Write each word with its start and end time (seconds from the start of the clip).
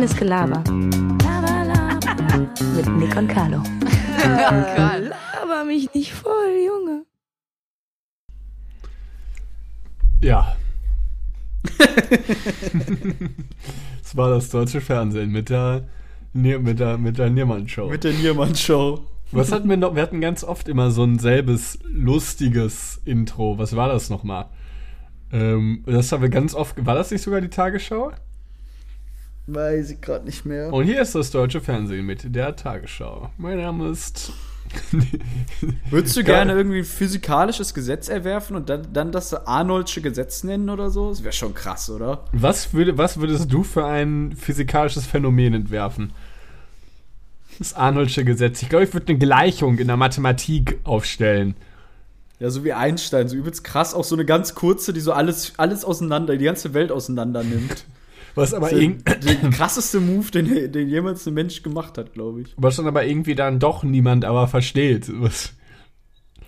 Reines 0.00 0.16
Gelaber. 0.16 0.64
Mit 2.74 2.88
Nick 2.96 3.14
und 3.16 3.28
Carlo. 3.28 3.62
Laber 4.24 5.64
mich 5.66 5.92
nicht 5.92 6.14
voll, 6.14 6.56
Junge. 6.66 7.04
Ja. 10.22 10.56
das 14.02 14.16
war 14.16 14.30
das 14.30 14.48
deutsche 14.48 14.80
Fernsehen 14.80 15.30
mit 15.32 15.50
der, 15.50 15.86
mit 16.32 16.78
der, 16.78 16.96
mit 16.96 17.18
der 17.18 17.28
Niermann-Show. 17.28 17.90
Mit 17.90 18.04
der 18.04 18.14
Niermann-Show. 18.14 19.04
Was 19.32 19.52
hatten 19.52 19.68
wir 19.68 19.76
noch? 19.76 19.94
Wir 19.94 20.02
hatten 20.02 20.22
ganz 20.22 20.44
oft 20.44 20.66
immer 20.68 20.90
so 20.92 21.04
ein 21.04 21.18
selbes 21.18 21.78
lustiges 21.84 23.02
Intro. 23.04 23.58
Was 23.58 23.76
war 23.76 23.88
das 23.88 24.08
nochmal? 24.08 24.46
Ähm, 25.30 25.84
das 25.84 26.10
haben 26.10 26.22
wir 26.22 26.30
ganz 26.30 26.54
oft. 26.54 26.86
War 26.86 26.94
das 26.94 27.10
nicht 27.10 27.20
sogar 27.20 27.42
die 27.42 27.50
Tagesschau? 27.50 28.12
Weiß 29.52 29.90
ich 29.90 30.00
gerade 30.00 30.24
nicht 30.24 30.46
mehr. 30.46 30.72
Und 30.72 30.84
hier 30.84 31.02
ist 31.02 31.14
das 31.16 31.32
deutsche 31.32 31.60
Fernsehen 31.60 32.06
mit 32.06 32.34
der 32.34 32.54
Tagesschau. 32.54 33.30
Mein 33.36 33.58
Name 33.58 33.88
ist. 33.88 34.32
Würdest 35.90 36.16
du 36.16 36.22
gerne 36.22 36.52
irgendwie 36.52 36.78
ein 36.78 36.84
physikalisches 36.84 37.74
Gesetz 37.74 38.08
erwerfen 38.08 38.54
und 38.54 38.68
dann, 38.68 38.92
dann 38.92 39.10
das 39.10 39.34
Arnoldsche 39.34 40.00
Gesetz 40.00 40.44
nennen 40.44 40.70
oder 40.70 40.90
so? 40.90 41.10
Das 41.10 41.24
wäre 41.24 41.32
schon 41.32 41.54
krass, 41.54 41.90
oder? 41.90 42.24
Was, 42.30 42.72
würde, 42.72 42.96
was 42.96 43.18
würdest 43.18 43.52
du 43.52 43.64
für 43.64 43.84
ein 43.84 44.36
physikalisches 44.36 45.06
Phänomen 45.06 45.54
entwerfen? 45.54 46.12
Das 47.58 47.74
Arnoldsche 47.74 48.24
Gesetz. 48.24 48.62
Ich 48.62 48.68
glaube, 48.68 48.84
ich 48.84 48.94
würde 48.94 49.08
eine 49.08 49.18
Gleichung 49.18 49.78
in 49.78 49.88
der 49.88 49.96
Mathematik 49.96 50.78
aufstellen. 50.84 51.56
Ja, 52.38 52.50
so 52.50 52.62
wie 52.62 52.72
Einstein, 52.72 53.28
so 53.28 53.34
übelst 53.34 53.64
krass, 53.64 53.94
auch 53.94 54.04
so 54.04 54.14
eine 54.14 54.24
ganz 54.24 54.54
kurze, 54.54 54.92
die 54.92 55.00
so 55.00 55.12
alles, 55.12 55.54
alles 55.56 55.84
auseinander, 55.84 56.36
die 56.36 56.44
ganze 56.44 56.72
Welt 56.72 56.92
auseinander 56.92 57.42
nimmt. 57.42 57.84
Was 58.34 58.54
aber, 58.54 58.68
Der, 58.70 59.50
krasseste 59.50 60.00
Move, 60.00 60.30
den, 60.30 60.72
den 60.72 60.88
jemals 60.88 61.26
ein 61.26 61.34
Mensch 61.34 61.62
gemacht 61.62 61.98
hat, 61.98 62.12
glaube 62.14 62.42
ich. 62.42 62.54
was 62.56 62.76
dann 62.76 62.86
aber 62.86 63.04
irgendwie 63.04 63.34
dann 63.34 63.58
doch 63.58 63.82
niemand 63.82 64.24
aber 64.24 64.46
versteht. 64.48 65.10
Was, 65.20 65.52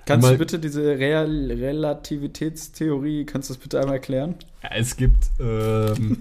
Kannst 0.04 0.26
Mal- 0.26 0.32
du 0.32 0.38
bitte 0.38 0.58
diese 0.58 0.98
Real 0.98 1.28
Relativitätstheorie, 1.52 3.24
kannst 3.24 3.50
du 3.50 3.54
das 3.54 3.62
bitte 3.62 3.78
einmal 3.80 3.96
erklären? 3.96 4.34
Ja, 4.62 4.70
es 4.76 4.96
gibt, 4.96 5.26
ähm, 5.40 6.18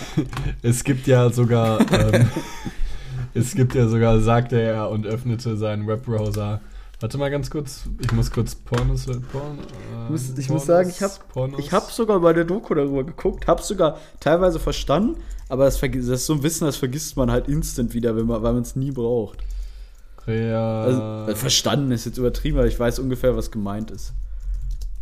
es 0.62 0.82
gibt 0.82 1.06
ja 1.06 1.30
sogar, 1.30 1.80
ähm, 1.92 2.28
es 3.34 3.54
gibt 3.54 3.74
ja 3.74 3.86
sogar, 3.86 4.20
sagte 4.20 4.60
er 4.60 4.90
und 4.90 5.06
öffnete 5.06 5.56
seinen 5.56 5.86
Webbrowser. 5.86 6.60
Warte 7.02 7.18
mal 7.18 7.32
ganz 7.32 7.50
kurz, 7.50 7.82
ich 7.98 8.12
muss 8.12 8.30
kurz 8.30 8.54
Pornos, 8.54 9.06
Porn, 9.06 9.58
äh, 9.58 10.04
Ich 10.04 10.10
muss, 10.10 10.38
ich 10.38 10.46
Pornos, 10.46 10.48
muss 10.50 10.66
sagen, 10.66 10.88
ich 10.88 11.02
habe 11.02 11.14
ich 11.58 11.72
hab 11.72 11.90
sogar 11.90 12.20
bei 12.20 12.32
der 12.32 12.44
Doku 12.44 12.74
darüber 12.74 13.02
geguckt, 13.02 13.48
habe 13.48 13.60
sogar 13.60 13.98
teilweise 14.20 14.60
verstanden, 14.60 15.16
aber 15.48 15.64
das, 15.64 15.80
das 15.80 15.92
ist 15.92 16.26
so 16.26 16.34
ein 16.34 16.44
Wissen, 16.44 16.64
das 16.64 16.76
vergisst 16.76 17.16
man 17.16 17.28
halt 17.28 17.48
instant 17.48 17.92
wieder, 17.92 18.14
wenn 18.14 18.26
man, 18.26 18.40
weil 18.44 18.52
man 18.52 18.62
es 18.62 18.76
nie 18.76 18.92
braucht. 18.92 19.38
Also, 20.24 20.30
Real, 20.30 21.28
äh, 21.28 21.34
verstanden 21.34 21.90
ist 21.90 22.06
jetzt 22.06 22.18
übertrieben, 22.18 22.58
weil 22.58 22.68
ich 22.68 22.78
weiß 22.78 23.00
ungefähr, 23.00 23.36
was 23.36 23.50
gemeint 23.50 23.90
ist. 23.90 24.12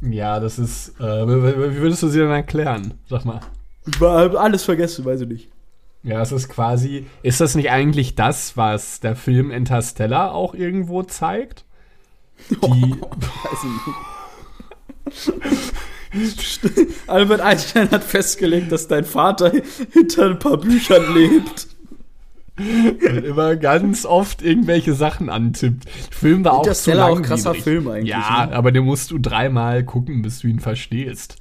ja, 0.00 0.40
das 0.40 0.58
ist, 0.58 0.98
äh, 1.00 1.28
wie 1.28 1.82
würdest 1.82 2.02
du 2.02 2.08
sie 2.08 2.20
denn 2.20 2.30
erklären? 2.30 2.94
Sag 3.10 3.26
mal. 3.26 3.40
Ich 3.86 4.00
alles 4.00 4.62
vergessen, 4.62 5.04
weiß 5.04 5.20
ich 5.20 5.28
nicht. 5.28 5.48
Ja, 6.02 6.22
es 6.22 6.32
ist 6.32 6.48
quasi, 6.48 7.04
ist 7.22 7.42
das 7.42 7.54
nicht 7.56 7.70
eigentlich 7.70 8.14
das, 8.14 8.56
was 8.56 9.00
der 9.00 9.16
Film 9.16 9.50
Interstellar 9.50 10.32
auch 10.32 10.54
irgendwo 10.54 11.02
zeigt? 11.02 11.66
Die, 12.50 12.94
ich. 15.12 15.60
Albert 17.06 17.40
Einstein 17.40 17.90
hat 17.90 18.04
festgelegt, 18.04 18.72
dass 18.72 18.88
dein 18.88 19.04
Vater 19.04 19.52
hinter 19.92 20.26
ein 20.30 20.38
paar 20.38 20.56
Büchern 20.56 21.14
lebt. 21.14 21.68
Und 22.58 23.24
immer 23.24 23.56
ganz 23.56 24.04
oft 24.04 24.42
irgendwelche 24.42 24.92
Sachen 24.92 25.30
antippt. 25.30 25.88
Film 26.10 26.44
war 26.44 26.52
auch 26.54 26.62
zu 26.62 26.68
Interstellar 26.70 27.10
auch 27.10 27.22
krasser 27.22 27.54
Film 27.54 27.88
eigentlich, 27.88 28.10
Ja, 28.10 28.46
ne? 28.46 28.54
aber 28.54 28.70
den 28.70 28.84
musst 28.84 29.10
du 29.10 29.18
dreimal 29.18 29.84
gucken, 29.84 30.20
bis 30.22 30.40
du 30.40 30.48
ihn 30.48 30.60
verstehst. 30.60 31.36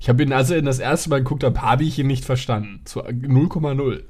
Ich 0.00 0.08
habe 0.08 0.22
ihn, 0.22 0.32
als 0.32 0.50
ihn 0.50 0.64
das 0.64 0.78
erste 0.78 1.10
Mal 1.10 1.18
geguckt 1.18 1.44
habe, 1.44 1.60
habe 1.60 1.84
ich 1.84 1.98
ihn 1.98 2.06
nicht 2.06 2.24
verstanden. 2.24 2.80
Zu 2.84 3.00
0,0. 3.02 3.76
Und 3.76 4.02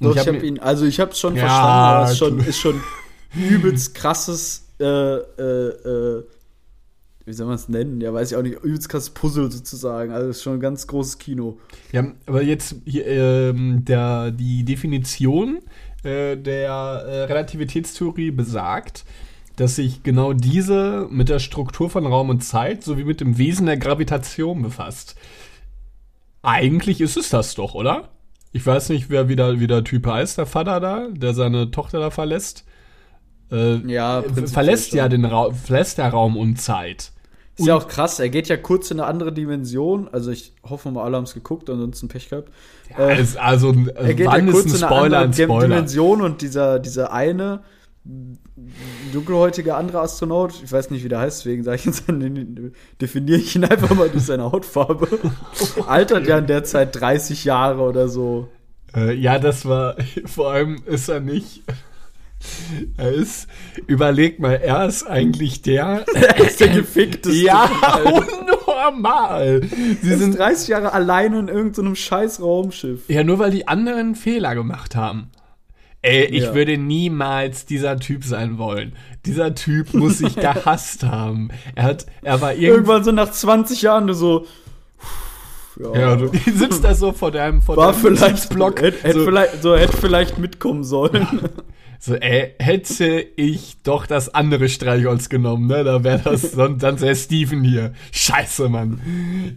Doch, 0.00 0.12
ich 0.12 0.18
hab 0.18 0.26
habe 0.34 0.46
ihn, 0.46 0.58
also 0.58 0.84
ich 0.84 1.00
habe 1.00 1.12
es 1.12 1.18
schon 1.20 1.36
Ja, 1.36 1.46
verstanden, 1.46 1.70
aber 1.70 2.04
es 2.04 2.10
ist 2.10 2.18
schon, 2.18 2.40
ist 2.40 2.58
schon 2.58 2.80
übelst 3.34 3.94
krasses, 3.94 4.63
äh, 4.80 4.84
äh, 4.84 5.68
äh, 6.18 6.24
wie 7.26 7.32
soll 7.32 7.46
man 7.46 7.54
es 7.54 7.68
nennen? 7.68 8.00
Ja, 8.00 8.12
weiß 8.12 8.32
ich 8.32 8.36
auch 8.36 8.42
nicht, 8.42 8.62
übelst 8.62 8.88
krasses 8.88 9.10
Puzzle 9.10 9.50
sozusagen. 9.50 10.12
Also 10.12 10.28
ist 10.28 10.42
schon 10.42 10.54
ein 10.54 10.60
ganz 10.60 10.86
großes 10.86 11.18
Kino. 11.18 11.58
Ja, 11.92 12.12
aber 12.26 12.42
jetzt 12.42 12.76
hier, 12.84 13.06
ähm, 13.06 13.84
der, 13.84 14.30
die 14.30 14.64
Definition 14.64 15.60
äh, 16.02 16.36
der 16.36 16.70
äh, 16.70 17.24
Relativitätstheorie 17.24 18.30
besagt, 18.30 19.04
dass 19.56 19.76
sich 19.76 20.02
genau 20.02 20.32
diese 20.32 21.06
mit 21.10 21.28
der 21.28 21.38
Struktur 21.38 21.88
von 21.88 22.06
Raum 22.06 22.28
und 22.28 22.44
Zeit 22.44 22.82
sowie 22.82 23.04
mit 23.04 23.20
dem 23.20 23.38
Wesen 23.38 23.66
der 23.66 23.78
Gravitation 23.78 24.62
befasst. 24.62 25.14
Eigentlich 26.42 27.00
ist 27.00 27.16
es 27.16 27.30
das 27.30 27.54
doch, 27.54 27.74
oder? 27.74 28.10
Ich 28.52 28.66
weiß 28.66 28.90
nicht, 28.90 29.08
wer 29.08 29.28
wieder 29.28 29.60
wie 29.60 29.66
der 29.66 29.82
Typ 29.82 30.06
heißt, 30.06 30.36
der 30.36 30.46
Vater 30.46 30.78
da, 30.78 31.08
der 31.10 31.32
seine 31.32 31.70
Tochter 31.70 32.00
da 32.00 32.10
verlässt. 32.10 32.64
Äh, 33.52 33.76
Ja, 33.90 34.20
äh, 34.20 34.46
verlässt 34.46 34.92
ja 34.94 35.08
den 35.08 35.24
Ra 35.24 35.50
verlässt 35.52 35.98
der 35.98 36.08
Raum 36.08 36.36
und 36.36 36.60
Zeit. 36.60 37.12
Ist 37.56 37.66
ja 37.68 37.76
auch 37.76 37.86
krass, 37.86 38.18
er 38.18 38.30
geht 38.30 38.48
ja 38.48 38.56
kurz 38.56 38.90
in 38.90 38.98
eine 38.98 39.08
andere 39.08 39.32
Dimension. 39.32 40.08
Also 40.10 40.32
ich 40.32 40.54
hoffe 40.68 40.90
mal, 40.90 41.04
alle 41.04 41.16
haben 41.18 41.24
es 41.24 41.34
geguckt, 41.34 41.70
ansonsten 41.70 42.08
Pech 42.08 42.28
gehabt. 42.28 42.48
Ja, 42.90 43.10
Äh, 43.10 43.20
ist 43.22 43.36
also, 43.36 43.68
ein- 43.70 43.88
er 43.94 44.14
geht 44.14 44.26
ja 44.26 44.34
ist 44.34 44.50
kurz 44.50 44.64
ein 44.64 44.68
in 44.70 44.74
eine 44.82 44.86
Spoiler 44.86 45.18
ein 45.18 45.24
andere 45.26 45.36
Dim- 45.36 45.44
Spoiler? 45.50 45.68
Dimension 45.68 46.20
und 46.22 46.42
dieser, 46.42 46.78
dieser 46.80 47.12
eine 47.12 47.60
dunkelhäutige 49.12 49.74
andere 49.74 50.00
Astronaut, 50.00 50.52
ich 50.62 50.70
weiß 50.70 50.90
nicht, 50.90 51.04
wie 51.04 51.08
der 51.08 51.20
heißt, 51.20 51.40
deswegen 51.40 51.62
sage 51.64 51.76
ich 51.76 51.84
jetzt, 51.86 52.04
definiere 53.00 53.38
ich 53.38 53.56
ihn 53.56 53.64
einfach 53.64 53.94
mal 53.94 54.08
durch 54.10 54.24
seine 54.24 54.50
Hautfarbe. 54.50 55.08
Altert 55.86 56.26
ja 56.26 56.38
in 56.38 56.46
der 56.46 56.64
Zeit 56.64 56.96
30 57.00 57.44
Jahre 57.44 57.82
oder 57.82 58.08
so. 58.08 58.48
Äh, 58.94 59.14
ja, 59.14 59.38
das 59.38 59.64
war, 59.66 59.96
vor 60.26 60.50
allem 60.52 60.82
ist 60.86 61.08
er 61.08 61.20
nicht. 61.20 61.62
Er 62.96 63.12
ist, 63.12 63.46
überleg 63.86 64.38
mal, 64.40 64.54
er 64.54 64.86
ist 64.86 65.04
eigentlich 65.04 65.62
der. 65.62 66.04
Er 66.14 66.38
ist 66.40 66.60
der 66.60 66.68
gefickteste. 66.68 67.38
ja, 67.44 67.64
unnormal. 68.04 69.62
Sie 69.62 69.94
Sie 70.02 70.08
sind 70.10 70.18
sind, 70.18 70.38
30 70.38 70.68
Jahre 70.68 70.92
alleine 70.92 71.38
in 71.38 71.48
irgendeinem 71.48 71.94
scheiß 71.96 72.40
Raumschiff. 72.40 73.02
ja, 73.08 73.24
nur 73.24 73.38
weil 73.38 73.50
die 73.50 73.68
anderen 73.68 74.14
Fehler 74.14 74.54
gemacht 74.54 74.94
haben. 74.96 75.30
Ey, 76.02 76.24
ich 76.26 76.42
Ja. 76.44 76.54
würde 76.54 76.76
niemals 76.76 77.64
dieser 77.64 77.98
Typ 77.98 78.24
sein 78.24 78.58
wollen. 78.58 78.92
Dieser 79.24 79.54
Typ 79.54 79.94
muss 79.94 80.18
sich 80.18 80.36
gehasst 80.36 81.02
haben. 81.04 81.48
Er 81.74 81.84
hat, 81.84 82.06
er 82.22 82.40
war 82.42 82.52
irgendwann. 82.52 82.74
Irgendwann 82.74 83.04
so 83.04 83.12
nach 83.12 83.30
20 83.30 83.80
Jahren 83.82 84.12
so. 84.12 84.46
Ja, 85.80 85.98
Ja, 85.98 86.16
du 86.16 86.30
sitzt 86.54 86.84
da 86.84 86.94
so 86.94 87.12
vor 87.12 87.30
deinem, 87.32 87.62
vor 87.62 87.76
war 87.76 87.92
deinem 87.92 88.00
vielleicht 88.16 88.50
Block. 88.50 88.80
Hätte, 88.82 89.02
hätte 89.02 89.18
so, 89.20 89.24
vielleicht, 89.24 89.62
so 89.62 89.76
hätte 89.76 89.96
vielleicht 89.96 90.38
mitkommen 90.38 90.84
sollen. 90.84 91.26
So, 92.06 92.16
ey, 92.16 92.52
hätte 92.58 93.18
ich 93.36 93.78
doch 93.82 94.06
das 94.06 94.34
andere 94.34 94.68
Streichholz 94.68 95.30
genommen, 95.30 95.68
ne? 95.68 95.84
Da 95.84 96.04
wäre 96.04 96.18
das, 96.22 96.52
sonst 96.52 96.82
dann 96.82 97.00
wäre 97.00 97.16
Steven 97.16 97.64
hier. 97.64 97.94
Scheiße, 98.12 98.68
Mann. 98.68 99.00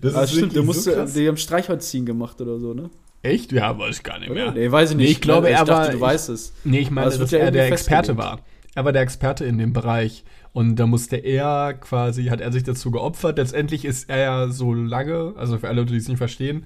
Das 0.02 0.16
Ah, 0.16 0.26
stimmt, 0.26 0.54
der 0.56 0.62
wirklich 0.62 0.66
musste, 0.68 0.94
krass. 0.94 1.14
die 1.14 1.28
haben 1.28 1.36
Streichholz 1.36 1.90
ziehen 1.90 2.06
gemacht 2.06 2.40
oder 2.40 2.58
so, 2.58 2.74
ne? 2.74 2.90
Echt? 3.22 3.52
Ja, 3.52 3.78
weiß 3.78 3.98
ich 3.98 4.04
gar 4.04 4.18
nicht 4.20 4.30
mehr. 4.34 4.54
Nee, 4.54 4.72
weiß 4.72 4.92
ich 4.92 4.96
nicht. 4.96 5.06
Nee, 5.08 5.12
ich 5.12 5.20
glaube, 5.20 5.50
er 5.50 5.66
dachte, 5.66 5.88
war. 5.88 5.92
du 5.92 6.00
weißt 6.00 6.30
es. 6.30 6.54
Nee, 6.64 6.80
ich 6.80 6.90
meine, 6.90 7.08
es 7.10 7.18
dass 7.18 7.32
ja 7.32 7.40
er 7.40 7.52
der 7.52 7.68
Experte 7.68 8.16
war. 8.16 8.40
Er 8.76 8.86
war 8.86 8.94
der 8.94 9.02
Experte 9.02 9.44
in 9.44 9.58
dem 9.58 9.74
Bereich. 9.74 10.24
Und 10.54 10.78
da 10.78 10.88
musste 10.88 11.18
er 11.18 11.74
quasi, 11.74 12.28
hat 12.28 12.40
er 12.40 12.54
sich 12.54 12.64
dazu 12.64 12.92
geopfert. 12.92 13.38
Letztendlich 13.40 13.84
ist 13.84 14.10
er 14.10 14.20
ja 14.20 14.48
so 14.48 14.74
lange, 14.74 15.34
also 15.36 15.58
für 15.58 15.68
alle 15.68 15.82
Leute, 15.82 15.92
die 15.92 16.00
es 16.00 16.08
nicht 16.08 16.18
verstehen, 16.18 16.66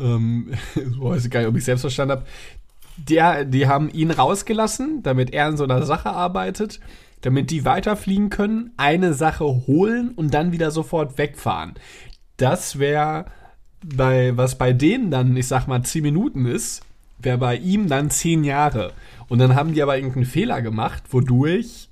ähm, 0.00 0.50
so 0.74 1.04
weiß 1.10 1.24
ich 1.26 1.30
gar 1.30 1.40
nicht, 1.40 1.48
ob 1.48 1.56
ich 1.56 1.64
selbst 1.64 1.82
verstanden 1.82 2.12
habe, 2.16 2.24
der, 2.96 3.44
die 3.44 3.66
haben 3.66 3.88
ihn 3.90 4.10
rausgelassen, 4.10 5.02
damit 5.02 5.32
er 5.32 5.48
in 5.48 5.56
so 5.56 5.64
einer 5.64 5.84
Sache 5.84 6.10
arbeitet, 6.10 6.80
damit 7.22 7.50
die 7.50 7.64
weiterfliegen 7.64 8.30
können, 8.30 8.72
eine 8.76 9.14
Sache 9.14 9.44
holen 9.44 10.10
und 10.14 10.34
dann 10.34 10.52
wieder 10.52 10.70
sofort 10.70 11.18
wegfahren. 11.18 11.74
Das 12.36 12.78
wäre 12.78 13.26
bei, 13.84 14.36
was 14.36 14.58
bei 14.58 14.72
denen 14.72 15.10
dann, 15.10 15.36
ich 15.36 15.46
sag 15.48 15.66
mal, 15.66 15.82
10 15.82 16.02
Minuten 16.02 16.46
ist, 16.46 16.82
wäre 17.18 17.38
bei 17.38 17.56
ihm 17.56 17.88
dann 17.88 18.10
10 18.10 18.44
Jahre. 18.44 18.92
Und 19.28 19.38
dann 19.38 19.54
haben 19.54 19.72
die 19.72 19.82
aber 19.82 19.96
irgendeinen 19.96 20.26
Fehler 20.26 20.62
gemacht, 20.62 21.04
wodurch 21.10 21.88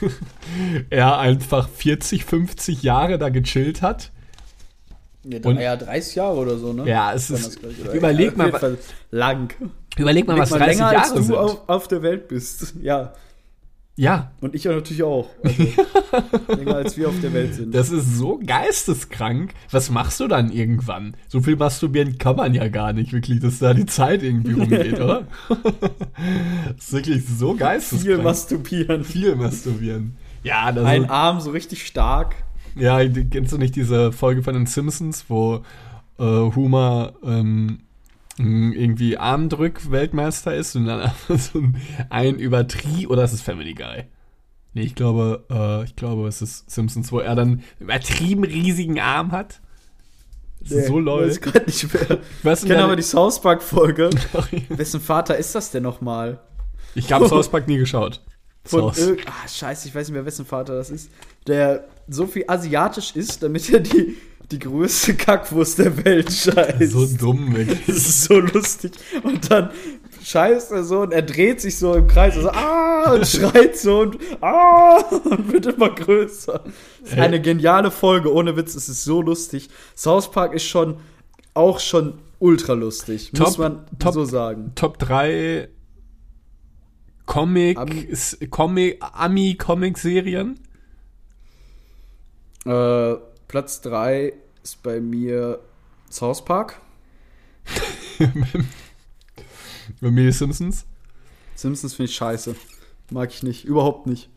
er 0.90 1.18
einfach 1.18 1.68
40, 1.68 2.24
50 2.24 2.82
Jahre 2.82 3.18
da 3.18 3.28
gechillt 3.28 3.82
hat. 3.82 4.10
Ja, 5.24 5.38
Und- 5.44 5.58
ja 5.58 5.76
30 5.76 6.14
Jahre 6.16 6.36
oder 6.36 6.56
so, 6.58 6.72
ne? 6.72 6.88
Ja, 6.88 7.12
es 7.12 7.30
ist, 7.30 7.60
überleg 7.92 8.36
mal, 8.36 8.78
lang. 9.10 9.54
Überleg 9.96 10.26
mal, 10.26 10.38
was 10.38 10.50
Überleg 10.50 10.78
30 10.78 10.78
länger, 10.78 10.92
Jahre 10.92 11.04
als 11.04 11.14
du 11.14 11.22
sind. 11.22 11.36
auf, 11.36 11.68
auf 11.68 11.88
der 11.88 12.02
Welt 12.02 12.28
bist. 12.28 12.74
Ja. 12.82 13.12
Ja. 13.96 14.30
Und 14.40 14.54
ich 14.54 14.64
natürlich 14.64 15.02
auch. 15.02 15.28
Also, 15.44 15.62
länger 16.56 16.76
als 16.76 16.96
wir 16.96 17.08
auf 17.08 17.20
der 17.20 17.34
Welt 17.34 17.54
sind. 17.54 17.74
Das 17.74 17.90
ist 17.90 18.16
so 18.16 18.40
geisteskrank. 18.44 19.52
Was 19.70 19.90
machst 19.90 20.20
du 20.20 20.28
dann 20.28 20.50
irgendwann? 20.50 21.16
So 21.28 21.42
viel 21.42 21.56
masturbieren 21.56 22.16
kann 22.16 22.36
man 22.36 22.54
ja 22.54 22.68
gar 22.68 22.94
nicht, 22.94 23.12
wirklich, 23.12 23.40
dass 23.40 23.58
da 23.58 23.74
die 23.74 23.84
Zeit 23.84 24.22
irgendwie 24.22 24.54
rumgeht, 24.54 24.98
oder? 25.00 25.26
das 25.48 26.78
ist 26.86 26.92
wirklich 26.92 27.26
so 27.26 27.54
geisteskrank. 27.54 28.02
Viel 28.02 28.18
masturbieren. 28.22 29.04
Viel 29.04 29.36
masturbieren. 29.36 30.16
Ja, 30.44 30.72
das 30.72 30.86
Ein 30.86 31.10
Arm 31.10 31.40
so 31.40 31.50
richtig 31.50 31.86
stark. 31.86 32.36
Ja, 32.76 33.06
kennst 33.06 33.52
du 33.52 33.58
nicht 33.58 33.76
diese 33.76 34.12
Folge 34.12 34.42
von 34.42 34.54
den 34.54 34.64
Simpsons, 34.64 35.26
wo 35.28 35.56
äh, 36.18 36.22
Homer 36.22 37.12
ähm, 37.22 37.80
irgendwie 38.38 39.18
Armdrück-Weltmeister 39.18 40.54
ist 40.54 40.76
und 40.76 40.86
dann 40.86 41.10
so 41.28 41.62
ein 42.08 42.38
Übertrie 42.38 43.06
oder 43.06 43.24
ist 43.24 43.32
es 43.32 43.42
Family 43.42 43.74
Guy? 43.74 44.04
Nee, 44.72 44.82
ich 44.82 44.94
glaube, 44.94 45.44
äh, 45.50 45.84
ich 45.84 45.96
glaube, 45.96 46.28
es 46.28 46.42
ist 46.42 46.70
Simpsons, 46.70 47.10
wo 47.10 47.18
er 47.18 47.34
dann 47.34 47.62
übertrieben 47.80 48.44
riesigen 48.44 49.00
Arm 49.00 49.32
hat. 49.32 49.60
Nee, 50.60 50.82
so 50.86 50.98
lol. 50.98 51.28
Ich 51.28 51.42
weiß 51.42 51.66
nicht 51.66 51.92
mehr. 51.92 52.18
Ich 52.44 52.60
kenne 52.62 52.84
aber 52.84 52.96
die 52.96 53.02
South 53.02 53.40
Park-Folge. 53.40 54.10
Wessen 54.68 55.00
Vater 55.00 55.36
ist 55.36 55.54
das 55.54 55.70
denn 55.70 55.82
nochmal? 55.82 56.40
Ich 56.94 57.12
habe 57.12 57.28
South 57.28 57.48
Park 57.48 57.66
nie 57.66 57.78
geschaut. 57.78 58.20
Von 58.64 58.90
ah, 58.90 59.48
scheiße, 59.48 59.88
ich 59.88 59.94
weiß 59.94 60.08
nicht 60.08 60.14
mehr, 60.14 60.26
wessen 60.26 60.44
Vater 60.44 60.76
das 60.76 60.90
ist. 60.90 61.10
Der 61.46 61.88
so 62.08 62.26
viel 62.26 62.44
asiatisch 62.46 63.16
ist, 63.16 63.42
damit 63.42 63.70
er 63.72 63.80
die, 63.80 64.16
die 64.50 64.58
größte 64.58 65.14
Kackwurst 65.14 65.78
der 65.78 66.04
Welt 66.04 66.32
scheißt. 66.32 66.80
So 66.92 67.06
dumm, 67.06 67.54
wirklich. 67.54 67.80
Das 67.86 67.96
ist 67.96 68.24
so 68.24 68.40
lustig. 68.40 68.92
Und 69.22 69.50
dann 69.50 69.70
scheißt 70.22 70.72
er 70.72 70.84
so 70.84 71.00
und 71.00 71.12
er 71.12 71.22
dreht 71.22 71.60
sich 71.60 71.78
so 71.78 71.94
im 71.94 72.06
Kreis 72.06 72.36
und 72.36 72.42
so, 72.42 72.50
ah, 72.50 73.12
und 73.12 73.26
schreit 73.26 73.76
so 73.76 74.00
und 74.00 74.18
ah, 74.40 74.98
und 75.24 75.52
wird 75.52 75.66
immer 75.66 75.90
größer. 75.90 76.64
Das 77.02 77.12
ist 77.12 77.18
eine 77.18 77.40
geniale 77.40 77.90
Folge, 77.90 78.32
ohne 78.32 78.56
Witz, 78.56 78.74
es 78.74 78.88
ist 78.88 79.04
so 79.04 79.22
lustig. 79.22 79.68
South 79.96 80.30
Park 80.30 80.54
ist 80.54 80.64
schon 80.64 80.96
auch 81.54 81.80
schon 81.80 82.18
ultra 82.38 82.74
lustig, 82.74 83.32
top, 83.32 83.46
muss 83.46 83.58
man 83.58 83.86
top, 83.98 84.14
so 84.14 84.24
sagen. 84.24 84.72
Top 84.74 84.98
3 84.98 85.68
Comic, 87.26 87.78
Ami, 87.78 88.08
Comic 88.50 88.98
Ami-Comic-Serien? 89.00 90.58
Äh, 92.66 93.14
Platz 93.50 93.80
3 93.80 94.32
ist 94.62 94.80
bei 94.84 95.00
mir 95.00 95.58
South 96.08 96.44
Park. 96.44 96.80
bei 100.00 100.08
mir 100.12 100.32
Simpsons. 100.32 100.86
Simpsons 101.56 101.94
finde 101.94 102.10
ich 102.10 102.14
scheiße. 102.14 102.54
Mag 103.10 103.30
ich 103.30 103.42
nicht. 103.42 103.64
Überhaupt 103.64 104.06
nicht. 104.06 104.30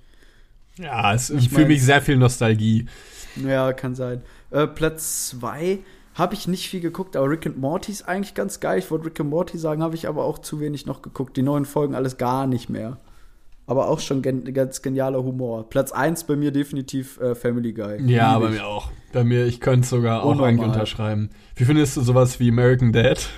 Ja, 0.79 1.13
es 1.13 1.29
ist 1.29 1.49
für 1.49 1.67
mich 1.67 1.83
sehr 1.83 2.01
viel 2.01 2.17
Nostalgie. 2.17 2.87
Ja, 3.35 3.71
kann 3.73 3.93
sein. 3.93 4.23
Äh, 4.49 4.65
Platz 4.65 5.27
2 5.29 5.77
habe 6.15 6.33
ich 6.33 6.47
nicht 6.47 6.67
viel 6.67 6.81
geguckt, 6.81 7.15
aber 7.15 7.29
Rick 7.29 7.45
and 7.45 7.59
Morty 7.59 7.91
ist 7.91 8.07
eigentlich 8.07 8.33
ganz 8.33 8.61
geil. 8.61 8.79
Ich 8.79 8.89
wollte 8.89 9.05
Rick 9.05 9.19
and 9.19 9.29
Morty 9.29 9.59
sagen, 9.59 9.83
habe 9.83 9.93
ich 9.93 10.07
aber 10.07 10.25
auch 10.25 10.39
zu 10.39 10.59
wenig 10.59 10.87
noch 10.87 11.03
geguckt. 11.03 11.37
Die 11.37 11.43
neuen 11.43 11.65
Folgen 11.65 11.93
alles 11.93 12.17
gar 12.17 12.47
nicht 12.47 12.67
mehr. 12.67 12.97
Aber 13.65 13.87
auch 13.87 13.99
schon 13.99 14.21
gen 14.21 14.53
ganz 14.53 14.81
genialer 14.81 15.23
Humor. 15.23 15.69
Platz 15.69 15.91
1 15.91 16.25
bei 16.25 16.35
mir 16.35 16.51
definitiv 16.51 17.19
äh, 17.19 17.33
Family 17.33 17.71
Guy. 17.71 18.01
Ja, 18.11 18.37
bei 18.37 18.49
mir 18.49 18.65
auch. 18.67 18.91
Bei 19.13 19.23
mir, 19.23 19.45
ich 19.45 19.61
könnte 19.61 19.81
es 19.81 19.89
sogar 19.89 20.23
auch 20.23 20.39
eigentlich 20.39 20.67
unterschreiben. 20.67 21.29
Wie 21.55 21.63
findest 21.63 21.95
du 21.95 22.01
sowas 22.01 22.39
wie 22.39 22.49
American 22.49 22.91
Dad? 22.91 23.29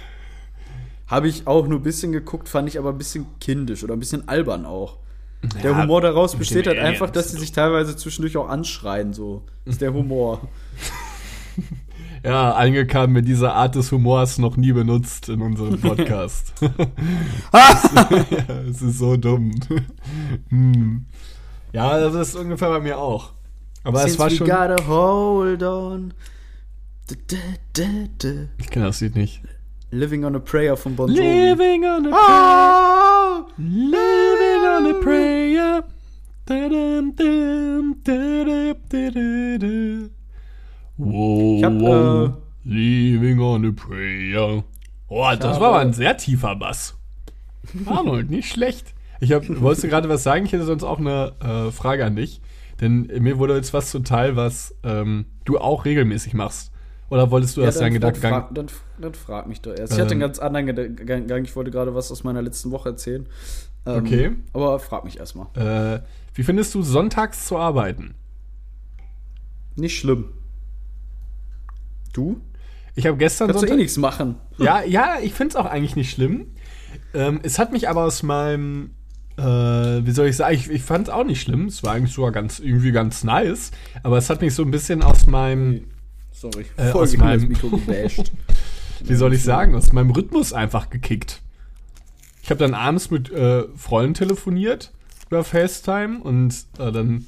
Habe 1.07 1.27
ich 1.27 1.45
auch 1.45 1.68
nur 1.68 1.80
ein 1.80 1.83
bisschen 1.83 2.12
geguckt, 2.12 2.50
fand 2.50 2.68
ich 2.68 2.80
aber 2.80 2.89
ein 2.89 2.98
bisschen 2.98 3.27
kindisch 3.39 3.83
oder 3.83 3.94
ein 3.94 4.00
bisschen 4.00 4.27
albern 4.27 4.66
auch. 4.66 4.98
Ja, 5.57 5.62
der 5.62 5.77
Humor 5.77 6.01
daraus 6.01 6.36
besteht 6.36 6.66
halt 6.66 6.80
einfach, 6.80 7.12
dass 7.12 7.31
sie 7.31 7.38
sich 7.38 7.51
teilweise 7.51 7.95
zwischendurch 7.95 8.36
auch 8.38 8.50
anschreien, 8.50 9.13
so. 9.13 9.44
Ist 9.66 9.81
der 9.81 9.94
Humor. 9.94 10.42
Ja, 12.25 12.56
eingekam 12.56 13.12
mit 13.12 13.27
dieser 13.27 13.54
Art 13.54 13.75
des 13.75 13.92
Humors 13.92 14.39
noch 14.39 14.57
nie 14.57 14.72
benutzt 14.74 15.30
in 15.30 15.42
unserem 15.42 15.80
Podcast. 15.81 16.54
Es 18.68 18.81
ist 18.81 18.98
so 18.98 19.16
dumm. 19.16 19.51
hm. 20.50 21.06
Ja, 21.72 22.00
das 22.00 22.16
ist 22.30 22.36
ungefähr 22.36 22.69
bei 22.69 22.80
mir 22.80 22.98
auch. 22.98 23.33
Aber 23.83 24.00
Since 24.00 24.13
es 24.13 24.19
war 24.19 24.30
schon. 24.31 24.48
Gotta 24.48 24.88
hold 24.88 25.62
on. 25.62 26.13
Ich 28.57 28.69
kenne 28.72 28.86
das 28.86 29.01
Lied 29.01 29.16
nicht. 29.16 29.44
Living 29.92 30.25
on 30.25 30.36
a 30.36 30.39
Prayer 30.39 30.75
von 30.75 30.95
Bon 30.95 31.07
Jovi. 31.07 31.22
Living 31.22 31.86
on 31.86 32.07
a 32.07 32.10
Prayer. 32.10 33.45
Oh! 33.45 33.45
Living 33.57 34.63
on 34.66 34.88
a 34.88 34.94
Prayer. 35.00 35.83
Da 36.48 36.69
da 36.69 37.00
-dum 39.60 40.10
Wow, 40.97 41.57
ich 41.57 41.63
hab, 41.63 41.74
wow, 41.80 42.30
äh, 42.30 42.31
Leaving 42.68 43.39
on 43.39 43.65
a 43.65 43.71
prayer. 43.71 44.63
Oh, 45.07 45.31
das 45.39 45.59
war 45.59 45.69
aber 45.69 45.80
ein 45.80 45.94
sehr 45.94 46.18
tiefer 46.18 46.56
Bass. 46.56 46.95
Arnold, 47.86 48.30
nicht 48.30 48.51
schlecht. 48.51 48.94
Ich 49.19 49.31
hab, 49.31 49.44
wolltest 49.62 49.83
du 49.83 49.88
gerade 49.88 50.09
was 50.09 50.24
sagen? 50.24 50.45
Ich 50.45 50.53
hätte 50.53 50.65
sonst 50.65 50.83
auch 50.83 51.00
eine 51.00 51.33
äh, 51.39 51.71
Frage 51.71 52.06
an 52.06 52.15
dich. 52.15 52.42
Denn 52.81 53.09
mir 53.19 53.38
wurde 53.38 53.56
jetzt 53.56 53.74
was 53.74 53.92
zuteil, 53.92 54.36
was 54.36 54.75
ähm, 54.83 55.25
du 55.45 55.57
auch 55.59 55.86
regelmäßig 55.86 56.33
machst. 56.33 56.71
Oder 57.09 57.31
wolltest 57.31 57.56
du 57.56 57.62
ja, 57.62 57.68
erst 57.68 57.80
deinen 57.80 57.94
Gedankengang? 57.94 58.48
Dann, 58.51 58.68
dann, 58.68 58.75
dann, 59.00 59.13
frag 59.13 59.48
mich 59.48 59.62
doch 59.62 59.74
erst. 59.77 59.94
Ich 59.94 60.00
hatte 60.00 60.12
einen 60.12 60.21
ähm. 60.21 60.27
ganz 60.27 60.39
anderen 60.39 60.65
Gedankengang. 60.65 61.45
Ich 61.45 61.56
wollte 61.56 61.71
gerade 61.71 61.94
was 61.95 62.12
aus 62.12 62.24
meiner 62.24 62.41
letzten 62.41 62.71
Woche 62.71 62.89
erzählen. 62.89 63.27
Ähm, 63.86 64.03
okay. 64.03 64.31
Aber 64.53 64.80
frag 64.80 65.06
mich 65.06 65.19
erstmal. 65.19 65.48
Äh, 65.56 66.01
wie 66.33 66.44
findest 66.44 66.74
du 66.75 66.81
sonntags 66.81 67.48
zu 67.48 67.57
arbeiten? 67.57 68.15
Nicht 69.75 69.98
schlimm. 69.98 70.30
Du? 72.15 72.41
Ich 72.95 73.06
habe 73.06 73.17
gestern. 73.17 73.47
Kannst 73.47 73.59
Sonntag, 73.59 73.75
du 73.75 73.79
eh 73.79 73.83
nichts 73.83 73.97
machen. 73.97 74.35
Ja, 74.57 74.83
ja, 74.83 75.17
ich 75.21 75.33
finde 75.33 75.50
es 75.50 75.56
auch 75.56 75.65
eigentlich 75.65 75.95
nicht 75.95 76.12
schlimm. 76.12 76.47
Ähm, 77.13 77.39
es 77.44 77.59
hat 77.59 77.71
mich 77.71 77.89
aber 77.89 78.06
aus 78.06 78.23
meinem, 78.23 78.91
äh, 79.38 79.44
wie 79.44 80.12
soll 80.12 80.27
ich 80.27 80.38
sagen, 80.38 80.56
ich, 80.56 80.69
ich 80.69 80.83
fand 80.83 81.07
es 81.07 81.13
auch 81.13 81.25
nicht 81.25 81.41
schlimm. 81.41 81.65
Es 81.65 81.83
war 81.83 81.94
eigentlich 81.94 82.13
sogar 82.13 82.31
ganz, 82.31 82.59
irgendwie 82.59 82.91
ganz 82.91 83.23
nice. 83.23 83.71
Aber 84.03 84.17
es 84.17 84.29
hat 84.29 84.41
mich 84.41 84.56
so 84.56 84.63
ein 84.63 84.71
bisschen 84.71 85.03
aus 85.03 85.27
meinem. 85.27 85.85
Sorry, 86.31 86.65
äh, 86.77 86.91
aus 86.91 87.15
meinem, 87.17 87.50
Mikro 87.50 87.69
gebasht. 87.69 88.31
wie 89.01 89.15
soll 89.15 89.33
ich 89.33 89.44
sagen, 89.44 89.75
aus 89.75 89.91
meinem 89.91 90.12
Rhythmus 90.12 90.53
einfach 90.53 90.89
gekickt. 90.89 91.41
Ich 92.44 92.50
habe 92.50 92.59
dann 92.59 92.73
abends 92.73 93.09
mit 93.12 93.31
äh, 93.31 93.63
Freunden 93.75 94.13
telefoniert 94.13 94.91
über 95.27 95.44
FaceTime 95.44 96.19
und 96.19 96.53
äh, 96.77 96.91
dann 96.91 97.25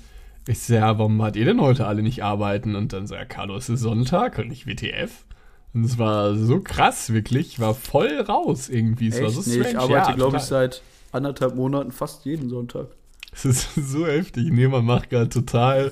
ich 0.48 0.60
so, 0.60 0.74
ja, 0.74 0.98
warum 0.98 1.22
hat 1.22 1.36
ihr 1.36 1.46
denn 1.46 1.62
heute 1.62 1.88
alle 1.88 2.02
nicht 2.02 2.24
arbeiten? 2.24 2.76
Und 2.76 2.94
dann 2.94 3.08
so, 3.08 3.16
ja, 3.16 3.26
Carlo, 3.26 3.56
es 3.56 3.70
ist 3.70 3.82
Sonntag 3.82 4.38
und 4.38 4.48
nicht 4.48 4.68
WTF. 4.68 5.26
Und 5.74 5.84
es 5.84 5.98
war 5.98 6.36
so 6.36 6.60
krass, 6.60 7.12
wirklich. 7.14 7.48
Ich 7.48 7.60
war 7.60 7.74
voll 7.74 8.20
raus 8.22 8.70
irgendwie. 8.70 9.10
Es 9.10 9.16
Echt? 9.16 9.24
war 9.24 9.30
so 9.30 9.42
strange. 9.42 9.60
Nee, 9.60 9.70
ich 9.70 9.78
arbeite, 9.78 10.10
ja, 10.12 10.16
glaube 10.16 10.38
ich, 10.38 10.44
seit 10.44 10.82
anderthalb 11.12 11.56
Monaten 11.56 11.92
fast 11.92 12.26
jeden 12.26 12.50
Sonntag. 12.50 12.88
Es 13.34 13.46
ist 13.46 13.76
so 13.76 14.08
heftig. 14.08 14.52
Nee, 14.52 14.68
man 14.68 14.86
macht 14.86 15.10
gerade 15.10 15.30
total 15.30 15.92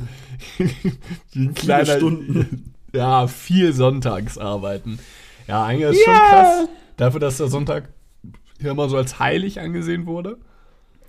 wie 0.58 1.46
ein 1.46 1.54
kleiner. 1.54 1.98
Stunden. 1.98 2.72
Ja, 2.94 3.28
viel 3.28 3.74
Sonntagsarbeiten. 3.74 5.00
Ja, 5.50 5.66
eigentlich 5.66 6.00
ist 6.00 6.08
yeah. 6.08 6.16
schon 6.16 6.30
krass. 6.30 6.70
Dafür, 6.96 7.20
dass 7.20 7.36
der 7.36 7.50
Sonntag 7.50 7.90
hier 8.58 8.72
immer 8.72 8.88
so 8.88 8.96
als 8.96 9.20
heilig 9.20 9.60
angesehen 9.60 10.06
wurde. 10.06 10.38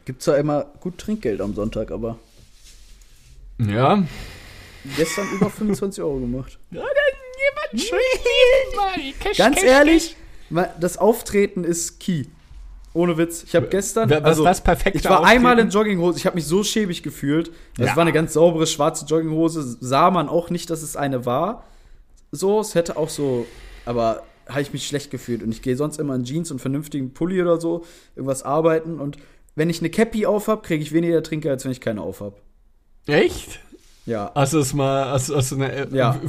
Gibt 0.04 0.20
zwar 0.20 0.36
immer 0.36 0.66
gut 0.80 0.98
Trinkgeld 0.98 1.40
am 1.40 1.54
Sonntag, 1.54 1.92
aber. 1.92 2.18
Ja. 3.58 4.02
Gestern 4.96 5.26
über 5.32 5.50
25 5.50 6.02
Euro 6.02 6.20
gemacht. 6.20 6.58
Ja, 6.70 6.82
dann 6.82 7.78
jemand 7.78 7.88
schön 7.88 9.12
Cash, 9.20 9.38
Ganz 9.38 9.56
Cash, 9.56 9.64
ehrlich, 9.64 10.16
Cash. 10.48 10.68
das 10.80 10.98
Auftreten 10.98 11.64
ist 11.64 11.98
key. 11.98 12.24
Ohne 12.92 13.18
Witz. 13.18 13.42
Ich 13.42 13.54
habe 13.54 13.66
gestern. 13.66 14.08
Was 14.08 14.22
also, 14.22 14.44
das 14.44 14.62
perfekte 14.62 14.98
Ich 14.98 15.04
war 15.04 15.20
Auftreten? 15.20 15.36
einmal 15.36 15.58
in 15.58 15.68
Jogginghose. 15.68 16.18
Ich 16.18 16.24
habe 16.24 16.36
mich 16.36 16.46
so 16.46 16.64
schäbig 16.64 17.02
gefühlt. 17.02 17.50
Es 17.78 17.88
ja. 17.88 17.96
war 17.96 18.02
eine 18.02 18.12
ganz 18.12 18.32
saubere 18.32 18.66
schwarze 18.66 19.04
Jogginghose. 19.04 19.76
Sah 19.80 20.10
man 20.10 20.30
auch 20.30 20.48
nicht, 20.48 20.70
dass 20.70 20.82
es 20.82 20.96
eine 20.96 21.26
war. 21.26 21.64
So, 22.32 22.60
es 22.60 22.74
hätte 22.74 22.96
auch 22.96 23.10
so. 23.10 23.46
Aber 23.84 24.22
habe 24.48 24.62
ich 24.62 24.72
mich 24.72 24.86
schlecht 24.86 25.10
gefühlt. 25.10 25.42
Und 25.42 25.52
ich 25.52 25.60
gehe 25.60 25.76
sonst 25.76 25.98
immer 25.98 26.14
in 26.14 26.24
Jeans 26.24 26.50
und 26.50 26.60
vernünftigen 26.60 27.12
Pulli 27.12 27.42
oder 27.42 27.60
so, 27.60 27.84
irgendwas 28.14 28.42
arbeiten. 28.44 28.98
Und 28.98 29.18
wenn 29.56 29.68
ich 29.68 29.80
eine 29.80 29.90
Cappy 29.90 30.24
auf 30.24 30.48
habe, 30.48 30.62
kriege 30.62 30.82
ich 30.82 30.92
weniger 30.92 31.22
Trinker, 31.22 31.50
als 31.50 31.64
wenn 31.64 31.72
ich 31.72 31.80
keine 31.80 32.00
auf 32.00 32.20
habe. 32.20 32.36
Echt? 33.06 33.60
Ja. 34.06 34.30
Hast 34.34 34.52
du 34.52 34.58
es 34.58 34.72
mal, 34.72 35.10
hast, 35.10 35.34
hast 35.34 35.50
du 35.50 35.56
eine, 35.56 35.88
ja. 35.90 36.20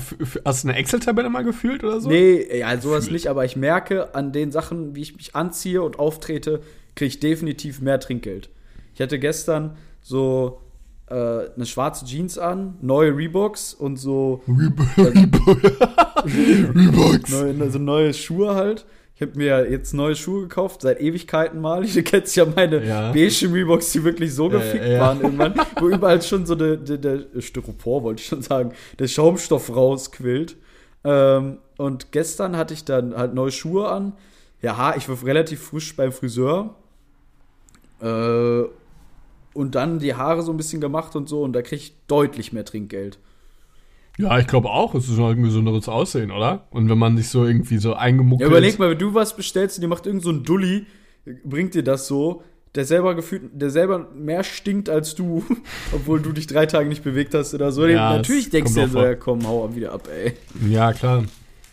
hast 0.43 0.65
eine 0.65 0.75
Excel-Tabelle 0.75 1.29
mal 1.29 1.43
gefühlt 1.43 1.83
oder 1.83 2.01
so? 2.01 2.09
Nee, 2.09 2.59
ja, 2.59 2.79
sowas 2.81 3.05
Fühl. 3.05 3.13
nicht, 3.13 3.27
aber 3.27 3.45
ich 3.45 3.55
merke 3.55 4.15
an 4.15 4.31
den 4.31 4.51
Sachen, 4.51 4.95
wie 4.95 5.01
ich 5.01 5.15
mich 5.15 5.35
anziehe 5.35 5.83
und 5.83 5.99
auftrete, 5.99 6.61
kriege 6.95 7.07
ich 7.07 7.19
definitiv 7.19 7.79
mehr 7.79 7.99
Trinkgeld. 7.99 8.49
Ich 8.95 9.01
hatte 9.01 9.19
gestern 9.19 9.77
so 10.01 10.59
äh, 11.05 11.13
eine 11.13 11.65
schwarze 11.67 12.05
Jeans 12.05 12.39
an, 12.39 12.77
neue 12.81 13.15
Reeboks 13.15 13.75
und 13.75 13.97
so. 13.97 14.41
Reebok. 14.47 14.87
Reeboks. 16.25 17.29
neue, 17.29 17.61
also 17.61 17.77
neue 17.77 18.13
Schuhe 18.15 18.55
halt. 18.55 18.85
Ich 19.19 19.21
habe 19.23 19.35
mir 19.35 19.67
jetzt 19.71 19.95
neue 19.95 20.15
Schuhe 20.15 20.43
gekauft, 20.43 20.81
seit 20.83 21.01
Ewigkeiten 21.01 21.59
mal. 21.59 21.83
Du 21.87 22.03
kennst 22.03 22.35
ja 22.35 22.45
meine 22.45 22.85
Ja. 22.85 23.11
beige 23.11 23.51
Reeboks, 23.51 23.91
die 23.93 24.03
wirklich 24.03 24.31
so 24.33 24.45
Ja, 24.51 24.59
gefickt 24.59 24.85
ja. 24.85 24.99
waren 24.99 25.21
irgendwann, 25.21 25.55
wo 25.79 25.87
überall 25.89 26.21
schon 26.21 26.45
so 26.45 26.53
der, 26.53 26.77
der, 26.77 26.97
der 26.97 27.41
Styropor, 27.41 28.03
wollte 28.03 28.21
ich 28.21 28.27
schon 28.27 28.43
sagen, 28.43 28.73
der 28.99 29.07
Schaumstoff 29.07 29.75
rausquillt. 29.75 30.55
Ähm, 31.03 31.57
und 31.77 32.11
gestern 32.11 32.55
hatte 32.57 32.75
ich 32.75 32.85
dann 32.85 33.15
halt 33.17 33.33
neue 33.33 33.51
Schuhe 33.51 33.89
an. 33.89 34.13
Ja, 34.61 34.93
ich 34.95 35.09
war 35.09 35.17
relativ 35.25 35.61
frisch 35.63 35.95
beim 35.95 36.11
Friseur. 36.11 36.75
Äh, 38.01 38.63
und 39.53 39.73
dann 39.73 39.97
die 39.97 40.13
Haare 40.13 40.43
so 40.43 40.51
ein 40.51 40.57
bisschen 40.57 40.79
gemacht 40.79 41.15
und 41.15 41.27
so. 41.27 41.41
Und 41.41 41.53
da 41.53 41.63
krieg 41.63 41.79
ich 41.79 41.95
deutlich 42.07 42.53
mehr 42.53 42.65
Trinkgeld. 42.65 43.17
Ja, 44.17 44.39
ich 44.39 44.47
glaube 44.47 44.69
auch, 44.69 44.95
es 44.95 45.07
ist 45.07 45.19
halt 45.19 45.37
ein 45.37 45.43
gesünderes 45.43 45.87
Aussehen, 45.87 46.31
oder? 46.31 46.67
Und 46.71 46.89
wenn 46.89 46.97
man 46.97 47.15
sich 47.17 47.29
so 47.29 47.45
irgendwie 47.45 47.77
so 47.77 47.93
eingemuckelt. 47.93 48.49
Ja, 48.49 48.57
überleg 48.57 48.79
mal, 48.79 48.89
wenn 48.89 48.97
du 48.97 49.13
was 49.13 49.35
bestellst 49.35 49.77
und 49.77 49.83
dir 49.83 49.87
macht 49.87 50.07
irgend 50.07 50.23
so 50.23 50.31
ein 50.31 50.43
Dulli, 50.43 50.87
bringt 51.43 51.75
dir 51.75 51.83
das 51.83 52.07
so, 52.07 52.41
der 52.73 52.85
selber 52.85 53.13
gefühlt, 53.15 53.43
der 53.53 53.69
selber 53.69 54.09
mehr 54.15 54.43
stinkt 54.43 54.89
als 54.89 55.13
du, 55.13 55.43
obwohl 55.93 56.19
du 56.19 56.31
dich 56.31 56.47
drei 56.47 56.65
Tage 56.65 56.89
nicht 56.89 57.03
bewegt 57.03 57.35
hast 57.35 57.53
oder 57.53 57.71
so. 57.71 57.85
Ja, 57.85 58.17
Natürlich 58.17 58.49
denkst 58.49 58.73
du 58.73 58.81
dir 58.81 58.87
so, 58.87 59.01
ja 59.01 59.15
komm, 59.15 59.47
hau 59.47 59.75
wieder 59.75 59.93
ab, 59.93 60.07
ey. 60.11 60.33
Ja, 60.67 60.93
klar. 60.93 61.23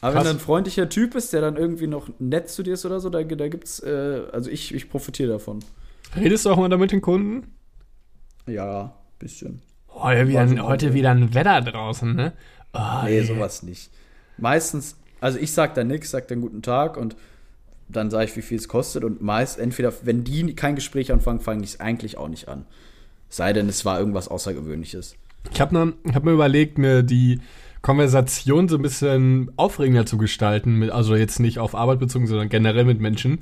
Aber 0.02 0.12
Krass. 0.12 0.24
wenn 0.24 0.32
er 0.32 0.34
ein 0.34 0.40
freundlicher 0.40 0.90
Typ 0.90 1.14
ist, 1.14 1.32
der 1.32 1.40
dann 1.40 1.56
irgendwie 1.56 1.86
noch 1.86 2.10
nett 2.18 2.50
zu 2.50 2.62
dir 2.62 2.74
ist 2.74 2.84
oder 2.84 3.00
so, 3.00 3.08
da, 3.08 3.22
da 3.22 3.48
gibt's, 3.48 3.80
äh, 3.80 4.22
also 4.32 4.50
ich, 4.50 4.74
ich 4.74 4.90
profitiere 4.90 5.32
davon. 5.32 5.60
Redest 6.14 6.44
du 6.44 6.50
auch 6.50 6.58
mal 6.58 6.68
da 6.68 6.76
mit 6.76 6.92
den 6.92 7.00
Kunden? 7.00 7.54
Ja, 8.46 8.94
bisschen. 9.18 9.62
Heute 9.94 10.28
wieder, 10.28 10.46
mal, 10.46 10.62
heute 10.62 10.94
wieder 10.94 11.10
ein 11.12 11.34
Wetter 11.34 11.60
draußen, 11.60 12.14
ne? 12.14 12.32
Oh, 12.72 12.78
Nee, 13.04 13.18
ey. 13.18 13.24
sowas 13.24 13.62
nicht. 13.62 13.90
Meistens, 14.36 14.96
also 15.20 15.38
ich 15.38 15.52
sag 15.52 15.74
dann 15.74 15.86
nix, 15.88 16.10
sag 16.10 16.28
dann 16.28 16.40
guten 16.40 16.62
Tag 16.62 16.96
und 16.96 17.16
dann 17.88 18.10
sage 18.10 18.24
ich, 18.24 18.36
wie 18.36 18.42
viel 18.42 18.58
es 18.58 18.68
kostet. 18.68 19.04
Und 19.04 19.22
meist, 19.22 19.58
entweder, 19.58 19.92
wenn 20.02 20.24
die 20.24 20.54
kein 20.54 20.74
Gespräch 20.74 21.12
anfangen, 21.12 21.40
fange 21.40 21.62
ich 21.62 21.70
es 21.70 21.80
eigentlich 21.80 22.16
auch 22.18 22.28
nicht 22.28 22.48
an. 22.48 22.64
Sei 23.28 23.52
denn, 23.52 23.68
es 23.68 23.84
war 23.84 23.98
irgendwas 23.98 24.28
Außergewöhnliches. 24.28 25.16
Ich 25.52 25.60
habe 25.60 25.74
ne, 25.74 25.92
hab 26.14 26.24
mir 26.24 26.32
überlegt, 26.32 26.78
mir 26.78 27.02
die 27.02 27.40
Konversation 27.82 28.68
so 28.68 28.76
ein 28.76 28.82
bisschen 28.82 29.50
aufregender 29.56 30.06
zu 30.06 30.16
gestalten, 30.18 30.76
mit, 30.78 30.90
also 30.90 31.14
jetzt 31.16 31.38
nicht 31.38 31.58
auf 31.58 31.74
Arbeit 31.74 32.00
bezogen, 32.00 32.26
sondern 32.26 32.48
generell 32.48 32.84
mit 32.84 33.00
Menschen. 33.00 33.40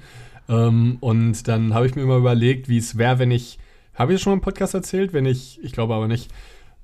Ähm, 0.49 0.97
und 1.00 1.47
dann 1.47 1.73
habe 1.75 1.87
ich 1.87 1.94
mir 1.94 2.04
mal 2.04 2.18
überlegt, 2.18 2.68
wie 2.68 2.78
es 2.78 2.99
wäre, 2.99 3.18
wenn 3.21 3.30
ich, 3.30 3.59
habe 3.94 4.12
ich 4.12 4.16
das 4.16 4.22
schon 4.22 4.32
mal 4.32 4.37
im 4.37 4.40
Podcast 4.40 4.75
erzählt? 4.75 5.12
Wenn 5.12 5.26
ich, 5.26 5.58
ich 5.62 5.72
glaube 5.72 5.94
aber 5.94 6.08
nicht, 6.08 6.30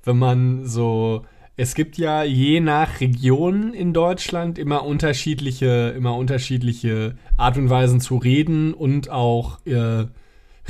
wenn 0.03 0.17
man 0.17 0.65
so, 0.65 1.25
es 1.57 1.75
gibt 1.75 1.97
ja 1.97 2.23
je 2.23 2.59
nach 2.59 3.01
Region 3.01 3.73
in 3.73 3.93
Deutschland 3.93 4.57
immer 4.57 4.85
unterschiedliche, 4.85 5.93
immer 5.95 6.15
unterschiedliche 6.15 7.15
Art 7.37 7.57
und 7.57 7.69
Weisen 7.69 7.99
zu 7.99 8.17
reden 8.17 8.73
und 8.73 9.09
auch 9.09 9.59
äh, 9.65 10.05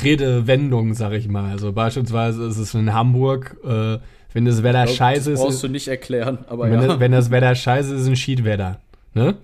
Redewendungen, 0.01 0.93
sag 0.93 1.13
ich 1.13 1.27
mal. 1.27 1.51
Also 1.51 1.73
beispielsweise 1.73 2.45
ist 2.45 2.57
es 2.57 2.73
in 2.73 2.93
Hamburg, 2.93 3.57
äh, 3.63 3.97
wenn 4.33 4.45
das 4.45 4.63
Wetter 4.63 4.85
glaub, 4.85 4.95
scheiße 4.95 5.31
das 5.31 5.39
ist, 5.39 5.45
brauchst 5.45 5.63
du 5.63 5.67
nicht 5.67 5.87
erklären, 5.87 6.39
aber 6.47 6.69
wenn, 6.69 6.81
ja. 6.81 6.87
das, 6.87 6.99
wenn 6.99 7.11
das 7.11 7.31
Wetter 7.31 7.53
scheiße 7.55 7.95
ist, 7.95 8.01
ist 8.01 8.07
ein 8.07 8.15
Schiedwetter. 8.15 8.79
Ne? 9.13 9.35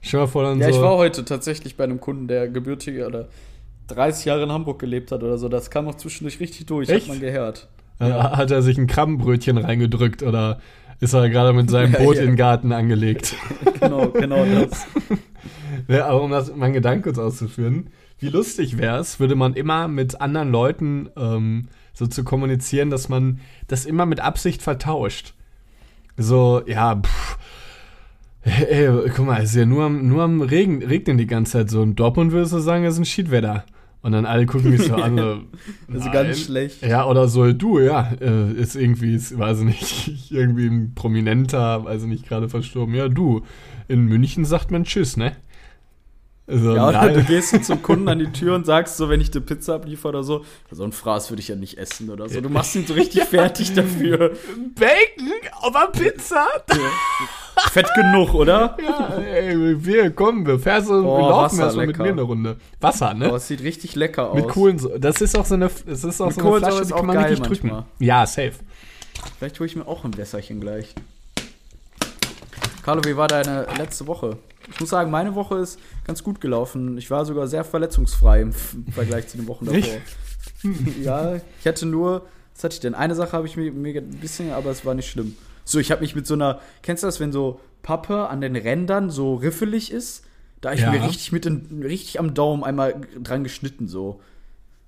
Stell 0.00 0.18
dir 0.18 0.26
mal 0.26 0.30
vor, 0.30 0.42
dann 0.44 0.60
ja, 0.60 0.68
so. 0.68 0.76
ich 0.76 0.82
war 0.82 0.96
heute 0.96 1.24
tatsächlich 1.24 1.76
bei 1.76 1.84
einem 1.84 2.00
Kunden, 2.00 2.26
der 2.26 2.48
gebürtige 2.48 3.06
oder 3.06 3.28
30 3.94 4.24
Jahre 4.24 4.42
in 4.44 4.52
Hamburg 4.52 4.78
gelebt 4.78 5.12
hat 5.12 5.22
oder 5.22 5.38
so. 5.38 5.48
Das 5.48 5.70
kam 5.70 5.88
auch 5.88 5.94
zwischendurch 5.94 6.40
richtig 6.40 6.66
durch, 6.66 6.88
Echt? 6.88 7.02
hat 7.02 7.08
man 7.08 7.20
gehört. 7.20 7.68
Äh, 7.98 8.10
Hat 8.12 8.50
er 8.50 8.62
sich 8.62 8.78
ein 8.78 8.86
Krabbenbrötchen 8.86 9.58
reingedrückt 9.58 10.22
oder 10.22 10.60
ist 11.00 11.12
er 11.12 11.28
gerade 11.28 11.52
mit 11.52 11.70
seinem 11.70 11.92
Ja, 11.94 11.98
Boot 11.98 12.16
ja. 12.16 12.22
in 12.22 12.28
den 12.28 12.36
Garten 12.36 12.72
angelegt? 12.72 13.34
genau, 13.80 14.08
genau 14.08 14.44
das. 14.44 14.86
Ja, 15.88 16.06
aber 16.06 16.22
um 16.22 16.30
das, 16.30 16.54
meinen 16.54 16.74
Gedanken 16.74 17.02
kurz 17.02 17.18
auszuführen, 17.18 17.90
wie 18.18 18.28
lustig 18.28 18.76
wäre 18.76 18.98
es, 18.98 19.18
würde 19.18 19.34
man 19.34 19.54
immer 19.54 19.88
mit 19.88 20.20
anderen 20.20 20.50
Leuten 20.52 21.08
ähm, 21.16 21.68
so 21.94 22.06
zu 22.06 22.22
kommunizieren, 22.22 22.90
dass 22.90 23.08
man 23.08 23.40
das 23.66 23.86
immer 23.86 24.04
mit 24.04 24.20
Absicht 24.20 24.62
vertauscht. 24.62 25.32
So, 26.16 26.62
ja, 26.66 26.96
pff, 26.96 27.38
ey, 28.42 28.88
guck 29.14 29.26
mal, 29.26 29.42
es 29.42 29.50
ist 29.50 29.56
ja 29.56 29.64
nur 29.66 29.84
am, 29.84 30.06
nur 30.08 30.22
am 30.22 30.42
Regen, 30.42 30.82
regnen 30.82 31.18
die 31.18 31.26
ganze 31.26 31.52
Zeit 31.52 31.70
so. 31.70 31.82
In 31.82 31.94
Dortmund 31.96 32.32
würdest 32.32 32.52
du 32.52 32.58
sagen, 32.58 32.84
es 32.84 32.94
ist 32.94 33.00
ein 33.00 33.04
Schiedwetter. 33.06 33.64
Und 34.02 34.12
dann 34.12 34.24
alle 34.24 34.46
gucken 34.46 34.70
mich 34.70 34.82
so 34.84 34.94
an. 34.94 35.18
so, 35.18 35.40
Also 35.92 36.10
ganz 36.10 36.40
schlecht. 36.40 36.82
Ja, 36.82 37.06
oder 37.06 37.28
so, 37.28 37.52
du, 37.52 37.80
ja, 37.80 38.12
äh, 38.20 38.50
ist 38.52 38.74
irgendwie, 38.74 39.14
ist, 39.14 39.38
weiß 39.38 39.58
ich 39.58 39.64
nicht, 39.64 40.30
irgendwie 40.32 40.66
ein 40.68 40.94
Prominenter, 40.94 41.84
weiß 41.84 42.02
ich 42.04 42.08
nicht, 42.08 42.26
gerade 42.26 42.48
verstorben. 42.48 42.94
Ja, 42.94 43.08
du, 43.08 43.42
in 43.88 44.06
München 44.06 44.44
sagt 44.46 44.70
man 44.70 44.84
Tschüss, 44.84 45.16
ne? 45.18 45.36
Also, 46.46 46.74
Ja, 46.74 46.88
oder 46.88 47.04
nein. 47.04 47.14
du 47.14 47.24
gehst 47.24 47.50
so 47.50 47.58
zum 47.58 47.82
Kunden 47.82 48.08
an 48.08 48.18
die 48.18 48.32
Tür 48.32 48.54
und 48.56 48.66
sagst 48.66 48.96
so, 48.96 49.08
wenn 49.08 49.20
ich 49.20 49.30
dir 49.30 49.40
Pizza 49.40 49.74
abliefer 49.76 50.08
oder 50.08 50.24
so, 50.24 50.44
so 50.70 50.82
ein 50.82 50.90
Fraß 50.92 51.30
würde 51.30 51.40
ich 51.42 51.48
ja 51.48 51.54
nicht 51.54 51.76
essen 51.78 52.08
oder 52.10 52.28
so. 52.28 52.40
Du 52.40 52.48
machst 52.48 52.74
ihn 52.74 52.86
so 52.86 52.94
richtig 52.94 53.22
fertig 53.30 53.72
dafür. 53.74 54.32
Bacon 54.74 55.30
auf 55.60 55.72
der 55.92 56.00
Pizza? 56.10 56.46
Fett 57.72 57.86
genug, 57.94 58.34
oder? 58.34 58.76
Ja, 58.82 59.16
ey, 59.18 59.84
wir 59.84 60.10
kommen, 60.10 60.46
wir, 60.46 60.58
fährst, 60.58 60.88
wir 60.88 61.02
Oh, 61.04 61.18
laufen 61.28 61.60
erstmal 61.60 61.86
mit 61.86 61.98
mir 61.98 62.04
eine 62.08 62.22
Runde. 62.22 62.56
Wasser, 62.80 63.14
ne? 63.14 63.26
Aber 63.26 63.36
es 63.36 63.46
sieht 63.48 63.62
richtig 63.62 63.94
lecker 63.94 64.30
aus. 64.30 64.36
mit 64.36 64.48
Kohlensäure. 64.48 64.98
Das 64.98 65.20
ist 65.20 65.36
auch 65.38 65.44
so 65.46 65.54
eine, 65.54 65.70
das 65.86 66.04
ist 66.04 66.20
auch 66.20 66.26
Mit 66.26 66.34
so 66.36 66.54
eine 66.54 66.58
Flasche, 66.66 66.86
die 66.86 66.92
kann 66.92 67.06
man 67.06 67.16
richtig 67.18 67.40
drücken. 67.46 67.68
manchmal. 67.68 67.84
Ja, 67.98 68.26
safe. 68.26 68.52
Vielleicht 69.38 69.58
hole 69.60 69.66
ich 69.68 69.76
mir 69.76 69.86
auch 69.86 70.04
ein 70.04 70.16
Wässerchen 70.16 70.60
gleich. 70.60 70.94
Carlo, 72.82 73.02
wie 73.04 73.16
war 73.16 73.28
deine 73.28 73.66
letzte 73.78 74.06
Woche? 74.06 74.38
Ich 74.72 74.80
muss 74.80 74.88
sagen, 74.90 75.10
meine 75.10 75.34
Woche 75.34 75.56
ist 75.58 75.78
ganz 76.06 76.22
gut 76.24 76.40
gelaufen. 76.40 76.96
Ich 76.98 77.10
war 77.10 77.24
sogar 77.24 77.46
sehr 77.46 77.64
verletzungsfrei 77.64 78.40
im 78.42 78.52
Vergleich 78.52 79.28
zu 79.28 79.36
den 79.36 79.46
Wochen 79.48 79.66
davor. 79.66 79.78
Echt? 79.80 80.00
ja, 81.02 81.34
ich 81.36 81.66
hatte 81.66 81.86
nur, 81.86 82.22
was 82.54 82.64
hatte 82.64 82.74
ich 82.74 82.80
denn? 82.80 82.94
Eine 82.94 83.14
Sache 83.14 83.32
habe 83.32 83.46
ich 83.46 83.56
mir, 83.56 83.70
mir 83.72 84.00
ein 84.00 84.10
bisschen, 84.20 84.52
aber 84.52 84.70
es 84.70 84.84
war 84.84 84.94
nicht 84.94 85.10
schlimm. 85.10 85.36
So, 85.64 85.78
ich 85.78 85.90
habe 85.90 86.00
mich 86.00 86.14
mit 86.14 86.26
so 86.26 86.34
einer, 86.34 86.60
kennst 86.82 87.02
du 87.02 87.06
das, 87.06 87.20
wenn 87.20 87.32
so 87.32 87.60
Pappe 87.82 88.28
an 88.28 88.40
den 88.40 88.56
Rändern 88.56 89.10
so 89.10 89.34
riffelig 89.34 89.92
ist? 89.92 90.24
Da 90.60 90.70
habe 90.70 90.80
ich 90.80 90.86
mir 90.86 91.02
richtig 91.02 91.32
mit 91.32 91.44
den, 91.44 91.82
richtig 91.82 92.18
am 92.18 92.34
Daumen 92.34 92.64
einmal 92.64 93.00
dran 93.22 93.44
geschnitten, 93.44 93.88
so. 93.88 94.20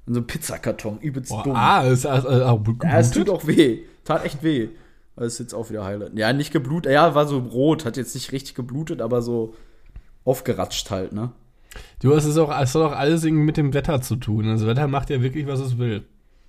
Und 0.06 0.14
so 0.14 0.20
ein 0.20 0.26
Pizzakarton, 0.26 0.98
übelst 0.98 1.30
Boah, 1.30 1.42
dumm. 1.44 1.56
ah, 1.56 1.82
ist, 1.82 2.04
äh, 2.04 2.08
auch 2.08 2.60
Ja, 2.82 2.98
es 2.98 3.10
tut 3.10 3.30
auch 3.30 3.46
weh. 3.46 3.84
Tat 4.04 4.24
echt 4.24 4.42
weh. 4.42 4.68
Das 5.16 5.34
ist 5.34 5.38
jetzt 5.38 5.54
auch 5.54 5.70
wieder 5.70 5.84
heile. 5.84 6.10
Ja, 6.14 6.32
nicht 6.32 6.52
geblutet. 6.52 6.92
Ja, 6.92 7.14
war 7.14 7.26
so 7.26 7.38
rot. 7.38 7.84
Hat 7.84 7.96
jetzt 7.96 8.14
nicht 8.14 8.32
richtig 8.32 8.54
geblutet, 8.54 9.00
aber 9.00 9.22
so 9.22 9.54
aufgeratscht 10.24 10.90
halt, 10.90 11.12
ne? 11.12 11.32
Du, 12.00 12.12
es 12.12 12.24
ist 12.24 12.36
auch, 12.36 12.50
es 12.60 12.74
hat 12.74 12.82
auch 12.82 12.92
alles 12.92 13.24
irgendwie 13.24 13.44
mit 13.44 13.56
dem 13.56 13.72
Wetter 13.74 14.00
zu 14.02 14.16
tun. 14.16 14.46
Das 14.46 14.66
Wetter 14.66 14.88
macht 14.88 15.10
ja 15.10 15.22
wirklich, 15.22 15.46
was 15.46 15.60
es 15.60 15.78
will. 15.78 16.04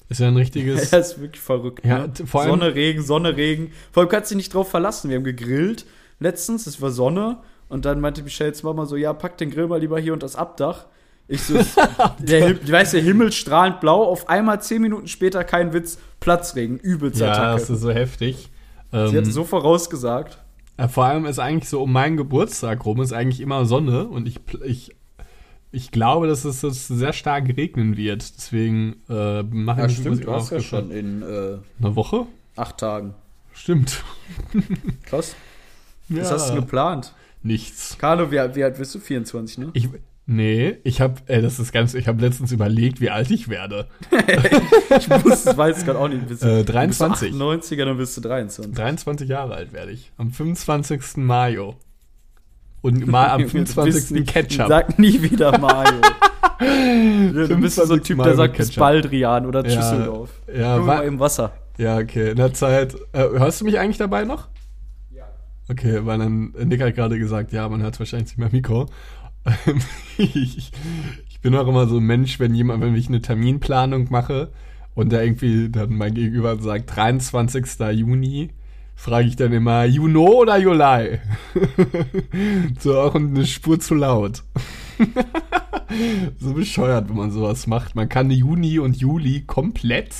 Ist 0.09 0.19
ja 0.19 0.27
ein 0.27 0.35
richtiges. 0.37 0.89
Das 0.91 1.13
ist 1.13 1.21
wirklich 1.21 1.41
verrückt. 1.41 1.85
Ja, 1.85 2.07
ne? 2.07 2.13
vor 2.25 2.41
allem- 2.41 2.51
Sonne, 2.51 2.75
Regen, 2.75 3.01
Sonne, 3.01 3.35
Regen. 3.37 3.71
Vor 3.91 4.01
allem 4.01 4.09
kannst 4.09 4.31
du 4.31 4.35
dich 4.35 4.45
nicht 4.45 4.53
drauf 4.53 4.69
verlassen. 4.69 5.09
Wir 5.09 5.17
haben 5.17 5.23
gegrillt 5.23 5.85
letztens, 6.19 6.67
es 6.67 6.81
war 6.81 6.91
Sonne. 6.91 7.39
Und 7.69 7.85
dann 7.85 7.99
meinte 8.01 8.21
Michelles 8.23 8.61
Mama 8.63 8.85
so: 8.85 8.95
Ja, 8.95 9.13
pack 9.13 9.37
den 9.37 9.49
Grill 9.49 9.67
mal 9.67 9.79
lieber 9.79 9.99
hier 9.99 10.13
unter 10.13 10.25
das 10.25 10.35
Abdach. 10.35 10.85
Ich 11.27 11.41
so, 11.41 11.53
der, 12.19 12.49
weißt 12.69 12.93
du, 12.93 12.97
der 12.97 13.05
Himmel 13.05 13.31
strahlend 13.31 13.79
blau. 13.79 14.03
Auf 14.03 14.27
einmal 14.29 14.61
zehn 14.61 14.81
Minuten 14.81 15.07
später, 15.07 15.43
kein 15.43 15.73
Witz, 15.73 15.97
Platzregen, 16.19 16.77
übelst 16.77 17.21
ja, 17.21 17.31
Attacke. 17.31 17.59
das 17.61 17.69
ist 17.69 17.81
so 17.81 17.91
heftig. 17.91 18.49
Sie 18.91 18.97
Ähm, 18.97 19.15
hat 19.15 19.25
so 19.25 19.43
vorausgesagt. 19.45 20.37
Ja, 20.77 20.87
vor 20.87 21.05
allem 21.05 21.25
ist 21.25 21.39
eigentlich 21.39 21.69
so 21.69 21.81
um 21.81 21.91
meinen 21.91 22.17
Geburtstag 22.17 22.85
rum 22.85 23.01
ist 23.01 23.13
eigentlich 23.13 23.39
immer 23.41 23.65
Sonne 23.65 24.05
und 24.07 24.27
ich, 24.27 24.39
ich, 24.65 24.95
ich 25.73 25.91
glaube, 25.91 26.27
dass 26.27 26.45
es 26.45 26.61
dass 26.61 26.71
es 26.73 26.87
sehr 26.87 27.11
stark 27.13 27.47
regnen 27.57 27.97
wird. 27.97 28.37
Deswegen 28.37 28.95
äh, 29.09 29.43
mache 29.43 29.85
ich 29.87 29.97
mich 29.99 30.25
muss 30.25 30.51
ich 30.51 30.73
auch 30.73 30.89
in 30.89 31.21
äh, 31.21 31.57
Eine 31.81 31.95
Woche? 31.95 32.27
acht 32.55 32.77
Tagen. 32.77 33.13
Stimmt. 33.53 34.03
Krass. 35.05 35.35
Ja. 36.09 36.21
Was 36.21 36.31
hast 36.31 36.49
du 36.51 36.55
geplant? 36.55 37.13
Nichts. 37.41 37.97
Carlo, 37.99 38.31
wie, 38.31 38.37
wie 38.55 38.63
alt 38.63 38.77
bist 38.77 38.95
du? 38.95 38.99
24, 38.99 39.57
ne? 39.57 39.69
Ich, 39.73 39.89
nee, 40.25 40.77
ich 40.83 41.01
habe, 41.01 41.21
äh, 41.27 41.41
das 41.41 41.59
ist 41.59 41.71
ganz, 41.73 41.93
ich 41.93 42.07
habe 42.07 42.21
letztens 42.21 42.51
überlegt, 42.51 43.01
wie 43.01 43.09
alt 43.09 43.29
ich 43.31 43.49
werde. 43.49 43.87
Ich 44.97 45.09
muss, 45.09 45.45
ich 45.47 45.57
weiß 45.57 45.85
gerade 45.85 45.97
auch 45.99 46.07
nicht. 46.07 46.27
Bist 46.27 46.43
du- 46.43 46.47
Äh, 46.59 46.63
23. 46.63 47.31
Du 47.31 47.49
bist 47.51 47.71
98er, 47.71 47.85
dann 47.85 47.97
bist 47.97 48.15
du 48.17 48.21
23. 48.21 48.73
23 48.75 49.27
Jahre 49.29 49.55
alt 49.55 49.73
werde 49.73 49.91
ich. 49.91 50.11
Am 50.17 50.29
25. 50.31 51.17
Mayo. 51.17 51.75
Und 52.83 53.07
mal 53.07 53.29
am 53.29 53.39
Du 53.41 53.45
bist 53.45 53.73
25. 53.73 54.11
nicht- 54.11 54.27
Ketchup. 54.31 54.67
Sag 54.67 54.99
nie 54.99 55.19
wieder 55.23 55.57
Mario. 55.57 55.99
Ja, 56.59 57.47
du 57.47 57.57
bist 57.57 57.75
so 57.75 57.81
ein 57.81 57.87
25. 58.03 58.03
Typ, 58.03 58.17
Mayo 58.17 58.27
der 58.29 58.35
sagt 58.37 58.57
bis 58.57 58.71
Baldrian 58.75 59.45
oder 59.47 59.67
Ja, 59.67 59.75
Düsseldorf. 59.75 60.29
ja, 60.55 60.77
mal 60.77 61.03
im 61.03 61.19
Wasser. 61.19 61.51
Ja, 61.77 61.97
okay. 61.97 62.29
In 62.31 62.37
der 62.37 62.53
Zeit. 62.53 62.93
Äh, 63.11 63.19
hörst 63.37 63.59
du 63.59 63.65
mich 63.65 63.79
eigentlich 63.79 63.97
dabei 63.97 64.23
noch? 64.23 64.47
Ja. 65.11 65.23
Okay, 65.69 66.05
weil 66.05 66.19
dann 66.19 66.53
Nick 66.63 66.81
hat 66.81 66.95
gerade 66.95 67.17
gesagt, 67.19 67.51
ja, 67.51 67.67
man 67.67 67.81
hört 67.81 67.99
wahrscheinlich 67.99 68.29
nicht 68.29 68.37
mehr 68.37 68.49
Mikro. 68.51 68.85
Ich, 70.17 70.57
ich 71.29 71.41
bin 71.41 71.55
auch 71.55 71.67
immer 71.67 71.87
so 71.87 71.97
ein 71.97 72.03
Mensch, 72.03 72.39
wenn 72.39 72.53
jemand, 72.55 72.81
wenn 72.81 72.95
ich 72.95 73.07
eine 73.09 73.21
Terminplanung 73.21 74.07
mache 74.09 74.51
und 74.93 75.11
da 75.11 75.21
irgendwie 75.21 75.69
dann 75.69 75.95
mein 75.95 76.13
Gegenüber 76.13 76.55
sagt 76.59 76.95
23. 76.95 77.65
Juni, 77.93 78.51
frage 78.95 79.27
ich 79.27 79.35
dann 79.35 79.53
immer 79.53 79.85
Juno 79.85 80.41
oder 80.41 80.57
Juli? 80.57 81.19
so 82.79 82.99
auch 82.99 83.15
eine 83.15 83.45
Spur 83.45 83.79
zu 83.79 83.95
laut. 83.95 84.43
so 86.39 86.53
bescheuert, 86.53 87.09
wenn 87.09 87.17
man 87.17 87.31
sowas 87.31 87.67
macht. 87.67 87.95
Man 87.95 88.09
kann 88.09 88.31
Juni 88.31 88.79
und 88.79 88.97
Juli 88.97 89.43
komplett 89.45 90.13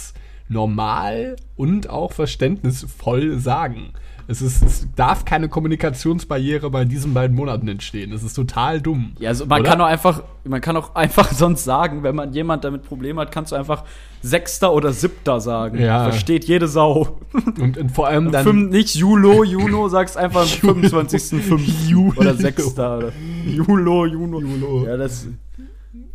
normal 0.50 1.36
und 1.56 1.89
auch 1.89 2.12
verständnisvoll 2.12 3.39
sagen. 3.39 3.94
Es, 4.27 4.42
ist, 4.42 4.63
es 4.63 4.88
darf 4.96 5.25
keine 5.25 5.50
Kommunikationsbarriere 5.50 6.70
bei 6.70 6.86
diesen 6.86 7.13
beiden 7.13 7.36
Monaten 7.36 7.68
entstehen. 7.68 8.12
Das 8.12 8.24
ist 8.24 8.34
total 8.34 8.82
dumm. 8.82 9.13
Ja, 9.20 9.30
also 9.30 9.46
man 9.46 9.62
oder? 9.62 9.70
kann 9.70 9.82
auch 9.82 9.86
einfach, 9.86 10.24
man 10.46 10.62
kann 10.62 10.77
auch 10.77 10.96
einfach 10.96 11.32
sonst 11.34 11.63
sagen, 11.63 12.03
wenn 12.03 12.15
man 12.15 12.34
jemand 12.34 12.63
damit 12.63 12.84
Probleme 12.84 13.22
hat, 13.22 13.32
kannst 13.32 13.51
du 13.51 13.56
einfach 13.56 13.84
Sechster 14.22 14.72
oder 14.72 14.94
Siebter 14.94 15.42
sagen. 15.42 15.80
Ja. 15.80 16.06
Versteht 16.06 16.46
jede 16.46 16.68
Sau. 16.68 17.20
Und, 17.60 17.77
und 17.77 17.92
vor 17.92 18.08
allem 18.08 18.32
dann. 18.32 18.44
Fünf, 18.44 18.72
nicht 18.72 18.96
Julo, 18.96 19.44
Juno, 19.44 19.89
sagst 19.89 20.18
einfach 20.18 20.42
am 20.63 20.82
25.05. 20.82 21.88
Julo. 21.88 22.13
oder 22.18 22.36
Sechster. 22.36 23.12
Julo, 23.46 24.06
Juno. 24.06 24.39
Julo. 24.39 24.86
Ja, 24.86 24.98
das. 24.98 25.27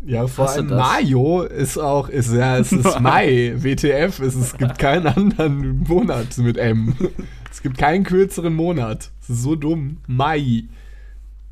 Ja, 0.09 0.27
vor 0.27 0.49
allem. 0.49 0.69
Mayo 0.69 1.43
ist 1.43 1.77
auch, 1.77 2.09
ist 2.09 2.33
ja, 2.33 2.57
es 2.57 2.73
ist 2.73 2.99
Mai, 3.01 3.53
WTF, 3.59 4.21
es, 4.21 4.35
es 4.35 4.57
gibt 4.57 4.79
keinen 4.79 5.07
anderen 5.07 5.81
Monat 5.87 6.39
mit 6.39 6.57
M. 6.57 6.95
Es 7.51 7.61
gibt 7.61 7.77
keinen 7.77 8.05
kürzeren 8.05 8.55
Monat. 8.55 9.11
Es 9.21 9.29
ist 9.29 9.43
so 9.43 9.55
dumm. 9.55 9.99
Mai. 10.07 10.65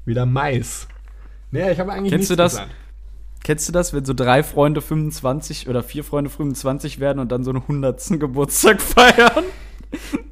Wieder 0.07 0.25
Mais. 0.25 0.89
Naja, 1.51 1.71
ich 1.71 1.79
habe 1.79 1.93
eigentlich 1.93 2.13
Kennst 2.13 2.31
nichts 2.31 2.37
du 2.37 2.37
das? 2.37 2.53
gesagt. 2.53 2.71
Kennst 3.45 3.69
du 3.69 3.73
das, 3.73 3.93
wenn 3.93 4.07
so 4.07 4.15
drei 4.15 4.43
Freunde 4.43 4.81
25 4.81 5.69
oder 5.69 5.83
vier 5.83 6.03
Freunde 6.03 6.31
25 6.31 6.99
werden 6.99 7.19
und 7.19 7.31
dann 7.33 7.45
so 7.45 7.51
einen 7.51 7.61
100. 7.61 8.19
Geburtstag 8.19 8.81
feiern? 8.81 9.45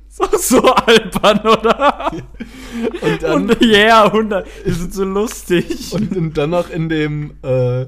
So, 0.08 0.24
so 0.38 0.62
albern, 0.74 1.40
oder? 1.40 2.10
Und 3.02 3.22
dann, 3.22 3.50
Und 3.50 3.60
yeah, 3.62 4.06
100. 4.06 4.46
Die 4.64 4.70
sind 4.70 4.94
so 4.94 5.04
lustig. 5.04 5.92
und, 5.92 6.16
und 6.16 6.38
dann 6.38 6.50
noch 6.50 6.70
in 6.70 6.88
dem, 6.88 7.34
äh, 7.42 7.86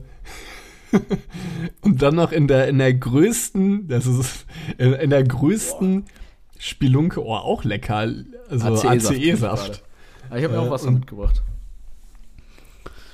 und 1.81 2.02
dann 2.02 2.14
noch 2.14 2.33
in 2.33 2.47
der, 2.49 2.69
in 2.69 2.78
der 2.78 2.95
größten, 2.95 3.88
das 3.88 4.07
ist, 4.07 4.47
in, 4.78 4.93
in 4.93 5.11
der 5.11 5.25
größten 5.25 6.05
Spelunke, 6.59 7.25
oh, 7.25 7.35
auch 7.35 7.64
lecker, 7.64 8.09
also 8.49 8.66
ACE-Saft 8.66 9.16
ACE-Saft. 9.19 9.83
Ich 10.37 10.45
habe 10.45 10.49
mir 10.49 10.55
Äh, 10.55 10.59
auch 10.66 10.71
Wasser 10.71 10.88
und- 10.88 10.95
mitgebracht. 11.00 11.43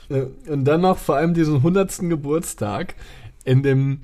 Äh, 0.09 0.27
Und 0.49 0.65
dann 0.65 0.81
noch 0.83 0.99
vor 0.99 1.17
allem 1.17 1.35
diesen 1.35 1.57
100. 1.63 2.09
Geburtstag 2.09 2.95
in 3.45 3.63
dem, 3.63 4.01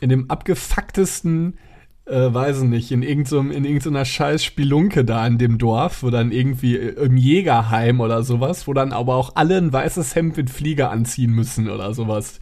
in 0.00 0.08
dem 0.08 0.30
abgefucktesten, 0.30 1.58
äh, 2.06 2.32
weiß 2.34 2.62
ich 2.62 2.68
nicht, 2.68 2.90
in, 2.90 3.02
irgendeinem, 3.02 3.50
in 3.52 3.64
irgendeiner 3.64 4.04
scheiß 4.04 4.42
Spelunke 4.44 5.04
da 5.04 5.24
in 5.26 5.38
dem 5.38 5.58
Dorf, 5.58 6.02
wo 6.02 6.10
dann 6.10 6.32
irgendwie 6.32 6.76
äh, 6.76 7.04
im 7.04 7.16
Jägerheim 7.16 8.00
oder 8.00 8.22
sowas, 8.24 8.66
wo 8.66 8.74
dann 8.74 8.92
aber 8.92 9.14
auch 9.14 9.36
alle 9.36 9.56
ein 9.58 9.72
weißes 9.72 10.14
Hemd 10.16 10.36
mit 10.36 10.50
Flieger 10.50 10.90
anziehen 10.90 11.32
müssen 11.32 11.68
oder 11.70 11.94
sowas. 11.94 12.40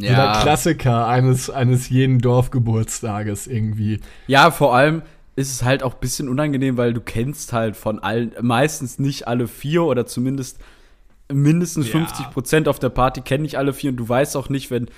So 0.00 0.06
der 0.06 0.38
Klassiker 0.42 1.06
eines, 1.08 1.50
eines 1.50 1.88
jeden 1.88 2.20
Dorfgeburtstages 2.20 3.46
irgendwie. 3.46 4.00
Ja, 4.28 4.50
vor 4.50 4.74
allem 4.76 5.02
ist 5.34 5.50
es 5.52 5.64
halt 5.64 5.82
auch 5.82 5.94
ein 5.94 6.00
bisschen 6.00 6.28
unangenehm, 6.28 6.76
weil 6.76 6.92
du 6.94 7.00
kennst 7.00 7.52
halt 7.52 7.76
von 7.76 7.98
allen, 8.00 8.32
meistens 8.40 8.98
nicht 8.98 9.26
alle 9.28 9.48
vier 9.48 9.82
oder 9.84 10.06
zumindest 10.06 10.58
mindestens 11.32 11.86
Ja. 11.86 11.92
50 11.92 12.30
Prozent 12.30 12.68
auf 12.68 12.78
der 12.78 12.88
Party 12.90 13.20
kennen 13.20 13.42
nicht 13.42 13.58
alle 13.58 13.72
vier 13.72 13.90
und 13.90 13.96
du 13.96 14.08
weißt 14.08 14.36
auch 14.36 14.48
nicht, 14.48 14.70
wenn, 14.70 14.88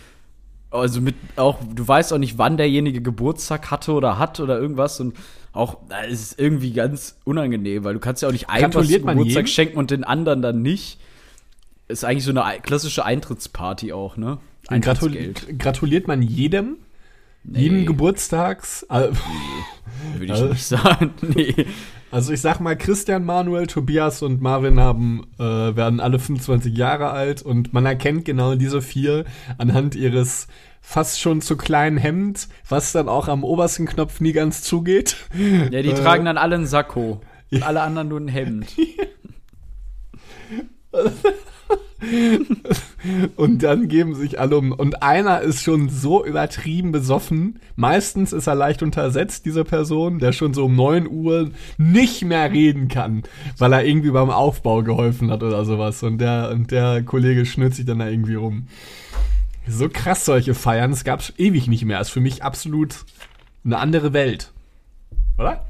also 0.71 1.01
mit 1.01 1.15
auch, 1.37 1.59
du 1.75 1.87
weißt 1.87 2.13
auch 2.13 2.19
nicht, 2.19 2.39
wann 2.39 2.57
derjenige 2.57 3.03
Geburtstag 3.03 3.71
hatte 3.71 3.93
oder 3.93 4.19
hat 4.19 4.39
oder 4.39 4.59
irgendwas 4.59 5.01
und 5.01 5.17
auch, 5.53 5.79
da 5.89 6.03
ist 6.03 6.21
es 6.23 6.39
irgendwie 6.39 6.73
ganz 6.73 7.17
unangenehm, 7.25 7.83
weil 7.85 7.95
du 7.95 8.01
kannst 8.01 8.23
ja 8.23 8.29
auch 8.29 8.33
nicht 8.33 8.49
einem 8.51 8.73
was 8.75 8.87
Geburtstag 8.89 9.27
jedem? 9.27 9.47
schenken 9.47 9.79
und 9.79 9.91
den 9.91 10.05
anderen 10.05 10.43
dann 10.43 10.63
nicht. 10.63 11.01
Ist 11.89 12.05
eigentlich 12.05 12.25
so 12.25 12.31
eine 12.31 12.45
ei- 12.45 12.61
klassische 12.61 13.05
Eintrittsparty 13.05 13.93
auch, 13.93 14.17
ne? 14.17 14.39
Gratul 14.81 15.35
gratuliert 15.59 16.07
man 16.09 16.23
jedem? 16.23 16.77
Jeden 17.45 17.87
Geburtstags? 17.87 18.85
äh, 18.91 19.09
Würde 20.19 20.35
ich 20.35 20.41
nicht 20.51 20.65
sagen. 20.67 21.13
Nee. 21.23 21.55
Also 22.13 22.33
ich 22.33 22.41
sag 22.41 22.59
mal, 22.61 22.77
Christian, 22.77 23.25
Manuel, 23.25 23.67
Tobias 23.69 24.23
und 24.23 24.43
Marvin 24.43 24.81
haben, 24.81 25.27
äh, 25.39 25.43
werden 25.45 26.01
alle 26.01 26.19
25 26.19 26.77
Jahre 26.77 27.11
alt 27.11 27.41
und 27.43 27.73
man 27.73 27.87
erkennt 27.87 28.25
genau 28.25 28.57
diese 28.57 28.83
vier 28.83 29.25
anhand 29.59 29.95
ihres 29.95 30.49
fast 30.83 31.21
schon 31.21 31.41
zu 31.41 31.57
kleinen 31.57 31.99
Hemd, 31.99 32.49
was 32.69 32.91
dann 32.93 33.09
auch 33.09 33.29
am 33.29 33.45
obersten 33.45 33.87
Knopf 33.87 34.21
nie 34.21 34.33
ganz 34.33 34.63
zugeht. 34.63 35.17
Ja, 35.71 35.83
die 35.83 35.91
Äh, 35.91 35.95
tragen 35.95 36.25
dann 36.25 36.37
alle 36.37 36.57
einen 36.57 36.67
Sakko. 36.67 37.21
Und 37.53 37.59
Ja. 37.61 37.67
alle 37.67 37.83
anderen 37.83 38.09
nur 38.09 38.19
ein 38.21 38.29
Hemd. 38.29 38.67
Und 43.37 43.63
dann 43.63 43.89
geben 43.89 44.15
sich 44.15 44.41
alle 44.41 44.57
um. 44.57 44.73
Und 44.73 45.03
einer 45.03 45.41
ist 45.41 45.63
schon 45.63 45.89
so 45.89 46.25
übertrieben 46.25 46.93
besoffen. 46.93 47.61
Meistens 47.77 48.33
ist 48.33 48.47
er 48.47 48.55
leicht 48.55 48.83
untersetzt, 48.83 49.45
diese 49.45 49.65
Person, 49.65 50.19
der 50.19 50.33
schon 50.33 50.55
so 50.55 50.65
um 50.65 50.77
9 50.77 51.07
Uhr 51.09 51.51
nicht 51.77 52.25
mehr 52.25 52.51
reden 52.51 52.89
kann, 52.89 53.23
weil 53.59 53.73
er 53.73 53.85
irgendwie 53.85 54.11
beim 54.11 54.31
Aufbau 54.31 54.83
geholfen 54.83 55.31
hat 55.31 55.43
oder 55.43 55.65
sowas. 55.65 56.03
Und 56.03 56.19
der, 56.19 56.51
und 56.51 56.71
der 56.71 57.03
Kollege 57.03 57.45
schnürt 57.45 57.75
sich 57.75 57.85
dann 57.85 57.99
da 57.99 58.09
irgendwie 58.09 58.35
rum. 58.35 58.67
So 59.69 59.89
krass 59.89 60.25
solche 60.25 60.55
Feiern, 60.55 60.93
es 60.93 61.05
gab's 61.05 61.33
ewig 61.37 61.69
nicht 61.69 61.85
mehr. 61.85 62.01
Ist 62.01 62.11
für 62.11 62.21
mich 62.21 62.43
absolut 62.43 63.05
eine 63.65 63.79
andere 63.79 64.13
Welt. 64.13 64.53
Oder? 65.39 65.65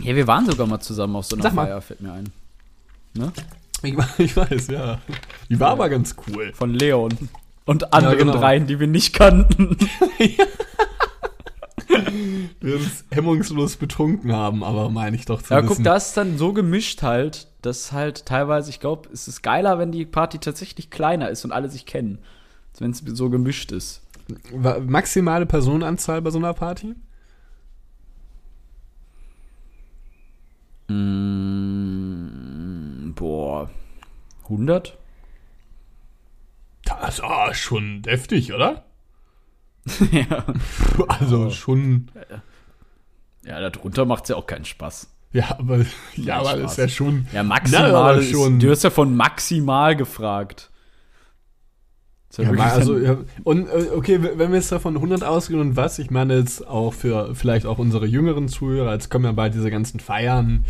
Ja, 0.00 0.14
wir 0.14 0.26
waren 0.26 0.46
sogar 0.46 0.66
mal 0.66 0.80
zusammen 0.80 1.16
auf 1.16 1.26
so 1.26 1.36
einer. 1.36 1.50
Feier, 1.50 1.80
fällt 1.80 2.00
mir 2.00 2.12
ein. 2.12 2.30
Ne? 3.14 3.32
Ich, 3.82 3.94
ich 4.18 4.36
weiß, 4.36 4.68
ja. 4.68 5.00
Die 5.48 5.58
war 5.60 5.70
aber 5.70 5.88
ganz 5.88 6.14
cool. 6.26 6.52
Von 6.54 6.74
Leon. 6.74 7.12
Und 7.64 7.92
anderen 7.92 8.18
genau. 8.18 8.32
dreien, 8.32 8.66
die 8.66 8.80
wir 8.80 8.86
nicht 8.88 9.14
kannten. 9.14 9.76
Wir 12.60 12.76
uns 12.76 13.04
hemmungslos 13.10 13.76
betrunken 13.76 14.32
haben, 14.32 14.62
aber 14.64 14.88
meine 14.88 15.16
ich 15.16 15.24
doch 15.24 15.42
zu 15.42 15.52
Ja, 15.52 15.62
wissen. 15.62 15.76
guck, 15.76 15.84
das 15.84 16.08
ist 16.08 16.16
dann 16.16 16.38
so 16.38 16.52
gemischt 16.52 17.02
halt, 17.02 17.48
dass 17.62 17.92
halt 17.92 18.24
teilweise, 18.26 18.70
ich 18.70 18.80
glaube, 18.80 19.08
es 19.12 19.28
ist 19.28 19.42
geiler, 19.42 19.78
wenn 19.78 19.92
die 19.92 20.04
Party 20.06 20.38
tatsächlich 20.38 20.90
kleiner 20.90 21.28
ist 21.28 21.44
und 21.44 21.52
alle 21.52 21.68
sich 21.68 21.86
kennen. 21.86 22.18
Als 22.72 22.80
wenn 22.80 22.90
es 22.92 23.02
so 23.04 23.30
gemischt 23.30 23.72
ist. 23.72 24.02
Maximale 24.86 25.46
Personenanzahl 25.46 26.22
bei 26.22 26.30
so 26.30 26.38
einer 26.38 26.54
Party? 26.54 26.94
Mm, 30.88 32.32
boah. 33.14 33.70
100? 34.44 34.98
Das 36.84 37.14
ist 37.14 37.24
ah, 37.24 37.54
schon 37.54 38.02
deftig, 38.02 38.52
oder? 38.52 38.84
ja. 40.10 40.44
Also 41.08 41.50
schon. 41.50 42.08
Ja, 43.44 43.68
darunter 43.70 44.04
macht's 44.04 44.28
ja 44.28 44.36
auch 44.36 44.46
keinen 44.46 44.64
Spaß. 44.64 45.08
Ja, 45.32 45.58
aber, 45.58 45.84
ja, 46.14 46.40
aber 46.40 46.56
das 46.58 46.72
ist 46.72 46.78
ja 46.78 46.88
schon. 46.88 47.26
Ja, 47.32 47.42
Na, 47.42 47.48
maximal 47.48 47.94
aber 47.94 48.16
ist, 48.18 48.30
schon- 48.30 48.58
Du 48.58 48.70
hast 48.70 48.84
ja 48.84 48.90
von 48.90 49.16
maximal 49.16 49.96
gefragt. 49.96 50.70
Ja 52.38 52.50
also, 52.50 52.98
ja, 52.98 53.18
und 53.44 53.68
äh, 53.68 53.88
okay, 53.94 54.20
wenn 54.22 54.50
wir 54.50 54.56
jetzt 54.56 54.72
davon 54.72 54.96
100 54.96 55.22
ausgehen 55.22 55.60
und 55.60 55.76
was, 55.76 55.98
ich 55.98 56.10
meine 56.10 56.38
jetzt 56.38 56.66
auch 56.66 56.94
für 56.94 57.34
vielleicht 57.34 57.66
auch 57.66 57.78
unsere 57.78 58.06
jüngeren 58.06 58.48
Zuhörer, 58.48 58.94
jetzt 58.94 59.10
kommen 59.10 59.26
ja 59.26 59.32
bald 59.32 59.54
diese 59.54 59.70
ganzen 59.70 60.00
Feiern. 60.00 60.64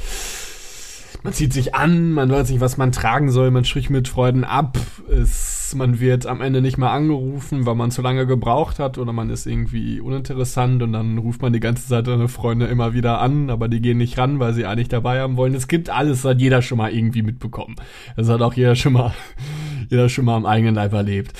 Man 1.22 1.33
zieht 1.33 1.53
sich 1.53 1.75
an, 1.75 2.11
man 2.11 2.31
weiß 2.31 2.51
nicht, 2.51 2.61
was 2.61 2.79
man 2.79 2.90
tragen 2.90 3.31
soll, 3.31 3.53
man 3.53 3.64
spricht 3.64 3.90
mit 3.90 4.09
Freuden 4.09 4.42
ab, 4.42 4.77
es, 5.09 5.62
man 5.75 6.01
wird 6.01 6.27
am 6.27 6.41
Ende 6.41 6.61
nicht 6.61 6.79
mehr 6.79 6.91
angerufen, 6.91 7.67
weil 7.67 7.75
man 7.75 7.91
zu 7.91 8.03
lange 8.03 8.27
gebraucht 8.27 8.79
hat 8.79 8.99
oder 8.99 9.13
man 9.13 9.31
ist 9.31 9.47
irgendwie 9.47 10.01
uninteressant 10.01 10.83
und 10.83 10.93
dann 10.93 11.19
ruft 11.19 11.43
man 11.43 11.53
die 11.53 11.61
ganze 11.61 11.87
Zeit 11.89 12.07
seine 12.07 12.29
Freunde 12.29 12.67
immer 12.67 12.95
wieder 12.95 13.21
an, 13.21 13.51
aber 13.51 13.69
die 13.69 13.81
gehen 13.81 13.99
nicht 13.99 14.19
ran, 14.19 14.39
weil 14.39 14.55
sie 14.55 14.67
eigentlich 14.67 14.89
dabei 14.89 15.21
haben 15.21 15.37
wollen. 15.37 15.55
Es 15.55 15.69
gibt 15.69 15.91
alles, 15.91 16.23
das 16.23 16.31
hat 16.33 16.41
jeder 16.41 16.63
schon 16.63 16.79
mal 16.79 16.93
irgendwie 16.93 17.23
mitbekommen. 17.23 17.77
Das 18.17 18.29
hat 18.29 18.43
auch 18.43 18.55
jeder 18.55 18.77
schon 18.77 18.93
mal, 18.95 19.13
jeder 19.91 20.09
schon 20.09 20.25
mal 20.25 20.37
am 20.37 20.47
eigenen 20.47 20.75
Leib 20.75 20.93
erlebt. 20.93 21.33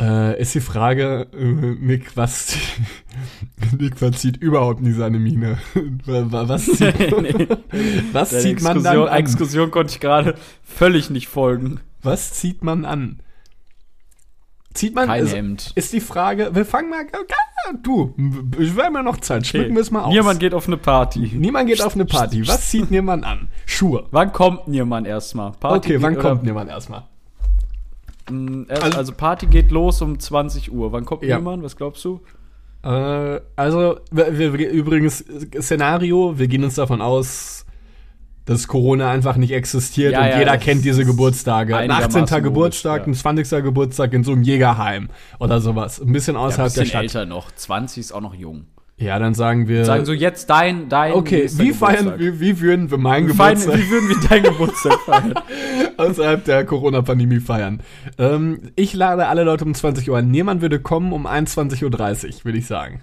Äh, 0.00 0.40
ist 0.40 0.54
die 0.54 0.60
Frage, 0.60 1.26
äh, 1.32 1.44
Nick, 1.44 2.16
was, 2.16 2.56
Nick 3.78 3.98
verzieht 3.98 4.36
überhaupt 4.36 4.80
nie 4.80 4.92
seine 4.92 5.18
Miene. 5.18 5.58
was 6.06 6.66
zieht, 6.66 6.94
Nee. 7.20 7.46
was 8.12 8.30
zieht 8.30 8.62
man 8.62 8.82
dann 8.82 9.08
an? 9.08 9.18
Exkursion 9.18 9.70
konnte 9.70 9.92
ich 9.92 10.00
gerade 10.00 10.34
völlig 10.62 11.10
nicht 11.10 11.28
folgen. 11.28 11.80
Was 12.02 12.32
zieht 12.32 12.64
man 12.64 12.84
an? 12.84 13.20
Zieht 14.72 14.94
man 14.94 15.06
Kein 15.08 15.24
ist, 15.24 15.34
Hemd. 15.34 15.72
ist 15.74 15.92
die 15.92 16.00
Frage, 16.00 16.50
wir 16.54 16.64
fangen 16.64 16.90
mal 16.90 17.04
du, 17.82 18.14
ich 18.58 18.76
wir 18.76 18.84
haben 18.84 18.94
ja 18.94 19.02
noch 19.02 19.16
Zeit, 19.18 19.46
schmücken 19.46 19.74
wir 19.74 19.82
es 19.82 19.90
mal 19.90 20.02
aus. 20.04 20.12
Niemand 20.12 20.38
geht 20.40 20.54
auf 20.54 20.66
eine 20.68 20.76
Party. 20.76 21.32
Niemand 21.34 21.68
geht 21.68 21.82
auf 21.82 21.94
eine 21.94 22.04
Party. 22.04 22.46
Was 22.46 22.70
zieht 22.70 22.90
niemand 22.90 23.24
an? 23.24 23.48
Schuhe. 23.66 24.06
Wann 24.12 24.32
kommt 24.32 24.68
niemand 24.68 25.06
erstmal? 25.08 25.52
Party 25.52 25.94
Okay, 25.94 26.02
wann 26.02 26.16
kommt 26.18 26.44
niemand 26.44 26.70
erstmal? 26.70 27.02
Mm, 28.30 28.62
Also- 28.68 28.96
Also, 28.98 29.12
Party 29.12 29.46
geht 29.46 29.70
los 29.72 30.02
um 30.02 30.18
20 30.20 30.72
Uhr. 30.72 30.92
Wann 30.92 31.04
kommt 31.04 31.22
Ja. 31.24 31.36
niemand? 31.38 31.62
Was 31.64 31.76
glaubst 31.76 32.04
du? 32.04 32.20
Äh, 32.82 33.40
also, 33.56 33.98
wir, 34.10 34.38
wir, 34.56 34.70
übrigens, 34.70 35.24
Szenario, 35.60 36.38
wir 36.38 36.46
gehen 36.48 36.62
uns 36.64 36.76
davon 36.76 37.02
aus, 37.02 37.66
dass 38.50 38.66
Corona 38.66 39.12
einfach 39.12 39.36
nicht 39.36 39.52
existiert 39.52 40.12
Ja, 40.12 40.22
und 40.22 40.26
ja, 40.30 40.38
jeder 40.40 40.58
kennt 40.58 40.84
diese 40.84 41.04
Geburtstage. 41.04 41.76
Ein 41.76 41.92
einigermaßen 41.92 42.22
18. 42.24 42.42
Geburtstag, 42.42 43.06
ein 43.06 43.14
20. 43.14 43.62
Geburtstag 43.62 44.12
in 44.12 44.24
so 44.24 44.32
einem 44.32 44.42
Jägerheim 44.42 45.08
oder 45.38 45.60
sowas. 45.60 46.00
Ein 46.00 46.10
bisschen 46.10 46.34
außerhalb 46.36 46.66
bisschen 46.66 46.82
der 46.82 46.88
Stadt. 46.88 47.02
älter 47.02 47.26
noch. 47.26 47.52
20 47.52 48.00
ist 48.00 48.12
auch 48.12 48.20
noch 48.20 48.34
jung. 48.34 48.66
Ja, 48.96 49.20
dann 49.20 49.34
sagen 49.34 49.68
wir. 49.68 49.84
Sagen 49.84 50.04
so, 50.04 50.12
jetzt 50.12 50.50
dein, 50.50 50.88
dein. 50.88 51.12
okay, 51.12 51.48
wie 51.52 51.72
feiern, 51.72 52.14
wie, 52.18 52.40
wie 52.40 52.60
würden 52.60 52.90
wir 52.90 52.98
meinen 52.98 53.28
Geburtstag 53.28 53.78
Wie 53.78 53.88
würden 53.88 54.08
wir 54.08 54.28
deinen 54.28 54.42
Geburtstag 54.42 54.98
feiern? 55.06 55.34
außerhalb 55.96 56.44
der 56.44 56.66
Corona-Pandemie 56.66 57.38
feiern? 57.38 57.84
Ähm, 58.18 58.72
ich 58.74 58.94
lade 58.94 59.28
alle 59.28 59.44
Leute 59.44 59.64
um 59.64 59.74
20 59.74 60.10
Uhr 60.10 60.18
ein. 60.18 60.28
Niemand 60.28 60.60
würde 60.60 60.80
kommen 60.80 61.12
um 61.12 61.28
21.30 61.28 61.84
Uhr, 61.84 62.44
würde 62.46 62.58
ich 62.58 62.66
sagen. 62.66 63.00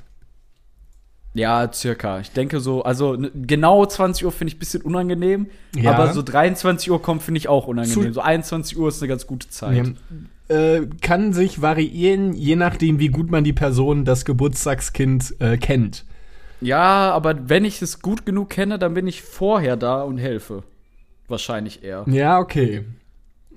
Ja, 1.37 1.71
circa. 1.71 2.19
Ich 2.19 2.31
denke 2.31 2.59
so, 2.59 2.83
also 2.83 3.17
genau 3.35 3.85
20 3.85 4.25
Uhr 4.25 4.31
finde 4.31 4.49
ich 4.49 4.55
ein 4.55 4.59
bisschen 4.59 4.81
unangenehm, 4.81 5.47
Ja. 5.75 5.91
aber 5.93 6.13
so 6.13 6.21
23 6.21 6.89
Uhr 6.91 7.01
kommt 7.01 7.21
finde 7.23 7.37
ich 7.37 7.47
auch 7.47 7.67
unangenehm. 7.67 8.03
Zu- 8.07 8.13
so 8.13 8.21
21 8.21 8.77
Uhr 8.77 8.87
ist 8.89 9.01
eine 9.01 9.09
ganz 9.09 9.27
gute 9.27 9.49
Zeit. 9.49 9.93
Ja, 10.49 10.55
äh, 10.55 10.87
kann 11.01 11.33
sich 11.33 11.61
variieren, 11.61 12.33
je 12.33 12.55
nachdem, 12.55 12.99
wie 12.99 13.09
gut 13.09 13.29
man 13.29 13.43
die 13.43 13.53
Person, 13.53 14.05
das 14.05 14.25
Geburtstagskind, 14.25 15.35
äh, 15.39 15.57
kennt. 15.57 16.05
Ja, 16.61 17.11
aber 17.11 17.49
wenn 17.49 17.65
ich 17.65 17.81
es 17.81 18.01
gut 18.01 18.25
genug 18.25 18.49
kenne, 18.49 18.79
dann 18.79 18.93
bin 18.95 19.05
ich 19.07 19.21
vorher 19.21 19.75
da 19.77 20.01
und 20.01 20.17
helfe. 20.17 20.63
Wahrscheinlich 21.27 21.83
eher. 21.83 22.03
Ja, 22.07 22.39
okay. 22.39 22.85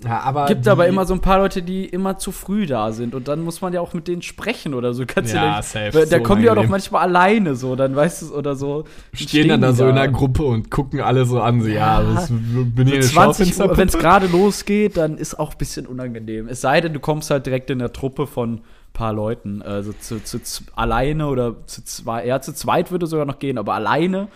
Ja, 0.03 0.21
aber 0.21 0.45
Gibt 0.47 0.67
aber 0.67 0.87
immer 0.87 1.05
so 1.05 1.13
ein 1.13 1.21
paar 1.21 1.37
Leute, 1.37 1.61
die 1.61 1.85
immer 1.85 2.17
zu 2.17 2.31
früh 2.31 2.65
da 2.65 2.91
sind 2.91 3.13
und 3.13 3.27
dann 3.27 3.41
muss 3.43 3.61
man 3.61 3.71
ja 3.73 3.81
auch 3.81 3.93
mit 3.93 4.07
denen 4.07 4.21
sprechen 4.21 4.73
oder 4.73 4.93
so. 4.93 5.03
Kannst 5.05 5.33
Ja, 5.33 5.41
du 5.51 5.57
nicht, 5.57 5.63
safe, 5.69 6.05
Da 6.09 6.17
so 6.17 6.23
kommen 6.23 6.41
die 6.41 6.49
auch 6.49 6.55
noch 6.55 6.67
manchmal 6.67 7.03
alleine 7.03 7.55
so, 7.55 7.75
dann 7.75 7.95
weißt 7.95 8.23
du 8.23 8.33
oder 8.35 8.55
so. 8.55 8.85
stehen 9.13 9.49
dann 9.49 9.61
da 9.61 9.73
so 9.73 9.83
in 9.87 9.97
einer 9.97 10.11
Gruppe 10.11 10.43
und 10.43 10.71
gucken 10.71 11.01
alle 11.01 11.25
so 11.25 11.39
an, 11.41 11.61
so, 11.61 11.67
ja, 11.67 12.01
Ja. 12.01 12.13
das, 12.13 12.29
bin 12.29 12.87
ich 12.87 12.93
eine 12.93 13.01
20 13.01 13.59
Uhr, 13.59 13.77
wenn 13.77 13.87
es 13.87 13.97
gerade 13.97 14.27
losgeht, 14.27 14.97
dann 14.97 15.17
ist 15.17 15.39
auch 15.39 15.51
ein 15.51 15.57
bisschen 15.57 15.85
unangenehm. 15.85 16.47
Es 16.47 16.61
sei 16.61 16.81
denn, 16.81 16.93
du 16.93 16.99
kommst 16.99 17.29
halt 17.29 17.45
direkt 17.45 17.69
in 17.69 17.79
der 17.79 17.93
Truppe 17.93 18.25
von 18.27 18.53
ein 18.55 18.61
paar 18.93 19.13
Leuten. 19.13 19.61
Also 19.61 19.93
zu, 19.93 20.23
zu, 20.23 20.39
z- 20.41 20.63
alleine 20.75 21.27
oder 21.27 21.55
zu 21.67 21.83
zwei, 21.83 22.25
ja, 22.25 22.41
zu 22.41 22.53
zweit 22.53 22.91
würde 22.91 23.05
sogar 23.07 23.25
noch 23.25 23.39
gehen, 23.39 23.57
aber 23.59 23.75
alleine, 23.75 24.29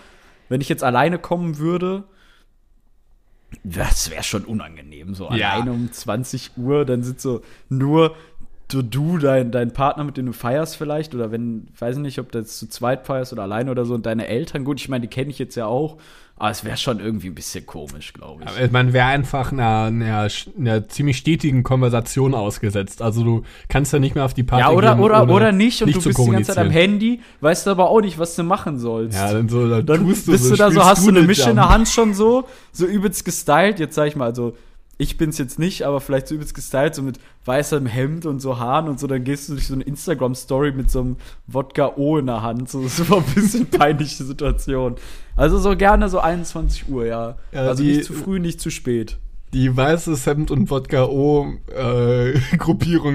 wenn 0.47 0.62
ich 0.62 0.69
jetzt 0.69 0.84
alleine 0.84 1.17
kommen 1.17 1.58
würde, 1.58 2.04
das 3.63 4.10
wäre 4.10 4.24
schon 4.24 4.46
unangenehm. 4.46 5.13
So 5.15 5.26
Ja. 5.26 5.52
alleine 5.52 5.72
um 5.74 5.91
20 5.91 6.52
Uhr, 6.58 6.86
dann 6.86 7.04
sind 7.04 7.22
so 7.22 7.41
nur 7.70 8.15
du, 8.68 8.82
du 8.82 9.18
dein, 9.18 9.52
dein 9.52 9.74
Partner, 9.74 10.04
mit 10.04 10.18
dem 10.18 10.26
du 10.26 10.34
feierst 10.34 10.76
vielleicht, 10.76 11.13
oder 11.13 11.32
wenn, 11.32 11.68
weiß 11.78 11.98
ich 11.98 12.02
nicht, 12.02 12.20
ob 12.20 12.32
du 12.32 12.39
jetzt 12.39 12.58
zu 12.58 12.68
zweit 12.68 13.06
feierst 13.06 13.34
oder 13.34 13.44
alleine 13.44 13.72
oder 13.72 13.86
so, 13.86 13.94
und 13.94 14.06
deine 14.06 14.28
Eltern, 14.28 14.63
gut, 14.63 14.80
ich 14.80 14.89
meine, 14.89 15.02
die 15.02 15.08
kenne 15.08 15.30
ich 15.30 15.39
jetzt 15.39 15.56
ja 15.56 15.68
auch, 15.68 15.98
aber 16.38 16.52
es 16.52 16.65
wäre 16.65 16.76
schon 16.76 17.00
irgendwie 17.00 17.28
ein 17.28 17.36
bisschen 17.36 17.65
komisch, 17.65 18.12
glaube 18.12 18.43
ich. 18.43 18.50
Aber 18.50 18.71
Man 18.71 18.91
wäre 18.91 19.06
einfach 19.06 19.54
einer, 19.54 19.84
einer, 19.84 20.28
einer 20.60 20.88
ziemlich 20.89 21.17
stetigen 21.17 21.63
Konversation 21.63 22.34
ausgesetzt. 22.34 23.02
Also 23.02 23.24
du 23.24 23.43
kannst 23.69 23.93
ja 23.93 24.00
nicht 24.00 24.15
mehr 24.15 24.26
auf 24.26 24.34
die 24.34 24.43
Party 24.43 24.63
Ja, 24.63 24.71
oder, 24.71 24.95
gehen, 24.95 25.04
oder, 25.04 25.30
oder 25.30 25.52
nicht 25.54 25.82
und 25.82 25.88
nicht 25.88 26.00
du 26.00 26.10
bist 26.10 26.19
die 26.19 26.32
ganze 26.32 26.54
Zeit 26.54 26.65
am. 26.65 26.71
Handy, 26.71 27.21
weißt 27.39 27.67
du 27.67 27.71
aber 27.71 27.89
auch 27.89 28.02
nicht, 28.02 28.19
was 28.19 28.36
du 28.36 28.43
machen 28.43 28.80
sollst. 28.80 29.17
Ja, 29.17 29.32
dann 29.32 29.48
so, 29.48 29.69
dann, 29.69 29.86
dann 29.86 30.02
tust 30.02 30.26
bist 30.26 30.43
so, 30.43 30.50
du 30.52 30.56
da 30.58 30.71
so, 30.71 30.84
hast 30.84 31.06
du 31.06 31.12
eine 31.12 31.21
Mische 31.21 31.50
in 31.50 31.56
der. 31.56 31.69
Hand 31.69 31.88
schon 31.88 32.13
so, 32.13 32.45
so 32.74 32.86
übelst 32.86 33.24
gestylt, 33.24 33.80
jetzt 33.80 33.95
sag 33.95 34.08
ich 34.08 34.17
mal, 34.17 34.26
also 34.26 34.58
ich 34.97 35.17
bin's 35.17 35.38
jetzt 35.38 35.60
nicht, 35.60 35.84
aber 35.84 35.99
vielleicht 35.99 36.27
so 36.27 36.36
übelst 36.36 36.53
gestylt, 36.55 36.95
so 36.95 37.01
mit 37.01 37.19
weißem 37.45 37.86
Hemd 37.86 38.25
und 38.25 38.39
so 38.39 38.60
Haaren 38.60 38.88
und 38.88 38.99
so, 38.99 39.08
dann 39.08 39.23
gehst 39.23 39.49
du 39.49 39.53
durch 39.53 39.67
so 39.67 39.73
eine 39.73 39.84
Instagram-Story 39.84 40.71
mit 40.71 40.89
so 40.89 41.01
einem 41.01 41.17
Wodka 41.47 41.93
O 41.97 42.17
in 42.17 42.27
der 42.27 42.41
Hand, 42.41 42.69
so, 42.69 42.81
das 42.84 43.10
war 43.10 43.17
ein 43.17 43.23
bisschen 43.36 43.65
peinliche 43.67 44.23
Situation. 44.23 44.95
Also 45.36 45.58
so 45.60 45.75
gerne 45.75 46.08
so 46.10 46.19
21 46.19 46.89
Uhr, 46.89 47.05
ja. 47.05 47.36
Ja, 47.51 47.62
also 47.62 47.84
die- 47.84 47.97
nicht 47.97 48.05
zu 48.05 48.13
früh, 48.13 48.39
nicht 48.39 48.62
zu 48.62 48.69
spät. 48.69 49.17
Die 49.53 49.75
weiße 49.75 50.15
Hemd 50.25 50.51
und 50.51 50.69
Wodka 50.69 51.05
O 51.05 51.47
äh, 51.73 52.34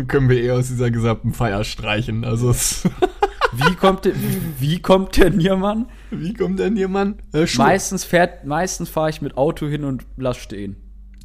können 0.07 0.29
wir 0.31 0.41
eher 0.43 0.55
aus 0.55 0.69
dieser 0.69 0.91
gesamten 0.91 1.35
Feier 1.35 1.65
streichen. 1.65 2.25
Also 2.25 2.51
es, 2.51 2.85
Wie 3.53 3.75
kommt 3.75 4.05
der, 4.05 4.13
wie 4.59 4.81
kommt 4.81 5.17
der 5.17 5.31
Niermann? 5.31 5.87
wie 6.11 6.35
kommt 6.35 6.59
denn 6.61 6.77
jemand? 6.77 7.21
Äh. 7.33 7.47
Meistens 7.57 8.05
fährt, 8.05 8.45
meistens 8.45 8.89
fahre 8.89 9.11
ich 9.11 9.23
mit 9.23 9.37
Auto 9.37 9.67
hin 9.67 9.85
und 9.85 10.05
lass 10.17 10.37
stehen. 10.37 10.77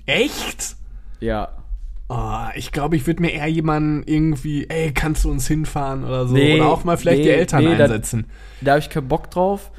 Echt? 0.06 0.76
Ja. 1.20 1.50
Oh, 2.08 2.46
ich 2.56 2.72
glaube, 2.72 2.96
ich 2.96 3.08
würde 3.08 3.22
mir 3.22 3.32
eher 3.34 3.48
jemanden 3.48 4.04
irgendwie, 4.06 4.70
ey, 4.70 4.92
kannst 4.94 5.26
du 5.26 5.32
uns 5.32 5.48
hinfahren 5.48 6.04
oder 6.04 6.28
so. 6.28 6.36
Nee, 6.36 6.56
oder 6.60 6.70
auch 6.70 6.84
mal 6.84 6.98
vielleicht 6.98 7.20
nee, 7.20 7.24
die 7.24 7.30
Eltern 7.32 7.64
nee, 7.64 7.76
da- 7.76 7.86
einsetzen. 7.86 8.28
Da 8.62 8.72
habe 8.74 8.80
ich 8.80 8.90
keinen 8.92 9.08
Bock 9.08 9.32
drauf, 9.32 9.72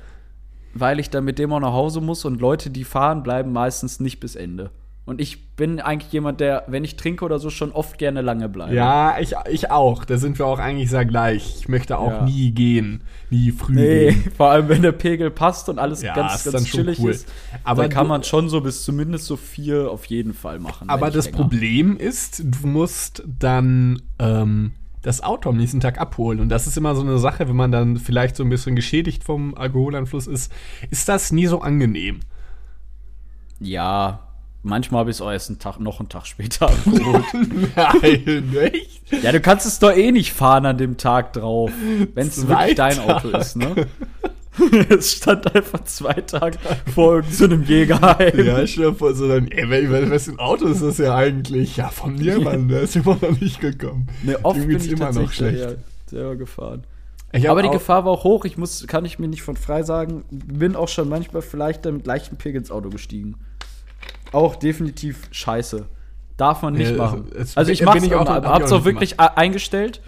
weil 0.75 0.99
ich 0.99 1.09
dann 1.09 1.25
mit 1.25 1.39
dem 1.39 1.53
auch 1.53 1.61
nach 1.61 1.73
Hause 1.73 2.01
muss 2.01 2.25
und 2.25 2.41
Leute, 2.41 2.71
die 2.71 2.83
fahren, 2.85 3.23
bleiben 3.23 3.53
meistens 3.53 4.01
nicht 4.01 4.19
bis 4.19 4.35
Ende. 4.35 4.71
Und 5.07 5.21
ich 5.21 5.51
bin 5.55 5.79
eigentlich 5.81 6.13
jemand, 6.13 6.41
der, 6.41 6.65
wenn 6.67 6.83
ich 6.83 6.97
trinke 6.97 7.25
oder 7.25 7.39
so, 7.39 7.49
schon 7.49 7.71
oft 7.71 7.97
gerne 7.97 8.23
lange 8.23 8.49
bleibe. 8.49 8.75
Ja, 8.75 9.17
ich, 9.21 9.35
ich 9.49 9.71
auch. 9.71 10.05
Da 10.05 10.19
sind 10.19 10.37
wir 10.41 10.47
auch 10.47 10.59
eigentlich 10.59 10.91
sehr 10.91 11.05
gleich. 11.05 11.55
Ich 11.61 11.69
möchte 11.69 11.97
auch 11.99 12.11
Ja. 12.11 12.25
nie 12.25 12.51
gehen. 12.51 13.03
Nie 13.31 13.53
früh 13.53 13.75
Nee, 13.75 14.11
gehen. 14.11 14.33
vor 14.37 14.51
allem 14.51 14.69
wenn 14.69 14.83
der 14.83 14.91
Pegel 14.91 15.31
passt 15.31 15.69
und 15.69 15.79
alles 15.79 16.03
Ja, 16.03 16.13
ganz, 16.13 16.43
ganz 16.51 16.65
chillig 16.65 16.99
cool. 16.99 17.13
ist. 17.13 17.29
Aber 17.63 17.83
dann 17.83 17.93
kann 17.93 18.09
man 18.09 18.25
schon 18.25 18.49
so 18.49 18.61
bis 18.61 18.83
zumindest 18.83 19.27
so 19.27 19.37
vier 19.37 19.93
auf 19.93 20.07
jeden 20.07 20.35
Fall 20.35 20.59
machen. 20.59 20.89
Aber 20.91 21.09
das 21.13 21.27
länger. 21.27 21.37
Problem 21.39 21.97
ist, 21.97 22.43
du 22.45 22.67
musst 22.67 23.23
dann 23.27 24.03
ähm, 24.19 24.73
das 25.03 25.23
Auto 25.23 25.51
am 25.51 25.57
nächsten 25.57 25.79
Tag 25.79 26.01
abholen. 26.01 26.41
Und 26.41 26.49
das 26.49 26.67
ist 26.67 26.77
immer 26.77 26.97
so 26.97 27.03
eine 27.03 27.19
Sache, 27.19 27.49
wenn 27.49 27.55
man 27.55 27.71
dann 27.71 27.97
vielleicht 27.97 28.35
so 28.35 28.43
ein 28.43 28.51
bisschen 28.51 28.75
geschädigt 28.75 29.23
vom 29.23 29.55
Alkoholanfluss 29.55 30.27
ist, 30.27 30.53
ist 30.91 31.09
das 31.09 31.31
nie 31.31 31.47
so 31.47 31.61
angenehm. 31.61 32.19
Ja, 33.61 34.26
manchmal 34.67 35.01
habe 35.01 35.11
ich 35.11 35.17
es 35.17 35.21
auch 35.23 35.31
erst 35.31 35.49
einen 35.51 35.59
Tag, 35.59 35.81
noch 35.81 36.01
einen 36.01 36.09
Tag 36.09 36.27
später 36.27 36.67
abgeholt. 36.71 37.25
Nein, 37.75 38.55
echt? 38.73 39.23
ja, 39.23 39.33
du 39.33 39.41
kannst 39.41 39.67
es 39.67 39.79
doch 39.79 39.93
eh 39.93 40.13
nicht 40.13 40.33
fahren 40.33 40.67
an 40.67 40.79
dem 40.79 40.97
Tag 40.97 41.33
drauf, 41.33 41.71
wenn 42.15 42.27
es 42.29 42.47
wirklich 42.47 42.75
dein 42.77 42.97
Tage. 42.97 43.15
Auto 43.15 43.37
ist, 43.39 43.57
ne? 43.57 43.87
es 44.89 45.13
stand 45.13 45.55
einfach 45.55 45.85
zwei 45.85 46.15
Tage 46.15 46.59
vor 46.95 47.17
irgendeinem 47.17 47.65
so 47.67 47.73
Jägerheim. 47.73 48.45
Ja, 48.47 48.59
ich 48.63 48.73
stell 48.73 48.91
dir 48.91 48.95
vor, 48.95 49.15
so 49.15 49.29
dann, 49.29 49.49
ey, 49.49 49.65
wel- 49.65 49.91
wel- 49.91 50.11
wessen 50.11 50.39
Auto 50.39 50.67
ist 50.67 50.83
das 50.83 50.99
ja 50.99 51.15
eigentlich? 51.15 51.77
Ja, 51.77 51.89
von 51.91 52.17
mir, 52.17 52.41
Mann, 52.41 52.69
der 52.69 52.81
ist 52.83 52.97
immer 52.97 53.19
noch 53.21 53.39
nicht 53.39 53.61
gekommen. 53.61 54.09
Ne, 54.23 54.39
oft 54.43 54.59
Dem 54.59 54.69
bin 54.69 54.79
ich 54.79 54.91
immer 54.91 55.13
noch 55.13 55.31
schlecht. 55.33 55.61
ja, 55.61 55.69
selber 56.07 56.37
gefahren. 56.37 56.85
Aber 57.49 57.61
die 57.63 57.69
Gefahr 57.69 58.07
war 58.07 58.13
auch 58.13 58.25
hoch. 58.25 58.47
Ich 58.47 58.57
muss, 58.57 58.87
kann 58.87 59.05
ich 59.05 59.19
mir 59.19 59.29
nicht 59.29 59.43
von 59.43 59.57
frei 59.57 59.83
sagen. 59.83 60.25
Bin 60.31 60.75
auch 60.75 60.89
schon 60.89 61.09
manchmal 61.11 61.43
vielleicht 61.43 61.85
mit 61.85 62.07
leichten 62.07 62.37
Pegel 62.37 62.61
ins 62.61 62.71
Auto 62.71 62.89
gestiegen. 62.89 63.35
Auch 64.33 64.57
definitiv 64.57 65.29
scheiße. 65.31 65.87
Darf 66.37 66.63
man 66.63 66.75
nicht 66.75 66.91
Ja, 66.91 66.97
machen. 66.97 67.31
es- 67.35 67.57
also 67.57 67.71
ich 67.73 67.79
bin 67.79 67.87
mach's 67.87 68.03
ich 68.05 68.15
auch, 68.15 68.27
hab's 68.29 68.71
auch 68.73 68.85
wirklich 68.85 69.19
a- 69.19 69.27
eingestellt. 69.37 70.01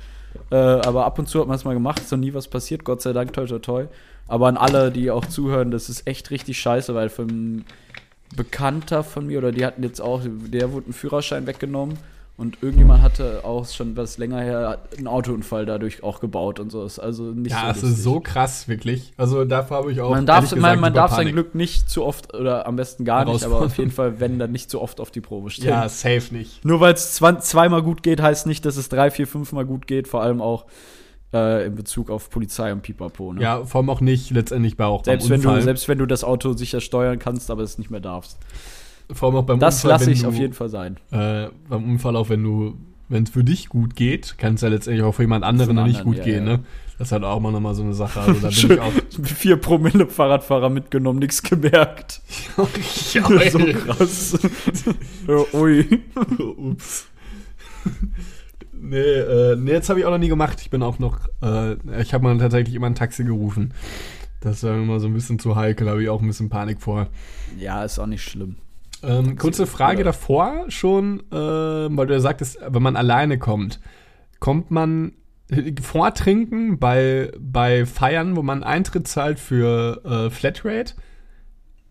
Äh, 0.51 0.57
aber 0.57 1.07
ab 1.07 1.19
und 1.19 1.27
zu 1.29 1.41
hat 1.41 1.47
man 1.49 1.57
es 1.57 1.65
mal 1.65 1.73
gemacht, 1.75 2.01
ist 2.01 2.13
noch 2.13 2.19
nie 2.19 2.35
was 2.35 2.49
passiert, 2.49 2.85
Gott 2.85 3.01
sei 3.03 3.13
Dank, 3.13 3.33
toi 3.33 3.47
toi 3.47 3.59
toi. 3.59 3.85
Aber 4.27 4.47
an 4.47 4.57
alle, 4.59 4.91
die 4.93 5.11
auch 5.11 5.25
zuhören, 5.25 5.71
das 5.71 5.89
ist 5.89 6.07
echt 6.07 6.31
richtig 6.31 6.61
scheiße, 6.61 6.95
weil 6.95 7.09
von 7.09 7.29
einem 7.31 7.65
Bekannter 8.37 9.03
von 9.05 9.27
mir, 9.27 9.39
oder 9.39 9.53
die 9.53 9.65
hatten 9.65 9.83
jetzt 9.83 10.01
auch, 10.01 10.21
der 10.25 10.73
wurde 10.73 10.87
einen 10.87 10.93
Führerschein 10.93 11.47
weggenommen 11.47 11.99
und 12.39 12.63
irgendjemand 12.63 13.03
hatte 13.03 13.41
auch 13.45 13.67
schon 13.67 13.97
was 13.97 14.17
länger 14.17 14.41
her 14.41 14.79
einen 14.97 15.09
Autounfall 15.09 15.67
dadurch 15.67 16.05
auch 16.05 16.21
gebaut 16.21 16.61
und 16.61 16.71
so. 16.71 16.85
Ist 16.85 17.01
also 17.01 17.25
nicht 17.25 17.51
Ja, 17.51 17.73
es 17.73 17.81
so 17.81 17.87
ist 17.87 17.91
lustig. 17.91 18.05
so 18.05 18.21
krass, 18.21 18.69
wirklich. 18.69 19.13
Also 19.17 19.45
dafür 19.45 19.79
habe 19.79 19.93
ich 19.93 20.01
auch. 20.01 20.11
man 20.11 20.25
darf, 20.25 20.43
gesagt 20.43 20.63
man, 20.63 20.79
man 20.79 20.95
darf 20.95 21.13
sein. 21.13 21.27
Glück 21.33 21.57
nicht 21.57 21.91
zu 21.91 22.05
oft 22.05 22.33
oder 22.33 22.65
am 22.67 22.77
besten 22.77 23.05
gar 23.05 23.25
nicht, 23.25 23.45
aber 23.45 23.61
auf 23.63 23.77
jeden 23.77 23.91
Fall, 23.91 24.21
wenn 24.21 24.39
dann 24.39 24.53
nicht 24.53 24.71
zu 24.71 24.81
oft 24.81 25.01
auf 25.01 25.11
die 25.11 25.21
Probe 25.21 25.51
stellen. 25.51 25.71
Ja, 25.71 25.89
safe 25.89 26.33
nicht. 26.33 26.65
Nur 26.65 26.79
weil 26.79 26.95
es 26.95 27.13
zweimal 27.13 27.83
gut 27.83 28.05
geht, 28.05 28.23
heißt 28.23 28.47
nicht, 28.47 28.65
dass 28.65 28.77
es 28.77 28.89
drei, 28.89 29.11
vier, 29.11 29.27
fünfmal 29.27 29.67
gut 29.67 29.89
geht, 29.89 30.07
vor 30.07 30.23
allem 30.23 30.41
auch 30.41 30.67
äh, 31.35 31.67
in 31.67 31.75
Bezug 31.75 32.09
auf 32.09 32.31
Polizei 32.31 32.73
und 32.73 32.83
Pipapo. 32.83 33.33
Ne? 33.33 33.43
Ja, 33.43 33.65
vor 33.65 33.81
allem 33.81 33.91
auch 33.91 34.01
nicht 34.01 34.31
letztendlich 34.31 34.77
bei 34.77 34.85
auch 34.85 35.05
selbst, 35.05 35.29
wenn 35.29 35.43
du, 35.43 35.49
Unfall. 35.49 35.63
selbst 35.63 35.89
wenn 35.89 35.99
du 35.99 36.07
das 36.07 36.23
Auto 36.23 36.53
sicher 36.53 36.81
steuern 36.81 37.19
kannst, 37.19 37.51
aber 37.51 37.65
es 37.65 37.79
nicht 37.79 37.91
mehr 37.91 38.01
darfst. 38.01 38.39
Vor 39.13 39.29
allem 39.29 39.39
auch 39.39 39.45
beim 39.45 39.59
Das 39.59 39.77
Unfall, 39.77 39.91
lasse 39.91 40.07
wenn 40.07 40.13
ich 40.13 40.23
du, 40.23 40.29
auf 40.29 40.37
jeden 40.37 40.55
Fall 40.55 40.69
sein. 40.69 40.97
Äh, 41.11 41.49
beim 41.69 41.85
Unfall 41.85 42.17
auch, 42.17 42.29
wenn 42.29 42.43
du, 42.43 42.77
wenn 43.09 43.25
es 43.25 43.31
für 43.31 43.45
dich 43.45 43.69
gut 43.69 43.97
geht, 43.97 44.37
kann 44.39 44.55
es 44.55 44.61
ja 44.61 44.69
letztendlich 44.69 45.05
auch 45.05 45.13
für 45.15 45.23
jemand 45.23 45.45
anderen 45.45 45.77
noch 45.77 45.87
nicht 45.87 46.05
gut 46.05 46.19
ja, 46.19 46.25
gehen, 46.25 46.47
ja. 46.47 46.57
ne? 46.57 46.65
Das 46.99 47.09
ist 47.09 47.13
halt 47.13 47.23
auch 47.23 47.39
mal 47.39 47.53
nochmal 47.53 47.77
so 47.77 47.85
eine 47.85 47.95
Sache. 47.95 48.21
Also 48.21 48.41
da 48.41 48.49
bin 48.49 48.73
ich 48.73 48.81
auch. 48.81 48.93
Vier 49.23 49.57
Promille 49.57 50.09
Fahrradfahrer 50.09 50.69
mitgenommen, 50.69 51.21
nichts 51.21 51.45
gemerkt. 51.45 52.21
ja, 53.13 53.51
so 53.51 53.59
krass. 53.59 54.37
ui. 55.55 56.03
Ups. 56.57 57.07
nee, 58.73 58.97
äh, 58.97 59.55
nee, 59.55 59.71
jetzt 59.71 59.89
habe 59.91 60.01
ich 60.01 60.07
auch 60.07 60.11
noch 60.11 60.19
nie 60.19 60.29
gemacht. 60.29 60.61
Ich 60.61 60.71
bin 60.71 60.83
auch 60.83 60.99
noch, 60.99 61.21
äh, 61.41 61.77
ich 62.03 62.15
habe 62.15 62.25
mal 62.25 62.37
tatsächlich 62.37 62.75
immer 62.75 62.89
ein 62.89 62.97
Taxi 62.97 63.23
gerufen. 63.23 63.75
Das 64.41 64.65
war 64.65 64.75
immer 64.75 64.99
so 64.99 65.07
ein 65.07 65.15
bisschen 65.15 65.39
zu 65.39 65.55
heikel, 65.55 65.89
habe 65.89 66.03
ich 66.03 66.09
auch 66.09 66.21
ein 66.21 66.27
bisschen 66.27 66.49
Panik 66.49 66.81
vor. 66.81 67.07
Ja, 67.59 67.85
ist 67.85 68.01
auch 68.01 68.07
nicht 68.07 68.25
schlimm. 68.25 68.57
Ähm, 69.03 69.37
kurze 69.37 69.67
Frage 69.67 70.03
davor 70.05 70.65
schon, 70.69 71.21
äh, 71.31 71.35
weil 71.37 72.07
du 72.07 72.15
ja 72.15 72.21
sagtest, 72.21 72.59
wenn 72.67 72.83
man 72.83 72.97
alleine 72.97 73.39
kommt, 73.39 73.81
kommt 74.41 74.71
man 74.71 75.13
vortrinken 75.81 76.79
bei, 76.79 77.33
bei 77.39 77.87
Feiern, 77.87 78.37
wo 78.37 78.43
man 78.43 78.63
Eintritt 78.63 79.09
zahlt 79.09 79.39
für 79.41 80.03
äh, 80.05 80.31
Flatrate? 80.31 80.95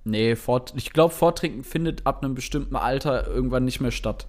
Nee, 0.03 0.35
fort, 0.35 0.73
ich 0.75 0.93
glaube, 0.93 1.13
Vortrinken 1.13 1.63
findet 1.63 2.05
ab 2.05 2.23
einem 2.23 2.35
bestimmten 2.35 2.75
Alter 2.75 3.27
irgendwann 3.27 3.65
nicht 3.65 3.81
mehr 3.81 3.91
statt. 3.91 4.27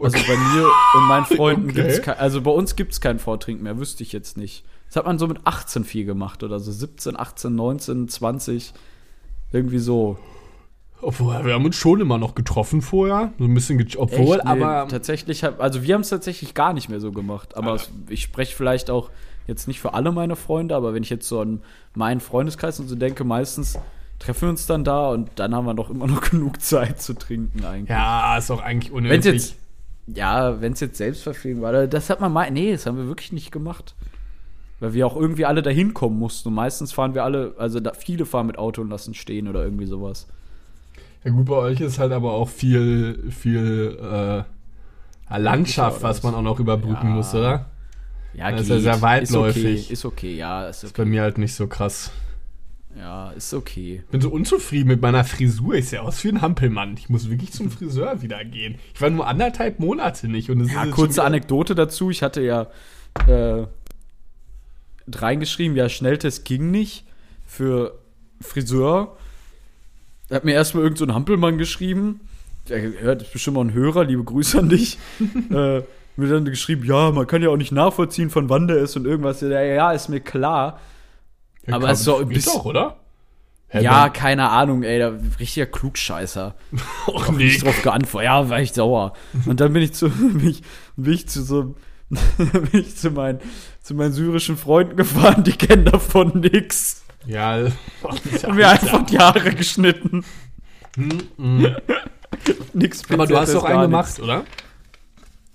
Also 0.00 0.16
Okay. 0.18 0.26
bei 0.28 0.36
mir 0.36 0.66
und 0.94 1.08
meinen 1.08 1.24
Freunden 1.36 1.70
Okay. 1.70 1.82
gibt's 1.82 2.02
kein, 2.02 2.18
also 2.18 2.42
bei 2.42 2.50
uns 2.50 2.76
gibt 2.76 2.92
es 2.92 3.00
kein 3.00 3.18
Vortrinken 3.18 3.64
mehr, 3.64 3.78
wüsste 3.78 4.02
ich 4.02 4.12
jetzt 4.12 4.36
nicht. 4.36 4.64
Das 4.86 4.96
hat 4.96 5.06
man 5.06 5.18
so 5.18 5.26
mit 5.26 5.40
18 5.44 5.84
viel 5.84 6.04
gemacht 6.04 6.42
oder 6.42 6.58
so 6.60 6.72
17, 6.72 7.18
18, 7.18 7.54
19, 7.54 8.08
20. 8.08 8.72
Irgendwie 9.52 9.78
so. 9.78 10.18
Obwohl, 11.00 11.44
wir 11.44 11.54
haben 11.54 11.64
uns 11.64 11.76
schon 11.76 12.00
immer 12.00 12.18
noch 12.18 12.34
getroffen 12.34 12.82
vorher. 12.82 13.32
So 13.38 13.44
ein 13.44 13.54
bisschen, 13.54 13.86
obwohl, 13.96 14.38
Echt? 14.38 14.44
Nee, 14.44 14.50
aber. 14.50 14.88
tatsächlich, 14.88 15.44
hab, 15.44 15.60
also 15.60 15.82
wir 15.82 15.94
haben 15.94 16.00
es 16.00 16.08
tatsächlich 16.08 16.54
gar 16.54 16.72
nicht 16.72 16.88
mehr 16.88 17.00
so 17.00 17.12
gemacht. 17.12 17.56
Aber 17.56 17.74
es, 17.74 17.90
ich 18.08 18.22
spreche 18.22 18.54
vielleicht 18.54 18.90
auch 18.90 19.10
jetzt 19.46 19.68
nicht 19.68 19.80
für 19.80 19.94
alle 19.94 20.12
meine 20.12 20.36
Freunde, 20.36 20.74
aber 20.74 20.94
wenn 20.94 21.02
ich 21.02 21.10
jetzt 21.10 21.28
so 21.28 21.40
an 21.40 21.62
meinen 21.94 22.20
Freundeskreis 22.20 22.80
und 22.80 22.88
so 22.88 22.96
denke, 22.96 23.24
meistens 23.24 23.78
treffen 24.18 24.42
wir 24.42 24.48
uns 24.50 24.66
dann 24.66 24.84
da 24.84 25.10
und 25.10 25.30
dann 25.36 25.54
haben 25.54 25.66
wir 25.66 25.74
doch 25.74 25.90
immer 25.90 26.06
noch 26.08 26.20
genug 26.30 26.60
Zeit 26.60 27.00
zu 27.00 27.14
trinken 27.14 27.64
eigentlich. 27.64 27.90
Ja, 27.90 28.36
ist 28.36 28.50
auch 28.50 28.62
eigentlich 28.62 28.92
unnötig. 28.92 29.18
es 29.18 29.24
jetzt, 29.24 29.56
ja, 30.16 30.60
wenn 30.60 30.72
es 30.72 30.80
jetzt 30.80 30.98
Selbstverpflegung 30.98 31.62
war, 31.62 31.86
das 31.86 32.10
hat 32.10 32.20
man 32.20 32.32
mal, 32.32 32.50
nee, 32.50 32.72
das 32.72 32.86
haben 32.86 32.96
wir 32.96 33.06
wirklich 33.06 33.32
nicht 33.32 33.52
gemacht. 33.52 33.94
Weil 34.80 34.92
wir 34.92 35.08
auch 35.08 35.16
irgendwie 35.16 35.44
alle 35.44 35.60
dahin 35.62 35.92
kommen 35.92 36.20
mussten. 36.20 36.50
Und 36.50 36.54
meistens 36.54 36.92
fahren 36.92 37.12
wir 37.12 37.24
alle, 37.24 37.54
also 37.58 37.80
da, 37.80 37.94
viele 37.94 38.24
fahren 38.26 38.46
mit 38.46 38.58
Auto 38.58 38.80
und 38.80 38.90
lassen 38.90 39.12
stehen 39.12 39.48
oder 39.48 39.64
irgendwie 39.64 39.86
sowas. 39.86 40.28
Ja 41.24 41.30
gut, 41.32 41.46
bei 41.46 41.54
euch 41.56 41.80
ist 41.80 41.98
halt 41.98 42.12
aber 42.12 42.32
auch 42.32 42.48
viel, 42.48 43.30
viel 43.30 43.98
äh, 45.30 45.38
Landschaft, 45.38 46.02
was 46.02 46.22
man 46.22 46.34
auch 46.34 46.42
noch 46.42 46.60
überbrücken 46.60 47.08
Ja. 47.08 47.14
muss, 47.14 47.34
oder? 47.34 47.66
Ja, 48.34 48.50
Das 48.52 48.62
ist 48.62 48.68
ja 48.68 48.78
sehr 48.80 49.02
weitläufig. 49.02 49.90
Ist 49.90 50.04
okay, 50.04 50.28
ist 50.30 50.32
okay 50.32 50.36
ja, 50.36 50.68
ist 50.68 50.84
Ist 50.84 50.96
bei 50.96 51.02
okay. 51.02 51.10
mir 51.10 51.22
halt 51.22 51.38
nicht 51.38 51.54
so 51.54 51.66
krass. 51.66 52.10
Ja, 52.96 53.30
ist 53.32 53.52
okay. 53.54 54.02
Bin 54.10 54.20
so 54.20 54.30
unzufrieden 54.30 54.88
mit 54.88 55.00
meiner 55.02 55.24
Frisur. 55.24 55.74
Ich 55.74 55.88
sehe 55.90 56.02
aus 56.02 56.22
wie 56.24 56.28
ein 56.30 56.40
Hampelmann. 56.40 56.94
Ich 56.96 57.08
muss 57.08 57.28
wirklich 57.30 57.52
zum 57.52 57.70
Friseur 57.70 58.22
wieder 58.22 58.44
gehen. 58.44 58.76
Ich 58.94 59.00
war 59.00 59.10
nur 59.10 59.26
anderthalb 59.26 59.78
Monate 59.80 60.28
nicht. 60.28 60.50
Und 60.50 60.60
es 60.62 60.72
Ja, 60.72 60.86
kurze 60.86 61.22
Anekdote 61.24 61.74
dazu. 61.74 62.10
Ich 62.10 62.22
hatte 62.22 62.40
ja 62.42 62.68
äh, 63.26 63.66
reingeschrieben, 65.12 65.76
ja, 65.76 65.88
Schnelltest 65.88 66.44
ging 66.44 66.70
nicht 66.70 67.04
für 67.46 67.98
Friseur. 68.40 69.16
Er 70.28 70.36
hat 70.36 70.44
mir 70.44 70.52
erstmal 70.52 70.84
irgend 70.84 70.98
so 70.98 71.04
ein 71.06 71.14
Hampelmann 71.14 71.58
geschrieben. 71.58 72.20
Der 72.68 72.80
hört 73.00 73.22
ist 73.22 73.32
bestimmt 73.32 73.56
mal 73.56 73.64
ein 73.64 73.72
Hörer, 73.72 74.04
liebe 74.04 74.24
Grüße 74.24 74.58
an 74.58 74.68
dich. 74.68 74.98
äh, 75.50 75.82
mir 76.16 76.28
dann 76.28 76.44
geschrieben, 76.44 76.84
ja, 76.84 77.10
man 77.12 77.26
kann 77.26 77.42
ja 77.42 77.48
auch 77.48 77.56
nicht 77.56 77.72
nachvollziehen, 77.72 78.28
von 78.28 78.48
wann 78.50 78.66
der 78.68 78.78
ist 78.78 78.96
und 78.96 79.06
irgendwas. 79.06 79.40
Ja, 79.40 79.62
ja, 79.62 79.92
ist 79.92 80.08
mir 80.08 80.20
klar. 80.20 80.80
Ja, 81.66 81.76
aber 81.76 81.90
es 81.90 82.00
ist 82.00 82.08
doch 82.08 82.20
ein 82.20 82.28
bisschen- 82.28 82.52
doch, 82.54 82.64
oder? 82.64 82.96
Hä, 83.68 83.82
ja, 83.82 84.04
dann- 84.04 84.12
keine 84.14 84.48
Ahnung, 84.50 84.82
ey, 84.82 84.98
da, 84.98 85.12
richtiger 85.38 85.66
Klugscheißer. 85.66 86.54
Och, 87.06 87.28
Auch 87.28 87.32
nicht 87.32 87.62
drauf 87.64 87.80
geantwortet. 87.82 88.26
Ja, 88.26 88.48
war 88.48 88.60
ich 88.60 88.72
sauer. 88.72 89.12
Und 89.46 89.60
dann 89.60 89.72
bin 89.72 89.82
ich 89.82 89.92
zu, 89.92 90.08
bin 90.10 90.48
ich, 90.48 90.62
bin 90.96 91.12
ich 91.12 91.28
zu 91.28 91.42
so, 91.42 91.74
bin 92.08 92.68
ich 92.72 92.96
zu 92.96 93.10
meinen, 93.10 93.40
zu 93.82 93.94
meinen 93.94 94.12
syrischen 94.12 94.56
Freunden 94.56 94.96
gefahren, 94.96 95.44
die 95.44 95.52
kennen 95.52 95.84
davon 95.84 96.40
nix. 96.40 97.04
Ja, 97.26 97.58
Und 98.02 98.54
mir 98.54 98.68
einfach 98.68 99.04
die 99.06 99.18
Haare 99.18 99.50
geschnitten. 99.54 100.24
Nix 102.72 103.02
aber 103.10 103.26
du 103.26 103.36
hast 103.36 103.54
doch 103.54 103.64
einen 103.64 103.82
gemacht, 103.82 104.18
oder? 104.20 104.44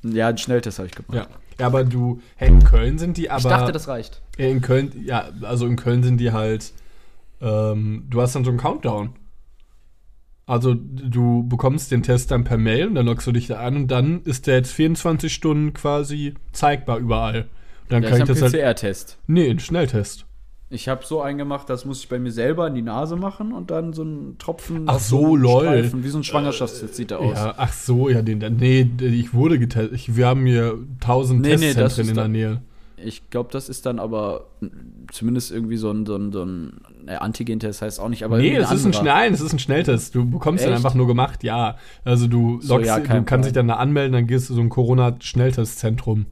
nix. 0.01 0.15
Ja, 0.15 0.27
einen 0.29 0.37
Schnelltest 0.37 0.79
habe 0.79 0.87
ich 0.87 0.95
gemacht. 0.95 1.13
Ja. 1.15 1.27
Ja, 1.59 1.67
aber 1.67 1.83
du, 1.83 2.19
hey, 2.35 2.47
in 2.49 2.63
Köln 2.63 2.97
sind 2.97 3.15
die 3.17 3.29
aber. 3.29 3.37
Ich 3.39 3.45
dachte, 3.45 3.71
das 3.71 3.87
reicht. 3.87 4.21
Ja, 4.37 4.47
In 4.47 4.61
Köln, 4.61 4.91
ja, 5.05 5.29
also 5.43 5.67
in 5.67 5.75
Köln 5.75 6.01
sind 6.01 6.17
die 6.17 6.31
halt, 6.31 6.73
ähm, 7.41 8.07
du 8.09 8.21
hast 8.21 8.35
dann 8.35 8.43
so 8.43 8.49
einen 8.49 8.59
Countdown. 8.59 9.11
Also 10.45 10.73
du 10.73 11.47
bekommst 11.47 11.91
den 11.91 12.03
Test 12.03 12.31
dann 12.31 12.43
per 12.43 12.57
Mail 12.57 12.87
und 12.87 12.95
dann 12.95 13.05
loggst 13.05 13.25
du 13.27 13.31
dich 13.31 13.47
da 13.47 13.59
an 13.59 13.75
und 13.77 13.87
dann 13.87 14.23
ist 14.23 14.47
der 14.47 14.55
jetzt 14.55 14.73
24 14.73 15.31
Stunden 15.33 15.73
quasi 15.73 16.33
zeigbar 16.51 16.97
überall. 16.97 17.43
Und 17.83 17.91
dann 17.91 18.01
Das 18.01 18.11
kann 18.11 18.21
ist 18.21 18.29
ich 18.29 18.35
ein 18.35 18.41
das 18.41 18.53
halt. 18.53 18.63
PCR-Test. 18.63 19.17
Nee, 19.27 19.49
ein 19.49 19.59
Schnelltest. 19.59 20.25
Ich 20.73 20.89
habe 20.89 21.05
so 21.05 21.21
einen 21.21 21.37
gemacht, 21.37 21.69
das 21.69 21.85
muss 21.85 21.99
ich 21.99 22.09
bei 22.09 22.17
mir 22.17 22.31
selber 22.31 22.65
in 22.67 22.73
die 22.73 22.81
Nase 22.81 23.15
machen 23.15 23.53
und 23.53 23.69
dann 23.69 23.93
so 23.93 24.01
einen 24.01 24.37
Tropfen. 24.39 24.83
Ach 24.87 24.99
so, 24.99 25.35
lol. 25.35 25.61
Streifen, 25.63 26.03
wie 26.03 26.09
so 26.09 26.17
ein 26.17 26.23
Schwangerschaftstest 26.23 26.95
sieht 26.95 27.11
der 27.11 27.19
aus. 27.19 27.37
Ja, 27.37 27.53
ach 27.57 27.71
so, 27.71 28.09
ja, 28.09 28.23
den, 28.23 28.39
den 28.39 28.57
nee, 28.57 28.89
ich 28.99 29.33
wurde 29.33 29.59
getestet. 29.59 29.93
Ich, 29.93 30.15
wir 30.15 30.25
haben 30.25 30.45
hier 30.47 30.79
1000 31.01 31.41
Nee, 31.41 31.49
nee, 31.49 31.73
Testzentren 31.73 32.01
ist 32.01 32.09
in 32.09 32.15
der 32.15 32.27
Nähe. 32.27 32.61
Ich 32.97 33.29
glaube, 33.29 33.49
das 33.51 33.69
ist 33.69 33.85
dann 33.85 33.99
aber 33.99 34.45
zumindest 35.11 35.51
irgendwie 35.51 35.77
so 35.77 35.91
ein, 35.91 36.05
so 36.05 36.15
ein, 36.15 36.31
so 36.31 36.43
ein 36.43 36.81
äh, 37.05 37.15
Antigen-Test 37.15 37.81
heißt 37.81 37.99
auch 37.99 38.09
nicht, 38.09 38.23
aber 38.23 38.37
Nee, 38.37 38.57
das 38.57 38.71
ist 38.71 38.85
ein 38.85 39.05
nein, 39.05 39.31
das 39.31 39.41
ist 39.41 39.53
ein 39.53 39.59
Schnelltest. 39.59 40.15
Du 40.15 40.27
bekommst 40.27 40.63
den 40.63 40.69
Echt? 40.71 40.77
einfach 40.77 40.95
nur 40.95 41.05
gemacht, 41.05 41.43
ja. 41.43 41.77
Also 42.03 42.27
du 42.27 42.61
So, 42.61 42.75
loggst, 42.75 42.87
ja, 42.87 42.99
du 42.99 43.03
kannst 43.23 43.29
dich 43.47 43.53
Problem. 43.53 43.53
dann 43.53 43.67
da 43.67 43.75
anmelden, 43.75 44.13
dann 44.13 44.25
gehst 44.27 44.49
du 44.49 44.53
so 44.53 44.61
ein 44.61 44.69
Corona-Schnelltestzentrum. 44.69 46.25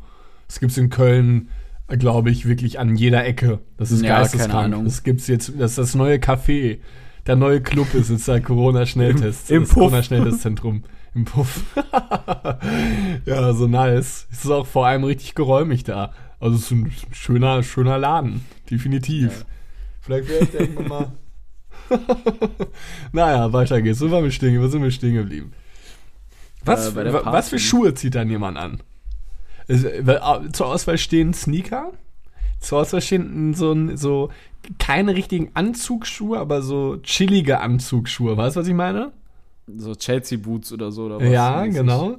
Das 0.47 0.59
gibt's 0.59 0.77
in 0.77 0.89
Köln, 0.89 1.49
glaube 1.97 2.29
ich, 2.31 2.47
wirklich 2.47 2.79
an 2.79 2.95
jeder 2.95 3.25
Ecke. 3.25 3.59
Das 3.77 3.91
ist 3.91 4.01
Ja, 4.01 4.09
keine 4.13 4.21
geisteskrank. 4.23 4.53
Ahnung. 4.65 4.85
Das 4.85 5.03
gibt's 5.03 5.27
jetzt, 5.27 5.53
das 5.57 5.71
ist 5.71 5.77
das 5.77 5.95
neue 5.95 6.17
Café. 6.17 6.79
Der 7.27 7.35
neue 7.35 7.61
Club 7.61 7.93
ist 7.93 8.09
jetzt 8.09 8.27
der 8.27 8.41
Corona-Schnelltest. 8.41 9.51
Im- 9.51 9.63
im. 9.63 9.69
Corona-Schnelltestzentrum. 9.69 10.83
Im 11.13 11.25
Puff. 11.25 11.63
ja, 13.25 13.53
so 13.53 13.67
nice. 13.67 14.27
Es 14.31 14.45
ist 14.45 14.49
auch 14.51 14.65
vor 14.65 14.87
allem 14.87 15.03
richtig 15.03 15.35
geräumig 15.35 15.83
da. 15.83 16.13
Also 16.39 16.55
es 16.55 16.63
ist 16.63 16.71
ein 16.71 16.91
schöner, 17.11 17.63
schöner 17.63 17.97
Laden. 17.97 18.45
Definitiv. 18.69 19.45
Vielleicht 19.99 20.29
wäre 20.29 20.43
ich 20.45 20.53
irgendwann 20.53 20.87
mal. 20.87 21.11
naja, 23.11 23.51
weiter 23.53 23.81
geht's. 23.81 24.01
Wo 24.01 24.09
waren 24.11 24.23
wir 24.23 24.31
stehen, 24.31 24.61
wo 24.61 24.67
sind 24.67 24.81
wir 24.81 24.91
stehen 24.91 25.13
geblieben? 25.15 25.51
Was, 26.63 26.95
Äh, 26.95 27.13
was 27.25 27.49
für. 27.49 27.59
Schuhe 27.59 27.93
zieht 27.93 28.15
dann 28.15 28.29
jemand 28.29 28.57
an? 28.57 28.81
Äh, 29.71 30.51
Zur 30.51 30.67
Auswahl 30.67 30.97
stehen 30.97 31.33
Sneaker. 31.33 31.91
Zur 32.59 32.79
Auswahl 32.79 33.01
stehen 33.01 33.53
so, 33.53 33.95
so 33.95 34.29
keine 34.77 35.15
richtigen 35.15 35.51
Anzugsschuhe, 35.53 36.39
aber 36.39 36.61
so 36.61 36.97
chillige 36.97 37.59
Anzugsschuhe. 37.59 38.37
Weißt 38.37 38.55
du, 38.55 38.59
was 38.59 38.67
ich 38.67 38.73
meine? 38.73 39.11
So 39.67 39.95
Chelsea-Boots 39.95 40.73
oder 40.73 40.91
so. 40.91 41.05
Oder 41.05 41.19
was 41.19 41.29
ja, 41.29 41.65
genau. 41.65 42.17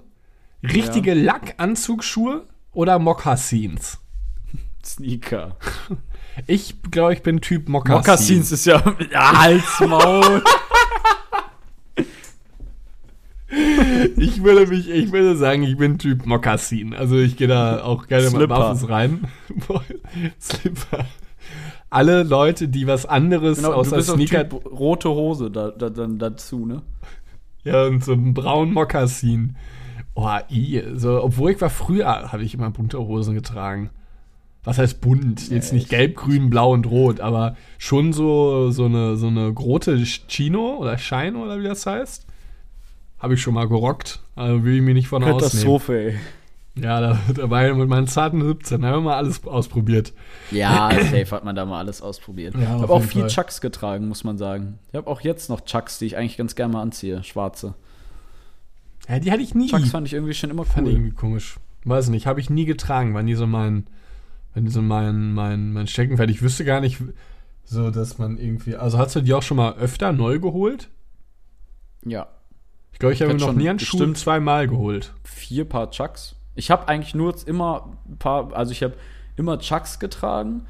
Richtige 0.63 1.15
Lackanzugsschuhe 1.15 2.47
oder 2.73 2.99
Mokassins? 2.99 3.99
Sneaker. 4.85 5.57
Ich 6.47 6.81
glaube, 6.91 7.13
ich 7.13 7.23
bin 7.23 7.41
Typ 7.41 7.69
Mokassin. 7.69 7.99
Mokassins 7.99 8.53
ist 8.53 8.65
ja 8.65 8.83
ja, 9.11 9.41
Hals, 9.41 9.81
Maul. 9.81 10.43
Ich 14.17 14.43
würde 14.43 14.67
mich, 14.67 14.89
ich 14.89 15.13
würde 15.13 15.37
sagen, 15.37 15.63
ich 15.63 15.77
bin 15.77 15.99
Typ 15.99 16.25
Mokassin. 16.25 16.95
Also 16.95 17.19
ich 17.19 17.37
gehe 17.37 17.49
da 17.49 17.83
auch 17.83 18.07
gerne 18.07 18.31
mal 18.31 18.39
Slipper. 18.39 18.55
barfuß 18.55 18.89
rein. 18.89 19.25
Slipper. 20.41 21.05
Alle 21.91 22.23
Leute, 22.23 22.69
die 22.69 22.87
was 22.87 23.05
anderes 23.05 23.59
genau, 23.59 23.73
außer 23.73 24.01
Sneaker, 24.03 24.49
Typ 24.49 24.65
rote 24.65 25.11
Hose 25.11 25.51
da, 25.51 25.71
da, 25.71 25.91
dann 25.91 26.19
dazu, 26.19 26.65
ne? 26.65 26.83
ja 27.65 27.85
und 27.87 28.03
so 28.03 28.13
einen 28.13 28.33
braunen 28.33 28.73
Mokassin. 28.73 29.57
Oh, 30.15 30.29
i, 30.51 30.83
so, 30.95 31.23
obwohl 31.23 31.53
ich 31.53 31.61
war 31.61 31.71
früher, 31.71 32.33
habe 32.33 32.43
ich 32.43 32.55
immer 32.55 32.71
bunte 32.71 32.99
Hosen 32.99 33.35
getragen. 33.35 33.91
Was 34.65 34.79
heißt 34.79 35.01
bunt? 35.01 35.51
Jetzt 35.51 35.73
nicht 35.73 35.85
echt? 35.85 35.91
gelb, 35.91 36.17
grün, 36.17 36.49
blau 36.49 36.73
und 36.73 36.87
rot, 36.87 37.21
aber 37.21 37.57
schon 37.79 38.13
so, 38.13 38.71
so 38.71 38.85
eine, 38.85 39.17
so 39.17 39.27
eine 39.27 39.53
große 39.53 39.97
Chino 40.29 40.77
oder 40.77 40.99
Shino 40.99 41.43
oder 41.43 41.59
wie 41.59 41.65
das 41.65 41.85
heißt. 41.85 42.27
Habe 43.23 43.35
ich 43.35 43.41
schon 43.41 43.55
mal 43.55 43.69
gerockt. 43.69 44.19
Also 44.35 44.65
will 44.65 44.75
ich 44.77 44.83
mir 44.83 44.95
nicht 44.95 45.07
von 45.07 45.23
ausnehmen. 45.23 45.41
Katastrophe, 45.41 45.99
ey. 45.99 46.19
Ja, 46.75 47.01
da, 47.01 47.21
da 47.35 47.51
war 47.51 47.69
ich 47.69 47.75
mit 47.75 47.89
meinen 47.89 48.07
zarten 48.09 48.43
17, 48.43 48.81
da 48.81 48.89
haben 48.89 49.05
wir 49.05 49.11
mal 49.11 49.17
alles 49.17 49.47
ausprobiert. 49.47 50.13
Ja, 50.51 50.91
safe 50.91 51.31
hat 51.31 51.45
man 51.45 51.55
da 51.55 51.67
mal 51.67 51.79
alles 51.79 52.01
ausprobiert. 52.01 52.55
Ja, 52.55 52.63
ich 52.63 52.69
habe 52.69 52.93
auch 52.93 53.03
viel 53.03 53.21
Fall. 53.23 53.31
Chucks 53.31 53.61
getragen, 53.61 54.09
muss 54.09 54.25
man 54.25 54.39
sagen. 54.39 54.79
Ich 54.89 54.97
habe 54.97 55.07
auch 55.07 55.21
jetzt 55.21 55.51
noch 55.51 55.61
Chucks, 55.61 55.99
die 55.99 56.07
ich 56.07 56.17
eigentlich 56.17 56.37
ganz 56.39 56.55
gerne 56.55 56.73
mal 56.73 56.83
anziehe. 56.83 57.23
Schwarze. 57.23 57.75
Ja, 59.09 59.19
die 59.19 59.31
hatte 59.31 59.43
ich 59.43 59.55
nie. 59.55 59.69
Chucks 59.69 59.91
fand 59.91 60.07
ich 60.07 60.15
irgendwie 60.15 60.35
schon 60.35 60.51
immer 60.51 60.65
Fand 60.65 60.89
ich 60.89 60.95
cool. 60.95 61.01
irgendwie 61.01 61.15
komisch. 61.15 61.57
Weiß 61.85 62.09
nicht, 62.09 62.27
habe 62.27 62.41
ich 62.41 62.49
nie 62.49 62.65
getragen, 62.65 63.13
war 63.15 63.23
nie 63.23 63.35
so 63.35 63.47
mein, 63.47 63.87
war 64.55 64.63
nie 64.63 64.71
so 64.71 64.81
mein, 64.81 65.35
mein, 65.35 65.73
mein 65.73 65.87
Steckenpferd. 65.87 66.31
Ich 66.31 66.43
wüsste 66.43 66.65
gar 66.65 66.81
nicht, 66.81 66.99
so 67.65 67.91
dass 67.91 68.19
man 68.19 68.39
irgendwie, 68.39 68.77
also 68.77 68.99
hast 68.99 69.15
du 69.15 69.21
die 69.21 69.35
auch 69.35 69.43
schon 69.43 69.59
mal 69.59 69.75
öfter 69.77 70.13
neu 70.13 70.39
geholt? 70.39 70.89
Ja. 72.05 72.29
Ich 72.93 72.99
glaube, 72.99 73.15
ich 73.15 73.23
habe 73.23 73.33
mir 73.35 73.41
noch 73.41 73.53
nie 73.53 73.69
einen 73.69 73.79
Schuh 73.79 74.13
zweimal 74.13 74.69
geholt. 74.69 75.13
Vier 75.25 75.65
Paar 75.65 75.91
Chucks. 75.91 76.37
Ich 76.55 76.71
habe 76.71 76.89
eigentlich 76.89 77.15
nur 77.15 77.35
immer 77.47 77.89
ein 78.09 78.19
paar, 78.19 78.53
also 78.55 78.73
ich 78.73 78.83
habe 78.83 78.95
immer 79.37 79.59
Chucks 79.59 79.99
getragen. 79.99 80.67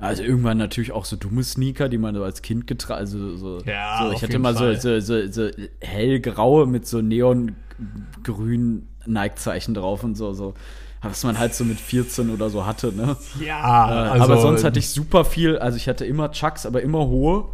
Also 0.00 0.22
irgendwann 0.22 0.58
natürlich 0.58 0.92
auch 0.92 1.04
so 1.04 1.16
dumme 1.16 1.42
Sneaker, 1.44 1.88
die 1.88 1.98
man 1.98 2.14
so 2.14 2.24
als 2.24 2.42
Kind 2.42 2.66
getragen, 2.66 2.98
also 3.00 3.36
so, 3.36 3.60
Ja, 3.64 4.04
so 4.04 4.12
ich 4.12 4.22
hatte 4.22 4.34
immer 4.34 4.52
so, 4.52 4.74
so, 4.74 5.00
so, 5.00 5.26
so 5.30 5.48
hellgraue 5.80 6.66
mit 6.66 6.86
so 6.86 7.00
neongrün 7.00 8.88
Nike-Zeichen 9.06 9.74
drauf 9.74 10.04
und 10.04 10.16
so, 10.16 10.32
so. 10.32 10.54
Was 11.02 11.22
man 11.22 11.38
halt 11.38 11.54
so 11.54 11.64
mit 11.64 11.78
14 11.78 12.30
oder 12.30 12.48
so 12.48 12.64
hatte, 12.64 12.92
ne? 12.92 13.16
Ja, 13.44 14.16
Äh, 14.16 14.20
aber 14.20 14.38
sonst 14.38 14.64
hatte 14.64 14.78
ich 14.78 14.88
super 14.88 15.24
viel, 15.26 15.58
also 15.58 15.76
ich 15.76 15.86
hatte 15.88 16.06
immer 16.06 16.30
Chucks, 16.32 16.64
aber 16.66 16.80
immer 16.82 17.06
hohe. 17.06 17.44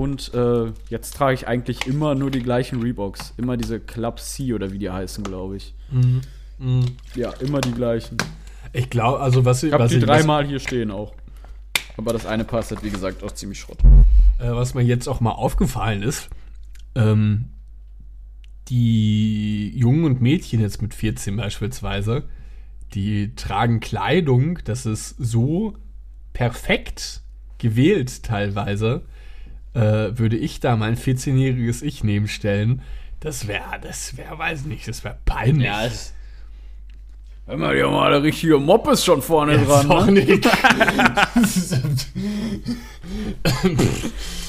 Und 0.00 0.32
äh, 0.32 0.72
jetzt 0.88 1.14
trage 1.14 1.34
ich 1.34 1.46
eigentlich 1.46 1.86
immer 1.86 2.14
nur 2.14 2.30
die 2.30 2.42
gleichen 2.42 2.80
Reeboks. 2.80 3.34
Immer 3.36 3.58
diese 3.58 3.78
Club 3.80 4.18
C 4.18 4.54
oder 4.54 4.72
wie 4.72 4.78
die 4.78 4.88
heißen, 4.88 5.22
glaube 5.22 5.58
ich. 5.58 5.74
Mhm. 5.90 6.22
Mhm. 6.58 6.86
Ja, 7.14 7.32
immer 7.40 7.60
die 7.60 7.72
gleichen. 7.72 8.16
Ich 8.72 8.88
glaube, 8.88 9.20
also 9.20 9.44
was 9.44 9.62
Ich 9.62 9.74
habe 9.74 9.84
was 9.84 9.90
die 9.90 9.98
ich- 9.98 10.04
dreimal 10.04 10.46
hier 10.46 10.58
stehen 10.58 10.90
auch. 10.90 11.12
Aber 11.98 12.14
das 12.14 12.24
eine 12.24 12.44
passt 12.44 12.70
halt, 12.70 12.82
wie 12.82 12.88
gesagt, 12.88 13.22
auch 13.22 13.32
ziemlich 13.32 13.60
Schrott. 13.60 13.76
äh, 14.38 14.50
was 14.52 14.72
mir 14.72 14.80
jetzt 14.80 15.06
auch 15.06 15.20
mal 15.20 15.32
aufgefallen 15.32 16.02
ist, 16.02 16.30
ähm, 16.94 17.50
die 18.68 19.70
Jungen 19.76 20.04
und 20.04 20.22
Mädchen 20.22 20.60
jetzt 20.60 20.80
mit 20.80 20.94
14 20.94 21.36
beispielsweise, 21.36 22.24
die 22.94 23.34
tragen 23.34 23.80
Kleidung, 23.80 24.60
das 24.64 24.86
ist 24.86 25.14
so 25.18 25.74
perfekt 26.32 27.20
gewählt 27.58 28.22
teilweise, 28.22 29.02
äh, 29.74 29.80
würde 30.18 30.36
ich 30.36 30.60
da 30.60 30.76
mein 30.76 30.96
14-jähriges 30.96 31.82
Ich 31.82 32.02
nehmen 32.04 32.28
stellen. 32.28 32.82
Das 33.20 33.46
wäre, 33.48 33.62
das 33.82 34.16
wäre, 34.16 34.38
weiß 34.38 34.64
nicht, 34.64 34.88
das 34.88 35.04
wäre 35.04 35.18
peinlich. 35.24 35.68
es. 35.86 36.14
Hör 37.46 37.56
mal, 37.56 37.74
die 37.76 37.82
haben 37.82 37.94
alle 37.94 38.22
richtige 38.22 38.58
Moppes 38.58 39.04
schon 39.04 39.22
vorne 39.22 39.56
Ja, 39.56 39.64
dran. 39.64 39.88
doch 39.88 40.06
Ne? 40.06 40.12
nicht. 40.12 40.48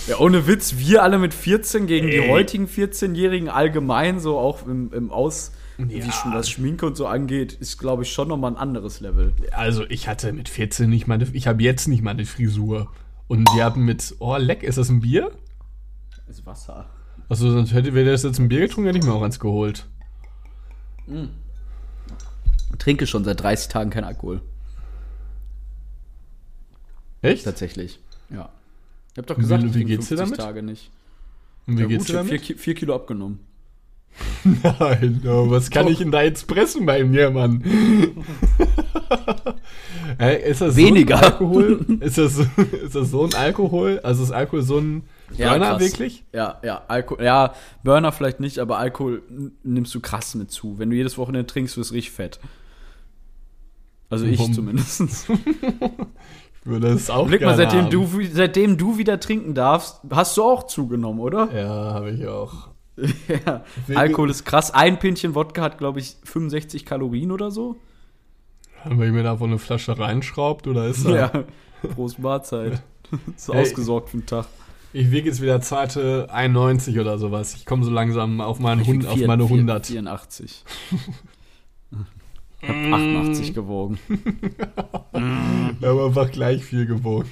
Ja, 0.08 0.18
ohne 0.20 0.48
Witz, 0.48 0.76
wir 0.78 1.04
alle 1.04 1.20
mit 1.20 1.34
14 1.34 1.86
gegen 1.88 2.08
die 2.08 2.18
Ey. 2.18 2.30
heutigen 2.30 2.66
14-Jährigen 2.68 3.50
allgemein, 3.50 4.20
so 4.20 4.38
auch 4.40 4.66
im, 4.66 4.92
im 4.94 5.12
Aus, 5.12 5.52
wie 5.78 6.00
Ja. 6.00 6.12
schon 6.12 6.32
das 6.32 6.50
Schminke 6.50 6.86
und 6.88 6.98
so 6.98 7.08
angeht, 7.08 7.54
ist, 7.54 7.78
glaube 7.78 8.04
ich, 8.04 8.12
schon 8.12 8.28
nochmal 8.28 8.52
ein 8.52 8.58
anderes 8.58 9.00
Level. 9.00 9.32
Also 9.52 9.86
ich 9.90 10.08
hatte 10.08 10.34
mit 10.34 10.50
14 10.50 10.90
nicht 10.90 11.08
meine, 11.08 11.28
ich 11.34 11.48
habe 11.48 11.62
jetzt 11.64 11.88
nicht 11.88 12.02
meine 12.04 12.26
Frisur. 12.26 12.92
Und 13.32 13.48
wir 13.56 13.64
hatten 13.64 13.86
mit, 13.86 14.14
oh 14.20 14.36
leck, 14.36 14.62
ist 14.62 14.78
das 14.78 14.90
ein 14.90 15.00
Bier? 15.00 15.32
ist 16.28 16.46
Wasser. 16.46 16.90
Achso, 17.30 17.50
sonst 17.50 17.72
hätte, 17.74 17.94
wäre 17.94 18.12
das 18.12 18.24
jetzt 18.24 18.40
ein 18.40 18.50
Bier 18.50 18.60
getrunken, 18.60 18.88
hätte 18.88 19.00
ich 19.00 19.06
mir 19.06 19.14
auch 19.14 19.22
eins 19.22 19.40
geholt. 19.40 19.86
Trinke 22.78 23.08
schon 23.08 23.24
seit 23.24 23.40
30 23.42 23.70
Tagen 23.70 23.90
kein 23.90 24.04
Alkohol. 24.04 24.42
Echt? 27.22 27.46
Tatsächlich. 27.46 28.00
Ja. 28.30 28.50
Ich 29.14 29.18
hab 29.20 29.28
doch 29.28 29.38
Wie- 29.38 29.42
gesagt, 29.44 29.64
wie 29.64 29.68
ich 29.68 29.72
trinke 29.74 29.88
geht's 29.88 30.10
dir 30.10 30.18
50 30.18 30.38
damit? 30.38 30.40
Tage 30.54 30.62
nicht. 30.64 30.92
Und 31.68 31.78
wie 31.78 31.82
Ja, 31.84 31.88
geht's 31.88 32.08
gut, 32.08 32.10
dir 32.10 32.14
ich 32.14 32.20
hab 32.20 32.28
damit? 32.28 32.42
vier, 32.46 32.56
Ki- 32.56 32.62
vier 32.62 32.76
Kilo 32.76 32.96
abgenommen. 32.96 33.40
Nein, 34.44 35.22
oh, 35.26 35.50
was 35.50 35.70
kann 35.70 35.86
Doch. 35.86 35.92
ich 35.94 36.00
denn 36.00 36.12
da 36.12 36.22
jetzt 36.22 36.48
pressen 36.48 36.86
bei 36.86 37.06
mir, 37.06 37.32
Mann? 37.32 37.64
Hä, 40.22 40.50
ist 40.50 40.62
das 40.62 40.76
Weniger. 40.76 41.18
so 41.18 41.24
ein 41.24 41.32
Alkohol? 41.32 41.86
Ist 42.00 42.18
das, 42.18 42.36
so- 42.36 42.44
ist 42.86 42.96
das 42.96 43.10
so 43.12 43.24
ein 43.26 43.34
Alkohol? 43.34 44.00
Also 44.04 44.24
ist 44.24 44.32
Alkohol 44.32 44.62
so 44.62 44.78
ein 44.78 45.04
Burner 45.36 45.70
krass. 45.72 45.82
wirklich? 45.82 46.24
Ja, 46.34 46.60
ja, 46.64 46.84
Alkohol. 46.88 47.24
Ja, 47.24 47.54
Burner 47.84 48.12
vielleicht 48.12 48.40
nicht, 48.40 48.60
aber 48.60 48.78
Alkohol 48.78 49.24
nimmst 49.64 49.96
du 49.96 50.00
krass 50.00 50.36
mit 50.36 50.52
zu. 50.52 50.78
Wenn 50.78 50.90
du 50.92 50.96
jedes 50.96 51.18
Wochenende 51.18 51.48
trinkst, 51.48 51.76
wirst 51.78 51.90
du 51.92 51.96
richtig 51.96 52.12
fett. 52.12 52.40
Also 54.10 54.26
ich 54.26 54.40
Warum? 54.40 54.54
zumindest. 54.54 55.04
Ich 56.64 56.70
würde 56.70 56.94
das 56.94 57.10
auch 57.10 57.26
Blick 57.26 57.42
mal, 57.42 57.58
seitdem 57.58 57.86
haben. 57.86 57.90
du, 57.90 58.08
seitdem 58.32 58.78
du 58.78 59.00
wieder 59.00 59.20
trinken 59.20 59.56
darfst, 59.56 60.00
hast 60.12 60.38
du 60.38 60.44
auch 60.44 60.68
zugenommen, 60.68 61.20
oder? 61.20 61.50
Ja, 61.52 61.68
habe 61.96 62.12
ich 62.12 62.28
auch. 62.28 62.68
Ja. 63.48 63.64
Alkohol 63.96 64.30
ist 64.30 64.46
krass. 64.46 64.70
Ein 64.72 65.00
Pinchen 65.00 65.34
Wodka 65.34 65.64
hat, 65.64 65.80
glaube 65.80 66.00
ich, 66.00 66.18
65 66.24 66.86
Kalorien 66.86 67.32
oder 67.32 67.50
so. 67.50 67.78
Wenn 68.86 69.02
ich 69.02 69.12
mir 69.12 69.24
da 69.24 69.40
wohl 69.40 69.48
eine 69.48 69.60
Flasche 69.60 69.98
reinschraubt 69.98 70.68
oder 70.68 70.88
ist 70.88 71.06
das? 71.06 71.14
Ja. 71.14 71.32
Prost 71.96 72.20
Mahlzeit. 72.20 72.82
ist 73.36 73.48
Hey. 73.52 73.62
ausgesorgt 73.62 74.10
für 74.10 74.18
den 74.18 74.26
Tag. 74.26 74.48
Ich 74.94 75.10
wiege 75.12 75.30
jetzt 75.30 75.42
wieder 75.42 75.62
zweite 75.62 76.28
91 76.32 77.00
oder 77.00 77.18
sowas. 77.18 77.56
Ich 77.56 77.66
komme 77.66 77.84
so 77.86 77.92
langsam 77.92 78.42
auf, 78.42 78.60
meinen 78.60 78.86
Hund, 78.86 79.08
auf 79.08 79.18
meine 79.26 79.46
vier- 79.48 79.56
100. 79.58 79.88
84. 79.88 80.64
Ich 82.64 82.70
hab 82.70 82.76
88 82.76 83.54
gewogen. 83.56 83.98
Wir 85.14 85.90
haben 85.90 86.00
einfach 86.00 86.30
gleich 86.30 86.64
viel 86.64 86.86
gewogen. 86.86 87.28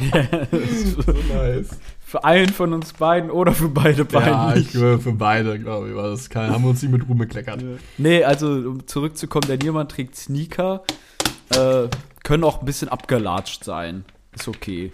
so 0.00 1.12
nice. 1.34 1.70
Für 2.14 2.22
einen 2.22 2.50
von 2.50 2.72
uns 2.72 2.92
beiden 2.92 3.28
oder 3.28 3.50
für 3.50 3.68
beide 3.68 4.06
Ja, 4.12 4.20
peinlich. 4.20 4.66
ich 4.66 4.70
glaube 4.70 5.00
für 5.00 5.10
beide, 5.14 5.58
glaube 5.58 5.88
ich. 5.88 5.96
War 5.96 6.10
das 6.10 6.30
kein, 6.30 6.48
haben 6.52 6.62
wir 6.62 6.70
uns 6.70 6.80
nicht 6.80 6.92
mit 6.92 7.08
Ruhm 7.08 7.18
bekleckert. 7.18 7.60
Nee, 7.98 8.22
also 8.22 8.50
um 8.52 8.86
zurückzukommen, 8.86 9.48
der 9.48 9.56
Niermann 9.56 9.88
trägt 9.88 10.14
Sneaker. 10.14 10.84
Äh, 11.48 11.88
können 12.22 12.44
auch 12.44 12.60
ein 12.60 12.66
bisschen 12.66 12.88
abgelatscht 12.88 13.64
sein. 13.64 14.04
Ist 14.32 14.46
okay. 14.46 14.92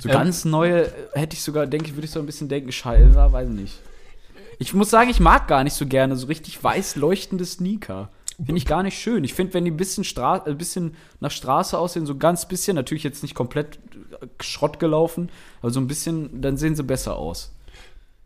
So 0.00 0.08
Ähm, 0.08 0.14
ganz 0.16 0.44
neue 0.44 0.86
äh, 0.86 0.90
hätte 1.12 1.36
ich 1.36 1.42
sogar, 1.44 1.68
denke 1.68 1.86
ich, 1.86 1.94
würde 1.94 2.06
ich 2.06 2.10
so 2.10 2.18
ein 2.18 2.26
bisschen 2.26 2.48
denken, 2.48 2.72
scheiße, 2.72 3.14
weiß 3.14 3.48
nicht. 3.50 3.78
Ich 4.58 4.74
muss 4.74 4.90
sagen, 4.90 5.10
ich 5.10 5.20
mag 5.20 5.46
gar 5.46 5.62
nicht 5.62 5.74
so 5.74 5.86
gerne 5.86 6.16
so 6.16 6.26
richtig 6.26 6.64
weiß 6.64 6.96
leuchtende 6.96 7.44
Sneaker. 7.44 8.08
Finde 8.36 8.56
ich 8.56 8.66
gar 8.66 8.82
nicht 8.82 8.98
schön. 8.98 9.22
Ich 9.22 9.34
finde, 9.34 9.54
wenn 9.54 9.64
die 9.64 9.70
ein 9.70 9.76
bisschen, 9.76 10.04
Stra 10.04 10.38
äh, 10.38 10.50
ein 10.50 10.58
bisschen 10.58 10.96
nach 11.20 11.30
Straße 11.30 11.78
aussehen, 11.78 12.06
so 12.06 12.16
ganz 12.16 12.48
bisschen, 12.48 12.74
natürlich 12.74 13.04
jetzt 13.04 13.22
nicht 13.22 13.34
komplett 13.34 13.78
äh, 14.20 14.26
Schrott 14.42 14.78
gelaufen, 14.80 15.30
aber 15.60 15.70
so 15.70 15.80
ein 15.80 15.86
bisschen, 15.86 16.40
dann 16.40 16.56
sehen 16.56 16.74
sie 16.74 16.82
besser 16.82 17.16
aus. 17.16 17.54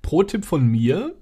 Pro-Tipp 0.03 0.45
von 0.45 0.67
mir: 0.67 1.15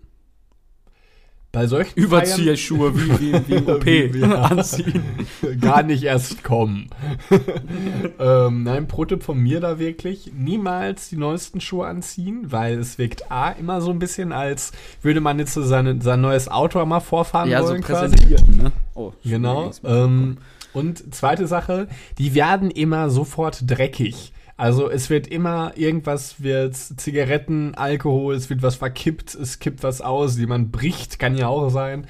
Bei 1.57 1.67
solchen 1.67 1.99
Überzieherschuhe 1.99 2.95
wie, 2.95 3.19
wie, 3.19 3.49
wie 3.49 3.55
im 3.55 3.67
OP 3.69 3.85
Wie- 3.87 4.13
wie- 4.13 4.25
anziehen. 4.25 5.03
Feiern 5.41 5.59
gar 5.61 5.83
nicht 5.83 6.03
erst 6.03 6.45
kommen. 6.45 6.91
ähm, 8.19 8.63
nein, 8.63 8.87
Pro-Tipp 8.87 9.23
von 9.23 9.39
mir 9.39 9.61
da 9.61 9.79
wirklich: 9.79 10.33
niemals 10.37 11.09
die 11.09 11.17
neuesten 11.17 11.63
Schuhe 11.63 11.87
anziehen, 11.87 12.47
weil 12.51 12.79
es 12.79 12.99
wirkt 12.99 13.31
A 13.33 13.51
immer 13.53 13.81
so 13.81 13.91
ein 13.91 13.99
bisschen, 13.99 14.33
als 14.33 14.73
würde 15.01 15.23
man 15.23 15.39
jetzt 15.39 15.55
so 15.55 15.63
seine, 15.63 16.01
sein 16.03 16.21
neues 16.21 16.49
Auto 16.49 16.85
mal 16.85 17.01
vorfahren 17.01 17.49
Ja, 17.49 17.63
so 17.63 17.71
wollen. 17.71 17.81
quasi. 17.83 18.15
präsentiert, 18.17 18.47
ne? 18.55 18.73
Oh, 18.95 19.13
Genau. 19.25 19.71
Ähm, 19.85 20.37
und 20.75 21.15
zweite 21.15 21.47
Sache, 21.47 21.89
die 22.19 22.35
werden 22.35 22.71
immer 22.71 23.09
sofort 23.09 23.63
dreckig. 23.67 24.33
Also 24.59 24.89
es 24.89 25.11
wird 25.11 25.27
immer 25.27 25.77
irgendwas 25.77 26.43
wird 26.43 26.75
Zigaretten, 26.75 27.75
Alkohol, 27.75 28.35
es 28.35 28.49
wird 28.49 28.63
was 28.63 28.77
verkippt, 28.77 29.35
es 29.35 29.59
kippt 29.59 29.83
was 29.83 30.01
aus, 30.01 30.39
jemand 30.39 30.73
bricht, 30.73 31.19
kann 31.19 31.37
ja 31.37 31.49
auch 31.49 31.69
sein. 31.69 32.07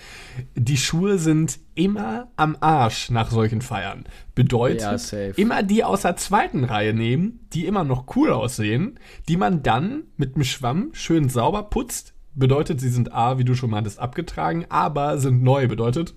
Die 0.55 0.77
Schuhe 0.77 1.19
sind 1.19 1.59
immer 1.75 2.29
am 2.37 2.57
Arsch 2.61 3.11
nach 3.11 3.33
solchen 3.33 3.63
Feiern. 3.63 4.05
Bedeutet, 4.37 4.81
Ja, 4.81 5.43
immer 5.43 5.65
die 5.65 5.83
aus 5.83 6.03
der 6.03 6.17
zweiten 6.17 6.63
Reihe 6.63 6.95
nehmen, 6.95 7.41
die 7.53 7.67
immer 7.67 7.83
noch 7.83 8.15
cool 8.15 8.33
aussehen, 8.33 9.01
die 9.29 9.37
man 9.37 9.65
dann 9.65 10.05
mit 10.17 10.37
dem 10.37 10.45
Schwamm 10.45 10.91
schön 10.93 11.29
sauber 11.29 11.65
putzt. 11.65 12.15
Bedeutet, 12.37 12.81
sie 12.81 12.91
sind 12.91 13.13
A, 13.13 13.39
wie 13.39 13.45
du 13.45 13.55
schon 13.55 13.71
meintest, 13.71 13.99
abgetragen, 13.99 14.67
aber 14.69 15.19
sind 15.19 15.43
neu. 15.43 15.67
Bedeutet, 15.67 16.15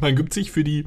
man 0.00 0.16
gibt 0.16 0.34
sich 0.34 0.50
für 0.50 0.64
die 0.64 0.86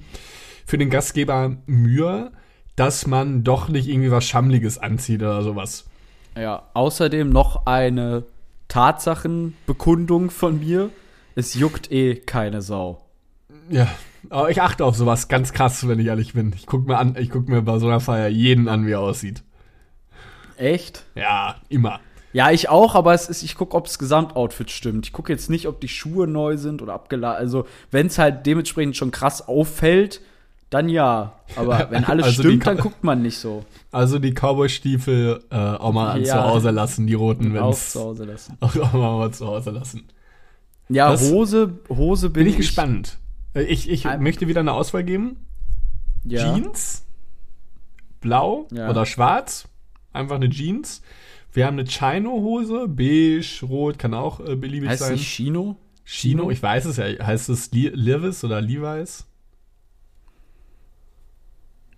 für 0.65 0.77
den 0.77 0.89
Gastgeber 0.89 1.57
Mühe, 1.67 2.31
dass 2.75 3.07
man 3.07 3.43
doch 3.43 3.69
nicht 3.69 3.88
irgendwie 3.88 4.11
was 4.11 4.25
Schammliges 4.25 4.77
anzieht 4.77 5.21
oder 5.21 5.41
sowas. 5.41 5.85
Ja, 6.38 6.63
außerdem 6.73 7.29
noch 7.29 7.65
eine 7.65 8.23
Tatsachenbekundung 8.67 10.29
von 10.29 10.59
mir. 10.59 10.89
Es 11.35 11.53
juckt 11.53 11.91
eh 11.91 12.15
keine 12.15 12.61
Sau. 12.61 13.01
Ja, 13.69 13.88
aber 14.29 14.49
ich 14.49 14.61
achte 14.61 14.83
auf 14.85 14.95
sowas 14.95 15.27
ganz 15.27 15.53
krass, 15.53 15.88
wenn 15.88 15.99
ich 15.99 16.07
ehrlich 16.07 16.33
bin. 16.33 16.53
Ich 16.55 16.65
guck 16.65 16.88
mir 16.88 16.97
an, 16.97 17.15
ich 17.17 17.29
guck 17.29 17.47
mir 17.47 17.61
bei 17.61 17.79
so 17.79 17.88
einer 17.88 17.99
Feier 17.99 18.27
jeden 18.27 18.67
an, 18.67 18.85
wie 18.85 18.91
er 18.91 18.99
aussieht. 18.99 19.43
Echt? 20.57 21.05
Ja, 21.15 21.55
immer. 21.69 21.99
Ja, 22.33 22.51
ich 22.51 22.67
auch, 22.67 22.95
aber 22.95 23.13
es 23.13 23.29
ist, 23.29 23.43
ich 23.43 23.55
gucke, 23.55 23.77
ob 23.77 23.85
das 23.85 23.97
Gesamtoutfit 23.97 24.69
stimmt. 24.69 25.05
Ich 25.05 25.13
gucke 25.13 25.31
jetzt 25.31 25.49
nicht, 25.49 25.67
ob 25.67 25.79
die 25.79 25.88
Schuhe 25.88 26.27
neu 26.27 26.57
sind 26.57 26.81
oder 26.81 26.93
abgeladen. 26.93 27.38
Also, 27.38 27.65
wenn 27.91 28.07
es 28.07 28.17
halt 28.17 28.45
dementsprechend 28.45 28.97
schon 28.97 29.11
krass 29.11 29.47
auffällt, 29.47 30.19
dann 30.75 30.89
ja. 30.89 31.33
Aber 31.55 31.88
wenn 31.89 32.03
alles 32.05 32.25
Also 32.27 32.43
stimmt, 32.43 32.67
dann 32.67 32.77
guckt 32.77 33.03
man 33.03 33.21
nicht 33.21 33.38
so. 33.38 33.65
Also 33.91 34.19
die 34.19 34.31
Cowboy-Stiefel 34.33 35.43
äh, 35.49 35.55
auch 35.55 35.91
mal 35.93 36.19
Ja. 36.21 36.25
zu 36.35 36.43
Hause 36.43 36.71
lassen, 36.71 37.07
die 37.07 37.13
roten, 37.13 37.57
Auch 37.57 37.67
wenn's 37.69 37.91
zu 37.93 38.01
Hause 38.01 38.25
lassen. 38.25 38.57
auch, 38.59 38.75
auch 38.75 38.93
mal 38.93 39.31
zu 39.31 39.47
Hause 39.47 39.71
lassen. 39.71 40.07
Ja, 40.89 41.11
Was? 41.13 41.31
Hose, 41.31 41.79
Hose 41.89 42.29
bin, 42.29 42.43
Bin 42.43 42.51
ich 42.51 42.57
gespannt. 42.57 43.17
Äh, 43.53 43.63
Ich, 43.63 43.89
ich 43.89 44.05
Ein- 44.05 44.21
möchte 44.21 44.47
wieder 44.47 44.59
eine 44.59 44.73
Auswahl 44.73 45.03
geben. 45.03 45.38
Ja. 46.23 46.53
Jeans, 46.55 47.05
blau 48.21 48.67
Ja. 48.71 48.89
oder 48.89 49.05
schwarz, 49.05 49.67
einfach 50.13 50.35
eine 50.35 50.49
Jeans. 50.49 51.01
Wir 51.53 51.65
haben 51.67 51.80
eine 51.80 51.86
Chino-Hose, 51.88 52.88
beige, 52.88 53.65
rot, 53.65 53.97
kann 53.97 54.13
auch 54.13 54.39
äh, 54.41 54.55
beliebig 54.55 54.89
Heißt 54.89 55.03
sein. 55.03 55.13
nicht 55.13 55.28
Chino? 55.28 55.78
Chino, 56.03 56.51
ich 56.51 56.61
weiß 56.61 56.86
es 56.86 56.97
ja. 56.97 57.05
Heißt 57.05 57.49
es 57.49 57.71
Li 57.71 57.89
Levis 57.93 58.43
oder 58.43 58.61
Levi's? 58.61 59.26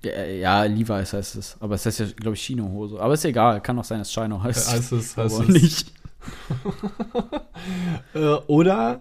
Ja, 0.08 0.26
ja, 0.26 0.64
Levi's 0.64 1.14
heißt 1.14 1.36
es. 1.36 1.58
Aber 1.60 1.76
es 1.76 1.86
heißt 1.86 2.00
ja, 2.00 2.06
glaube 2.16 2.36
ich, 2.36 2.42
Chino-Hose. 2.44 3.00
Aber 3.00 3.14
ist 3.14 3.26
egal, 3.26 3.62
kann 3.62 3.78
auch 3.80 3.84
sein, 3.84 4.00
dass 4.00 4.12
Chino 4.12 4.38
Äh, 4.38 4.44
heißt. 4.44 4.72
heißt 4.72 4.92
es, 4.94 5.18
heißt 5.18 5.40
es. 5.42 5.48
nicht. 5.48 5.94
Äh, 8.14 8.20
oder 8.48 9.00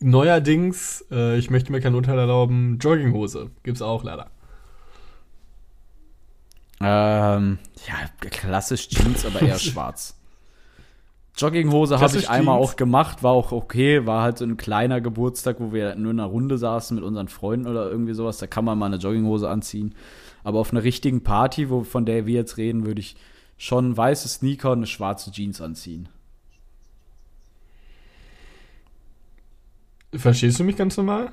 neuerdings, 0.00 1.04
äh, 1.10 1.36
ich 1.38 1.50
möchte 1.50 1.72
mir 1.72 1.80
kein 1.80 1.94
Urteil 1.94 2.18
erlauben, 2.18 2.78
Jogginghose. 2.80 3.50
Gibt's 3.62 3.82
auch 3.82 4.04
leider. 4.04 4.30
Ähm, 6.80 7.58
ja, 7.86 8.28
klassisch 8.30 8.88
Jeans, 8.88 9.24
aber 9.26 9.42
eher 9.42 9.58
schwarz. 9.58 10.14
Jogginghose 11.36 12.00
habe 12.00 12.16
ich 12.16 12.28
einmal 12.30 12.58
Jeans. 12.58 12.70
auch 12.72 12.76
gemacht, 12.76 13.22
war 13.22 13.32
auch 13.32 13.52
okay, 13.52 14.06
war 14.06 14.22
halt 14.22 14.38
so 14.38 14.44
ein 14.44 14.56
kleiner 14.56 15.00
Geburtstag, 15.00 15.56
wo 15.58 15.72
wir 15.72 15.94
nur 15.96 16.10
in 16.12 16.20
einer 16.20 16.28
Runde 16.28 16.58
saßen 16.58 16.94
mit 16.94 17.04
unseren 17.04 17.28
Freunden 17.28 17.66
oder 17.66 17.90
irgendwie 17.90 18.14
sowas, 18.14 18.38
da 18.38 18.46
kann 18.46 18.64
man 18.64 18.78
mal 18.78 18.86
eine 18.86 18.96
Jogginghose 18.96 19.48
anziehen. 19.48 19.94
Aber 20.44 20.58
auf 20.58 20.72
einer 20.72 20.82
richtigen 20.82 21.22
Party, 21.22 21.70
wo, 21.70 21.84
von 21.84 22.06
der 22.06 22.26
wir 22.26 22.34
jetzt 22.34 22.56
reden, 22.56 22.86
würde 22.86 23.00
ich 23.00 23.16
schon 23.56 23.96
weiße 23.96 24.28
Sneaker 24.28 24.72
und 24.72 24.78
eine 24.78 24.86
schwarze 24.86 25.30
Jeans 25.30 25.60
anziehen. 25.60 26.08
Verstehst 30.14 30.58
du 30.58 30.64
mich 30.64 30.76
ganz 30.76 30.96
normal? 30.96 31.32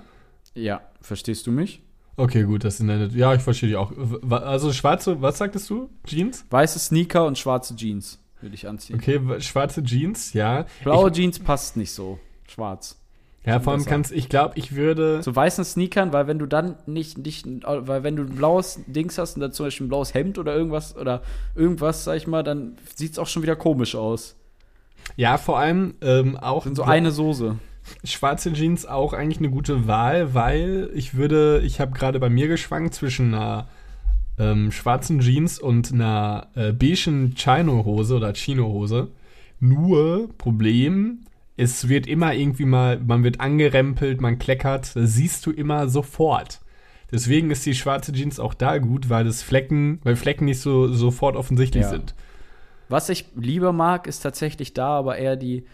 Ja, 0.53 0.81
verstehst 1.01 1.47
du 1.47 1.51
mich? 1.51 1.81
Okay, 2.17 2.43
gut, 2.43 2.63
das 2.63 2.77
sind 2.77 2.87
deine. 2.87 3.07
Ja, 3.07 3.33
ich 3.33 3.41
verstehe 3.41 3.69
dich 3.69 3.77
auch. 3.77 3.91
Also 4.29 4.71
schwarze, 4.73 5.21
was 5.21 5.37
sagtest 5.37 5.69
du? 5.69 5.89
Jeans? 6.05 6.45
Weiße 6.49 6.79
Sneaker 6.79 7.25
und 7.25 7.37
schwarze 7.37 7.75
Jeans 7.75 8.19
würde 8.45 8.55
ich 8.55 8.67
anziehen. 8.67 8.95
Okay, 8.95 9.41
schwarze 9.41 9.83
Jeans, 9.83 10.33
ja. 10.33 10.65
Blaue 10.83 11.09
ich, 11.09 11.15
Jeans 11.15 11.39
passt 11.39 11.77
nicht 11.77 11.91
so. 11.91 12.19
Schwarz. 12.47 12.97
Ja, 13.45 13.59
vor 13.59 13.73
allem 13.73 13.85
kannst, 13.85 14.11
ich 14.11 14.27
glaube, 14.27 14.53
ich 14.57 14.75
würde. 14.75 15.21
Zu 15.21 15.35
weißen 15.35 15.63
Sneakern, 15.63 16.11
weil 16.13 16.25
wenn 16.27 16.39
du 16.39 16.47
dann 16.47 16.75
nicht, 16.87 17.19
nicht, 17.19 17.45
weil 17.63 18.03
wenn 18.03 18.15
du 18.15 18.23
ein 18.23 18.35
blaues 18.35 18.79
Dings 18.87 19.17
hast 19.17 19.35
und 19.35 19.41
dann 19.41 19.51
zum 19.51 19.67
Beispiel 19.67 19.85
ein 19.85 19.89
blaues 19.89 20.13
Hemd 20.13 20.39
oder 20.39 20.55
irgendwas 20.55 20.97
oder 20.97 21.21
irgendwas, 21.53 22.03
sag 22.03 22.17
ich 22.17 22.25
mal, 22.25 22.43
dann 22.43 22.75
sieht's 22.95 23.19
auch 23.19 23.27
schon 23.27 23.43
wieder 23.43 23.55
komisch 23.55 23.95
aus. 23.95 24.35
Ja, 25.15 25.37
vor 25.37 25.59
allem 25.59 25.93
ähm, 26.01 26.37
auch 26.37 26.63
Sind 26.63 26.75
so 26.75 26.83
eine 26.83 27.11
Soße. 27.11 27.57
schwarze 28.03 28.51
Jeans 28.53 28.87
auch 28.87 29.13
eigentlich 29.13 29.37
eine 29.37 29.51
gute 29.51 29.87
Wahl, 29.87 30.33
weil 30.33 30.89
ich 30.95 31.13
würde, 31.13 31.61
ich 31.63 31.79
habe 31.79 31.91
gerade 31.91 32.19
bei 32.19 32.29
mir 32.29 32.47
geschwankt 32.47 32.95
zwischen 32.95 33.33
einer 33.35 33.67
ähm, 34.39 34.71
schwarzen 34.71 35.19
Jeans 35.19 35.59
und 35.59 35.93
einer 35.93 36.47
äh, 36.55 36.73
beigen 36.73 37.35
Chino-Hose 37.35 38.15
oder 38.15 38.33
Chino-Hose. 38.33 39.09
Nur 39.59 40.29
Problem, 40.37 41.19
es 41.57 41.87
wird 41.87 42.07
immer 42.07 42.33
irgendwie 42.33 42.65
mal, 42.65 42.99
man 42.99 43.23
wird 43.23 43.39
angerempelt, 43.39 44.21
man 44.21 44.39
kleckert, 44.39 44.95
das 44.95 45.13
siehst 45.13 45.45
du 45.45 45.51
immer 45.51 45.87
sofort. 45.87 46.59
Deswegen 47.11 47.51
ist 47.51 47.65
die 47.65 47.75
schwarze 47.75 48.11
Jeans 48.11 48.39
auch 48.39 48.53
da 48.53 48.77
gut, 48.79 49.09
weil 49.09 49.23
das 49.23 49.41
Flecken, 49.41 49.99
weil 50.03 50.15
Flecken 50.15 50.45
nicht 50.45 50.59
so 50.59 50.91
sofort 50.91 51.35
offensichtlich 51.35 51.83
Ja. 51.83 51.89
sind. 51.89 52.15
Was 52.89 53.09
ich 53.09 53.25
lieber 53.35 53.71
mag, 53.73 54.05
ist 54.07 54.19
tatsächlich 54.19 54.73
da 54.73 54.89
aber 54.89 55.17
eher 55.17 55.35
die 55.37 55.65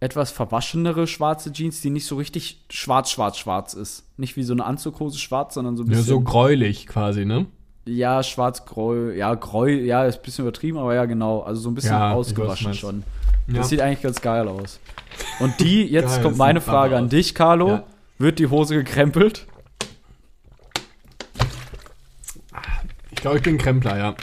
etwas 0.00 0.30
verwaschenere 0.30 1.06
schwarze 1.06 1.52
Jeans, 1.52 1.80
die 1.80 1.90
nicht 1.90 2.06
so 2.06 2.16
richtig 2.16 2.64
schwarz, 2.70 3.10
schwarz, 3.10 3.38
schwarz 3.38 3.74
ist. 3.74 4.04
Nicht 4.18 4.36
wie 4.36 4.42
so 4.42 4.52
eine 4.52 4.64
Anzughose 4.64 5.18
schwarz, 5.18 5.54
sondern 5.54 5.76
so 5.76 5.82
ein 5.82 5.86
Ja, 5.86 5.92
bisschen. 5.92 6.04
so 6.06 6.20
gräulich 6.20 6.86
quasi, 6.86 7.24
ne? 7.24 7.46
Ja, 7.86 8.22
schwarz-grau, 8.22 9.10
ja, 9.10 9.34
grau, 9.34 9.66
ja, 9.66 10.06
ist 10.06 10.16
ein 10.18 10.22
bisschen 10.22 10.44
übertrieben, 10.44 10.78
aber 10.78 10.94
ja, 10.94 11.04
genau. 11.04 11.40
Also 11.42 11.60
so 11.62 11.70
ein 11.70 11.74
bisschen 11.74 11.92
Ja, 11.92 12.10
weiß, 12.10 12.16
ausgewaschen 12.16 12.64
meinst. 12.68 12.80
schon. 12.80 13.04
Ja. 13.46 13.54
Das 13.58 13.68
sieht 13.68 13.80
eigentlich 13.80 14.00
ganz 14.02 14.20
geil 14.22 14.48
aus. 14.48 14.80
Und 15.40 15.60
die, 15.60 15.84
jetzt 15.90 16.14
Geil, 16.16 16.22
kommt 16.22 16.38
meine 16.38 16.60
Frage 16.62 16.96
an 16.96 17.08
dich, 17.08 17.34
Carlo. 17.34 17.68
Ja. 17.68 17.84
Wird 18.18 18.38
die 18.38 18.46
Hose 18.46 18.74
gekrempelt? 18.76 19.46
Ich 23.10 23.16
glaube, 23.16 23.38
ich 23.38 23.42
bin 23.42 23.58
Krempler, 23.58 23.96
ja. 23.98 24.14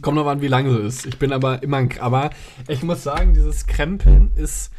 Kommt 0.00 0.16
noch 0.16 0.26
an, 0.26 0.40
wie 0.40 0.48
lange 0.48 0.70
so 0.70 0.78
ist. 0.78 1.06
Ich 1.06 1.18
bin 1.18 1.32
aber 1.32 1.62
immer 1.62 1.76
ein, 1.76 1.90
aber 2.00 2.30
ich 2.68 2.82
muss 2.82 3.02
sagen, 3.04 3.34
dieses 3.34 3.66
Krempeln 3.66 4.32
ist, 4.36 4.71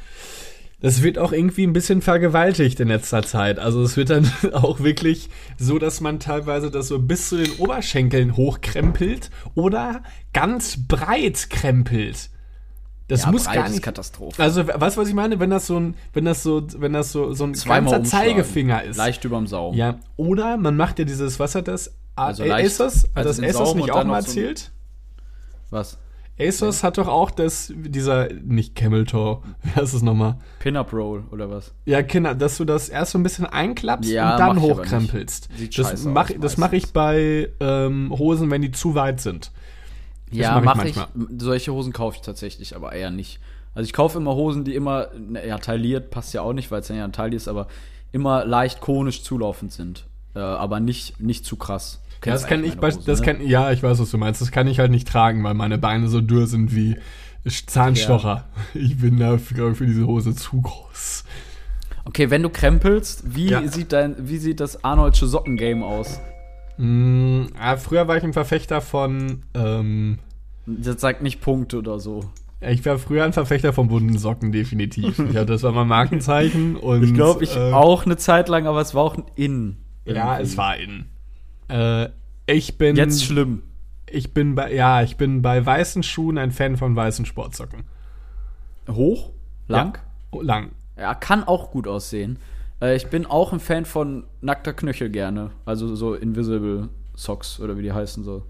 das 0.83 1.01
wird 1.01 1.17
auch 1.17 1.31
irgendwie 1.31 1.65
ein 1.65 1.73
bisschen 1.73 2.01
vergewaltigt 2.01 2.79
in 2.79 2.89
letzter 2.89 3.23
Zeit. 3.23 3.57
Also 3.57 3.81
es 3.81 3.97
wird 3.97 4.09
dann 4.11 4.29
auch 4.53 4.81
wirklich 4.81 5.29
so, 5.57 5.79
dass 5.79 6.01
man 6.01 6.19
teilweise 6.19 6.69
das 6.69 6.89
so 6.89 6.99
bis 6.99 7.29
zu 7.29 7.37
den 7.37 7.51
Oberschenkeln 7.53 8.35
hochkrempelt 8.37 9.31
oder 9.55 10.03
ganz 10.33 10.77
breit 10.87 11.49
krempelt. 11.49 12.29
Das 13.07 13.25
muss 13.27 13.43
breit 13.45 13.55
gar 13.55 13.65
ist 13.67 13.71
nicht. 13.73 13.83
Katastrophe. 13.83 14.41
Also, 14.41 14.65
weißt 14.67 14.97
du, 14.97 15.01
was 15.01 15.07
ich 15.07 15.13
meine? 15.13 15.39
Wenn 15.39 15.49
das 15.49 15.67
so 15.67 15.79
ein, 15.79 15.95
wenn 16.13 16.25
das 16.25 16.41
so, 16.43 16.65
wenn 16.77 16.93
das 16.93 17.11
so, 17.11 17.33
so 17.33 17.43
ein 17.43 17.53
Zweimal 17.53 17.91
ganzer. 17.93 18.17
Zeigefinger 18.17 18.83
ist. 18.83 18.97
Leicht 18.97 19.23
überm 19.25 19.45
Saum. 19.47 19.75
Ja, 19.75 19.99
oder 20.15 20.57
man 20.57 20.75
macht 20.77 20.99
ja 20.99 21.05
dieses, 21.05 21.39
was 21.39 21.55
hat 21.55 21.67
das? 21.67 21.93
Also 22.15 22.43
A- 22.43 22.47
leicht- 22.47 22.79
ASOS? 22.79 23.03
Hat 23.15 23.25
also 23.27 23.41
das 23.41 23.53
Saum 23.55 23.77
nicht 23.77 23.91
auch 23.91 24.03
mal 24.03 24.03
noch 24.05 24.13
so 24.21 24.31
ein- 24.31 24.37
erzählt? 24.45 24.71
Was? 25.69 25.97
ASOS 26.39 26.83
hat 26.83 26.97
doch 26.97 27.07
auch 27.07 27.29
das, 27.29 27.71
dieser, 27.75 28.33
nicht 28.33 28.75
Camel 28.75 29.05
Toe, 29.05 29.41
wie 29.61 29.69
heißt 29.79 29.93
es 29.93 30.01
nochmal? 30.01 30.37
Pin-Up 30.59 30.91
Roll 30.91 31.23
oder 31.31 31.49
was? 31.49 31.73
Ja, 31.85 32.01
Kinder, 32.01 32.33
dass 32.33 32.57
du 32.57 32.65
das 32.65 32.89
erst 32.89 33.11
so 33.11 33.19
ein 33.19 33.23
bisschen 33.23 33.45
einklappst 33.45 34.09
Ja, 34.09 34.33
und 34.33 34.39
dann 34.39 34.55
mach 34.55 34.61
hochkrempelst. 34.63 35.49
Sieht 35.55 35.77
Das 35.77 36.03
mache 36.05 36.39
das 36.39 36.57
mach 36.57 36.71
ich 36.71 36.91
bei 36.91 37.49
ähm, 37.59 38.11
Hosen, 38.17 38.49
wenn 38.49 38.61
die 38.63 38.71
zu 38.71 38.95
weit 38.95 39.21
sind. 39.21 39.51
Ja, 40.31 40.59
mach 40.59 40.75
mache 40.75 40.87
ich 40.87 40.97
ich. 40.97 41.03
Solche 41.37 41.71
Hosen 41.71 41.93
kaufe 41.93 42.15
ich 42.17 42.21
tatsächlich, 42.21 42.75
aber 42.75 42.93
eher 42.93 43.11
nicht. 43.11 43.39
Also 43.75 43.85
ich 43.85 43.93
kaufe 43.93 44.17
immer 44.17 44.35
Hosen, 44.35 44.63
die 44.63 44.75
immer, 44.75 45.09
ja, 45.45 45.57
tailliert 45.59 46.09
passt 46.09 46.33
ja 46.33 46.41
auch 46.41 46.53
nicht, 46.53 46.71
weil 46.71 46.81
es 46.81 46.87
ja 46.87 47.03
ein 47.03 47.13
Taille 47.13 47.35
ist, 47.35 47.47
aber 47.47 47.67
immer 48.11 48.45
leicht 48.45 48.81
konisch 48.81 49.23
zulaufend 49.23 49.71
sind. 49.71 50.05
Äh, 50.35 50.39
aber 50.39 50.79
nicht, 50.79 51.19
nicht 51.19 51.45
zu 51.45 51.55
krass. 51.55 52.01
Ja, 52.25 52.31
das 52.31 52.47
kann 52.47 52.63
ich, 52.63 52.77
Hose, 52.77 52.99
das 53.05 53.19
ne? 53.19 53.25
kann, 53.25 53.45
ja, 53.45 53.71
ich 53.71 53.83
weiß, 53.83 53.99
was 53.99 54.09
du 54.11 54.17
meinst. 54.17 54.39
Das 54.41 54.51
kann 54.51 54.67
ich 54.67 54.79
halt 54.79 54.91
nicht 54.91 55.07
tragen, 55.07 55.43
weil 55.43 55.53
meine 55.53 55.77
Beine 55.77 56.07
so 56.07 56.21
dürr 56.21 56.47
sind 56.47 56.73
wie 56.73 56.97
Zahnstocher. 57.45 58.45
Ich 58.73 58.97
bin 58.99 59.19
da, 59.19 59.35
ich, 59.35 59.41
für 59.41 59.85
diese 59.85 60.07
Hose 60.07 60.33
zu 60.33 60.61
groß. 60.61 61.25
Okay, 62.05 62.29
wenn 62.29 62.41
du 62.43 62.49
krempelst, 62.49 63.35
wie 63.35 63.49
Ja. 63.49 63.67
sieht 63.67 63.91
dein, 63.91 64.15
wie 64.27 64.37
sieht 64.37 64.59
das 64.59 64.83
Arnoldsche 64.83 65.27
Sockengame 65.27 65.85
aus? 65.85 66.19
Mm, 66.77 67.43
ah, 67.59 67.77
früher 67.77 68.07
war 68.07 68.17
ich 68.17 68.23
ein 68.23 68.33
Verfechter 68.33 68.81
von, 68.81 69.43
ähm, 69.53 70.19
Das 70.65 70.99
sagt 71.01 71.21
nicht 71.21 71.41
Punkte 71.41 71.77
oder 71.77 71.99
so. 71.99 72.31
ich 72.61 72.85
war 72.85 72.97
früher 72.97 73.25
ein 73.25 73.33
Verfechter 73.33 73.73
von 73.73 73.89
bunten 73.89 74.17
Socken, 74.17 74.51
definitiv. 74.51 75.21
ja, 75.33 75.45
das 75.45 75.63
war 75.63 75.71
mein 75.71 75.87
Markenzeichen 75.87 76.75
und. 76.77 77.03
Ich 77.03 77.13
glaube, 77.13 77.43
ich 77.43 77.55
äh, 77.55 77.71
auch 77.73 78.05
eine 78.05 78.17
Zeit 78.17 78.47
lang, 78.49 78.65
aber 78.67 78.81
es 78.81 78.95
war 78.95 79.03
auch 79.03 79.17
ein 79.17 79.25
In. 79.35 79.77
Ja, 80.05 80.39
es 80.39 80.57
war 80.57 80.77
in. 80.77 81.09
Äh, 81.69 82.09
ich 82.45 82.77
bin. 82.77 82.95
Jetzt 82.95 83.23
schlimm. 83.23 83.63
Ich 84.09 84.33
bin 84.33 84.55
bei, 84.55 84.73
ja, 84.73 85.01
ich 85.01 85.17
bin 85.17 85.41
bei 85.41 85.65
weißen 85.65 86.03
Schuhen 86.03 86.37
ein 86.37 86.51
Fan 86.51 86.77
von 86.77 86.95
weißen 86.95 87.25
Sportsocken. 87.25 87.83
Hoch? 88.89 89.31
Lang? 89.67 89.95
Ja, 89.95 90.01
oh, 90.31 90.41
lang. 90.41 90.71
Ja, 90.97 91.15
kann 91.15 91.43
auch 91.43 91.71
gut 91.71 91.87
aussehen. 91.87 92.37
Äh, 92.81 92.95
ich 92.95 93.07
bin 93.07 93.25
auch 93.25 93.53
ein 93.53 93.59
Fan 93.59 93.85
von 93.85 94.25
nackter 94.41 94.73
Knöchel 94.73 95.09
gerne. 95.09 95.51
Also 95.65 95.95
so 95.95 96.13
Invisible 96.13 96.89
Socks 97.15 97.59
oder 97.59 97.77
wie 97.77 97.83
die 97.83 97.93
heißen 97.93 98.23
so. 98.23 98.43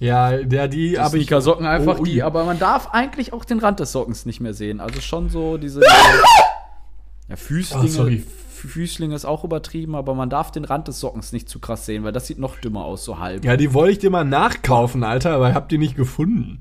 Ja, 0.00 0.36
der, 0.36 0.68
die, 0.68 0.98
aber 0.98 1.16
ich. 1.16 1.26
Sneaker-Socken 1.26 1.66
einfach 1.66 1.98
Oh, 2.00 2.04
die, 2.04 2.22
aber 2.22 2.44
man 2.44 2.58
darf 2.58 2.88
eigentlich 2.92 3.32
auch 3.32 3.44
den 3.44 3.58
Rand 3.58 3.80
des 3.80 3.92
Sockens 3.92 4.26
nicht 4.26 4.40
mehr 4.40 4.54
sehen. 4.54 4.80
Also 4.80 5.00
schon 5.00 5.28
so 5.28 5.58
diese. 5.58 5.80
ja, 7.28 7.36
Füßlinge. 7.36 7.84
Oh, 7.84 7.88
sorry. 7.88 8.24
Füßlinge 8.66 9.14
ist 9.14 9.24
auch 9.24 9.44
übertrieben, 9.44 9.94
aber 9.94 10.14
man 10.14 10.28
darf 10.30 10.50
den 10.50 10.64
Rand 10.64 10.88
des 10.88 10.98
Sockens 10.98 11.32
nicht 11.32 11.48
zu 11.48 11.60
krass 11.60 11.86
sehen, 11.86 12.02
weil 12.02 12.12
das 12.12 12.26
sieht 12.26 12.38
noch 12.38 12.56
dümmer 12.56 12.84
aus, 12.84 13.04
so 13.04 13.18
halb. 13.20 13.44
Ja, 13.44 13.56
die 13.56 13.72
wollte 13.74 13.92
ich 13.92 13.98
dir 13.98 14.10
mal 14.10 14.24
nachkaufen, 14.24 15.04
Alter, 15.04 15.34
aber 15.34 15.54
hab 15.54 15.68
die 15.68 15.78
nicht 15.78 15.94
gefunden. 15.94 16.60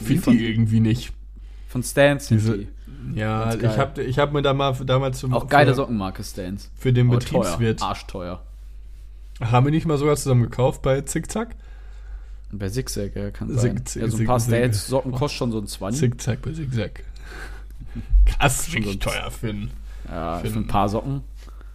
Find 0.00 0.24
die 0.26 0.46
irgendwie 0.46 0.80
nicht. 0.80 1.12
Von 1.68 1.82
Stans 1.82 2.28
Diese- 2.28 2.58
die. 2.58 2.68
Ja, 3.14 3.54
ich 3.54 3.62
hab, 3.78 3.98
ich 3.98 4.18
hab 4.18 4.32
mir 4.32 4.42
da 4.42 4.52
mal 4.52 4.72
damals 4.84 5.20
zum. 5.20 5.32
Auch 5.32 5.46
geile 5.48 5.70
für, 5.72 5.76
Sockenmarke 5.76 6.24
Stans. 6.24 6.70
Für 6.76 6.92
den 6.92 7.08
Aber 7.08 7.18
Betriebswirt. 7.18 7.78
Teuer. 7.78 7.88
Arschteuer. 7.88 8.42
Haben 9.40 9.66
wir 9.66 9.70
nicht 9.70 9.86
mal 9.86 9.96
sogar 9.98 10.16
zusammen 10.16 10.42
gekauft 10.42 10.82
bei 10.82 11.02
Zickzack? 11.02 11.54
Bei 12.50 12.68
Zigzag, 12.68 13.14
ja, 13.14 13.30
kann 13.30 13.56
sein. 13.56 13.84
Zig- 13.84 14.02
ja, 14.02 14.08
so 14.08 14.16
ein 14.18 14.24
paar 14.26 14.38
Zig- 14.40 14.48
Stans-Socken 14.48 15.12
kosten 15.12 15.36
schon 15.36 15.52
so 15.52 15.58
ein 15.58 15.66
20. 15.66 16.00
Zickzack 16.00 16.42
bei 16.42 16.52
Zigzag. 16.52 17.02
Krass, 18.26 18.72
richtig 18.74 18.98
teuer 19.00 19.30
für 19.30 19.50
einen. 19.50 19.70
Ja, 20.08 20.38
Für 20.38 20.48
für 20.48 20.58
ein 20.58 20.66
paar 20.66 20.88
Socken. 20.88 21.22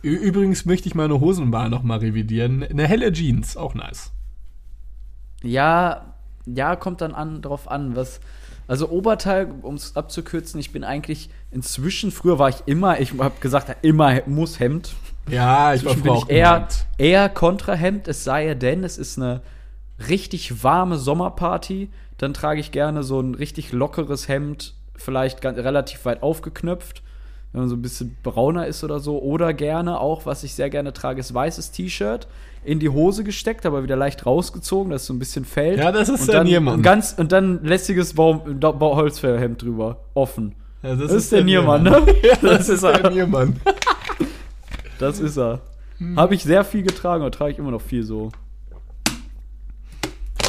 Übrigens 0.01 0.65
möchte 0.65 0.87
ich 0.87 0.95
meine 0.95 1.19
Hosenbar 1.19 1.69
noch 1.69 1.83
mal 1.83 1.99
revidieren. 1.99 2.63
Eine 2.63 2.87
helle 2.87 3.11
Jeans, 3.11 3.55
auch 3.55 3.75
nice. 3.75 4.11
Ja, 5.43 6.13
ja, 6.45 6.75
kommt 6.75 7.01
dann 7.01 7.13
an, 7.13 7.41
drauf 7.41 7.69
an, 7.69 7.95
was. 7.95 8.19
Also 8.67 8.89
Oberteil, 8.89 9.51
um 9.63 9.75
es 9.75 9.95
abzukürzen, 9.95 10.59
ich 10.59 10.71
bin 10.71 10.83
eigentlich 10.83 11.29
inzwischen, 11.51 12.11
früher 12.11 12.39
war 12.39 12.49
ich 12.49 12.63
immer, 12.67 12.99
ich 13.01 13.11
habe 13.17 13.39
gesagt, 13.41 13.75
immer 13.83 14.21
muss 14.27 14.59
Hemd. 14.59 14.93
Ja, 15.29 15.73
ich 15.73 15.83
war 15.83 15.93
Inzwischen 15.93 16.03
bin 16.03 16.13
ich 16.13 16.29
eher, 16.29 16.67
eher 16.97 17.29
Kontrahemd, 17.29 18.07
es 18.07 18.23
sei 18.23 18.53
denn, 18.53 18.83
es 18.83 18.97
ist 18.97 19.17
eine 19.17 19.41
richtig 20.07 20.63
warme 20.63 20.97
Sommerparty, 20.97 21.89
dann 22.17 22.33
trage 22.33 22.61
ich 22.61 22.71
gerne 22.71 23.03
so 23.03 23.19
ein 23.19 23.35
richtig 23.35 23.73
lockeres 23.73 24.27
Hemd, 24.27 24.75
vielleicht 24.95 25.41
ganz, 25.41 25.57
relativ 25.57 26.05
weit 26.05 26.23
aufgeknöpft, 26.23 27.03
wenn 27.53 27.61
man 27.61 27.69
so 27.69 27.75
ein 27.75 27.81
bisschen 27.81 28.15
brauner 28.23 28.67
ist 28.67 28.83
oder 28.83 28.99
so. 28.99 29.19
Oder 29.21 29.53
gerne 29.53 29.99
auch, 29.99 30.25
was 30.25 30.43
ich 30.43 30.53
sehr 30.53 30.69
gerne 30.69 30.93
trage, 30.93 31.19
ist 31.19 31.33
weißes 31.33 31.71
T-Shirt, 31.71 32.27
in 32.63 32.79
die 32.79 32.89
Hose 32.89 33.23
gesteckt, 33.23 33.65
aber 33.65 33.83
wieder 33.83 33.95
leicht 33.95 34.25
rausgezogen, 34.25 34.91
dass 34.91 35.01
es 35.01 35.07
so 35.07 35.13
ein 35.13 35.19
bisschen 35.19 35.45
fällt. 35.45 35.79
Ja, 35.79 35.91
das 35.91 36.09
ist 36.09 36.21
und 36.29 36.33
dann 36.33 36.45
Niermann. 36.47 36.79
ein 36.79 36.81
Ganz, 36.83 37.13
und 37.17 37.31
dann 37.31 37.63
lässiges 37.63 38.13
Baum, 38.13 38.59
Ba- 38.59 38.77
Holzfällerhemd 38.79 39.61
drüber, 39.63 39.97
offen. 40.13 40.53
Ja, 40.83 40.95
Das, 40.95 41.11
ist 41.11 41.31
der 41.31 41.43
Niermann, 41.43 41.83
ne? 41.83 42.05
Ja, 42.23 42.35
das, 42.41 42.67
Das 42.67 42.69
ist 42.69 42.83
er. 42.83 42.93
der 42.99 43.11
Niermann. 43.11 43.59
Das 44.99 45.19
ist 45.19 45.37
er. 45.37 45.61
Hm. 45.97 46.17
Habe 46.19 46.35
ich 46.35 46.43
sehr 46.43 46.63
viel 46.63 46.83
getragen 46.83 47.23
und 47.23 47.33
trage 47.33 47.51
ich 47.51 47.59
immer 47.59 47.71
noch 47.71 47.81
viel 47.81 48.03
so. 48.03 48.31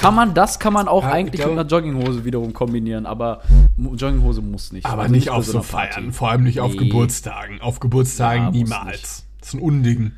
Kann 0.03 0.15
man, 0.15 0.35
das 0.35 0.59
kann 0.59 0.73
man 0.73 0.89
auch 0.89 1.03
Ja, 1.03 1.09
ich 1.11 1.15
eigentlich 1.15 1.41
glaube- 1.41 1.57
mit 1.57 1.61
einer 1.61 1.69
Jogginghose 1.71 2.25
wiederum 2.25 2.53
kombinieren, 2.53 3.07
aber 3.07 3.41
Jogginghose 3.79 4.43
muss 4.43 4.73
nicht. 4.73 4.85
Aber 4.87 5.03
Also 5.03 5.15
nicht 5.15 5.29
bei 5.29 5.33
auf 5.33 5.47
so. 5.47 5.63
Feiern, 5.63 6.13
vor 6.13 6.31
allem 6.31 6.43
nicht 6.43 6.61
auf 6.61 6.73
Nee. 6.73 6.79
Geburtstagen. 6.79 7.61
Auf 7.61 7.81
Geburtstagen 7.81 8.45
Ja, 8.45 8.51
niemals. 8.51 9.27
Das 9.41 9.49
ist 9.49 9.55
ein 9.55 9.61
Unding. 9.61 10.13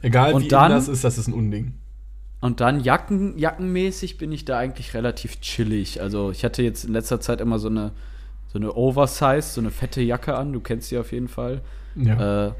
Egal 0.00 0.32
Und 0.32 0.44
wie 0.44 0.48
dann, 0.48 0.70
das 0.70 0.88
ist, 0.88 1.04
das 1.04 1.18
ist 1.18 1.26
ein 1.28 1.34
Unding. 1.34 1.74
Und 2.40 2.60
dann 2.60 2.80
Jacken, 2.80 3.36
jackenmäßig 3.36 4.16
bin 4.16 4.30
ich 4.30 4.44
da 4.44 4.58
eigentlich 4.58 4.94
relativ 4.94 5.40
chillig. 5.40 6.00
Also 6.00 6.30
ich 6.30 6.44
hatte 6.44 6.62
jetzt 6.62 6.84
in 6.84 6.92
letzter 6.92 7.20
Zeit 7.20 7.40
immer 7.40 7.58
so 7.58 7.68
eine, 7.68 7.90
so 8.52 8.58
eine 8.58 8.74
Oversize, 8.76 9.42
so 9.42 9.60
eine 9.60 9.70
fette 9.72 10.00
Jacke 10.00 10.36
an. 10.36 10.52
Du 10.52 10.60
kennst 10.60 10.88
sie 10.88 10.98
auf 10.98 11.10
jeden 11.12 11.26
Fall. 11.28 11.62
Ja. 11.96 12.46
Äh, 12.46 12.52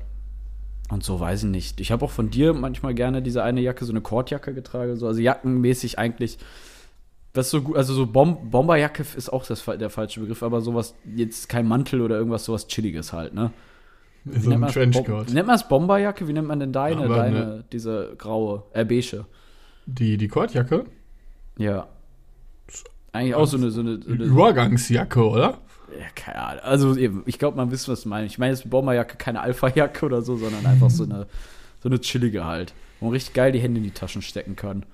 und 0.91 1.05
so 1.05 1.21
weiß 1.21 1.45
ich 1.45 1.51
nicht. 1.51 1.81
Ich 1.81 1.93
habe 1.93 2.05
auch 2.05 2.11
von 2.11 2.31
dir 2.31 2.55
manchmal 2.55 2.95
gerne 2.95 3.23
diese 3.23 3.43
eine 3.43 3.61
Jacke, 3.61 3.85
so 3.85 3.93
eine 3.93 4.01
Kordjacke 4.01 4.55
getragen. 4.55 4.97
So. 4.97 5.07
Also 5.07 5.21
jackenmäßig 5.21 5.99
eigentlich. 5.99 6.39
Was 7.35 7.51
so 7.51 7.61
gut, 7.61 7.77
also 7.77 7.93
so 7.93 8.07
Bom 8.07 8.51
Bomberjacke 8.51 9.05
ist 9.17 9.31
auch 9.33 9.45
das, 9.47 9.63
der 9.65 9.91
falsche 9.91 10.21
Begriff, 10.21 10.43
aber 10.43 10.61
sowas, 10.63 10.95
jetzt 11.15 11.49
kein 11.49 11.69
Mantel 11.69 12.01
oder 12.01 12.17
irgendwas, 12.17 12.45
sowas 12.45 12.67
Chilliges 12.67 13.13
halt, 13.13 13.35
ne? 13.35 13.53
Wie 14.25 14.41
so 14.41 14.51
ein? 14.51 14.67
Trenchcoat. 14.67 15.27
Bom- 15.27 15.35
Nennt 15.35 15.47
man 15.47 15.57
es 15.57 15.69
Bomberjacke? 15.69 16.27
Wie 16.27 16.33
nennt 16.33 16.49
man 16.49 16.59
denn 16.59 16.73
deine, 16.73 17.03
Aber 17.05 17.17
deine, 17.17 17.39
ne- 17.39 17.65
diese 17.71 18.15
graue, 18.17 18.65
äh, 18.73 18.85
beige? 18.85 19.27
Die, 19.87 20.17
die 20.17 20.29
Kordjacke? 20.29 20.85
Ja. 21.59 21.87
Eigentlich 23.13 23.35
auch 23.35 23.47
so 23.47 23.57
eine, 23.59 23.71
so 23.71 23.81
eine, 23.81 24.01
so 24.03 24.11
eine 24.11 24.25
Übergangsjacke, 24.25 25.23
oder? 25.29 25.59
Ja, 25.99 26.07
keine 26.15 26.41
Ahnung. 26.41 26.63
Also 26.65 26.97
eben, 26.97 27.23
ich 27.27 27.39
glaube, 27.39 27.57
man 27.57 27.71
wisst, 27.71 27.89
was 27.89 28.03
du 28.03 28.09
meinst. 28.09 28.33
Ich 28.33 28.39
meine 28.39 28.53
jetzt 28.53 28.69
Bomberjacke, 28.69 29.17
keine 29.17 29.41
Alpha-Jacke 29.41 30.05
oder 30.07 30.23
so, 30.23 30.37
sondern 30.37 30.67
einfach 30.67 30.91
so 30.91 31.05
eine, 31.05 31.27
so 31.83 31.89
eine 31.89 32.01
chillige 32.01 32.45
halt. 32.45 32.75
Wo 33.01 33.07
man 33.07 33.13
richtig 33.15 33.35
geil 33.35 33.53
die 33.53 33.61
Hände 33.61 33.79
in 33.79 33.85
die 33.85 33.93
Taschen 33.93 34.23
stecken 34.23 34.57
kann. 34.57 34.85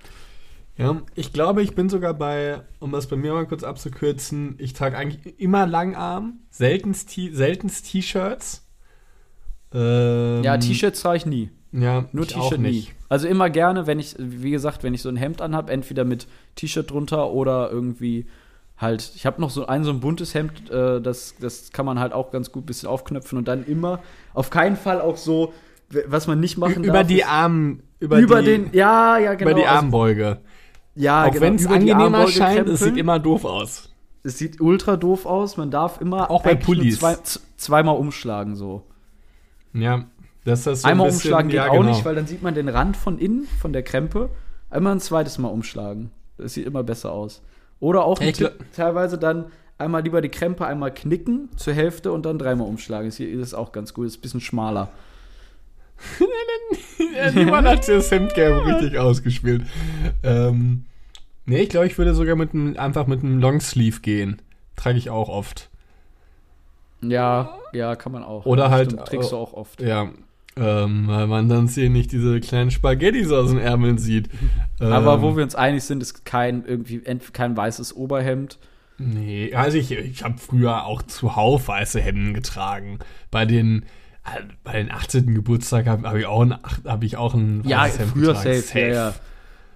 Ja, 0.77 1.01
ich 1.15 1.33
glaube, 1.33 1.63
ich 1.63 1.75
bin 1.77 1.89
sogar 1.89 2.15
bei, 2.15 2.61
um 2.81 2.91
das 2.91 3.07
bei 3.07 3.15
mir 3.15 3.33
mal 3.33 3.47
kurz 3.47 3.63
abzukürzen, 3.63 4.57
ich 4.59 4.73
trage 4.73 4.97
eigentlich 4.97 5.39
immer 5.39 5.67
Langarm, 5.67 6.41
seltenst 6.51 7.11
T-Shirts. 7.11 8.67
Ähm, 9.73 10.43
Ja, 10.43 10.57
T-Shirts 10.59 11.01
trage 11.01 11.17
ich 11.19 11.27
nie. 11.27 11.51
Ja, 11.73 12.07
Nur 12.13 12.25
ich 12.25 12.33
T-Shirt 12.33 12.59
nie. 12.61 12.71
nicht. 12.71 12.93
Also 13.09 13.29
immer 13.29 13.51
gerne, 13.51 13.87
wenn 13.87 13.99
ich, 14.01 14.17
wie 14.19 14.51
gesagt, 14.51 14.83
wenn 14.83 14.95
ich 14.95 15.03
so 15.03 15.09
ein 15.09 15.17
Hemd 15.17 15.41
anhab, 15.41 15.71
entweder 15.71 16.05
mit 16.05 16.27
T-Shirt 16.57 16.91
drunter 16.91 17.31
oder 17.31 17.71
irgendwie 17.71 18.27
halt, 18.77 19.13
ich 19.15 19.25
habe 19.27 19.41
noch 19.41 19.51
so 19.51 19.67
ein 19.67 19.85
so 19.85 19.91
ein 19.91 20.01
buntes 20.01 20.35
Hemd, 20.35 20.71
äh, 20.71 21.01
das, 21.01 21.35
das 21.41 21.71
kann 21.73 21.87
man 21.87 21.99
halt 21.99 22.13
auch 22.13 22.31
ganz 22.31 22.51
gut 22.53 22.65
ein 22.65 22.67
bisschen 22.67 22.89
aufknöpfen 22.89 23.39
und 23.39 23.47
dann 23.49 23.65
immer, 23.65 24.01
auf 24.33 24.51
keinen 24.51 24.77
Fall 24.77 25.01
auch 25.01 25.17
so, 25.17 25.53
was 26.07 26.27
man 26.27 26.41
nicht 26.41 26.59
machen 26.59 26.85
Über 26.85 26.99
darf. 26.99 27.07
die 27.07 27.21
ist- 27.21 27.29
Arm, 27.29 27.81
über, 28.01 28.19
über 28.19 28.41
die, 28.41 28.47
den, 28.47 28.71
ja, 28.73 29.19
ja, 29.19 29.35
genau. 29.35 29.51
über 29.53 29.61
die 29.61 29.67
also- 29.67 29.79
Armbeuge. 29.79 30.39
ja, 30.95 31.25
auch 31.25 31.31
genau, 31.31 31.41
wenn 31.43 31.55
es 31.55 31.65
über 31.65 31.75
angenehmer 31.75 32.27
scheint, 32.29 32.69
es 32.69 32.81
sieht 32.81 32.97
immer 32.97 33.19
doof 33.19 33.45
aus. 33.45 33.91
Es 34.27 34.39
sieht 34.39 34.59
ultra 34.61 34.97
doof 34.97 35.27
aus. 35.27 35.59
Man 35.59 35.71
darf 35.71 36.01
immer 36.01 36.31
Auch 36.31 36.43
bei 36.43 36.55
Pullis. 36.55 36.99
Zwei, 36.99 37.17
zweimal 37.59 37.97
umschlagen 37.97 38.57
so. 38.57 38.83
Ja, 39.75 40.05
das 40.45 40.67
ist 40.67 40.81
so 40.83 40.89
Einmal 40.89 41.09
ein 41.09 41.13
bisschen, 41.13 41.29
umschlagen 41.31 41.49
geht 41.51 41.57
ja, 41.59 41.69
auch 41.69 41.79
genau. 41.79 41.91
nicht, 41.91 42.05
weil 42.07 42.15
dann 42.15 42.27
sieht 42.27 42.43
man 42.43 42.55
den 42.55 42.71
Rand 42.71 42.97
von 42.97 43.19
innen, 43.19 43.47
von 43.61 43.73
der 43.75 43.83
Krempe. 43.83 44.31
Einmal 44.71 44.93
ein 44.95 45.01
zweites 45.01 45.37
Mal 45.39 45.49
umschlagen. 45.49 46.11
Das 46.39 46.55
sieht 46.55 46.67
immer 46.67 46.83
besser 46.83 47.13
aus. 47.13 47.43
Oder 47.85 48.07
auch 48.07 48.19
Tipp, 48.19 48.51
teilweise 48.75 49.19
dann 49.19 49.53
einmal 49.77 50.03
lieber 50.03 50.23
die 50.23 50.31
Krempe 50.31 50.65
einmal 50.65 50.95
knicken 50.95 51.51
zur 51.55 51.75
Hälfte 51.75 52.13
und 52.13 52.25
dann 52.25 52.39
dreimal 52.39 52.67
umschlagen. 52.67 53.09
Das 53.09 53.19
hier 53.19 53.29
ist 53.29 53.53
auch 53.53 53.73
ganz 53.73 53.93
gut. 53.93 54.07
Ist 54.07 54.17
ein 54.17 54.21
bisschen 54.23 54.41
schmaler. 54.41 54.89
Niemand 57.35 57.69
hat 57.69 57.87
das 57.87 58.11
Hemdgelb 58.11 58.65
richtig 58.65 58.99
ausgespielt. 58.99 59.65
Ähm, 60.23 60.87
nee, 61.45 61.61
ich 61.61 61.69
glaube, 61.69 61.87
ich 61.87 61.99
würde 61.99 62.15
sogar 62.15 62.37
mit 62.37 62.55
einem, 62.55 62.79
einfach 62.79 63.07
mit 63.07 63.23
einem 63.23 63.39
Longsleeve 63.39 64.01
gehen. 64.01 64.41
Trage 64.77 64.97
ich 64.97 65.11
auch 65.11 65.29
oft. 65.29 65.69
Ja, 67.03 67.59
ja, 67.75 67.97
kann 67.97 68.13
man 68.13 68.25
auch. 68.25 68.47
Oder 68.47 68.71
halt, 68.71 68.93
Stimmt, 68.93 69.09
trägst 69.09 69.31
du 69.31 69.37
auch 69.37 69.53
oft. 69.53 69.83
Ja. 69.83 70.09
Ähm, 70.57 71.09
weil 71.09 71.27
man 71.27 71.49
dann 71.49 71.67
hier 71.67 71.91
nicht 71.91 72.13
diese 72.13 72.39
kleinen 72.41 72.71
Spaghettis 72.71 73.33
aus 73.33 73.51
den 73.51 73.59
Ärmeln 73.59 73.99
sieht. 73.99 74.29
Aber 74.79 75.15
Ähm, 75.15 75.23
wo 75.23 75.37
wir 75.37 75.43
uns 75.43 75.55
einig 75.57 75.83
sind, 75.83 76.01
ist 76.03 76.25
kein 76.25 76.65
irgendwie 76.65 77.03
kein 77.33 77.57
weißes 77.57 77.97
Oberhemd. 77.97 78.59
Nee, 78.99 79.53
also 79.55 79.77
ich, 79.77 79.91
ich 79.91 80.23
habe 80.23 80.39
früher 80.39 80.85
auch 80.85 81.03
zuhauf 81.03 81.67
weiße 81.67 82.01
Hemden 82.01 82.35
getragen. 82.35 83.01
Bei 83.33 83.45
den, 83.45 83.83
äh, 84.25 84.43
bei 84.63 84.75
den 84.75 84.93
18. 84.93 85.35
Geburtstag 85.35 85.87
habe 85.89 86.09
hab 86.09 86.17
ich, 86.17 86.27
auch 86.27 86.43
ein 86.43 86.55
hab 86.85 87.03
ich 87.03 87.17
auch 87.17 87.35
ein 87.35 87.65
Ja, 87.67 87.81
weißes 87.83 87.99
Hemd 87.99 88.11
früher 88.13 88.35
getragen. 88.35 88.63
safe, 88.63 88.79
ja, 88.79 88.87
ja. 88.89 89.15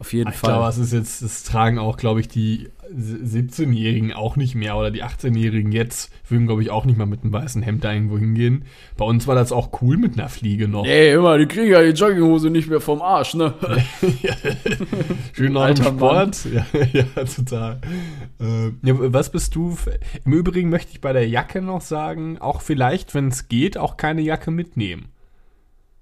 Auf 0.01 0.13
jeden 0.13 0.31
Ich 0.31 0.37
Fall. 0.37 0.53
glaube, 0.53 0.69
es 0.69 0.79
ist 0.79 0.93
jetzt, 0.93 1.23
das 1.23 1.43
tragen 1.45 1.79
auch, 1.79 1.97
glaube 1.97 2.21
ich, 2.21 2.29
die 2.29 2.69
17-Jährigen 2.97 4.13
auch 4.13 4.37
nicht 4.37 4.55
mehr 4.55 4.77
oder 4.77 4.91
die 4.91 5.03
18-Jährigen 5.05 5.73
jetzt 5.73 6.11
würden, 6.29 6.47
glaube 6.47 6.63
ich, 6.63 6.71
auch 6.71 6.85
nicht 6.85 6.97
mal 6.97 7.05
mit 7.07 7.23
einem 7.23 7.33
weißen 7.33 7.63
Hemd 7.63 7.85
da 7.85 7.93
irgendwo 7.93 8.17
hingehen. 8.17 8.65
Bei 8.97 9.05
uns 9.05 9.27
war 9.27 9.35
das 9.35 9.53
auch 9.53 9.83
cool 9.83 9.97
mit 9.97 10.15
einer 10.19 10.29
Fliege 10.29 10.69
noch. 10.69 10.87
Ey, 10.87 11.13
immer, 11.13 11.37
die 11.37 11.47
kriegen 11.47 11.71
ja 11.71 11.83
die 11.83 11.91
Jogginghose 11.91 12.49
nicht 12.51 12.69
mehr 12.71 12.81
vom 12.81 13.03
Arsch, 13.03 13.35
ne? 13.35 13.55
Schön 15.33 15.53
nach 15.53 15.63
Alter 15.63 15.85
Sport. 15.85 16.39
Ja, 16.53 16.65
ja, 16.93 17.25
total. 17.25 17.81
Äh, 18.41 18.69
ja, 18.83 18.95
was 19.13 19.31
bist 19.31 19.55
du? 19.55 19.77
Im 20.25 20.33
Übrigen 20.33 20.71
möchte 20.71 20.93
ich 20.93 21.01
bei 21.01 21.13
der 21.13 21.29
Jacke 21.29 21.61
noch 21.61 21.81
sagen, 21.81 22.39
auch 22.39 22.63
vielleicht, 22.63 23.15
wenn 23.15 23.29
es 23.29 23.49
geht, 23.49 23.77
auch 23.77 23.97
keine 23.97 24.23
Jacke 24.23 24.51
mitnehmen. 24.51 25.09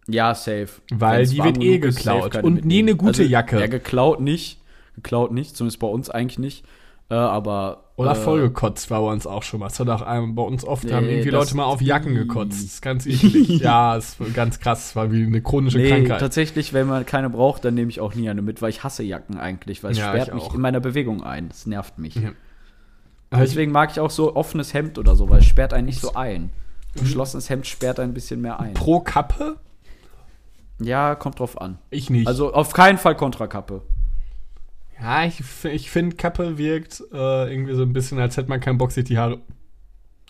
Ja, 0.09 0.34
safe. 0.34 0.68
Weil 0.92 1.20
Wenn's 1.20 1.30
die 1.30 1.42
wird 1.42 1.62
eh 1.62 1.78
geklaut. 1.78 2.36
Und 2.42 2.64
nie 2.64 2.78
eine 2.80 2.94
gute 2.96 3.24
Jacke. 3.24 3.59
Ja, 3.61 3.66
geklaut 3.66 4.20
nicht. 4.20 4.61
Geklaut 4.94 5.32
nicht, 5.32 5.57
zumindest 5.57 5.78
bei 5.80 5.86
uns 5.88 6.09
eigentlich 6.11 6.38
nicht. 6.38 6.64
Äh, 7.11 7.14
aber. 7.14 7.82
Oder 7.96 8.12
äh, 8.12 8.14
vollgekotzt 8.14 8.90
war 8.90 9.00
bei 9.02 9.12
uns 9.12 9.26
auch 9.26 9.42
schon 9.42 9.61
mal. 9.61 9.68
Das 9.68 9.78
hat 9.80 9.88
auch 9.88 10.02
einem, 10.02 10.34
bei 10.34 10.42
uns 10.42 10.64
oft, 10.64 10.90
haben 10.92 11.07
Nee, 11.07 11.12
irgendwie 11.14 11.30
das- 11.30 11.40
Leute 11.46 11.57
mal 11.57 11.64
auf 11.64 11.80
Jacken 11.80 12.14
gekotzt. 12.14 12.52
Das 12.52 12.61
ist 12.61 12.82
ganz 12.82 13.07
eklig. 13.07 13.48
ja, 13.61 13.96
ist 13.96 14.16
ganz 14.34 14.59
krass. 14.61 14.88
Das 14.88 14.96
war 14.96 15.11
wie 15.12 15.22
eine 15.24 15.40
chronische 15.40 15.78
Nee, 15.78 15.88
Krankheit. 15.88 16.20
tatsächlich, 16.20 16.72
wenn 16.72 16.86
man 16.86 17.07
keine 17.07 17.30
braucht, 17.30 17.64
dann 17.64 17.74
nehme 17.74 17.90
ich 17.90 18.00
auch 18.00 18.14
nie 18.14 18.28
eine 18.28 18.42
mit, 18.42 18.61
weil 18.62 18.70
ich 18.70 18.84
hasse 18.84 19.02
Jacken 19.02 19.38
eigentlich, 19.38 19.82
weil 19.82 19.92
es 19.92 19.98
Ja, 19.98 20.09
sperrt 20.09 20.28
ich 20.28 20.34
mich 20.34 20.42
auch. 20.44 20.54
in 20.54 20.61
meiner 20.61 20.80
Bewegung 20.80 21.22
ein. 21.22 21.48
Das 21.48 21.66
nervt 21.66 21.98
mich. 21.98 22.14
Ja. 22.16 22.30
Ich- 23.32 23.38
Deswegen 23.38 23.72
mag 23.72 23.90
ich 23.92 24.00
auch 24.00 24.11
so 24.11 24.36
offenes 24.36 24.72
Hemd 24.74 24.98
oder 24.98 25.16
so, 25.16 25.28
weil 25.30 25.40
es 25.40 25.46
sperrt 25.46 25.72
einen 25.74 25.86
nicht 25.86 26.00
so 26.00 26.14
ein. 26.14 26.50
Geschlossenes 26.94 27.50
Hemd 27.50 27.66
sperrt 27.66 27.98
ein 28.00 28.14
bisschen 28.14 28.40
mehr 28.40 28.59
ein. 28.61 28.74
Pro 28.74 29.00
Kappe? 29.00 29.57
Ja, 30.79 31.14
kommt 31.14 31.39
drauf 31.39 31.61
an. 31.61 31.79
Ich 31.91 32.11
nicht. 32.11 32.27
Also 32.27 32.53
auf 32.53 32.72
keinen 32.72 32.99
Fall 32.99 33.16
Kontrakappe. 33.16 33.83
ja, 35.01 35.24
ich, 35.24 35.43
ich 35.64 35.91
finde, 35.91 36.16
Kappe 36.16 36.59
wirkt 36.59 37.03
äh, 37.12 37.51
irgendwie 37.53 37.74
so 37.74 37.83
ein 37.83 37.93
bisschen, 37.93 38.18
als 38.18 38.37
hätte 38.37 38.49
man 38.49 38.61
keinen 38.61 38.79
Bock, 38.79 38.93
sich 38.93 39.05
die 39.05 39.18
Haare 39.18 39.39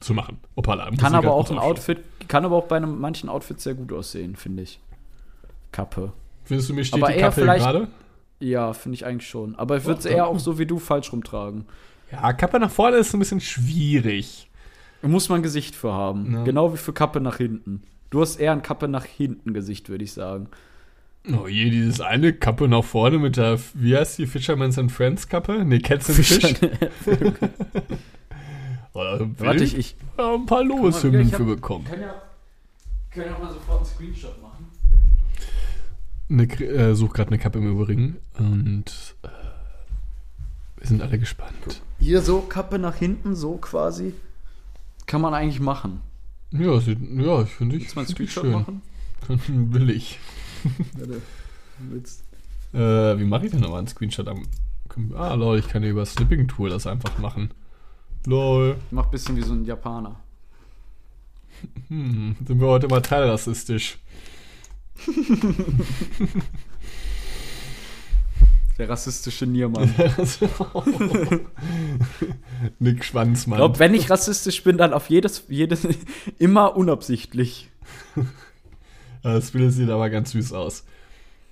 zu 0.01 0.15
machen. 0.15 0.39
Opala. 0.55 0.91
Kann 0.99 1.15
aber 1.15 1.33
auch 1.33 1.51
ein 1.51 1.59
Outfit, 1.59 1.99
kann 2.29 2.45
aber 2.45 2.57
auch 2.57 2.67
bei 2.67 2.77
einem, 2.77 3.01
manchen 3.01 3.29
Outfits 3.29 3.65
sehr 3.65 3.75
gut 3.75 3.93
aussehen, 3.93 4.37
finde 4.37 4.63
ich. 4.63 4.79
Kappe. 5.73 6.13
Findest 6.45 6.69
du, 6.69 6.75
mir 6.75 6.85
steht 6.85 7.03
aber 7.03 7.13
die 7.13 7.21
Kappe 7.21 7.41
vielleicht- 7.41 7.65
gerade? 7.65 7.89
Ja, 8.39 8.75
finde 8.75 8.97
ich 8.97 9.07
eigentlich 9.07 9.29
schon. 9.29 9.55
Aber 9.57 9.79
ich 9.79 9.85
würde 9.87 9.99
es 10.01 10.05
eher 10.05 10.27
auch 10.27 10.39
so 10.39 10.59
wie 10.59 10.67
du 10.67 10.79
falsch 10.79 11.11
rumtragen. 11.11 11.65
Ja, 12.13 12.33
Kappe 12.35 12.61
nach 12.61 12.71
vorne 12.71 12.99
ist 12.99 13.15
ein 13.15 13.19
bisschen 13.19 13.41
schwierig. 13.41 14.51
Da 15.01 15.09
muss 15.09 15.29
man 15.31 15.43
Gesicht 15.43 15.75
für 15.75 15.93
haben. 15.95 16.35
Ja. 16.35 16.45
Genau 16.45 16.73
wie 16.73 16.77
für 16.77 16.93
Kappe 16.93 17.21
nach 17.21 17.39
hinten. 17.39 17.83
Du 18.11 18.21
hast 18.21 18.37
eher 18.37 18.53
ein 18.53 18.63
Kappe 18.63 18.89
nach 18.89 19.05
hinten 19.05 19.53
Gesicht, 19.55 19.89
würde 19.89 20.05
ich 20.05 20.13
sagen. 20.13 20.49
Oh 21.33 21.49
je, 21.49 21.71
dieses 21.71 22.01
eine 22.01 22.33
Kappe 22.33 22.69
nach 22.69 22.85
vorne 22.85 23.19
mit 23.19 23.37
der, 23.37 23.59
wie 23.75 23.97
heißt 23.97 24.19
die, 24.19 24.27
Fisherman's 24.27 24.79
and 24.79 24.93
Friends 24.93 25.27
Kappe? 25.29 25.65
Nee, 25.65 25.81
Cats 25.81 26.09
and 26.09 26.19
Fish. 26.19 26.55
Oder 28.93 29.29
Warte, 29.39 29.65
ich, 29.65 29.77
ich 29.77 29.97
Ja, 30.17 30.35
ein 30.35 30.47
paar 30.47 30.65
Lobeshymnen 30.65 31.27
ich 31.29 31.35
für 31.35 31.45
bekommen. 31.45 31.85
kann 31.85 32.01
ja, 32.01 32.15
kann 33.11 33.25
ja 33.27 33.35
auch 33.35 33.41
mal 33.43 33.53
sofort 33.53 33.79
einen 33.79 33.87
Screenshot 33.87 34.41
machen. 34.41 34.67
Eine, 36.31 36.45
Kr- 36.45 36.65
äh, 36.91 36.95
such 36.95 37.13
gerade 37.13 37.29
eine 37.31 37.39
Kappe 37.39 37.59
im 37.59 37.71
Übrigen 37.71 38.17
und 38.39 39.15
äh, 39.23 39.29
wir 40.79 40.87
sind 40.87 41.03
alle 41.03 41.19
gespannt. 41.19 41.83
Hier 41.99 42.21
so, 42.23 42.41
Kappe 42.41 42.79
nach 42.79 42.95
hinten, 42.97 43.35
so 43.35 43.57
quasi. 43.57 44.15
Kann 45.07 45.21
man 45.21 45.35
eigentlich 45.35 45.61
machen. 45.61 46.01
Ja, 46.53 46.81
sieht, 46.81 46.99
ja, 47.19 47.43
ich 47.43 47.49
finde 47.51 47.77
ich, 47.77 47.83
Willst 47.83 47.95
du 47.95 47.99
mal 47.99 48.03
einen 48.07 48.15
Screenshot 48.15 48.43
schön. 48.45 48.53
machen? 48.53 48.83
Will 49.73 49.91
ich. 49.91 50.19
Warte. 50.97 51.23
Willst- 51.91 52.23
Äh, 52.73 53.19
wie 53.19 53.25
mache 53.25 53.47
ich 53.47 53.53
denn 53.53 53.61
nochmal 53.61 53.79
einen 53.79 53.87
Screenshot 53.89 54.29
am. 54.29 54.43
Ah, 55.15 55.33
lol, 55.35 55.59
ich 55.59 55.69
kann 55.69 55.83
ja 55.83 55.89
über 55.89 56.05
Snipping 56.05 56.47
Tool 56.49 56.69
das 56.69 56.87
einfach 56.87 57.17
machen. 57.19 57.51
Lol. 58.27 58.77
Mach 58.91 59.05
ein 59.07 59.11
bisschen 59.11 59.37
wie 59.37 59.43
so 59.43 59.53
ein 59.55 59.65
Japaner. 59.65 60.21
Hm, 61.89 62.37
sind 62.47 62.61
wir 62.61 62.67
heute 62.67 62.89
mal 62.89 63.01
teilrassistisch. 63.01 63.99
Der 68.79 68.89
rassistische 68.89 69.47
Niermann. 69.47 69.93
Nick 72.79 72.99
Ich 73.01 73.05
Schwanzmann. 73.05 73.57
glaube, 73.59 73.79
wenn 73.79 73.95
ich 73.95 74.11
rassistisch 74.11 74.63
bin, 74.65 74.77
dann 74.77 74.93
auf 74.93 75.09
jedes, 75.09 75.45
jedes 75.49 75.87
immer 76.39 76.77
unabsichtlich. 76.77 77.71
Das 79.23 79.51
Bild 79.51 79.73
sieht 79.73 79.91
aber 79.91 80.09
ganz 80.09 80.31
süß 80.31 80.53
aus. 80.53 80.85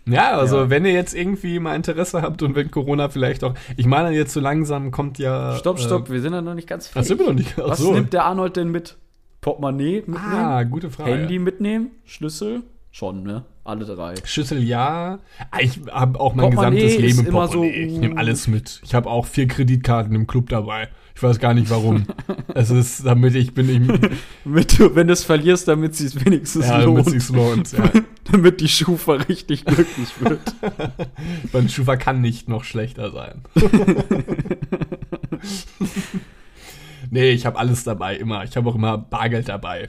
Ja, 0.06 0.38
also 0.38 0.58
Ja. 0.58 0.70
wenn 0.70 0.84
ihr 0.84 0.92
jetzt 0.92 1.12
irgendwie 1.12 1.58
mal 1.58 1.74
Interesse 1.74 2.22
habt 2.22 2.40
und 2.44 2.54
wenn 2.54 2.70
Corona 2.70 3.08
vielleicht 3.08 3.42
auch. 3.42 3.54
Ich 3.76 3.86
meine, 3.86 4.14
jetzt 4.14 4.32
so 4.32 4.38
langsam 4.38 4.92
kommt 4.92 5.18
ja. 5.18 5.56
Stopp, 5.56 5.80
stopp, 5.80 6.08
Äh, 6.08 6.12
wir 6.12 6.20
sind 6.20 6.34
ja 6.34 6.40
noch 6.40 6.54
nicht 6.54 6.68
ganz 6.68 6.92
ach, 6.94 7.02
sind 7.02 7.18
wir 7.18 7.26
noch 7.26 7.32
nicht. 7.34 7.54
Ach 7.58 7.70
Was 7.70 7.78
so. 7.80 7.92
nimmt 7.92 8.12
der 8.12 8.26
Arnold 8.26 8.54
denn 8.56 8.68
mit? 8.70 8.96
Portemonnaie 9.40 10.04
mitnehmen? 10.06 10.20
Ah, 10.22 10.62
gute 10.62 10.88
Frage. 10.88 11.10
Handy 11.16 11.40
mitnehmen? 11.40 11.90
Schlüssel? 12.04 12.62
Schon, 12.92 13.24
ne? 13.24 13.44
Alle 13.64 13.86
drei. 13.86 14.14
Schüssel 14.24 14.62
ja. 14.62 15.20
Ah, 15.50 15.58
Ich 15.60 15.80
habe 15.90 16.20
auch 16.20 16.34
mein 16.34 16.50
Portemonnaie 16.50 16.82
gesamtes 16.82 16.98
Leben 16.98 17.20
im 17.20 17.26
immer 17.26 17.48
so, 17.48 17.60
Portemonnaie. 17.60 17.84
ich 17.86 17.92
uh. 17.94 17.98
nehme 17.98 18.16
alles 18.18 18.46
mit. 18.46 18.80
Ich 18.84 18.94
habe 18.94 19.08
auch 19.08 19.24
vier 19.24 19.48
Kreditkarten 19.48 20.14
im 20.14 20.26
Club 20.26 20.50
dabei. 20.50 20.88
Ich 21.16 21.22
weiß 21.22 21.38
gar 21.38 21.54
nicht 21.54 21.70
warum. 21.70 22.06
es 22.54 22.68
ist, 22.68 23.06
damit 23.06 23.34
ich 23.34 23.54
bin, 23.54 23.70
ich, 23.70 24.10
Damit 24.44 24.78
du, 24.78 24.94
wenn 24.94 25.06
du 25.06 25.14
es 25.14 25.24
verlierst, 25.24 25.66
damit 25.66 25.92
es 25.92 25.98
sich 25.98 26.24
wenigstens 26.24 26.66
ja, 26.66 26.80
damit 26.80 26.86
lohnt. 26.86 27.10
sich's 27.10 27.30
lohnt. 27.30 27.72
Ja. 27.72 27.90
damit 28.30 28.60
die 28.60 28.68
Schufa 28.68 29.14
richtig 29.14 29.64
glücklich 29.64 30.08
wird. 30.20 30.40
Mein 31.52 31.70
Schufa 31.70 31.96
kann 31.96 32.20
nicht 32.20 32.48
noch 32.48 32.64
schlechter 32.64 33.12
sein. 33.12 33.42
nee, 37.10 37.30
ich 37.30 37.46
habe 37.46 37.58
alles 37.58 37.84
dabei, 37.84 38.16
immer. 38.16 38.44
Ich 38.44 38.56
habe 38.56 38.68
auch 38.68 38.74
immer 38.74 38.98
Bargeld 38.98 39.48
dabei. 39.48 39.88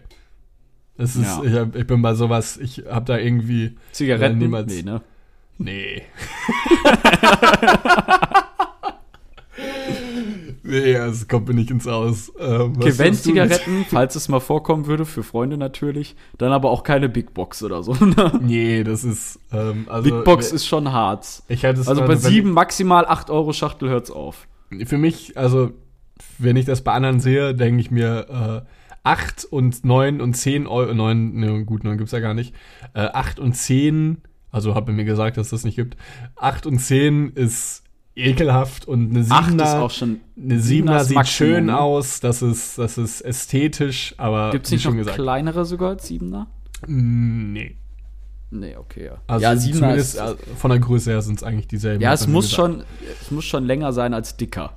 Das 0.97 1.15
ist, 1.15 1.25
Ja. 1.25 1.41
ich, 1.43 1.53
hab, 1.53 1.75
ich 1.75 1.87
bin 1.87 2.01
bei 2.01 2.13
sowas, 2.13 2.57
ich 2.57 2.83
habe 2.89 3.05
da 3.05 3.17
irgendwie. 3.17 3.75
Zigaretten? 3.91 4.39
Ja, 4.39 4.47
niemals. 4.47 4.73
Nee, 4.73 4.83
ne? 4.83 5.01
Nee. 5.57 6.03
nee, 10.63 10.93
das 10.93 11.27
kommt 11.27 11.47
mir 11.47 11.53
nicht 11.53 11.71
ins 11.71 11.87
Aus. 11.87 12.31
Ähm, 12.39 12.73
Okay, 12.77 12.97
wenn 12.97 13.13
Zigaretten, 13.13 13.85
falls 13.89 14.15
es 14.15 14.29
mal 14.29 14.39
vorkommen 14.39 14.87
würde, 14.87 15.05
für 15.05 15.23
Freunde 15.23 15.57
natürlich, 15.57 16.15
dann 16.37 16.51
aber 16.51 16.69
auch 16.71 16.83
keine 16.83 17.09
Big 17.09 17.33
Box 17.33 17.63
oder 17.63 17.83
so. 17.83 17.93
Ne? 18.05 18.39
Nee, 18.41 18.83
das 18.83 19.03
ist. 19.03 19.39
Ähm, 19.51 19.85
also, 19.89 20.09
Big 20.09 20.23
Box 20.23 20.51
ist 20.51 20.65
schon 20.67 20.91
hart. 20.91 21.43
Ich 21.47 21.65
hatte 21.65 21.79
es 21.79 21.87
Also 21.87 22.05
bei 22.05 22.15
sieben 22.15 22.51
maximal 22.51 23.05
8 23.05 23.29
Euro 23.29 23.53
Schachtel 23.53 23.89
hört's 23.89 24.11
auf. 24.11 24.47
Für 24.85 24.97
mich, 24.97 25.37
also, 25.37 25.71
wenn 26.37 26.55
ich 26.55 26.65
das 26.65 26.81
bei 26.81 26.93
anderen 26.93 27.19
sehe, 27.19 27.53
denke 27.55 27.81
ich 27.81 27.91
mir, 27.91 28.63
äh, 28.65 28.69
8 29.05 29.45
und 29.45 29.85
9 29.85 30.19
und 30.19 30.33
10 30.33 30.65
Euro, 30.67 30.93
9, 30.93 31.33
ne, 31.35 31.63
gut, 31.63 31.83
9 31.83 31.97
gibt's 31.97 32.11
ja 32.11 32.19
gar 32.19 32.33
nicht. 32.33 32.55
Äh, 32.93 33.01
8 33.01 33.39
und 33.39 33.53
10, 33.53 34.17
also 34.51 34.73
hat 34.73 34.87
man 34.87 34.95
mir 34.95 35.05
gesagt, 35.05 35.37
dass 35.37 35.47
es 35.47 35.51
das 35.51 35.63
nicht 35.63 35.75
gibt. 35.75 35.95
8 36.35 36.65
und 36.65 36.79
10 36.79 37.33
ist 37.33 37.83
ekelhaft 38.15 38.87
und 38.87 39.11
eine 39.15 39.25
8 39.29 39.51
7er, 39.53 39.63
ist 39.63 39.75
auch 39.75 39.91
schon. 39.91 40.21
eine 40.41 40.59
Siebener 40.59 40.93
7er 40.93 41.01
ist 41.01 41.07
sieht 41.09 41.15
Maximum, 41.17 41.49
schön 41.49 41.65
ne? 41.67 41.79
aus, 41.79 42.19
das 42.19 42.41
ist, 42.41 42.77
das 42.79 42.97
ist 42.97 43.21
ästhetisch, 43.21 44.15
aber 44.17 44.51
Gibt's 44.51 44.71
nicht 44.71 44.81
schon 44.81 44.97
gesagt. 44.97 45.17
kleinere 45.17 45.65
sogar 45.65 45.89
als 45.89 46.09
7er? 46.09 46.47
Mm, 46.87 47.53
Nee. 47.53 47.77
Nee, 48.51 48.75
okay, 48.77 49.05
ja. 49.05 49.17
Also 49.27 49.43
ja, 49.43 49.51
7er 49.51 49.73
zumindest 49.73 50.15
ist, 50.15 50.21
äh, 50.21 50.35
von 50.55 50.69
der 50.71 50.79
Größe 50.79 51.11
her 51.11 51.21
sind 51.21 51.37
es 51.37 51.43
eigentlich 51.43 51.67
dieselben. 51.67 52.01
Ja, 52.01 52.13
es 52.13 52.27
muss 52.27 52.51
schon, 52.51 52.83
es 53.21 53.29
muss 53.31 53.43
schon 53.43 53.65
länger 53.65 53.91
sein 53.91 54.13
als 54.13 54.37
dicker. 54.37 54.73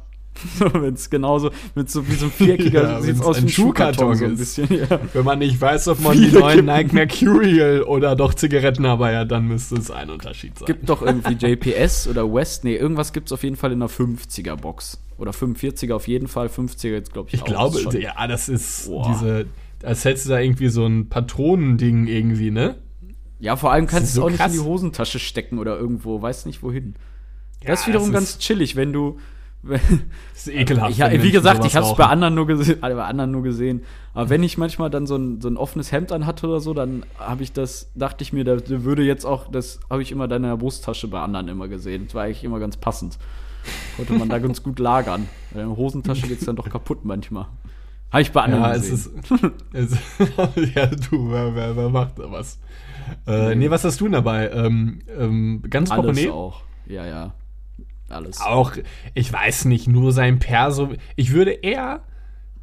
Wenn 0.73 0.95
es 0.95 1.11
genauso, 1.11 1.51
mit 1.75 1.91
so 1.91 2.07
wie 2.09 2.15
so 2.15 2.27
ein 2.27 2.31
viereckiger, 2.33 2.83
Ja, 3.01 3.07
wenn's 3.07 3.21
aus 3.21 3.39
wie 3.39 3.47
ein 3.47 3.49
Schuhkarton 3.49 4.15
so 4.17 4.25
ein 4.25 4.33
ist. 4.35 4.57
bisschen. 4.57 4.79
Ja. 4.89 5.01
Wenn 5.13 5.25
man 5.25 5.39
nicht 5.39 5.61
weiß, 5.61 5.89
ob 5.89 6.01
man 6.01 6.17
die 6.17 6.27
Viele 6.27 6.41
neuen 6.41 6.53
Kippen. 6.57 6.67
Nike 6.67 6.93
Mercurial 6.95 7.83
oder 7.83 8.17
doch 8.17 8.35
Zigaretten 8.35 8.83
dabei 8.85 9.17
hat, 9.19 9.31
dann 9.31 9.47
müsste 9.49 9.77
es 9.77 9.91
ein 9.91 10.11
Unterschied 10.11 10.59
sein. 10.59 10.67
Gibt 10.67 10.89
doch 10.89 11.03
irgendwie 11.03 11.33
JPS 11.35 12.09
oder 12.09 12.33
West, 12.33 12.65
nee, 12.65 12.77
irgendwas 12.77 13.13
gibt's 13.13 13.33
auf 13.33 13.43
jeden 13.43 13.57
Fall 13.57 13.73
in 13.73 13.81
der 13.81 13.89
50er 13.91 14.57
Box. 14.57 14.99
Oder 15.19 15.33
45er 15.33 15.95
auf 15.95 16.07
jeden 16.07 16.29
Fall, 16.29 16.47
50er 16.47 16.89
jetzt 16.91 17.13
glaube 17.13 17.29
ich 17.29 17.35
ich 17.35 17.43
auch. 17.43 17.47
glaube, 17.47 17.77
Ist 17.79 17.83
schon- 17.93 18.01
ja, 18.01 18.27
das 18.29 18.49
ist 18.49 18.87
Boah. 18.89 19.09
diese, 19.13 19.47
als 19.83 20.05
hättest 20.05 20.27
du 20.27 20.31
da 20.31 20.39
irgendwie 20.39 20.69
so 20.69 20.87
ein 20.87 21.09
Patronending 21.09 22.07
irgendwie, 22.07 22.51
ne? 22.53 22.77
Ja, 23.41 23.57
vor 23.57 23.73
allem 23.73 23.87
kannst 23.87 24.09
ist 24.09 24.17
du 24.17 24.21
es 24.21 24.23
so 24.23 24.23
auch 24.27 24.31
nicht 24.31 24.39
in 24.41 24.45
krass. 24.47 24.53
die 24.53 24.61
Hosentasche 24.61 25.19
stecken 25.19 25.59
oder 25.59 25.77
irgendwo, 25.79 26.21
weiß 26.23 26.47
nicht 26.47 26.63
wohin. 26.63 26.95
Ja, 27.63 27.71
das 27.71 27.81
ist 27.83 27.89
wiederum 27.89 28.13
das 28.13 28.21
ganz 28.21 28.39
chillig, 28.39 28.77
wenn 28.77 28.93
du. 28.93 29.19
Das 30.33 30.47
ist 30.47 30.49
ekelhaft. 30.49 30.99
wenn 30.99 31.23
wie 31.23 31.33
gesagt, 31.33 31.65
ich 31.65 31.77
habe 31.77 31.87
es 31.87 31.95
bei 31.97 32.07
anderen 32.07 32.35
nur 32.35 32.47
gesehen, 32.47 32.81
bei 32.81 33.05
anderen 33.05 33.31
nur 33.31 33.43
gesehen. 33.43 33.83
Aber 34.15 34.31
wenn 34.31 34.43
ich 34.43 34.57
manchmal 34.57 34.89
dann 34.91 35.07
so 35.07 35.17
ein, 35.17 35.41
so 35.41 35.49
ein 35.49 35.57
offenes 35.57 35.93
Hemd 35.93 36.13
an 36.13 36.27
hatte 36.27 36.47
oder 36.47 36.61
so, 36.61 36.75
dann 36.75 37.05
habe 37.19 37.43
ich 37.43 37.53
das, 37.53 37.91
dachte 37.95 38.23
ich 38.23 38.33
mir, 38.33 38.45
da 38.45 38.57
würde 38.67 39.03
jetzt 39.03 39.25
auch, 39.25 39.51
das 39.51 39.81
habe 39.91 40.03
ich 40.03 40.13
immer 40.13 40.29
dann 40.29 40.45
in 40.45 40.51
der 40.51 40.57
Brusttasche 40.57 41.09
bei 41.09 41.21
anderen 41.21 41.49
immer 41.49 41.69
gesehen. 41.69 42.05
Das 42.07 42.15
war 42.15 42.25
eigentlich 42.25 42.45
immer 42.45 42.61
ganz 42.61 42.77
passend. 42.77 43.19
Konnte 43.97 44.13
man 44.15 44.29
da 44.29 44.39
ganz 44.41 44.63
gut 44.63 44.79
lagern. 44.79 45.29
Weil 45.51 45.63
in 45.63 45.69
der 45.69 45.77
Hosentasche 45.77 46.29
geht's 46.29 46.45
dann 46.45 46.57
doch 46.57 46.69
kaputt 46.69 47.05
manchmal. 47.05 47.47
Habe 48.11 48.23
ich 48.23 48.33
bei 48.33 48.43
anderen 48.43 48.65
Ja, 48.65 48.75
es 48.75 48.89
gesehen. 48.91 49.13
ist. 49.23 49.53
es, 49.73 50.75
ja, 50.75 50.87
du, 50.87 51.31
wer, 51.31 51.55
wer, 51.55 51.77
wer 51.77 51.89
macht 51.91 52.19
da 52.19 52.31
was? 52.31 52.59
Äh, 53.27 53.55
nee, 53.55 53.71
was 53.71 53.85
hast 53.85 54.01
du 54.01 54.05
denn 54.05 54.13
dabei? 54.13 54.51
Ähm, 54.51 55.01
ähm, 55.19 55.63
ganz 55.69 55.91
Alles 55.91 56.05
Portemonnaie? 56.05 56.31
auch. 56.31 56.63
Ja, 56.87 57.07
ja. 57.07 57.35
Alles. 58.09 58.41
Auch, 58.41 58.73
ich 59.15 59.33
weiß 59.33 59.67
nicht, 59.67 59.87
nur 59.87 60.13
sein 60.13 60.39
Perso. 60.39 60.95
Ich 61.17 61.33
würde 61.33 61.51
eher, 61.51 62.01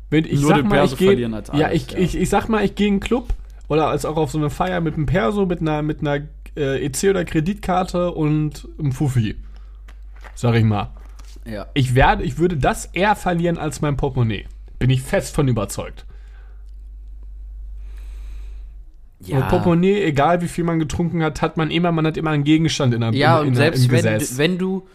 wenn 0.09 0.25
ich 0.25 0.41
Nur 0.41 0.49
sag 0.49 0.57
den 0.57 0.67
mal, 0.67 0.75
Perso 0.75 0.93
ich 0.93 0.99
gehe, 0.99 1.07
verlieren 1.09 1.33
als 1.33 1.49
ja, 1.53 1.67
alles, 1.67 1.83
ich, 1.83 1.91
ja. 1.91 1.99
Ich, 1.99 2.17
ich 2.17 2.29
sag 2.29 2.49
mal, 2.49 2.63
ich 2.65 2.75
gehe 2.75 2.87
in 2.87 2.95
einen 2.95 2.99
Club 2.99 3.33
oder 3.67 3.87
als 3.87 4.05
auch 4.05 4.17
auf 4.17 4.31
so 4.31 4.37
eine 4.37 4.49
Feier 4.49 4.81
mit 4.81 4.95
einem 4.95 5.05
Perso, 5.05 5.45
mit 5.45 5.61
einer, 5.61 5.81
mit 5.81 6.01
einer 6.01 6.25
äh, 6.55 6.85
EC 6.85 7.09
oder 7.09 7.25
Kreditkarte 7.25 8.11
und 8.11 8.67
einem 8.79 8.91
Fuffi. 8.91 9.35
Sag 10.35 10.55
ich 10.55 10.63
mal. 10.63 10.91
Ja. 11.45 11.67
Ich 11.73 11.95
werde, 11.95 12.23
ich 12.23 12.37
würde 12.37 12.57
das 12.57 12.85
eher 12.87 13.15
verlieren 13.15 13.57
als 13.57 13.81
mein 13.81 13.97
Portemonnaie. 13.97 14.45
Bin 14.79 14.89
ich 14.89 15.01
fest 15.01 15.35
von 15.35 15.47
überzeugt. 15.47 16.05
Ja. 19.19 19.37
Und 19.37 19.47
Portemonnaie, 19.47 20.03
egal 20.03 20.41
wie 20.41 20.47
viel 20.47 20.63
man 20.63 20.79
getrunken 20.79 21.23
hat, 21.23 21.41
hat 21.41 21.57
man 21.57 21.71
immer, 21.71 21.91
man 21.91 22.05
hat 22.05 22.17
immer 22.17 22.31
einen 22.31 22.43
Gegenstand 22.43 22.93
in 22.93 23.01
der 23.01 23.13
Ja, 23.13 23.39
in, 23.39 23.43
und 23.43 23.47
in, 23.49 23.55
selbst 23.55 23.85
im 23.85 23.91
wenn, 23.91 24.37
wenn 24.37 24.57
du, 24.57 24.87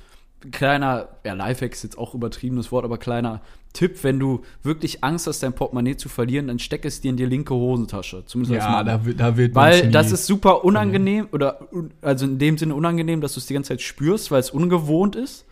kleiner, 0.51 1.09
ja, 1.25 1.35
Lifehack 1.35 1.73
ist 1.73 1.83
jetzt 1.83 1.99
auch 1.99 2.15
übertriebenes 2.15 2.73
Wort, 2.73 2.85
aber 2.85 2.99
kleiner 2.99 3.41
Tipp, 3.73 4.03
wenn 4.03 4.19
du 4.19 4.41
wirklich 4.63 5.05
Angst 5.05 5.27
hast, 5.27 5.43
dein 5.43 5.53
Portemonnaie 5.53 5.97
zu 5.97 6.09
verlieren, 6.09 6.49
dann 6.49 6.59
steck 6.59 6.85
es 6.85 7.01
dir 7.01 7.11
in 7.11 7.17
die 7.17 7.27
linke 7.27 7.55
Hosentasche. 7.55 8.25
Zumindest 8.27 8.57
ja, 8.61 8.83
da, 8.83 9.05
wird- 9.05 9.21
da 9.21 9.37
wird 9.37 9.55
Weil 9.55 9.91
das 9.91 10.11
ist 10.11 10.27
super 10.27 10.65
unangenehm, 10.65 11.29
oder 11.33 11.69
also 12.03 12.25
in 12.27 12.39
dem 12.39 12.59
Sinne 12.59 12.75
unangenehm, 12.75 13.21
dass 13.21 13.35
du 13.35 13.41
es 13.41 13.47
die 13.47 13.55
ganze 13.55 13.69
Zeit 13.69 13.81
spürst, 13.83 14.31
weil 14.31 14.41
es 14.41 14.51
ungewohnt 14.51 15.15
ist. 15.17 15.47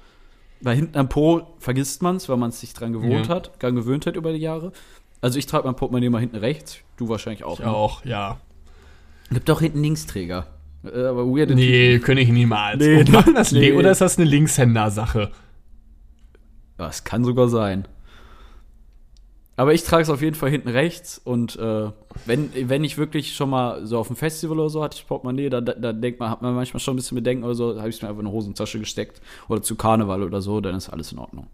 Weil 0.61 0.75
hinten 0.75 0.99
am 0.99 1.09
Po 1.09 1.43
vergisst 1.61 2.03
man 2.03 2.17
es, 2.17 2.29
weil 2.29 2.37
man 2.37 2.49
es 2.51 2.59
sich 2.59 2.75
dran 2.75 2.93
gewohnt 2.93 3.29
Ja. 3.29 3.37
hat, 3.37 3.53
dran 3.63 3.77
gewöhnt 3.77 4.07
hat 4.07 4.17
über 4.17 4.33
die 4.33 4.41
Jahre. 4.41 4.73
Also 5.21 5.39
ich 5.39 5.47
trage 5.47 5.65
mein 5.67 5.77
Portemonnaie 5.77 6.09
mal 6.09 6.19
hinten 6.19 6.37
rechts, 6.37 6.79
du 6.97 7.09
wahrscheinlich 7.09 7.45
auch. 7.45 7.61
Ich 7.61 7.67
auch, 7.67 8.05
ja. 8.05 8.39
Gibt 9.31 9.49
auch 9.51 9.61
hinten 9.61 9.83
Linksträger. 9.83 10.47
Äh, 10.85 11.07
Aber 11.07 11.27
weirde 11.27 11.55
Nee, 11.55 11.99
könnte 11.99 12.23
ich 12.23 12.29
niemals. 12.29 12.79
Nee, 12.79 13.01
Und 13.01 13.13
machen 13.13 13.35
das 13.35 13.53
nee. 13.53 13.73
Oder 13.73 13.91
ist 13.91 14.01
das 14.01 14.19
eine 14.19 14.29
Linkshänder-Sache? 14.29 15.31
Ja, 16.79 16.89
es 16.89 17.05
kann 17.05 17.25
sogar 17.25 17.49
sein. 17.49 17.87
Aber 19.57 19.75
ich 19.75 19.83
trage 19.83 20.05
es 20.05 20.09
auf 20.09 20.23
jeden 20.23 20.37
Fall 20.37 20.51
hinten 20.51 20.69
rechts 20.69 21.21
und 21.25 21.57
äh, 21.57 21.91
wenn, 22.27 22.51
wenn 22.69 22.85
ich 22.85 22.97
wirklich 22.97 23.35
schon 23.35 23.51
mal 23.51 23.85
so 23.85 23.99
auf 23.99 24.07
dem 24.07 24.15
Festival 24.15 24.61
oder 24.61 24.71
so 24.71 24.85
hatte 24.85 24.99
ich 24.99 25.07
Portemonnaie, 25.09 25.49
da, 25.51 25.61
da, 25.61 25.73
da 25.73 25.93
denkt 25.93 26.21
man, 26.21 26.31
hat 26.31 26.43
man 26.43 26.55
manchmal 26.55 26.79
schon 26.79 26.95
ein 26.95 26.97
bisschen 26.99 27.17
Bedenken 27.17 27.43
oder 27.43 27.57
so, 27.57 27.77
habe 27.77 27.89
ich 27.89 27.97
es 27.97 28.03
mir 28.03 28.09
einfach 28.09 28.21
in 28.21 28.29
eine 28.29 28.35
Hosentasche 28.37 28.79
gesteckt 28.79 29.21
oder 29.49 29.61
zu 29.61 29.75
Karneval 29.75 30.23
oder 30.23 30.43
so, 30.43 30.61
dann 30.61 30.77
ist 30.77 30.89
alles 30.89 31.11
in 31.11 31.19
Ordnung. 31.19 31.49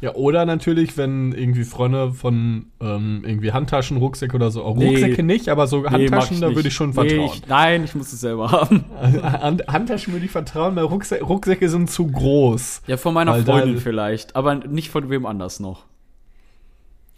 Ja, 0.00 0.14
oder 0.14 0.44
natürlich, 0.46 0.96
wenn 0.96 1.32
irgendwie 1.32 1.64
Freunde 1.64 2.12
von 2.12 2.66
ähm, 2.80 3.22
irgendwie 3.26 3.50
Handtaschen, 3.50 3.96
Rucksäcke 3.96 4.36
oder 4.36 4.52
so, 4.52 4.62
auch 4.62 4.76
Nee. 4.76 4.90
Rucksäcke 4.90 5.24
nicht, 5.24 5.48
aber 5.48 5.66
so 5.66 5.80
Nee, 5.80 5.88
Handtaschen, 5.88 6.40
da 6.40 6.46
nicht. 6.48 6.56
würde 6.56 6.68
ich 6.68 6.74
schon 6.74 6.90
Nee, 6.90 6.94
vertrauen. 6.94 7.30
ich, 7.34 7.46
nein, 7.48 7.82
ich 7.84 7.94
muss 7.96 8.12
es 8.12 8.20
selber 8.20 8.52
haben. 8.52 8.84
Hand, 9.22 9.66
Handtaschen 9.66 10.12
würde 10.12 10.24
ich 10.26 10.30
vertrauen, 10.30 10.76
weil 10.76 10.84
Rucksäcke, 10.84 11.24
Rucksäcke 11.24 11.68
sind 11.68 11.90
zu 11.90 12.06
groß. 12.06 12.82
Ja, 12.86 12.96
von 12.96 13.12
meiner 13.12 13.32
Weil 13.32 13.42
da- 13.42 13.52
Freundin 13.58 13.78
vielleicht, 13.78 14.36
aber 14.36 14.54
nicht 14.54 14.90
von 14.90 15.10
wem 15.10 15.26
anders 15.26 15.58
noch. 15.58 15.84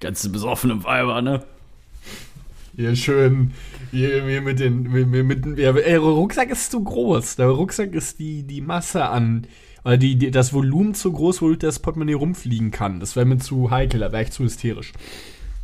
Ganze 0.01 0.31
besoffene 0.31 0.83
Weiber, 0.83 1.21
ne? 1.21 1.43
Hier 2.77 2.97
schön, 2.97 3.51
hier, 3.91 4.25
hier 4.25 4.41
mit 4.41 4.59
den, 4.61 4.85
mit, 4.85 5.09
mit, 5.09 5.45
mit 5.45 5.59
ja, 5.59 5.73
ey, 5.75 5.97
Rucksack 5.97 6.49
ist 6.51 6.71
zu 6.71 6.83
groß. 6.83 7.37
Der 7.37 7.49
Rucksack 7.49 7.93
ist 7.93 8.19
die, 8.21 8.43
die 8.45 8.63
Masse 8.63 9.05
an, 9.07 9.47
oder 9.85 9.97
die, 9.97 10.17
die, 10.17 10.31
das 10.31 10.53
Volumen 10.53 10.95
zu 10.95 11.13
groß, 11.13 11.43
wo 11.43 11.53
das 11.55 11.79
Portemonnaie 11.79 12.15
rumfliegen 12.15 12.71
kann. 12.71 13.01
Das 13.01 13.17
wäre 13.17 13.27
mir 13.27 13.39
zu 13.39 13.71
heikel, 13.71 14.01
da 14.01 14.13
wäre 14.13 14.23
ich 14.23 14.33
zu 14.33 14.45
hysterisch. 14.45 14.93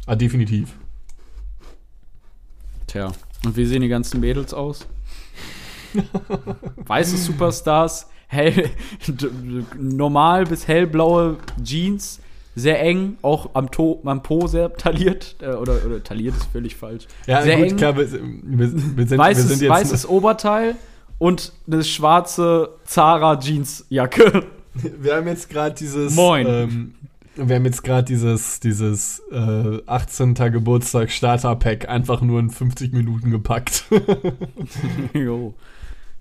Ah, 0.07 0.17
definitiv. 0.17 0.75
Tja, 2.87 3.13
und 3.45 3.57
wie 3.57 3.67
sehen 3.67 3.83
die 3.83 3.89
ganzen 3.89 4.21
Mädels 4.21 4.55
aus? 4.55 4.87
Weiße 6.77 7.17
Superstars, 7.17 8.09
hell, 8.29 8.71
normal 9.79 10.45
bis 10.45 10.69
hellblaue 10.69 11.39
Jeans, 11.63 12.21
sehr 12.55 12.81
eng, 12.81 13.19
auch 13.23 13.51
am, 13.55 13.71
to 13.71 14.01
am 14.05 14.23
Po 14.23 14.47
sehr 14.47 14.73
tailliert, 14.73 15.37
äh, 15.41 15.49
oder, 15.49 15.85
oder 15.85 16.03
tailliert 16.03 16.37
ist 16.37 16.47
völlig 16.47 16.77
falsch. 16.77 17.07
Ja, 17.27 17.43
sehr 17.43 17.57
gut, 17.57 17.73
eng, 17.73 17.77
klar, 17.77 17.97
wir, 17.97 18.11
wir, 18.11 18.73
wir, 18.97 19.07
sind, 19.07 19.19
weißes, 19.19 19.49
wir 19.49 19.57
sind 19.57 19.63
jetzt. 19.63 19.71
weißes 19.71 20.07
Oberteil 20.09 20.77
und 21.19 21.53
eine 21.67 21.85
schwarze 21.85 22.71
Zara 22.85 23.39
Jeansjacke. 23.39 24.47
Wir 24.75 25.17
haben 25.17 25.27
jetzt 25.27 25.49
gerade 25.49 25.75
dieses. 25.75 26.15
Moin. 26.15 26.47
Ähm, 26.47 26.95
wir 27.39 27.57
haben 27.57 27.67
jetzt 27.67 27.83
gerade 27.83 28.05
dieses, 28.05 28.61
dieses 28.61 29.23
äh, 29.31 29.83
18. 29.87 30.35
Geburtstag 30.35 31.11
Starter-Pack 31.11 31.87
einfach 31.87 32.23
nur 32.23 32.41
in 32.41 32.49
50 32.49 32.95
Minuten 32.95 33.31
gepackt. 33.31 33.85
jo. 35.13 35.53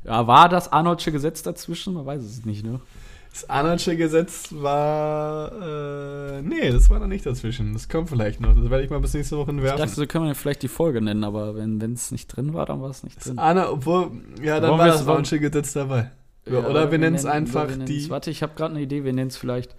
Ja, 0.04 0.28
war 0.28 0.50
das 0.50 0.72
Arnoldsche 0.74 1.14
Gesetz 1.14 1.42
dazwischen? 1.42 1.94
Man 1.94 2.06
weiß 2.06 2.22
es 2.22 2.44
nicht, 2.44 2.66
ne? 2.66 2.82
Das 3.36 3.50
Arnoldsche 3.50 3.98
Gesetz 3.98 4.48
war. 4.52 5.52
Äh, 6.38 6.42
nee, 6.42 6.72
das 6.72 6.90
war 6.90 7.00
noch 7.00 7.08
nicht 7.08 7.26
dazwischen. 7.26 7.74
Das 7.74 7.90
kommt 7.90 8.08
vielleicht 8.08 8.40
noch. 8.40 8.56
Das 8.56 8.70
werde 8.70 8.86
ich 8.86 8.90
mal 8.90 9.02
bis 9.02 9.14
nächste 9.14 9.36
Woche 9.36 9.52
Ich 9.52 9.62
werfen. 9.62 9.78
dachte, 9.78 9.94
so 9.94 10.08
können 10.08 10.28
wir 10.28 10.36
vielleicht 10.36 10.64
die 10.64 10.70
Folge 10.70 11.02
nennen, 11.02 11.26
aber 11.26 11.54
wenn 11.54 11.82
es 11.82 12.12
nicht 12.12 12.28
drin 12.28 12.54
war, 12.54 12.66
dann 12.66 12.82
war 12.82 12.92
es 12.92 13.04
nicht 13.04 13.26
drin. 13.26 13.38
Anna, 13.38 13.70
obwohl, 13.70 14.12
ja, 14.42 14.62
dann 14.62 14.70
Wollen 14.70 14.80
war 14.80 14.88
das 14.88 15.06
Arnoldsche 15.06 15.42
Gesetz 15.42 15.74
dabei. 15.74 16.12
Ja, 16.50 16.60
oder 16.60 16.90
wir 16.92 16.98
nennen 16.98 17.18
es 17.18 17.26
einfach 17.26 17.68
die. 17.86 18.10
Warte, 18.10 18.32
ich 18.32 18.42
habe 18.42 18.54
gerade 18.56 18.74
eine 18.74 18.84
Idee. 18.84 19.04
Wir 19.04 19.12
nennen 19.12 19.28
es 19.28 19.36
vielleicht 19.36 19.76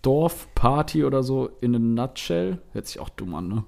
Dorfparty 0.00 1.04
oder 1.04 1.22
so 1.22 1.50
in 1.60 1.74
a 1.74 1.78
nutshell. 1.78 2.56
Hört 2.72 2.86
sich 2.86 3.00
auch 3.00 3.10
dumm 3.10 3.34
an, 3.34 3.48
ne? 3.48 3.64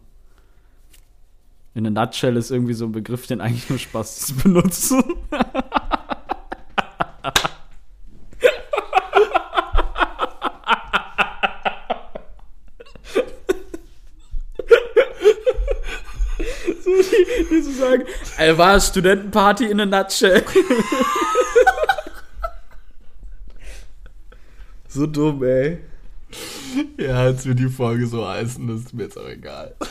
In 1.74 1.86
a 1.86 1.91
nutshell 1.91 2.39
ist 2.39 2.51
irgendwie 2.51 2.72
so 2.72 2.86
ein 2.86 2.93
Begriff, 2.93 3.26
den 3.26 3.43
eigentlich 3.43 3.68
nur 3.68 3.78
Spaß 3.78 4.32
benutzen. 4.43 5.03
so, 16.82 16.91
die, 16.91 17.47
die 17.51 17.62
so 17.62 17.68
sagen, 17.79 18.05
äh, 18.39 18.57
war 18.57 18.81
Studentenparty 18.81 19.66
in 19.66 19.81
a 19.81 19.87
nutshell. 19.87 20.43
so 24.89 25.07
dumm, 25.07 25.43
ey. 25.45 25.79
Ja, 26.99 27.22
als 27.22 27.47
wir 27.47 27.55
die 27.55 27.68
Folge 27.68 28.07
so 28.07 28.26
heißen, 28.29 28.66
das 28.68 28.81
ist 28.81 28.93
mir 28.95 29.05
jetzt 29.05 29.18
auch 29.18 29.29
egal. 29.29 29.74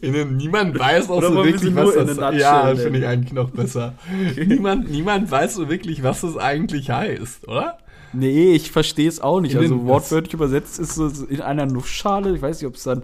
Niemand 0.00 0.76
weiß 0.78 1.10
auch 1.10 1.18
Oder 1.18 1.28
so 1.28 1.44
wirklich, 1.44 1.74
was 1.74 1.94
das 1.94 2.16
Ja, 2.36 2.74
finde 2.74 2.98
ich 2.98 3.06
eigentlich 3.06 3.32
noch 3.32 3.50
besser. 3.50 3.94
Niemand, 4.36 4.90
niemand 4.90 5.30
weiß 5.30 5.54
so 5.54 5.68
wirklich, 5.68 6.02
was 6.02 6.22
das 6.22 6.36
eigentlich 6.36 6.90
heißt, 6.90 7.46
oder? 7.46 7.78
Nee, 8.12 8.54
ich 8.54 8.70
verstehe 8.70 9.08
es 9.08 9.20
auch 9.20 9.40
nicht. 9.40 9.54
In 9.54 9.60
Also 9.60 9.84
wortwörtlich 9.84 10.34
übersetzt 10.34 10.78
ist 10.78 10.96
es 10.96 11.22
in 11.22 11.40
einer 11.40 11.66
Nussschale. 11.66 12.34
Ich 12.34 12.42
weiß 12.42 12.60
nicht, 12.60 12.68
ob 12.68 12.76
es 12.76 12.84
dann. 12.84 13.02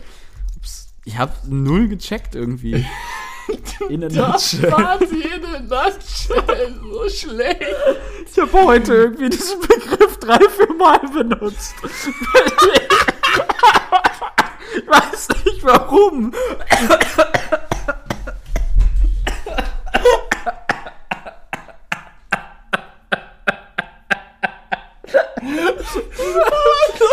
Ich 1.04 1.18
habe 1.18 1.32
null 1.46 1.88
gecheckt 1.88 2.34
irgendwie. 2.34 2.84
In 3.88 4.02
der 4.02 4.12
Nutshell. 4.12 4.70
Party 4.70 5.22
in 5.22 5.44
a 5.44 5.58
nutshell, 5.58 6.74
so 6.80 7.08
schlecht. 7.08 7.64
Ich 8.30 8.38
habe 8.38 8.52
heute 8.64 8.94
irgendwie 8.94 9.28
diesen 9.28 9.58
Begriff 9.60 10.18
drei, 10.18 10.38
vier 10.38 10.72
Mal 10.74 11.00
benutzt. 11.12 11.74
ich 14.76 14.86
weiß 14.86 15.28
nicht 15.44 15.64
warum. 15.64 16.32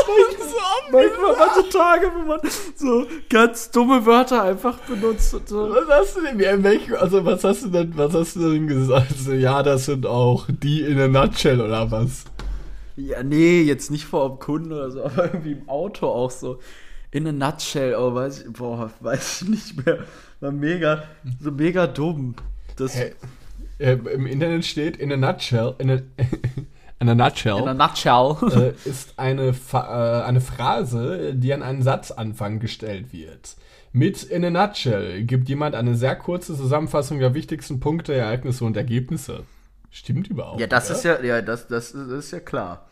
Manchmal 0.91 1.35
manche 1.37 1.69
Tage, 1.69 2.11
wenn 2.15 2.27
man 2.27 2.39
so 2.75 3.05
ganz 3.29 3.71
dumme 3.71 4.05
Wörter 4.05 4.43
einfach 4.43 4.77
benutzt 4.79 5.33
und 5.33 5.49
so. 5.49 5.69
Was 5.69 5.87
hast 5.89 6.17
du 6.17 6.21
denn, 6.21 6.39
in 6.39 6.63
welchem, 6.63 6.95
also 6.95 7.25
was 7.25 7.43
hast 7.43 7.65
du 7.65 7.69
denn, 7.69 7.91
was 7.97 8.13
hast 8.13 8.35
du 8.35 8.51
denn 8.53 8.67
gesagt? 8.67 9.17
So, 9.17 9.33
ja, 9.33 9.63
das 9.63 9.85
sind 9.85 10.05
auch 10.05 10.47
die 10.49 10.81
in 10.81 10.99
a 10.99 11.07
nutshell 11.07 11.59
oder 11.59 11.91
was? 11.91 12.23
Ja, 12.95 13.21
nee, 13.21 13.61
jetzt 13.61 13.91
nicht 13.91 14.05
vor 14.05 14.29
dem 14.29 14.39
Kunden 14.39 14.71
oder 14.71 14.91
so, 14.91 15.03
aber 15.05 15.25
irgendwie 15.25 15.53
im 15.53 15.69
Auto 15.69 16.07
auch 16.07 16.31
so. 16.31 16.59
In 17.11 17.27
a 17.27 17.31
nutshell, 17.31 17.95
oh, 17.95 18.13
weiß 18.13 18.43
ich, 18.43 18.53
boah, 18.53 18.91
weiß 18.99 19.43
ich 19.43 19.49
nicht 19.49 19.85
mehr. 19.85 19.99
War 20.39 20.51
mega, 20.51 21.03
so 21.41 21.51
mega 21.51 21.87
dumm. 21.87 22.35
Das, 22.75 22.95
Hä? 22.95 23.13
Äh, 23.79 23.93
Im 23.93 24.25
Internet 24.25 24.65
steht 24.65 24.97
in 24.97 25.11
a 25.11 25.17
nutshell, 25.17 25.75
in 25.77 25.91
a, 25.91 25.99
in 26.99 27.09
a 27.09 27.15
nutshell. 27.15 27.59
in 27.59 27.67
a 27.67 27.73
nutshell. 27.73 28.37
äh, 28.51 28.89
ist 28.89 29.17
eine, 29.17 29.53
Fa 29.53 30.21
äh, 30.21 30.23
eine 30.23 30.41
Phrase, 30.41 31.33
die 31.33 31.53
an 31.53 31.63
einen 31.63 31.81
Satzanfang 31.81 32.59
gestellt 32.59 33.13
wird. 33.13 33.55
Mit 33.93 34.23
in 34.23 34.45
a 34.45 34.49
nutshell 34.49 35.23
gibt 35.23 35.49
jemand 35.49 35.75
eine 35.75 35.95
sehr 35.95 36.15
kurze 36.15 36.55
Zusammenfassung 36.55 37.19
der 37.19 37.33
wichtigsten 37.33 37.79
Punkte, 37.79 38.13
Ereignisse 38.13 38.65
und 38.65 38.77
Ergebnisse. 38.77 39.43
Stimmt 39.89 40.27
überhaupt. 40.27 40.59
Ja, 40.59 40.67
das 40.67 40.89
oder? 40.89 40.97
ist 40.97 41.03
ja, 41.05 41.23
ja, 41.23 41.41
das, 41.41 41.67
das, 41.67 41.91
ist, 41.91 42.09
das 42.09 42.25
ist 42.25 42.31
ja 42.31 42.39
klar. 42.39 42.87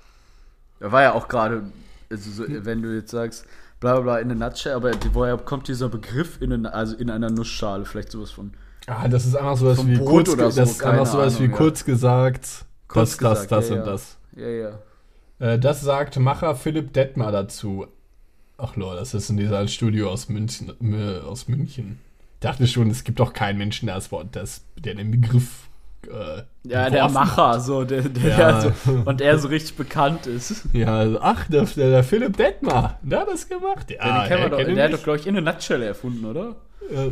Da 0.80 0.92
war 0.92 1.02
ja 1.02 1.14
auch 1.14 1.28
gerade, 1.28 1.64
also 2.10 2.32
so, 2.32 2.44
wenn 2.48 2.82
du 2.82 2.96
jetzt 2.96 3.12
sagst, 3.12 3.46
bla 3.80 3.94
bla 3.94 4.02
bla 4.02 4.20
in 4.20 4.32
a 4.32 4.36
nutshell, 4.36 4.74
aber 4.74 4.92
woher 5.14 5.38
kommt 5.38 5.68
dieser 5.68 5.90
Begriff 5.90 6.42
in, 6.42 6.66
a, 6.66 6.70
also 6.70 6.96
in 6.96 7.10
einer 7.10 7.30
Nussschale? 7.30 7.86
Vielleicht 7.86 8.12
sowas 8.12 8.32
von. 8.32 8.54
Ah, 8.88 9.08
das 9.08 9.26
ist 9.26 9.36
einfach 9.36 9.58
sowas 9.58 9.86
wie 9.86 9.98
Brot 9.98 10.10
kurz, 10.10 10.30
oder 10.30 10.52
so, 10.52 10.62
das 10.62 10.72
ist 10.72 10.84
einfach 10.84 11.06
sowas 11.06 11.40
wie 11.40 11.46
Ahnung, 11.46 11.52
ja. 11.52 11.58
kurz 11.58 11.86
gesagt, 11.86 12.66
Kurz 12.88 13.18
das, 13.18 13.18
das, 13.18 13.42
gesagt, 13.48 13.52
das 13.52 13.70
ja, 13.70 13.76
und 13.76 13.80
ja. 13.80 13.92
das. 13.92 14.18
Ja, 14.36 14.48
ja. 14.48 14.80
Äh, 15.54 15.60
das 15.60 15.82
sagt 15.82 16.18
Macher 16.20 16.56
Philipp 16.56 16.94
Detmar 16.94 17.32
dazu. 17.32 17.88
Ach 18.58 18.76
lol, 18.76 18.96
das 18.96 19.14
ist 19.14 19.30
in 19.30 19.38
dieser 19.38 19.68
Studio 19.68 20.10
aus 20.10 20.30
München. 20.30 20.72
Äh, 20.82 21.20
aus 21.20 21.48
München. 21.48 22.00
Ich 22.36 22.40
dachte 22.42 22.68
schon, 22.68 22.90
es 22.90 23.04
gibt 23.04 23.20
doch 23.20 23.34
keinen 23.34 23.58
Menschen, 23.58 23.88
der 23.88 23.96
das 23.96 24.12
Wort, 24.12 24.28
das, 24.34 24.64
der 24.78 24.96
den 24.96 25.12
Begriff. 25.12 25.68
Äh, 26.08 26.44
Ja, 26.64 26.90
der 26.90 27.10
Macher, 27.10 27.60
so, 27.60 27.84
der, 27.84 28.04
der 28.04 28.38
Ja. 28.38 28.62
so, 28.62 28.72
und 29.06 29.20
er 29.22 29.40
so 29.40 29.48
richtig 29.48 29.76
bekannt 29.76 30.28
ist. 30.28 30.66
Ja, 30.72 31.00
also, 31.00 31.20
ach, 31.20 31.48
der, 31.50 31.64
der, 31.64 31.90
der 31.90 32.04
Philipp 32.04 32.38
Detmar, 32.38 33.00
der 33.02 33.22
hat 33.22 33.30
das 33.30 33.50
gemacht. 33.50 33.90
Ja, 33.90 33.98
Ja, 34.06 34.20
den 34.22 34.28
kennen 34.28 34.44
wir 34.44 34.50
doch, 34.58 34.74
der 34.76 34.84
hat 34.84 34.94
doch, 34.94 35.04
glaube 35.04 35.20
ich, 35.20 35.28
in 35.28 35.38
a 35.38 35.42
nutshell 35.42 35.82
erfunden, 35.82 36.26
oder? 36.26 36.56
Äh, 36.92 37.12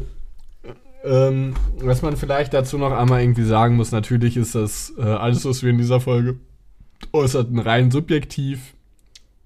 ähm, 1.04 1.54
was 1.80 2.02
man 2.02 2.16
vielleicht 2.16 2.54
dazu 2.54 2.78
noch 2.78 2.92
einmal 2.92 3.22
irgendwie 3.22 3.44
sagen 3.44 3.76
muss, 3.76 3.92
natürlich 3.92 4.38
ist 4.38 4.56
das 4.56 4.94
äh, 4.98 5.02
alles, 5.02 5.46
was 5.46 5.62
wir 5.64 5.70
in 5.70 5.78
dieser 5.78 6.00
Folge 6.00 6.40
äußerten, 7.12 7.60
rein 7.60 7.92
subjektiv. 7.92 8.74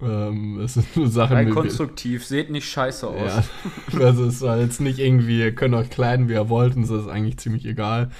Ähm, 0.00 0.60
es 0.60 0.74
sind 0.74 0.96
nur 0.96 1.08
Sachen, 1.08 1.34
Rein 1.34 1.50
konstruktiv, 1.50 2.24
seht 2.24 2.50
nicht 2.50 2.68
scheiße 2.68 3.08
aus. 3.08 3.50
Ja, 3.92 3.98
also 3.98 4.26
es 4.26 4.40
war 4.42 4.58
jetzt 4.58 4.80
nicht 4.80 5.00
irgendwie, 5.00 5.40
ihr 5.40 5.54
könnt 5.54 5.74
euch 5.74 5.90
kleiden, 5.90 6.28
wie 6.28 6.34
ihr 6.34 6.48
wollt, 6.48 6.76
und 6.76 6.84
es 6.84 6.90
ist 6.90 7.08
eigentlich 7.08 7.38
ziemlich 7.38 7.64
egal. 7.64 8.10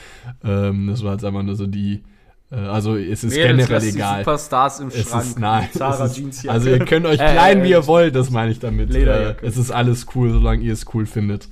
Ähm, 0.43 0.89
das 0.89 1.05
war 1.05 1.12
jetzt 1.12 1.24
einfach 1.24 1.45
nur 1.45 1.55
so 1.55 1.68
die, 1.68 2.03
also 2.51 2.96
es 2.96 3.24
ist 3.24 3.34
Mädels, 3.36 3.68
generell 3.68 3.88
egal. 3.88 4.18
Superstars 4.20 4.80
im 4.80 4.88
Es 4.88 5.09
Schrank. 5.09 5.24
ist, 5.24 5.38
nein, 5.38 5.68
es 5.70 6.16
ist, 6.16 6.49
also 6.49 6.70
ihr 6.70 6.78
könnt 6.84 7.05
euch 7.05 7.20
Äh, 7.20 7.32
kleiden, 7.32 7.62
wie 7.62 7.68
äh, 7.68 7.72
ihr 7.72 7.86
wollt, 7.86 8.14
das 8.14 8.30
meine 8.30 8.51
ich 8.53 8.59
damit. 8.59 8.94
Äh, 8.94 9.36
es 9.42 9.59
ist 9.59 9.70
alles 9.70 10.07
cool, 10.14 10.30
solange 10.30 10.62
ihr 10.62 10.72
es 10.72 10.86
cool 10.94 11.05
findet. 11.05 11.49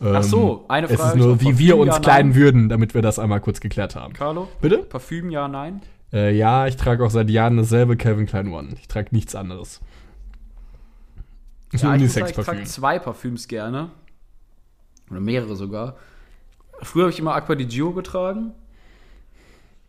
Ähm, 0.00 0.14
Ach 0.16 0.22
so, 0.22 0.64
eine 0.68 0.86
Es 0.88 0.98
Frage 0.98 1.18
ist 1.18 1.24
nur, 1.24 1.40
wie 1.42 1.58
wir 1.58 1.76
uns 1.76 1.96
ja, 1.96 2.00
kleiden 2.00 2.34
würden, 2.34 2.68
damit 2.70 2.94
wir 2.94 3.02
das 3.02 3.18
einmal 3.18 3.40
kurz 3.40 3.60
geklärt 3.60 3.94
haben. 3.94 4.14
Carlo? 4.14 4.48
Bitte? 4.62 4.78
Parfüm, 4.78 5.30
ja, 5.30 5.48
nein? 5.48 5.82
Äh, 6.12 6.34
ja, 6.34 6.66
ich 6.66 6.76
trage 6.76 7.04
auch 7.04 7.10
seit 7.10 7.28
Jahren 7.28 7.58
dasselbe 7.58 7.98
Calvin 7.98 8.24
Klein 8.24 8.50
One. 8.50 8.68
Ich 8.80 8.88
trage 8.88 9.08
nichts 9.10 9.34
anderes. 9.34 9.80
Ja, 11.74 11.94
ich, 11.94 12.04
ich 12.16 12.32
trage 12.32 12.64
zwei 12.64 12.98
Parfüms 12.98 13.48
gerne. 13.48 13.90
Oder 15.10 15.20
mehrere 15.20 15.54
sogar. 15.56 15.96
Früher 16.80 17.02
habe 17.04 17.12
ich 17.12 17.18
immer 17.18 17.34
Aqua 17.34 17.54
di 17.54 17.66
Gio 17.66 17.92
getragen. 17.92 18.52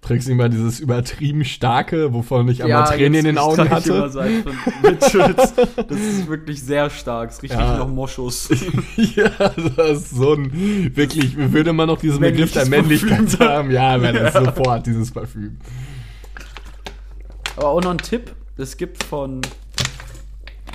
Trägst 0.01 0.27
du 0.27 0.31
immer 0.31 0.47
dieses 0.47 0.79
übertrieben 0.79 1.43
starke, 1.43 2.13
wovon 2.13 2.47
ich 2.47 2.63
einmal 2.63 2.85
Tränen 2.85 3.15
in 3.19 3.25
den 3.25 3.35
jetzt 3.35 3.43
Augen 3.43 3.69
hatte? 3.69 4.09
Das 5.87 5.99
ist 5.99 6.27
wirklich 6.27 6.61
sehr 6.63 6.89
stark. 6.89 7.31
Es 7.31 7.43
riecht 7.43 7.53
Ja. 7.53 7.77
nach 7.77 7.87
Moschus. 7.87 8.49
ja, 8.95 9.29
das 9.75 10.03
ist 10.03 10.11
so 10.11 10.33
ein, 10.33 10.95
wirklich, 10.95 11.35
würde 11.37 11.73
man 11.73 11.87
noch 11.87 11.99
diesen 11.99 12.21
Begriff 12.21 12.53
der 12.53 12.65
Männlichkeit 12.67 13.19
Parfüm. 13.37 13.47
haben, 13.47 13.71
ja, 13.71 14.01
wäre 14.01 14.19
das 14.31 14.33
sofort 14.33 14.85
dieses 14.87 15.11
Parfüm. 15.11 15.57
Aber 17.57 17.67
auch 17.67 17.81
noch 17.81 17.91
ein 17.91 17.97
Tipp: 17.97 18.31
Es 18.57 18.77
gibt 18.77 19.03
von, 19.03 19.41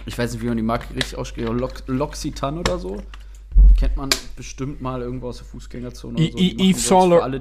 ich 0.06 0.16
weiß 0.18 0.32
nicht, 0.34 0.42
wie 0.42 0.48
man 0.48 0.56
die 0.58 0.62
Marke 0.62 0.94
richtig 0.94 1.16
ausspricht, 1.16 1.48
Lox- 1.48 1.84
L'Occitane 1.88 2.58
oder 2.60 2.78
so. 2.78 2.98
Kennt 3.78 3.96
man 3.96 4.10
bestimmt 4.36 4.82
mal 4.82 5.00
irgendwo 5.00 5.28
aus 5.28 5.38
der 5.38 5.46
Fußgängerzone 5.46 6.14
oder 6.14 6.22
I- 6.24 6.30
so. 6.30 6.36
Die 6.38 6.54
machen 6.56 6.70
Yves 6.70 6.86
Saint 6.86 7.10
Laurent. 7.10 7.22
alle, 7.24 7.40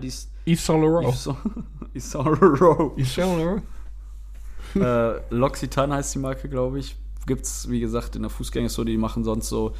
es. 1.07 1.25
Laurent. 2.25 2.97
Yves 2.97 3.15
Saint 3.15 3.37
Laurent? 3.37 3.63
äh, 4.75 5.33
L'Occitane 5.33 5.93
heißt 5.93 6.15
die 6.15 6.19
Marke, 6.19 6.49
glaube 6.49 6.79
ich. 6.79 6.95
Gibt's, 7.25 7.69
wie 7.69 7.79
gesagt, 7.79 8.15
in 8.15 8.23
der 8.23 8.31
Fußgängerzone, 8.31 8.91
die 8.91 8.97
machen 8.97 9.23
sonst 9.23 9.47
so 9.47 9.73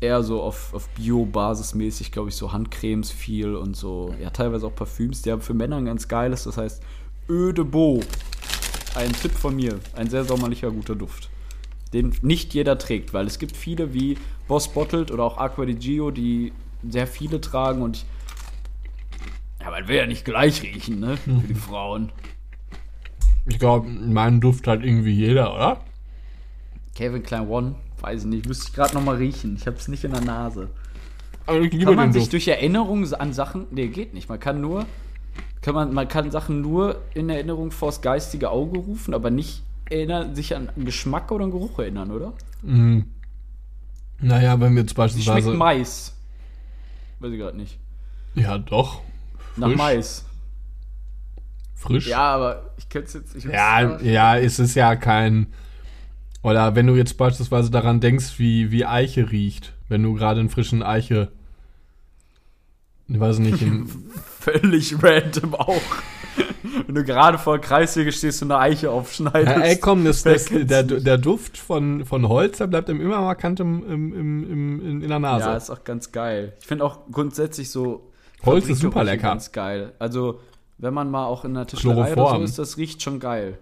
eher 0.00 0.22
so 0.22 0.42
auf, 0.42 0.74
auf 0.74 0.88
Bio-Basis 0.90 1.74
mäßig, 1.74 2.12
glaube 2.12 2.28
ich, 2.28 2.36
so 2.36 2.52
Handcremes 2.52 3.10
viel 3.10 3.54
und 3.54 3.76
so, 3.76 4.14
ja, 4.20 4.28
teilweise 4.28 4.66
auch 4.66 4.74
Parfüms. 4.74 5.22
Die 5.22 5.32
haben 5.32 5.40
für 5.40 5.54
Männer 5.54 5.76
ein 5.76 5.86
ganz 5.86 6.06
geiles, 6.06 6.44
das 6.44 6.58
heißt 6.58 6.82
Eau 7.30 7.52
de 7.52 7.64
Beau. 7.64 8.00
Ein 8.94 9.12
Tipp 9.12 9.32
von 9.32 9.56
mir, 9.56 9.78
ein 9.94 10.10
sehr 10.10 10.24
sommerlicher, 10.24 10.70
guter 10.70 10.94
Duft. 10.94 11.30
Den 11.94 12.14
nicht 12.20 12.52
jeder 12.52 12.76
trägt, 12.76 13.14
weil 13.14 13.26
es 13.26 13.38
gibt 13.38 13.56
viele 13.56 13.94
wie 13.94 14.18
Boss 14.48 14.68
Bottled 14.68 15.10
oder 15.10 15.24
auch 15.24 15.38
Aqua 15.38 15.64
di 15.64 15.74
Gio, 15.74 16.10
die 16.10 16.52
sehr 16.86 17.06
viele 17.06 17.40
tragen 17.40 17.80
und 17.80 17.96
ich. 17.96 18.06
Ja, 19.66 19.72
man 19.72 19.88
will 19.88 19.96
ja 19.96 20.06
nicht 20.06 20.24
gleich 20.24 20.62
riechen, 20.62 21.00
ne? 21.00 21.16
Für 21.16 21.30
die 21.30 21.54
Frauen. 21.54 22.12
Ich 23.46 23.58
glaube, 23.58 23.88
meinen 23.88 24.40
Duft 24.40 24.68
hat 24.68 24.84
irgendwie 24.84 25.10
jeder, 25.10 25.52
oder? 25.54 25.80
Calvin 26.96 27.24
Klein 27.24 27.48
One, 27.48 27.74
weiß 28.00 28.22
ich 28.22 28.26
nicht, 28.28 28.46
müsste 28.46 28.68
ich 28.68 28.74
gerade 28.74 28.94
noch 28.94 29.02
mal 29.02 29.16
riechen. 29.16 29.56
Ich 29.56 29.66
habe 29.66 29.76
es 29.76 29.88
nicht 29.88 30.04
in 30.04 30.12
der 30.12 30.20
Nase. 30.20 30.70
Aber 31.46 31.60
ich 31.60 31.72
liebe 31.72 31.86
Kann 31.86 31.96
man 31.96 32.08
den 32.08 32.12
sich 32.12 32.22
Duft. 32.24 32.32
durch 32.34 32.48
Erinnerung 32.48 33.12
an 33.14 33.32
Sachen. 33.32 33.66
Nee, 33.72 33.88
geht 33.88 34.14
nicht. 34.14 34.28
Man 34.28 34.38
kann 34.38 34.60
nur. 34.60 34.86
Kann 35.62 35.74
man, 35.74 35.92
man 35.92 36.06
kann 36.06 36.30
Sachen 36.30 36.60
nur 36.60 37.02
in 37.14 37.28
Erinnerung 37.28 37.72
vors 37.72 38.02
geistige 38.02 38.50
Auge 38.50 38.78
rufen, 38.78 39.14
aber 39.14 39.30
nicht 39.30 39.64
erinnern, 39.90 40.36
sich 40.36 40.54
an 40.54 40.70
einen 40.70 40.84
Geschmack 40.84 41.32
oder 41.32 41.42
einen 41.42 41.52
Geruch 41.52 41.76
erinnern, 41.80 42.12
oder? 42.12 42.34
Mm. 42.62 43.00
Naja, 44.20 44.60
wenn 44.60 44.74
wir 44.74 44.82
jetzt 44.82 44.92
Wie 44.92 44.94
schmeckt 44.94 45.14
beispielsweise. 45.16 45.54
Mais? 45.54 46.14
Weiß 47.18 47.32
ich 47.32 47.38
gerade 47.38 47.56
nicht. 47.56 47.78
Ja, 48.36 48.58
doch. 48.58 49.02
Nach 49.56 49.68
Frisch. 49.68 49.76
Mais. 49.76 50.24
Frisch. 51.74 52.06
Ja, 52.08 52.34
aber 52.34 52.70
ich 52.78 52.88
kenn's 52.88 53.12
jetzt 53.12 53.34
nicht. 53.34 53.46
Ja, 53.46 54.00
ja, 54.00 54.38
es 54.38 54.58
ist 54.58 54.74
ja 54.74 54.96
kein. 54.96 55.48
Oder 56.42 56.74
wenn 56.74 56.86
du 56.86 56.94
jetzt 56.94 57.16
beispielsweise 57.16 57.70
daran 57.70 58.00
denkst, 58.00 58.38
wie, 58.38 58.70
wie 58.70 58.86
Eiche 58.86 59.30
riecht, 59.30 59.72
wenn 59.88 60.02
du 60.02 60.14
gerade 60.14 60.40
einen 60.40 60.48
frischen 60.48 60.82
Eiche. 60.82 61.32
Ich 63.08 63.20
weiß 63.20 63.38
nicht, 63.38 63.64
Völlig 64.40 65.02
random 65.02 65.54
auch. 65.54 65.80
Wenn 66.86 66.94
du 66.94 67.04
gerade 67.04 67.38
vor 67.38 67.60
Kreissäge 67.60 68.12
stehst 68.12 68.42
und 68.42 68.50
eine 68.50 68.60
Eiche 68.60 68.90
aufschneidest. 68.90 69.56
ja, 69.56 69.62
ey, 69.62 69.78
komm, 69.78 70.04
das, 70.04 70.22
das, 70.22 70.46
der, 70.46 70.82
der 70.82 71.18
Duft 71.18 71.56
von, 71.56 72.04
von 72.04 72.28
Holz, 72.28 72.58
der 72.58 72.66
bleibt 72.66 72.88
immer 72.88 73.20
markant 73.20 73.60
im, 73.60 73.84
im, 73.84 74.12
im, 74.12 74.50
im, 74.50 74.80
in, 74.80 75.02
in 75.02 75.08
der 75.08 75.18
Nase. 75.18 75.46
Ja, 75.46 75.56
ist 75.56 75.70
auch 75.70 75.84
ganz 75.84 76.12
geil. 76.12 76.54
Ich 76.60 76.66
finde 76.66 76.84
auch 76.84 77.00
grundsätzlich 77.10 77.70
so. 77.70 78.12
Holz 78.44 78.68
ist 78.68 78.80
super 78.80 79.04
lecker. 79.04 79.28
Ganz 79.28 79.52
geil. 79.52 79.92
Also, 79.98 80.40
wenn 80.78 80.94
man 80.94 81.10
mal 81.10 81.26
auch 81.26 81.44
in 81.44 81.56
einer 81.56 81.66
Tischlerei 81.66 81.96
oder 81.96 82.08
so 82.08 82.14
Chloroform. 82.14 82.42
ist, 82.42 82.58
das 82.58 82.76
riecht 82.76 83.02
schon 83.02 83.20
geil. 83.20 83.58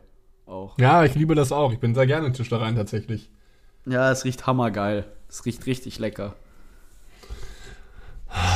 Auch. 0.47 0.79
ja, 0.79 1.05
ich 1.05 1.14
liebe 1.14 1.35
das 1.35 1.53
auch. 1.53 1.72
Ich 1.72 1.79
bin 1.79 1.95
sehr 1.95 2.07
gerne 2.07 2.27
in 2.27 2.35
Tischlereien 2.35 2.77
tatsächlich. 2.77 3.31
Ja, 3.87 4.11
es 4.11 4.25
riecht 4.25 4.47
hammergeil. 4.47 5.05
Es 5.29 5.47
riecht 5.47 5.64
richtig 5.66 5.99
lecker. 5.99 6.35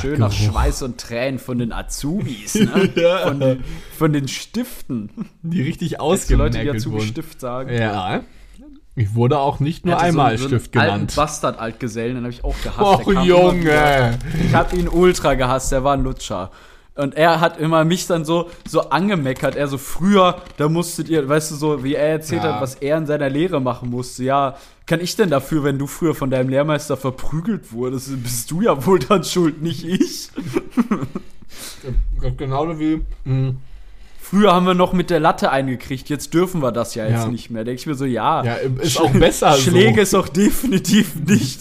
Schön 0.00 0.18
nach 0.18 0.36
Geruch. 0.36 0.52
Schweiß 0.52 0.82
und 0.82 1.00
Tränen 1.00 1.38
von 1.38 1.58
den 1.58 1.72
Azubis, 1.72 2.56
ne? 2.56 2.90
Ja. 2.96 3.28
von, 3.28 3.40
den, 3.40 3.64
von 3.96 4.12
den 4.12 4.28
Stiften. 4.28 5.10
Die 5.42 5.62
richtig 5.62 5.92
du 5.92 5.96
Leute, 5.96 6.18
die 6.24 6.68
ausgemerkelt. 6.68 6.76
Azubi-Stift 6.76 7.40
sagen? 7.40 7.72
Ja. 7.72 8.24
Ich 8.98 9.14
wurde 9.14 9.38
auch 9.38 9.60
nicht 9.60 9.86
nur 9.86 10.00
einmal 10.00 10.36
so, 10.38 10.48
Stift 10.48 10.72
genannt. 10.72 10.90
Alten 10.92 11.14
Bastard-Altgesellen, 11.14 12.16
den 12.16 12.24
habe 12.24 12.32
ich 12.32 12.42
auch 12.42 12.56
gehasst. 12.64 13.06
Och. 13.06 13.24
Junge. 13.24 14.18
Ich 14.44 14.52
habe 14.54 14.76
ihn 14.76 14.88
ultra 14.88 15.34
gehasst, 15.34 15.70
der 15.70 15.84
war 15.84 15.94
ein 15.94 16.02
Lutscher. 16.02 16.50
Und 16.96 17.14
er 17.16 17.40
hat 17.40 17.60
immer 17.60 17.84
mich 17.84 18.08
dann 18.08 18.24
so, 18.24 18.50
so 18.68 18.90
angemeckert. 18.90 19.54
Er 19.54 19.68
so, 19.68 19.78
früher, 19.78 20.42
da 20.56 20.68
musstet 20.68 21.08
ihr, 21.08 21.28
weißt 21.28 21.52
du, 21.52 21.54
so, 21.54 21.84
wie 21.84 21.94
er 21.94 22.08
erzählt 22.08 22.42
Ja. 22.42 22.54
hat, 22.54 22.60
was 22.60 22.74
er 22.74 22.98
in 22.98 23.06
seiner 23.06 23.30
Lehre 23.30 23.60
machen 23.60 23.88
musste. 23.88 24.24
Ja, 24.24 24.56
kann 24.84 25.00
ich 25.00 25.14
denn 25.14 25.30
dafür, 25.30 25.62
wenn 25.62 25.78
du 25.78 25.86
früher 25.86 26.16
von 26.16 26.28
deinem 26.28 26.48
Lehrmeister 26.48 26.96
verprügelt 26.96 27.70
wurdest? 27.72 28.20
Bist 28.20 28.50
du 28.50 28.62
ja 28.62 28.84
wohl 28.84 28.98
dann 28.98 29.22
schuld, 29.22 29.62
nicht 29.62 29.84
ich. 29.84 30.30
Genauso 32.36 32.80
wie. 32.80 33.02
Mh, 33.24 33.54
Früher 34.30 34.52
haben 34.54 34.66
wir 34.66 34.74
noch 34.74 34.92
mit 34.92 35.08
der 35.10 35.20
Latte 35.20 35.50
eingekriegt, 35.50 36.08
jetzt 36.10 36.34
dürfen 36.34 36.60
wir 36.60 36.70
das 36.70 36.94
ja 36.94 37.04
jetzt 37.06 37.24
Ja. 37.24 37.28
nicht 37.28 37.48
mehr. 37.50 37.64
Denke 37.64 37.80
ich 37.80 37.86
mir 37.86 37.94
so, 37.94 38.04
ja. 38.04 38.44
Ja, 38.44 38.54
ist 38.82 39.00
auch 39.00 39.10
besser 39.12 39.52
so. 39.54 39.70
Schläge 39.70 40.02
ist 40.02 40.14
auch 40.14 40.28
definitiv 40.28 41.14
nicht 41.26 41.60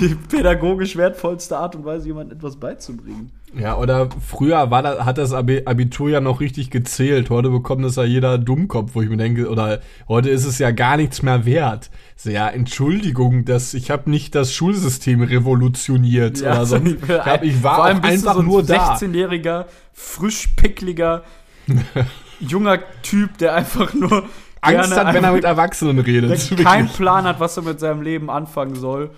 die 0.00 0.14
pädagogisch 0.14 0.96
wertvollste 0.96 1.58
Art 1.58 1.74
und 1.76 1.84
Weise, 1.84 2.06
jemandem 2.06 2.38
etwas 2.38 2.56
beizubringen. 2.56 3.32
Ja, 3.58 3.76
oder 3.78 4.08
früher 4.26 4.70
war 4.70 4.82
da, 4.82 5.04
hat 5.04 5.18
das 5.18 5.32
Abi- 5.32 5.62
Abitur 5.64 6.10
ja 6.10 6.20
noch 6.20 6.40
richtig 6.40 6.70
gezählt. 6.70 7.30
Heute 7.30 7.48
bekommt 7.50 7.84
das 7.84 7.96
ja 7.96 8.04
jeder 8.04 8.36
Dummkopf, 8.38 8.90
wo 8.94 9.02
ich 9.02 9.08
mir 9.08 9.16
denke, 9.16 9.48
oder 9.48 9.80
heute 10.08 10.28
ist 10.30 10.44
es 10.44 10.58
ja 10.58 10.70
gar 10.72 10.96
nichts 10.96 11.22
mehr 11.22 11.44
wert. 11.46 11.90
So, 12.16 12.30
ja, 12.30 12.48
Entschuldigung, 12.48 13.44
dass 13.44 13.72
ich 13.74 13.90
habe 13.90 14.10
nicht 14.10 14.34
das 14.34 14.52
Schulsystem 14.54 15.22
revolutioniert 15.22 16.40
oder 16.42 16.64
so. 16.66 16.76
Ich, 16.86 17.08
hab, 17.08 17.42
ich 17.44 17.62
war 17.62 17.76
Vor 17.76 17.84
allem 17.84 18.02
einfach 18.02 18.34
so 18.34 18.40
ein 18.40 18.46
nur 18.46 18.62
da. 18.62 18.94
16-jähriger, 18.96 19.64
frisch 19.92 20.48
pickliger, 20.56 21.22
junger 22.40 22.78
Typ, 23.02 23.38
der 23.38 23.54
einfach 23.54 23.94
nur 23.94 24.28
Angst 24.60 24.96
hat, 24.96 25.14
wenn 25.14 25.24
er 25.24 25.32
mit 25.32 25.44
Erwachsenen 25.44 25.98
redet. 25.98 26.50
der 26.50 26.64
keinen 26.64 26.88
Plan 26.88 27.24
hat, 27.24 27.40
was 27.40 27.56
er 27.56 27.62
mit 27.62 27.80
seinem 27.80 28.02
Leben 28.02 28.30
anfangen 28.30 28.74
soll, 28.74 29.10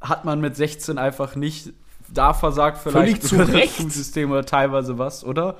hat 0.00 0.24
man 0.24 0.40
mit 0.40 0.56
16 0.56 0.98
einfach 0.98 1.36
nicht. 1.36 1.70
Da 2.08 2.34
versagt 2.34 2.78
vielleicht 2.78 2.96
Völlig 2.96 3.20
zu 3.22 3.28
sogar 3.28 3.46
das 3.46 3.54
Recht. 3.54 3.76
Schulsystem 3.76 4.30
oder 4.30 4.44
teilweise 4.44 4.98
was, 4.98 5.24
oder? 5.24 5.56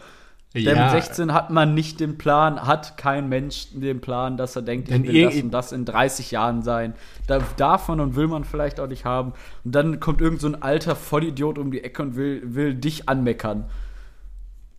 Denn 0.54 0.64
ja, 0.64 0.92
mit 0.92 1.02
16 1.02 1.32
hat 1.32 1.48
man 1.48 1.72
nicht 1.72 1.98
den 1.98 2.18
Plan, 2.18 2.66
hat 2.66 2.98
kein 2.98 3.30
Mensch 3.30 3.68
den 3.72 4.02
Plan, 4.02 4.36
dass 4.36 4.54
er 4.54 4.60
denkt, 4.60 4.88
ich 4.88 4.94
Denn 4.94 5.04
will 5.04 5.24
das 5.24 5.42
und 5.42 5.50
das 5.50 5.72
in 5.72 5.84
30 5.86 6.30
Jahren 6.30 6.62
sein. 6.62 6.94
Da, 7.26 7.38
davon 7.56 8.00
und 8.00 8.16
will 8.16 8.26
man 8.28 8.44
vielleicht 8.44 8.78
auch 8.78 8.86
nicht 8.86 9.06
haben. 9.06 9.32
Und 9.64 9.74
dann 9.74 9.98
kommt 9.98 10.20
irgend 10.20 10.42
so 10.42 10.48
ein 10.48 10.60
alter 10.60 10.94
Vollidiot 10.94 11.56
um 11.56 11.70
die 11.70 11.82
Ecke 11.82 12.02
und 12.02 12.16
will, 12.16 12.42
will 12.44 12.74
dich 12.74 13.08
anmeckern. 13.08 13.64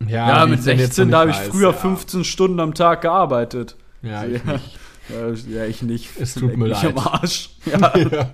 Ja, 0.09 0.45
wie 0.45 0.51
mit 0.51 0.59
ich 0.59 0.65
denn 0.65 0.79
jetzt 0.79 0.95
16, 0.95 1.05
noch 1.07 1.11
da 1.11 1.19
habe 1.21 1.31
ich 1.31 1.37
früher 1.37 1.71
ja. 1.71 1.73
15 1.73 2.23
Stunden 2.23 2.59
am 2.59 2.73
Tag 2.73 3.01
gearbeitet. 3.01 3.75
Ja, 4.01 4.25
ich 4.25 4.43
ja. 4.45 4.53
nicht. 4.53 4.79
Ja, 5.09 5.59
ja, 5.59 5.65
ich 5.65 5.81
nicht. 5.81 6.09
Es 6.19 6.33
tut 6.35 6.55
mir 6.55 6.67
leid. 6.67 6.85
Am 6.85 6.97
Arsch. 6.97 7.49
Ja. 7.65 7.97
ja, 7.97 8.29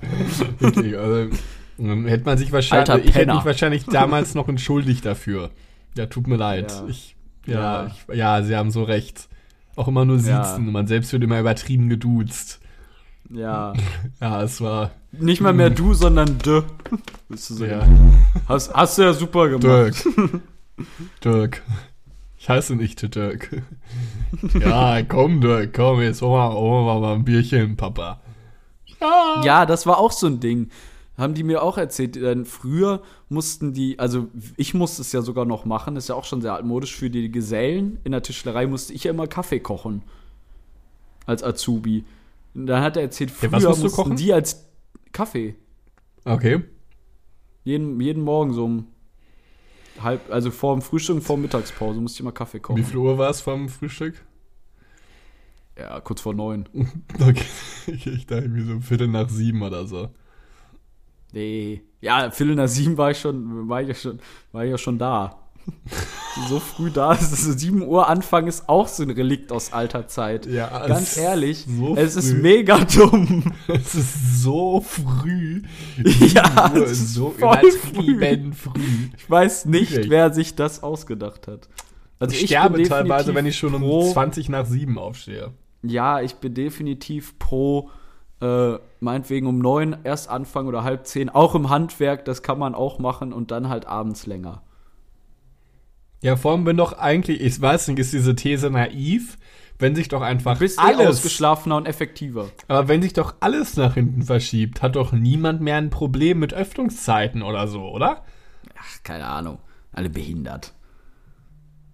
wirklich. 0.59 0.97
Also, 0.97 1.29
hätte 1.77 2.25
man 2.25 2.37
sich 2.37 2.51
wahrscheinlich, 2.51 2.89
Alter 2.89 3.03
ich 3.03 3.15
hätte 3.15 3.33
mich 3.33 3.45
wahrscheinlich 3.45 3.85
damals 3.85 4.35
noch 4.35 4.47
entschuldigt 4.47 5.05
dafür. 5.05 5.49
Ja, 5.97 6.05
tut 6.07 6.27
mir 6.27 6.35
leid. 6.37 6.71
Ja. 6.71 6.87
Ich, 6.87 7.15
ja, 7.45 7.53
Ja. 7.55 7.87
Ich, 7.87 8.15
ja, 8.15 8.43
sie 8.43 8.55
haben 8.55 8.71
so 8.71 8.83
recht. 8.83 9.27
Auch 9.75 9.87
immer 9.87 10.05
nur 10.05 10.17
Ja. 10.17 10.43
siezen 10.43 10.67
und 10.67 10.73
man 10.73 10.87
selbst 10.87 11.11
wird 11.13 11.23
immer 11.23 11.39
übertrieben 11.39 11.89
geduzt. 11.89 12.59
ja. 13.29 13.73
Ja, 14.21 14.43
es 14.43 14.59
war 14.61 14.91
Nicht 15.11 15.41
mal 15.41 15.53
mehr 15.53 15.69
du, 15.69 15.93
sondern 15.93 16.37
de. 16.39 16.63
Bist 17.29 17.49
du 17.49 17.53
so 17.55 17.65
ja. 17.65 17.87
hast, 18.47 18.73
hast 18.73 18.97
du 18.97 19.01
ja 19.03 19.13
super 19.13 19.47
gemacht. 19.49 19.63
Dirk. 20.05 20.41
Dirk. 21.23 21.63
Ich 22.37 22.47
heiße 22.49 22.75
nicht 22.75 23.13
Dirk. 23.15 23.61
ja, 24.59 25.01
komm, 25.03 25.41
Dirk, 25.41 25.73
komm, 25.73 26.01
jetzt 26.01 26.21
holen 26.21 26.31
wir, 26.33 26.53
holen 26.53 26.85
wir 26.85 26.99
mal 26.99 27.15
ein 27.15 27.25
Bierchen, 27.25 27.75
Papa. 27.75 28.21
Ja, 29.43 29.65
das 29.65 29.85
war 29.85 29.97
auch 29.97 30.11
so 30.11 30.27
ein 30.27 30.39
Ding. 30.39 30.69
Haben 31.17 31.33
die 31.33 31.43
mir 31.43 31.61
auch 31.63 31.77
erzählt. 31.77 32.15
Denn 32.15 32.45
früher 32.45 33.01
mussten 33.27 33.73
die, 33.73 33.99
also 33.99 34.27
ich 34.57 34.73
musste 34.73 35.01
es 35.01 35.11
ja 35.11 35.21
sogar 35.21 35.45
noch 35.45 35.65
machen, 35.65 35.95
ist 35.97 36.09
ja 36.09 36.15
auch 36.15 36.23
schon 36.23 36.41
sehr 36.41 36.53
altmodisch. 36.53 36.95
Für 36.95 37.09
die 37.09 37.29
Gesellen 37.31 37.99
in 38.03 38.11
der 38.13 38.23
Tischlerei 38.23 38.67
musste 38.67 38.93
ich 38.93 39.03
ja 39.05 39.11
immer 39.11 39.27
Kaffee 39.27 39.59
kochen. 39.59 40.03
Als 41.25 41.43
Azubi. 41.43 42.05
Und 42.55 42.67
dann 42.67 42.81
hat 42.81 42.95
er 42.97 43.03
erzählt, 43.03 43.31
früher 43.31 43.57
Ja, 43.59 43.69
mussten 43.69 43.91
kochen? 43.91 44.15
die 44.15 44.33
als 44.33 44.65
Kaffee. 45.11 45.55
Okay. 46.25 46.63
Jeden, 47.63 47.99
jeden 47.99 48.23
Morgen 48.23 48.53
so 48.53 48.65
um 48.65 48.87
halb, 50.03 50.31
also 50.31 50.51
vor 50.51 50.75
dem 50.75 50.81
Frühstück 50.81 51.17
und 51.17 51.21
vor 51.21 51.35
der 51.35 51.43
Mittagspause 51.43 51.99
musste 51.99 52.17
ich 52.17 52.19
immer 52.21 52.31
Kaffee 52.31 52.59
kochen. 52.59 52.77
Wie 52.77 52.83
viel 52.83 52.97
Uhr 52.97 53.17
war 53.17 53.29
es 53.29 53.41
vom 53.41 53.69
Frühstück? 53.69 54.15
Ja, 55.77 55.99
kurz 56.01 56.21
vor 56.21 56.33
neun. 56.33 56.67
Okay. 57.19 57.45
Ich 57.87 58.27
dachte 58.27 58.43
irgendwie 58.43 58.63
so 58.63 58.79
Viertel 58.79 59.07
nach 59.07 59.29
sieben 59.29 59.61
oder 59.61 59.87
so. 59.87 60.09
Nee. 61.31 61.81
Ja, 62.01 62.31
Viertel 62.31 62.55
nach 62.55 62.67
sieben 62.67 62.97
war 62.97 63.11
ich 63.11 63.19
schon, 63.19 63.67
war 63.69 63.81
ich 63.81 63.87
ja 63.87 63.93
schon, 63.95 64.19
war 64.51 64.65
ich 64.65 64.71
ja 64.71 64.77
schon 64.77 64.97
da. 64.99 65.39
So 66.47 66.59
früh 66.59 66.91
da 66.91 67.13
ist 67.13 67.31
es. 67.31 67.43
7 67.59 67.81
Uhr 67.81 68.07
Anfang 68.07 68.47
ist 68.47 68.69
auch 68.69 68.87
so 68.87 69.03
ein 69.03 69.09
Relikt 69.09 69.51
aus 69.51 69.73
alter 69.73 70.07
Zeit. 70.07 70.45
Ja, 70.45 70.87
Ganz 70.87 71.17
ehrlich, 71.17 71.65
so 71.67 71.95
es 71.95 72.15
ist 72.15 72.31
früh. 72.31 72.41
mega 72.41 72.79
dumm. 72.79 73.53
Es 73.67 73.95
ist 73.95 74.41
so 74.41 74.81
früh. 74.81 75.63
Ja, 76.33 76.71
Nur 76.73 76.85
es 76.85 76.91
ist 76.91 77.13
so 77.13 77.33
übertrieben 77.37 78.53
früh. 78.53 79.09
Ich 79.17 79.29
weiß 79.29 79.65
nicht, 79.65 79.91
Wirklich. 79.91 80.09
wer 80.09 80.33
sich 80.33 80.55
das 80.55 80.83
ausgedacht 80.83 81.47
hat. 81.47 81.67
Also 82.19 82.35
Ich 82.35 82.45
sterbe 82.47 82.77
bin 82.77 82.87
teilweise, 82.87 83.33
wenn 83.33 83.45
ich 83.45 83.57
schon 83.57 83.73
um 83.75 83.81
pro, 83.81 84.11
20 84.11 84.49
nach 84.49 84.65
7 84.65 84.97
aufstehe. 84.97 85.51
Ja, 85.81 86.19
ich 86.21 86.35
bin 86.35 86.53
definitiv 86.53 87.39
pro, 87.39 87.89
äh, 88.41 88.73
meinetwegen 88.99 89.47
um 89.47 89.59
neun 89.59 89.97
erst 90.03 90.29
anfangen 90.29 90.67
oder 90.67 90.83
halb 90.83 91.05
zehn. 91.07 91.29
Auch 91.29 91.55
im 91.55 91.69
Handwerk, 91.69 92.25
das 92.25 92.43
kann 92.43 92.59
man 92.59 92.75
auch 92.75 92.99
machen 92.99 93.31
und 93.33 93.51
dann 93.51 93.69
halt 93.69 93.85
abends 93.87 94.25
länger. 94.25 94.61
Ja, 96.21 96.35
vor 96.35 96.51
allem, 96.51 96.65
wenn 96.65 96.77
doch 96.77 96.93
eigentlich, 96.93 97.41
ich 97.41 97.59
weiß 97.59 97.87
nicht, 97.87 97.99
ist 97.99 98.13
diese 98.13 98.35
These 98.35 98.69
naiv, 98.69 99.37
wenn 99.77 99.95
sich 99.95 100.09
doch 100.09 100.21
einfach 100.21 100.59
Bist 100.59 100.77
eh 100.77 100.81
alles, 100.81 101.07
ausgeschlafener 101.17 101.77
und 101.77 101.85
effektiver. 101.85 102.49
aber 102.67 102.87
wenn 102.89 103.01
sich 103.01 103.13
doch 103.13 103.35
alles 103.39 103.77
nach 103.77 103.93
hinten 103.93 104.23
verschiebt, 104.23 104.81
hat 104.81 104.97
doch 104.97 105.13
niemand 105.13 105.61
mehr 105.61 105.77
ein 105.77 105.89
Problem 105.89 106.39
mit 106.39 106.53
Öffnungszeiten 106.53 107.41
oder 107.41 107.67
so, 107.67 107.87
oder? 107.89 108.23
Ach, 108.77 109.03
keine 109.03 109.25
Ahnung. 109.25 109.59
Alle 109.93 110.09
behindert. 110.09 110.73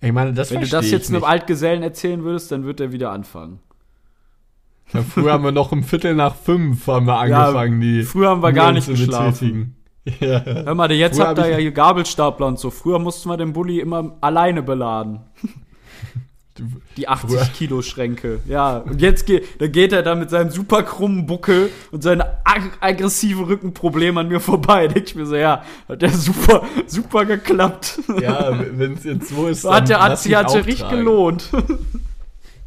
Ich 0.02 0.12
meine, 0.12 0.34
das 0.34 0.52
Wenn 0.52 0.62
du 0.62 0.68
das 0.68 0.92
jetzt 0.92 1.10
einem. 1.10 1.24
Altgesellen 1.24 1.84
erzählen 1.84 2.24
würdest, 2.24 2.52
dann 2.52 2.66
wird 2.66 2.80
er 2.80 2.92
wieder 2.92 3.12
anfangen. 3.12 3.60
Ja, 4.94 5.02
früher 5.02 5.34
haben 5.34 5.44
wir 5.44 5.52
noch 5.52 5.72
um 5.72 5.84
Viertel 5.84 6.14
nach 6.14 6.36
fünf 6.36 6.86
haben 6.88 7.08
wir 7.08 7.18
angefangen, 7.18 7.82
die 7.82 8.04
früher 8.04 8.30
haben 8.30 8.44
wir 8.44 8.54
gar 8.54 8.72
nicht 8.72 8.86
zu 8.86 8.92
geschlafen. 8.92 9.32
betätigen. 9.32 9.76
Ja. 10.20 10.44
Hör 10.46 10.76
mal, 10.76 10.92
jetzt 10.92 11.18
Früher 11.18 11.28
habt 11.28 11.40
hab 11.40 11.46
ihr 11.46 11.52
ja 11.52 11.58
hier 11.58 11.72
Gabelstapler 11.72 12.46
und 12.48 12.60
so. 12.60 12.70
Früher 12.70 13.00
mussten 13.00 13.30
wir 13.30 13.38
den 13.38 13.54
Bulli 13.54 13.80
immer 13.80 14.16
alleine 14.22 14.62
beladen. 14.62 15.22
Die 16.96 17.10
80 17.10 17.52
Kilo 17.52 17.82
Schränke. 17.82 18.40
Ja, 18.48 18.78
und 18.78 19.02
jetzt 19.02 19.26
geht, 19.26 19.60
da 19.60 19.68
geht 19.68 19.92
er 19.92 20.04
da 20.04 20.16
mit 20.16 20.30
seinem 20.30 20.52
super 20.52 20.84
krummen 20.84 21.26
Buckel 21.26 21.70
und 21.92 22.02
seinem 22.02 22.22
ag 22.46 22.62
aggressiven 22.80 23.44
Rückenproblem 23.44 24.18
an 24.18 24.30
mir 24.30 24.40
vorbei. 24.40 24.88
Denke 24.88 25.10
ich 25.10 25.16
mir 25.16 25.26
so, 25.26 25.36
ja, 25.36 25.66
hat 25.90 26.02
der 26.02 26.12
super, 26.12 26.64
super 26.88 27.26
geklappt. 27.26 28.00
Ja, 28.22 28.58
wenn 28.72 28.94
es 28.94 29.04
jetzt 29.04 29.36
so 29.36 29.48
ist, 29.48 29.66
Hat 29.70 29.90
der 29.90 30.00
hat 30.00 30.18
sich 30.18 30.34
richtig 30.34 30.88
gelohnt. 30.88 31.50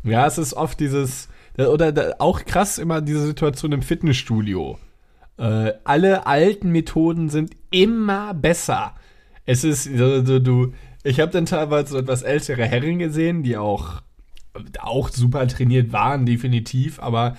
Ja, 0.05 0.27
es 0.27 0.37
ist 0.37 0.53
oft 0.53 0.79
dieses, 0.81 1.31
oder 1.57 2.17
auch 2.19 2.45
krass 2.45 2.77
immer 2.77 3.01
diese 3.01 3.25
Situation 3.25 3.73
im 3.73 3.81
Fitnessstudio. 3.81 4.79
Äh, 5.39 5.73
alle 5.85 6.27
alten 6.27 6.71
Methoden 6.71 7.29
sind 7.29 7.53
immer 7.71 8.35
besser. 8.35 8.95
Es 9.47 9.65
ist, 9.65 9.87
du, 9.87 10.41
du 10.41 10.73
ich 11.05 11.21
habe 11.21 11.33
dann 11.33 11.47
teilweise 11.47 11.93
so 11.93 11.99
etwas 11.99 12.23
ältere 12.23 12.65
Herren 12.65 12.99
gesehen, 12.99 13.43
die 13.43 13.57
auch, 13.57 14.03
auch 14.81 15.09
super 15.11 15.47
trainiert 15.47 15.93
waren, 15.93 16.27
definitiv, 16.27 17.01
aber 17.01 17.37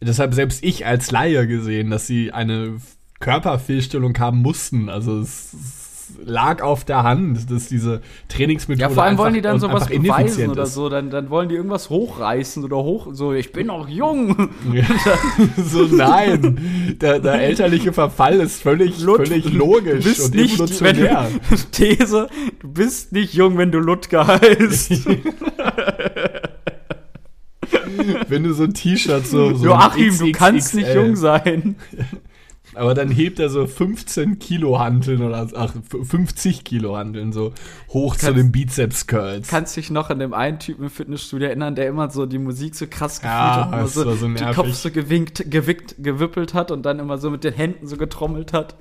deshalb 0.00 0.34
selbst 0.34 0.62
ich 0.62 0.86
als 0.86 1.10
Laie 1.10 1.46
gesehen, 1.46 1.90
dass 1.90 2.06
sie 2.06 2.32
eine 2.32 2.76
Körperfehlstellung 3.18 4.18
haben 4.18 4.42
mussten. 4.42 4.88
Also 4.88 5.20
es, 5.20 5.52
es 5.54 5.81
lag 6.24 6.62
auf 6.62 6.84
der 6.84 7.02
Hand, 7.02 7.50
dass 7.50 7.68
diese 7.68 8.00
Trainingsmethode 8.28 8.82
Ja, 8.82 8.88
vor 8.94 9.04
allem 9.04 9.18
wollen 9.18 9.34
die 9.34 9.40
dann 9.40 9.58
sowas 9.60 9.86
beweisen 9.88 10.50
oder 10.50 10.64
ist. 10.64 10.74
so. 10.74 10.88
Dann, 10.88 11.10
dann 11.10 11.30
wollen 11.30 11.48
die 11.48 11.54
irgendwas 11.54 11.90
hochreißen 11.90 12.64
oder 12.64 12.76
hoch, 12.78 13.08
so, 13.12 13.32
ich 13.32 13.52
bin 13.52 13.68
noch 13.68 13.88
jung. 13.88 14.50
Ja. 14.72 14.84
so, 15.56 15.84
nein. 15.86 16.96
Der, 17.00 17.18
der 17.20 17.34
elterliche 17.42 17.92
Verfall 17.92 18.34
ist 18.40 18.62
völlig, 18.62 19.00
Lut- 19.00 19.26
völlig 19.28 19.52
logisch 19.52 20.04
Du 20.04 20.10
bist 20.10 20.24
und 20.26 20.34
nicht, 20.34 20.54
evolutionär. 20.54 21.28
du, 21.50 21.56
These, 21.72 22.28
du 22.60 22.68
bist 22.72 23.12
nicht 23.12 23.34
jung, 23.34 23.58
wenn 23.58 23.70
du 23.72 23.78
Ludger 23.78 24.26
heißt. 24.26 24.92
Wenn 28.28 28.42
du 28.44 28.52
so 28.52 28.64
ein 28.64 28.74
T-Shirt 28.74 29.26
so. 29.26 29.54
so 29.54 29.64
Joachim, 29.66 30.16
du 30.18 30.32
kannst 30.32 30.74
nicht 30.74 30.92
jung 30.94 31.14
sein. 31.16 31.76
Aber 32.74 32.94
dann 32.94 33.10
hebt 33.10 33.38
er 33.38 33.50
so 33.50 33.66
15 33.66 34.38
Kilo 34.38 34.78
Hanteln 34.78 35.22
oder 35.22 35.46
ach, 35.54 35.74
50 36.04 36.64
Kilo 36.64 36.96
Hanteln 36.96 37.32
so 37.32 37.52
hoch 37.90 38.16
zu 38.16 38.26
Kannst- 38.26 38.38
den 38.38 38.52
Bizeps-Curls. 38.52 39.48
Kannst 39.48 39.76
dich 39.76 39.90
noch 39.90 40.08
an 40.10 40.18
dem 40.18 40.32
einen 40.32 40.58
Typen 40.58 40.84
im 40.84 40.90
Fitnessstudio 40.90 41.48
erinnern, 41.48 41.74
der 41.74 41.88
immer 41.88 42.10
so 42.10 42.24
die 42.26 42.38
Musik 42.38 42.74
so 42.74 42.86
krass 42.88 43.20
gefühlt 43.20 43.32
Ja, 43.34 43.70
hat 43.70 43.82
und 43.82 43.88
so, 43.90 44.14
so 44.14 44.26
den. 44.26 44.54
Kopf 44.54 44.72
so 44.72 44.90
gewinkt, 44.90 45.50
gewickt, 45.50 45.96
gewippelt 45.98 46.54
hat 46.54 46.70
und 46.70 46.82
dann 46.84 46.98
immer 46.98 47.18
so 47.18 47.30
mit 47.30 47.44
den 47.44 47.52
Händen 47.54 47.86
so 47.86 47.96
getrommelt 47.96 48.52
hat. 48.52 48.74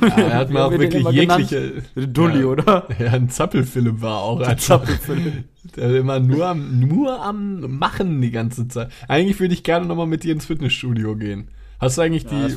Ja, 0.00 0.06
er 0.08 0.34
hat 0.38 0.50
mir 0.50 0.64
auch 0.64 0.70
wir 0.70 0.80
wirklich 0.80 1.04
genannt? 1.04 1.50
jegliche. 1.50 1.82
Dulli, 2.06 2.40
ja, 2.40 2.46
oder? 2.46 2.86
Ja, 2.98 3.12
ein 3.12 3.28
Zappelfilm 3.30 4.00
war 4.02 4.18
auch 4.22 4.40
einfach. 4.40 4.56
Zappelfilm. 4.56 5.44
Der 5.76 5.96
immer 5.96 6.20
nur 6.20 6.46
am, 6.46 6.78
nur 6.78 7.20
am 7.22 7.78
Machen 7.78 8.20
die 8.22 8.30
ganze 8.30 8.68
Zeit. 8.68 8.88
Eigentlich 9.08 9.40
würde 9.40 9.52
ich 9.52 9.64
gerne 9.64 9.84
nochmal 9.86 10.06
mit 10.06 10.22
dir 10.22 10.32
ins 10.32 10.46
Fitnessstudio 10.46 11.16
gehen. 11.16 11.48
Hast 11.78 11.98
du 11.98 12.02
eigentlich 12.02 12.24
Ja, 12.24 12.30
die 12.30 12.54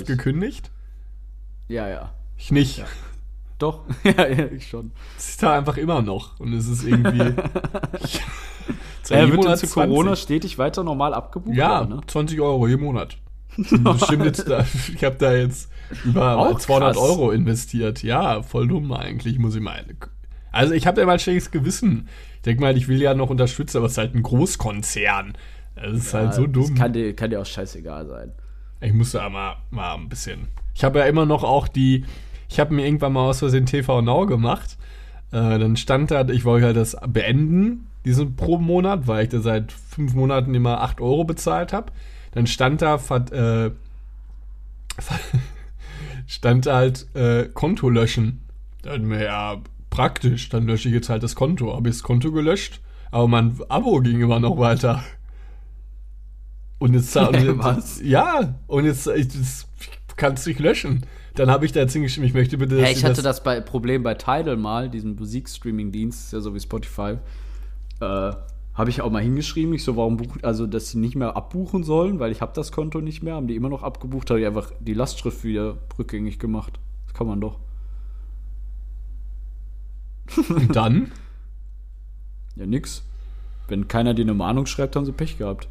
lustig. 0.00 0.16
gekündigt? 0.16 0.70
Ja, 1.68 1.88
ja. 1.88 2.12
Ich 2.36 2.50
nicht. 2.52 2.84
Doch, 3.58 3.82
ja, 4.04 4.26
ja, 4.28 4.46
ich 4.46 4.68
schon. 4.68 4.92
Es 5.16 5.30
ist 5.30 5.42
da 5.42 5.56
einfach 5.58 5.76
immer 5.76 6.02
noch. 6.02 6.38
Und 6.38 6.52
es 6.52 6.68
ist 6.68 6.84
irgendwie. 6.84 7.34
Er 9.10 9.24
jedem 9.24 9.42
wird 9.42 9.58
zu 9.58 9.66
Corona 9.68 10.10
20. 10.10 10.22
stetig 10.22 10.58
weiter 10.58 10.84
normal 10.84 11.14
abgebucht. 11.14 11.56
Ja, 11.56 11.80
oder, 11.82 11.96
ne? 11.96 12.00
20 12.06 12.40
Euro 12.40 12.66
jeden 12.68 12.82
Monat. 12.84 13.16
Das 13.56 14.04
stimmt 14.04 14.26
jetzt 14.26 14.46
da, 14.48 14.64
ich 14.94 15.02
habe 15.02 15.16
da 15.16 15.34
jetzt 15.34 15.70
über 16.04 16.36
Auch 16.36 16.58
200 16.58 16.94
krass. 16.94 17.02
Euro 17.02 17.30
investiert. 17.30 18.02
Ja, 18.02 18.42
voll 18.42 18.68
dumm 18.68 18.92
eigentlich, 18.92 19.38
muss 19.38 19.54
ich 19.54 19.62
meinen. 19.62 19.96
Also 20.52 20.74
ich 20.74 20.86
habe 20.86 21.00
da 21.00 21.06
mal 21.06 21.14
ein 21.14 21.18
schlechtes 21.18 21.50
Gewissen. 21.50 22.08
Ich 22.36 22.42
denke 22.42 22.60
mal, 22.60 22.76
ich 22.76 22.86
will 22.86 23.00
ja 23.00 23.14
noch 23.14 23.30
unterstützen, 23.30 23.78
aber 23.78 23.86
es 23.86 23.92
ist 23.92 23.98
halt 23.98 24.14
ein 24.14 24.22
Großkonzern. 24.22 25.32
Das 25.82 25.96
ist 25.96 26.14
halt 26.14 26.34
so 26.34 26.46
dumm. 26.46 26.70
Das 26.70 26.74
kann 26.74 26.92
dir, 26.92 27.14
kann 27.14 27.30
dir 27.30 27.40
auch 27.40 27.46
scheißegal 27.46 28.06
sein. 28.06 28.32
Ich 28.80 28.92
musste 28.92 29.18
da 29.18 29.28
mal, 29.28 29.56
mal 29.70 29.94
ein 29.94 30.08
bisschen. 30.08 30.48
Ich 30.74 30.84
habe 30.84 31.00
ja 31.00 31.06
immer 31.06 31.26
noch 31.26 31.42
auch 31.42 31.68
die. 31.68 32.04
Ich 32.48 32.60
habe 32.60 32.74
mir 32.74 32.86
irgendwann 32.86 33.12
mal 33.12 33.28
aus 33.28 33.40
Versehen 33.40 33.66
TV 33.66 34.00
Now 34.00 34.26
gemacht. 34.26 34.78
Äh, 35.30 35.58
dann 35.58 35.76
stand 35.76 36.10
da, 36.10 36.26
ich 36.28 36.44
wollte 36.44 36.66
halt 36.66 36.76
das 36.76 36.96
beenden, 37.06 37.86
diesen 38.04 38.36
pro 38.36 38.58
Monat, 38.58 39.06
weil 39.06 39.24
ich 39.24 39.28
da 39.30 39.40
seit 39.40 39.72
fünf 39.72 40.14
Monaten 40.14 40.54
immer 40.54 40.80
8 40.80 41.00
Euro 41.00 41.24
bezahlt 41.24 41.72
habe. 41.72 41.92
Dann 42.32 42.46
stand 42.46 42.80
da, 42.80 42.94
äh, 42.94 43.70
stand 46.26 46.66
da 46.66 46.76
halt 46.76 47.14
äh, 47.14 47.48
Konto 47.52 47.90
löschen. 47.90 48.40
Dann 48.82 49.06
mir 49.06 49.24
ja 49.24 49.56
praktisch, 49.90 50.48
dann 50.48 50.66
lösche 50.66 50.88
ich 50.88 50.94
jetzt 50.94 51.10
halt 51.10 51.22
das 51.22 51.34
Konto. 51.34 51.74
Habe 51.74 51.88
ich 51.88 51.96
das 51.96 52.02
Konto 52.02 52.32
gelöscht, 52.32 52.80
aber 53.10 53.28
mein 53.28 53.58
Abo 53.68 54.00
ging 54.00 54.20
immer 54.20 54.40
noch 54.40 54.58
weiter. 54.58 55.02
Und 56.78 56.94
jetzt, 56.94 57.16
und 57.16 57.58
Was? 57.58 58.00
ja, 58.02 58.54
und 58.66 58.84
jetzt 58.84 59.06
ich, 59.08 59.28
das 59.28 59.66
kannst 60.16 60.46
du 60.46 60.50
nicht 60.50 60.60
löschen. 60.60 61.04
Dann 61.34 61.50
habe 61.50 61.66
ich 61.66 61.72
da 61.72 61.80
jetzt 61.80 61.92
hingeschrieben, 61.92 62.26
ich 62.26 62.34
möchte 62.34 62.58
bitte, 62.58 62.76
Ja, 62.76 62.82
dass 62.82 62.90
ich 62.92 63.04
hatte 63.04 63.22
das 63.22 63.42
bei, 63.42 63.60
Problem 63.60 64.02
bei 64.02 64.14
Tidal 64.14 64.56
mal, 64.56 64.88
diesem 64.88 65.14
Musikstreaming-Dienst, 65.14 66.26
ist 66.26 66.32
ja 66.32 66.40
so 66.40 66.54
wie 66.54 66.60
Spotify. 66.60 67.18
Äh, 68.00 68.32
habe 68.74 68.90
ich 68.90 69.02
auch 69.02 69.10
mal 69.10 69.22
hingeschrieben, 69.22 69.74
ich 69.74 69.82
so, 69.82 69.96
warum 69.96 70.16
buchen, 70.16 70.42
also 70.44 70.66
dass 70.66 70.90
sie 70.90 70.98
nicht 70.98 71.16
mehr 71.16 71.36
abbuchen 71.36 71.82
sollen, 71.82 72.20
weil 72.20 72.30
ich 72.30 72.40
habe 72.40 72.52
das 72.54 72.70
Konto 72.70 73.00
nicht 73.00 73.22
mehr, 73.22 73.34
haben 73.34 73.48
die 73.48 73.56
immer 73.56 73.68
noch 73.68 73.82
abgebucht, 73.82 74.30
habe 74.30 74.40
ich 74.40 74.46
einfach 74.46 74.72
die 74.78 74.94
Lastschrift 74.94 75.42
wieder 75.44 75.78
rückgängig 75.98 76.38
gemacht. 76.38 76.78
Das 77.06 77.14
kann 77.14 77.26
man 77.26 77.40
doch. 77.40 77.58
Und 80.48 80.74
dann? 80.74 81.12
Ja, 82.56 82.66
nix. 82.66 83.04
Wenn 83.68 83.86
keiner 83.86 84.14
dir 84.14 84.22
eine 84.22 84.34
Mahnung 84.34 84.66
schreibt, 84.66 84.96
haben 84.96 85.04
sie 85.04 85.12
Pech 85.12 85.38
gehabt. 85.38 85.68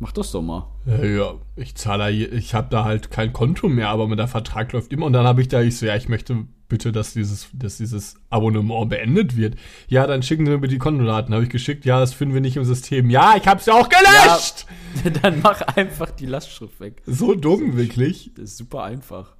Mach 0.00 0.12
das 0.12 0.32
doch 0.32 0.40
mal. 0.40 0.66
Ja, 0.86 1.04
ja, 1.04 1.34
ich 1.56 1.74
zahle, 1.74 2.10
ich 2.10 2.54
habe 2.54 2.68
da 2.70 2.84
halt 2.84 3.10
kein 3.10 3.34
Konto 3.34 3.68
mehr, 3.68 3.90
aber 3.90 4.16
der 4.16 4.28
Vertrag 4.28 4.72
läuft 4.72 4.94
immer. 4.94 5.04
Und 5.04 5.12
dann 5.12 5.26
habe 5.26 5.42
ich 5.42 5.48
da, 5.48 5.60
ich 5.60 5.76
so, 5.76 5.84
ja, 5.84 5.94
ich 5.94 6.08
möchte 6.08 6.46
bitte, 6.70 6.90
dass 6.90 7.12
dieses, 7.12 7.50
dass 7.52 7.76
dieses 7.76 8.14
Abonnement 8.30 8.88
beendet 8.88 9.36
wird. 9.36 9.56
Ja, 9.88 10.06
dann 10.06 10.22
schicken 10.22 10.46
Sie 10.46 10.52
mir 10.52 10.58
bitte 10.58 10.72
die 10.72 10.78
Kontodaten. 10.78 11.34
Habe 11.34 11.44
ich 11.44 11.50
geschickt, 11.50 11.84
ja, 11.84 12.00
das 12.00 12.14
finden 12.14 12.32
wir 12.32 12.40
nicht 12.40 12.56
im 12.56 12.64
System. 12.64 13.10
Ja, 13.10 13.34
ich 13.36 13.46
habe 13.46 13.60
es 13.60 13.66
ja 13.66 13.74
auch 13.74 13.90
gelöscht! 13.90 14.64
Dann 15.22 15.40
mach 15.42 15.60
einfach 15.60 16.10
die 16.10 16.26
Lastschrift 16.26 16.80
weg. 16.80 17.02
So 17.06 17.34
dumm, 17.34 17.76
wirklich. 17.76 18.32
Das 18.34 18.46
ist 18.46 18.56
super 18.56 18.84
einfach. 18.84 19.36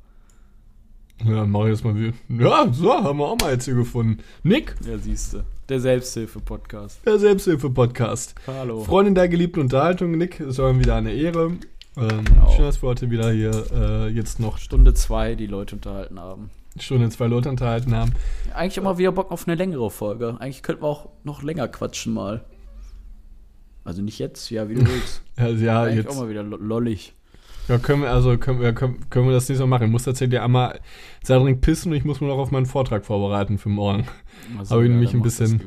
Ja, 1.24 1.44
mache 1.44 1.66
ich 1.68 1.74
das 1.74 1.84
mal 1.84 1.94
wieder. 1.94 2.14
Ja, 2.28 2.72
so, 2.72 2.92
haben 2.94 3.18
wir 3.18 3.26
auch 3.26 3.38
mal 3.38 3.52
jetzt 3.52 3.64
hier 3.66 3.74
gefunden. 3.74 4.18
Nick, 4.42 4.74
Ja, 4.86 4.96
siehst 4.98 5.34
du. 5.34 5.44
Der 5.68 5.80
Selbsthilfe-Podcast. 5.80 7.00
der 7.04 7.18
Selbsthilfe-Podcast. 7.18 8.34
Hallo. 8.46 8.82
Freundin 8.84 9.14
der 9.14 9.28
geliebten 9.28 9.60
Unterhaltung, 9.60 10.12
Nick, 10.12 10.40
war 10.58 10.72
mir 10.72 10.80
wieder 10.80 10.96
eine 10.96 11.12
Ehre. 11.12 11.52
Ähm, 11.96 12.24
Auch. 12.42 12.56
schön, 12.56 12.64
dass 12.64 12.82
wir 12.82 12.88
heute 12.88 13.10
wieder 13.10 13.30
hier 13.32 13.50
äh, 13.72 14.08
jetzt 14.08 14.40
noch 14.40 14.58
Stunde 14.58 14.94
zwei 14.94 15.34
die 15.34 15.46
Leute 15.46 15.76
unterhalten 15.76 16.18
haben. 16.18 16.50
Stunde 16.78 17.08
zwei 17.10 17.26
Leute 17.26 17.50
unterhalten 17.50 17.94
haben. 17.94 18.12
Eigentlich 18.54 18.78
immer 18.78 18.96
wieder 18.96 19.12
Bock 19.12 19.30
auf 19.30 19.46
eine 19.46 19.56
längere 19.56 19.90
Folge. 19.90 20.36
Eigentlich 20.40 20.62
könnten 20.62 20.82
wir 20.82 20.88
auch 20.88 21.08
noch 21.24 21.42
länger 21.42 21.68
quatschen 21.68 22.14
mal. 22.14 22.44
Also 23.84 24.02
nicht 24.02 24.18
jetzt, 24.18 24.50
ja, 24.50 24.68
wie 24.68 24.74
du 24.74 24.86
willst. 24.86 25.22
Also, 25.36 25.64
ja, 25.64 25.82
Eigentlich 25.82 26.04
jetzt 26.04 26.08
auch 26.08 26.20
mal 26.20 26.28
wieder 26.28 26.42
lo- 26.42 26.58
lollig. 26.58 27.14
Ja, 27.70 27.78
können 27.78 28.02
wir, 28.02 28.10
also 28.10 28.36
können 28.36 28.60
wir, 28.60 28.72
können, 28.72 29.08
können 29.10 29.26
wir 29.26 29.32
das 29.32 29.48
nicht 29.48 29.58
so 29.58 29.66
machen. 29.66 29.84
Ich 29.84 29.90
muss 29.90 30.02
tatsächlich 30.02 30.40
einmal 30.40 30.80
dringend 31.24 31.60
pissen 31.60 31.92
und 31.92 31.98
ich 31.98 32.04
muss 32.04 32.20
mir 32.20 32.26
noch 32.26 32.38
auf 32.38 32.50
meinen 32.50 32.66
Vortrag 32.66 33.06
vorbereiten 33.06 33.58
für 33.58 33.68
morgen. 33.68 34.08
Also, 34.58 34.74
Hab 34.74 34.82
ich 34.82 34.88
ja, 34.88 34.94
nämlich 34.94 35.14
ein 35.14 35.22
bisschen-. 35.22 35.62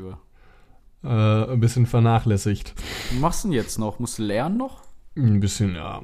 Äh, 1.02 1.08
ein 1.08 1.60
bisschen 1.60 1.86
vernachlässigt. 1.86 2.74
Was 3.10 3.20
machst 3.20 3.44
du 3.44 3.48
denn 3.48 3.54
jetzt 3.54 3.78
noch? 3.78 3.98
Musst 3.98 4.18
du 4.18 4.22
lernen 4.22 4.58
noch? 4.58 4.82
Ein 5.16 5.40
bisschen, 5.40 5.74
ja. 5.74 6.02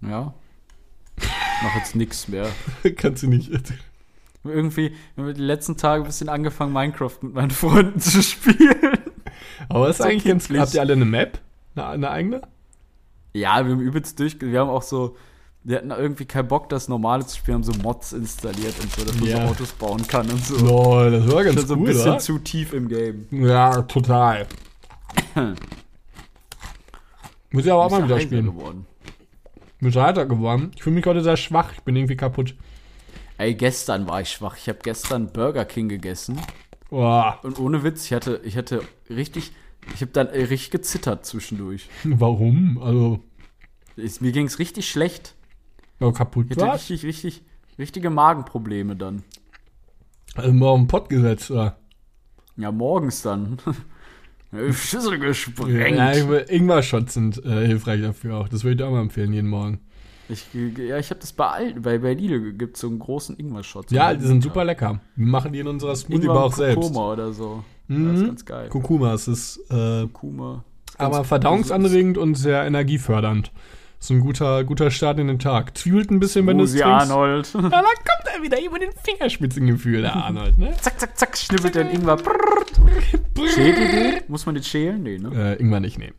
Ja. 0.00 0.34
Mach 1.62 1.76
jetzt 1.76 1.94
nichts 1.94 2.28
mehr. 2.28 2.48
Kannst 2.96 3.22
du 3.22 3.28
nicht. 3.28 3.50
Irgendwie 4.44 4.94
haben 5.16 5.26
wir 5.26 5.34
die 5.34 5.42
letzten 5.42 5.76
Tage 5.76 6.02
ein 6.02 6.06
bisschen 6.06 6.28
angefangen, 6.28 6.72
Minecraft 6.72 7.16
mit 7.22 7.34
meinen 7.34 7.50
Freunden 7.50 8.00
zu 8.00 8.22
spielen. 8.22 8.98
Aber 9.68 9.88
ist 9.88 10.00
eigentlich 10.00 10.24
ganz. 10.24 10.48
Habt 10.50 10.74
ihr 10.74 10.80
alle 10.80 10.94
eine 10.94 11.04
Map? 11.04 11.40
Eine, 11.74 11.86
eine 11.86 12.10
eigene? 12.10 12.42
Ja, 13.32 13.64
wir 13.64 13.72
haben 13.72 13.80
übelst 13.80 14.18
durch. 14.18 14.40
Wir 14.40 14.60
haben 14.60 14.70
auch 14.70 14.82
so. 14.82 15.16
Wir 15.64 15.78
hatten 15.78 15.90
irgendwie 15.90 16.24
keinen 16.24 16.48
Bock, 16.48 16.68
das 16.70 16.88
normale 16.88 17.26
zu 17.26 17.36
spielen, 17.36 17.56
haben 17.56 17.64
so 17.64 17.72
Mods 17.82 18.12
installiert 18.12 18.74
und 18.80 18.90
so, 18.92 19.04
dass 19.04 19.14
man 19.16 19.28
Ja. 19.28 19.42
so 19.44 19.52
Autos 19.52 19.72
bauen 19.72 20.06
kann 20.06 20.30
und 20.30 20.42
so. 20.44 20.56
Lol, 20.64 21.10
das 21.10 21.30
war 21.32 21.44
ganz 21.44 21.56
Das 21.56 21.64
ist 21.64 21.68
so 21.68 21.74
ein 21.74 21.80
cool, 21.80 21.86
bisschen 21.86 22.08
oder? 22.10 22.18
zu 22.18 22.38
tief 22.38 22.72
im 22.72 22.88
Game. 22.88 23.26
Ja, 23.30 23.82
total. 23.82 24.46
Muss 27.50 27.64
ich 27.64 27.72
aber 27.72 27.84
auch 27.86 27.90
mal 27.90 28.04
wieder 28.04 28.20
spielen. 28.20 28.46
geworden. 28.46 28.86
Bin 29.80 29.92
schon 29.92 30.02
heiter 30.02 30.26
geworden. 30.26 30.70
Ich 30.76 30.82
fühle 30.82 30.96
mich 30.96 31.06
heute 31.06 31.22
sehr 31.22 31.36
schwach. 31.36 31.72
Ich 31.72 31.80
bin 31.82 31.96
irgendwie 31.96 32.16
kaputt. 32.16 32.54
Ey, 33.38 33.54
gestern 33.54 34.08
war 34.08 34.20
ich 34.20 34.30
schwach. 34.30 34.56
Ich 34.56 34.68
habe 34.68 34.78
gestern 34.82 35.32
Burger 35.32 35.64
King 35.64 35.88
gegessen. 35.88 36.40
Boah, 36.90 37.38
Und 37.42 37.58
ohne 37.58 37.82
Witz, 37.84 38.04
ich 38.06 38.12
hatte, 38.12 38.40
ich 38.44 38.56
hatte 38.56 38.82
richtig, 39.10 39.52
ich 39.94 40.00
habe 40.00 40.12
dann 40.12 40.28
richtig 40.28 40.70
gezittert 40.70 41.26
zwischendurch. 41.26 41.88
warum? 42.04 42.78
Also, 42.82 43.20
Ich, 43.96 44.20
mir 44.20 44.32
ging 44.32 44.46
es 44.46 44.58
richtig 44.58 44.88
schlecht. 44.90 45.34
ja, 46.00 46.10
kaputt 46.12 46.46
Ich 46.50 46.56
hatte 46.56 46.66
war. 46.66 46.74
richtig, 46.74 47.04
richtig, 47.04 47.42
richtige 47.78 48.10
Magenprobleme 48.10 48.96
dann. 48.96 49.22
Also 50.34 50.52
morgen 50.52 50.86
Pott 50.86 51.08
gesetzt, 51.08 51.50
oder? 51.50 51.78
Ja, 52.56 52.70
morgens 52.72 53.22
dann. 53.22 53.58
Schüssel 54.72 55.18
gesprengt. 55.18 55.96
Ja, 55.96 56.12
Ingwer-Shots 56.12 57.14
sind 57.14 57.44
äh, 57.44 57.66
hilfreich 57.66 58.00
dafür 58.00 58.36
auch. 58.38 58.48
Das 58.48 58.64
würde 58.64 58.72
ich 58.72 58.76
dir 58.78 58.86
auch 58.86 58.92
mal 58.92 59.02
empfehlen, 59.02 59.32
jeden 59.32 59.48
Morgen. 59.48 59.80
Ich, 60.30 60.46
ja, 60.54 60.98
ich 60.98 61.10
habe 61.10 61.20
das 61.20 61.32
bei, 61.32 61.74
bei, 61.78 61.98
bei 61.98 62.12
Lidl 62.14 62.52
gibt 62.52 62.76
es 62.76 62.82
so 62.82 62.88
einen 62.88 62.98
großen 62.98 63.36
Ingwer-Shot. 63.38 63.90
Ja, 63.90 64.12
die 64.14 64.26
sind 64.26 64.42
super 64.42 64.64
lecker. 64.64 65.00
Wir 65.16 65.26
machen 65.26 65.52
die 65.52 65.58
in 65.58 65.66
unserer 65.66 65.96
Smoothie-Bar 65.96 66.44
auch 66.44 66.52
selbst. 66.52 66.80
Kurkuma 66.80 67.12
oder 67.12 67.32
so. 67.32 67.64
Mhm. 67.88 68.08
Das 68.12 68.20
ist 68.20 68.26
ganz 68.26 68.44
geil. 68.44 68.68
Kurkuma, 68.68 69.14
es 69.14 69.28
ist 69.28 69.58
äh, 69.70 70.06
Kurkuma. 70.06 70.64
aber 70.98 71.24
verdauungsanregend 71.24 72.18
und 72.18 72.34
sehr 72.36 72.64
energiefördernd. 72.64 73.50
ist 73.98 74.10
ein 74.10 74.20
guter, 74.20 74.64
guter 74.64 74.90
Start 74.90 75.18
in 75.18 75.26
den 75.26 75.38
Tag. 75.38 75.76
Zwiebelt 75.76 76.10
ein 76.10 76.20
bisschen, 76.20 76.46
wenn 76.46 76.58
du 76.58 76.64
es 76.64 76.72
trinkst. 76.72 76.86
Arnold. 76.86 77.52
Dann 77.54 77.70
kommt 77.70 78.34
er 78.34 78.42
wieder 78.42 78.62
über 78.64 78.78
den 78.78 78.90
Fingerspitzengefühl, 79.02 80.02
der 80.02 80.14
Arnold, 80.14 80.58
ne? 80.58 80.74
zack, 80.80 81.00
zack, 81.00 81.18
zack, 81.18 81.36
schnippelt 81.36 81.74
den 81.74 81.88
Ingwer. 81.90 82.18
Schält? 83.54 84.28
Muss 84.28 84.46
man 84.46 84.54
den 84.54 84.64
schälen? 84.64 85.02
Nee, 85.02 85.18
ne? 85.18 85.30
Äh, 85.34 85.52
irgendwann 85.54 85.82
nicht, 85.82 85.98
nee. 85.98 86.12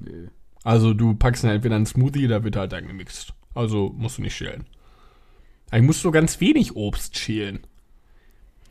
Nee. 0.00 0.28
Also 0.62 0.94
du 0.94 1.14
packst 1.14 1.44
ihn 1.44 1.50
entweder 1.50 1.74
in 1.76 1.80
einen 1.80 1.86
Smoothie, 1.86 2.26
da 2.26 2.42
wird 2.42 2.56
halt 2.56 2.72
dann 2.72 2.86
gemixt. 2.86 3.34
Also 3.54 3.92
musst 3.96 4.18
du 4.18 4.22
nicht 4.22 4.34
schälen. 4.34 4.64
Eigentlich 5.70 5.86
musst 5.86 6.04
du 6.04 6.10
ganz 6.10 6.40
wenig 6.40 6.74
Obst 6.76 7.18
schälen. 7.18 7.60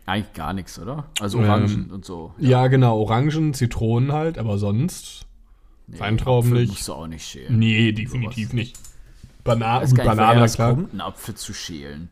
Eigentlich 0.05 0.33
gar 0.33 0.53
nichts, 0.53 0.79
oder? 0.79 1.05
Also 1.21 1.39
Ähm, 1.39 1.45
Orangen 1.45 1.91
und 1.91 2.03
so. 2.05 2.33
Ja, 2.37 2.67
genau, 2.67 2.99
Orangen, 2.99 3.53
Zitronen 3.53 4.11
halt, 4.11 4.37
aber 4.37 4.57
sonst. 4.57 5.25
Nee, 5.87 5.99
Weintrauben 5.99 6.51
Apfel 6.51 6.61
nicht. 6.61 6.69
musst 6.71 6.87
du 6.87 6.93
auch 6.93 7.07
nicht 7.07 7.25
schälen. 7.25 7.57
Nee, 7.59 7.91
definitiv 7.91 8.53
nicht. 8.53 8.77
Bana 9.43 9.79
gut, 9.79 9.93
nicht, 9.93 10.05
Banane, 10.05 10.39
das 10.39 10.55
klar. 10.55 10.73
kommt, 10.73 10.91
einen 10.91 11.01
Apfel 11.01 11.35
zu 11.35 11.53
schälen. 11.53 12.09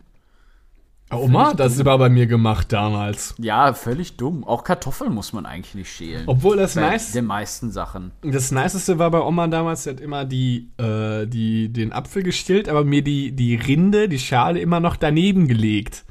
Oma 1.14 1.54
das 1.54 1.78
immer 1.78 1.98
bei 1.98 2.08
mir 2.08 2.26
gemacht 2.26 2.72
damals. 2.72 3.36
Ja, 3.38 3.74
völlig 3.74 4.16
dumm. 4.16 4.46
Auch 4.46 4.64
Kartoffeln 4.64 5.14
muss 5.14 5.34
man 5.34 5.46
eigentlich 5.46 5.76
nicht 5.76 5.92
schälen. 5.92 6.24
Obwohl 6.26 6.56
das 6.56 6.76
Bei 6.76 6.82
nice, 6.82 7.12
den 7.12 7.26
meisten 7.26 7.72
Sachen. 7.72 8.12
das 8.22 8.52
Niceste 8.52 8.98
war 8.98 9.12
bei 9.12 9.20
Oma 9.20 9.48
damals, 9.48 9.84
sie 9.84 9.90
hat 9.90 10.00
immer 10.00 10.24
die, 10.24 10.70
äh, 10.78 11.26
die, 11.28 11.68
den 11.68 11.92
Apfel 11.92 12.24
gestillt, 12.24 12.70
aber 12.70 12.86
mir 12.86 13.04
die, 13.04 13.34
die 13.34 13.56
Rinde, 13.56 14.08
die 14.08 14.20
Schale 14.20 14.60
immer 14.62 14.80
noch 14.80 14.96
daneben 14.96 15.50
gelegt. 15.50 16.06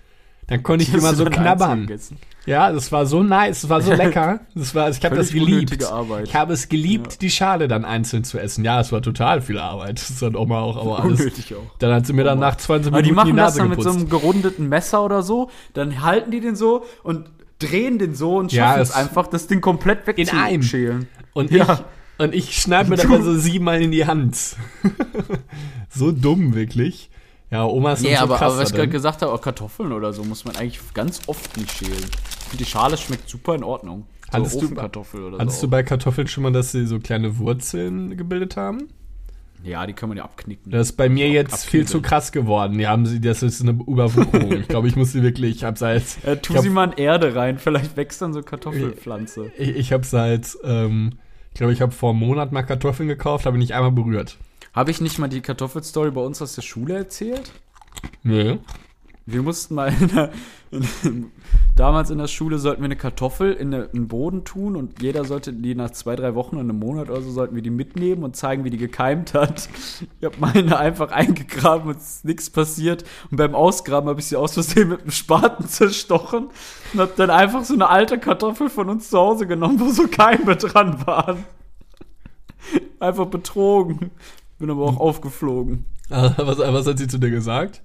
Dann 0.51 0.63
konnte 0.63 0.83
ich 0.83 0.93
immer 0.93 1.15
so 1.15 1.25
dann 1.25 1.33
knabbern. 1.33 1.89
Ja, 2.45 2.73
das 2.73 2.91
war 2.91 3.07
so 3.07 3.23
nice, 3.23 3.63
das 3.63 3.71
war 3.71 3.81
so 3.81 3.93
lecker. 3.95 4.41
Das 4.55 4.75
war, 4.75 4.91
ich 4.91 5.03
habe 5.05 5.15
das 5.17 5.31
geliebt. 5.33 5.79
Ich 6.25 6.35
habe 6.35 6.53
es 6.53 6.69
geliebt, 6.69 7.23
die 7.23 7.31
Schale 7.31 7.69
dann 7.69 7.85
einzeln 7.85 8.25
zu 8.25 8.39
essen. 8.39 8.65
Ja, 8.65 8.81
es 8.81 8.91
war 8.93 9.01
total 9.01 9.41
viel 9.41 9.59
Arbeit. 9.59 10.01
Das 10.01 10.21
hat 10.21 10.35
Oma 10.35 10.61
auch, 10.61 10.77
aber 10.77 11.05
alles. 11.05 11.21
Unnötig 11.21 11.55
auch. 11.55 11.79
Dann 11.79 11.95
hat 11.95 12.07
sie 12.07 12.13
mir 12.13 12.25
dann 12.25 12.41
nach 12.41 12.57
20 12.57 12.93
Aber 12.93 13.01
die 13.03 13.11
Minuten 13.11 13.29
die 13.29 13.33
machen 13.33 13.37
das 13.39 13.55
Nase 13.55 13.59
dann 13.61 13.69
mit 13.71 13.79
so 13.83 13.91
geputzt. 13.91 14.01
einem 14.01 14.11
gerundeten 14.11 14.69
Messer 14.69 15.05
oder 15.05 15.23
so. 15.23 15.51
Dann 15.73 16.03
halten 16.03 16.31
die 16.33 16.41
den 16.41 16.57
so 16.57 16.85
und 17.05 17.31
drehen 17.61 17.99
den 17.99 18.15
so 18.15 18.37
und 18.39 18.53
Ja, 18.53 18.69
schaffen 18.71 18.83
es 18.83 18.89
es- 18.91 18.95
einfach, 18.97 19.27
das 19.29 19.47
Ding 19.47 19.61
komplett 19.61 20.07
wegzuschälen. 20.07 21.07
Und 21.33 21.51
Ja. 21.53 21.75
ich, 22.19 22.25
und 22.25 22.35
ich 22.35 22.59
schneide 22.61 22.91
mir 22.91 22.97
dabei 22.97 23.21
so 23.21 23.35
siebenmal 23.37 23.81
in 23.81 23.93
die 23.93 24.05
Hand. 24.07 24.37
so 25.89 26.11
dumm, 26.13 26.55
wirklich. 26.55 27.11
Ja, 27.51 27.65
Oma 27.65 27.93
ist 27.95 28.03
Nee, 28.03 28.11
dann 28.11 28.19
so 28.19 28.25
aber, 28.25 28.37
krass 28.39 28.53
aber 28.53 28.63
was 28.63 28.71
ich 28.71 28.77
gerade 28.77 28.89
gesagt 28.89 29.23
habe, 29.23 29.33
auch 29.33 29.41
Kartoffeln 29.43 29.93
oder 29.93 30.13
so 30.13 30.23
muss 30.25 30.45
man 30.45 30.57
eigentlich 30.57 30.79
ganz 30.95 31.21
oft 31.27 31.57
nicht 31.57 31.71
schälen. 31.73 31.95
Ich 31.95 32.45
finde, 32.51 32.65
die 32.65 32.71
Schale 32.71 32.97
schmeckt 32.97 33.29
super 33.29 33.55
in 33.57 33.65
Ordnung. 33.65 34.07
So 34.27 34.39
Hattest 34.39 34.63
du- 34.63 34.77
Hattest 35.39 35.61
so. 35.61 35.67
du 35.67 35.71
bei 35.71 35.83
Kartoffeln 35.83 36.29
schon 36.29 36.45
mal, 36.45 36.53
dass 36.53 36.71
sie 36.73 36.87
so 36.87 37.01
kleine 37.01 37.39
Wurzeln 37.39 38.17
gebildet 38.17 38.57
haben? 38.57 38.89
ja, 39.63 39.87
die 39.87 39.93
kann 39.93 40.09
man 40.09 40.17
ja 40.17 40.25
abknicken. 40.25 40.73
Das 40.73 40.89
ist 40.89 40.97
bei 40.97 41.11
mir 41.11 41.29
jetzt 41.29 41.53
Abkügeln. 41.53 41.71
viel 41.71 41.87
zu 41.87 42.01
krass 42.01 42.33
geworden. 42.33 42.79
Die 42.79 42.87
haben 42.87 43.05
sie, 43.05 43.21
das 43.21 43.43
ist 43.43 43.61
eine 43.61 43.73
Überwucherung. 43.73 44.53
ich 44.61 44.69
glaube, 44.69 44.89
ich 44.89 44.97
muss 44.97 45.13
sie 45.13 45.23
wirklich, 45.23 45.57
ich 45.57 45.65
habe 45.65 45.77
seit, 45.79 46.03
äh, 46.25 46.39
tu 46.39 46.53
ich 46.53 46.57
hab- 46.57 46.63
sie 46.63 46.71
mal 46.71 46.85
in 46.85 46.93
Erde 46.97 47.35
rein, 47.35 47.59
vielleicht 47.59 47.95
wächst 47.97 48.23
dann 48.23 48.33
so 48.33 48.43
Kartoffelpflanze. 48.43 49.53
ich, 49.59 49.69
ich 49.77 49.93
habe 49.93 50.07
seit, 50.07 50.57
ähm, 50.65 51.13
ich 51.53 51.59
glaube, 51.59 51.75
ich 51.75 51.83
habe 51.83 51.93
vor 51.93 52.11
einem 52.11 52.21
Monat 52.21 52.53
mal 52.53 52.63
Kartoffeln 52.63 53.07
gekauft, 53.09 53.45
habe 53.45 53.59
nicht 53.59 53.75
einmal 53.75 53.93
berührt. 53.93 54.39
Habe 54.73 54.91
ich 54.91 55.01
nicht 55.01 55.19
mal 55.19 55.29
die 55.29 55.41
Kartoffelstory 55.41 56.11
bei 56.11 56.21
uns 56.21 56.41
aus 56.41 56.55
der 56.55 56.63
Schule 56.63 56.97
erzählt? 56.97 57.51
Nee. 58.23 58.59
Wir 59.27 59.43
mussten 59.43 59.75
mal 59.75 59.93
in 60.01 60.09
der, 60.09 60.31
in, 60.71 61.31
damals 61.77 62.11
in 62.11 62.19
der 62.19 62.27
Schule 62.27 62.59
sollten 62.59 62.81
wir 62.83 62.87
eine 62.87 62.97
Kartoffel 62.97 63.53
in, 63.53 63.75
eine, 63.75 63.85
in 63.85 64.03
den 64.03 64.09
Boden 64.09 64.45
tun 64.45 64.77
und 64.77 65.03
jeder 65.03 65.25
sollte 65.25 65.53
die 65.53 65.75
nach 65.75 65.91
zwei, 65.91 66.17
drei 66.17 66.35
Wochen 66.35 66.57
oder 66.57 66.65
einem 66.65 66.79
Monat 66.79 67.11
oder 67.11 67.21
so 67.21 67.31
sollten 67.31 67.55
wir 67.55 67.63
die 67.63 67.71
mitnehmen 67.71 68.25
und 68.25 68.37
zeigen, 68.37 68.65
wie 68.65 68.71
die 68.71 68.79
gekeimt 68.79 69.35
hat. 69.35 69.69
Ich 70.21 70.25
habe 70.25 70.37
meine 70.39 70.79
einfach 70.79 71.11
eingegraben 71.11 71.89
und 71.89 71.99
es 71.99 72.17
ist 72.17 72.25
nichts 72.25 72.51
passiert. 72.51 73.05
Und 73.31 73.37
beim 73.37 73.55
Ausgraben 73.55 74.09
habe 74.09 74.21
ich 74.21 74.27
sie 74.27 74.37
aus 74.37 74.55
Versehen 74.55 74.89
mit 74.89 75.03
einem 75.03 75.11
Spaten 75.11 75.67
zerstochen 75.67 76.49
und 76.93 77.01
habe 77.01 77.13
dann 77.17 77.31
einfach 77.31 77.65
so 77.65 77.75
eine 77.75 77.89
alte 77.89 78.19
Kartoffel 78.19 78.69
von 78.69 78.89
uns 78.89 79.11
zu 79.11 79.19
Hause 79.19 79.47
genommen, 79.47 79.81
wo 79.81 79.91
so 79.91 80.07
Keime 80.09 80.57
dran 80.57 81.07
waren. 81.07 81.45
Einfach 82.99 83.27
betrogen. 83.27 84.11
Bin 84.61 84.71
aber 84.71 84.85
auch 84.85 84.99
aufgeflogen. 85.01 85.85
Ah, 86.13 86.35
Was, 86.39 86.59
was 86.59 86.87
hat 86.89 86.99
sie 86.99 87.07
zu 87.07 87.19
dir 87.19 87.31
gesagt? 87.31 87.83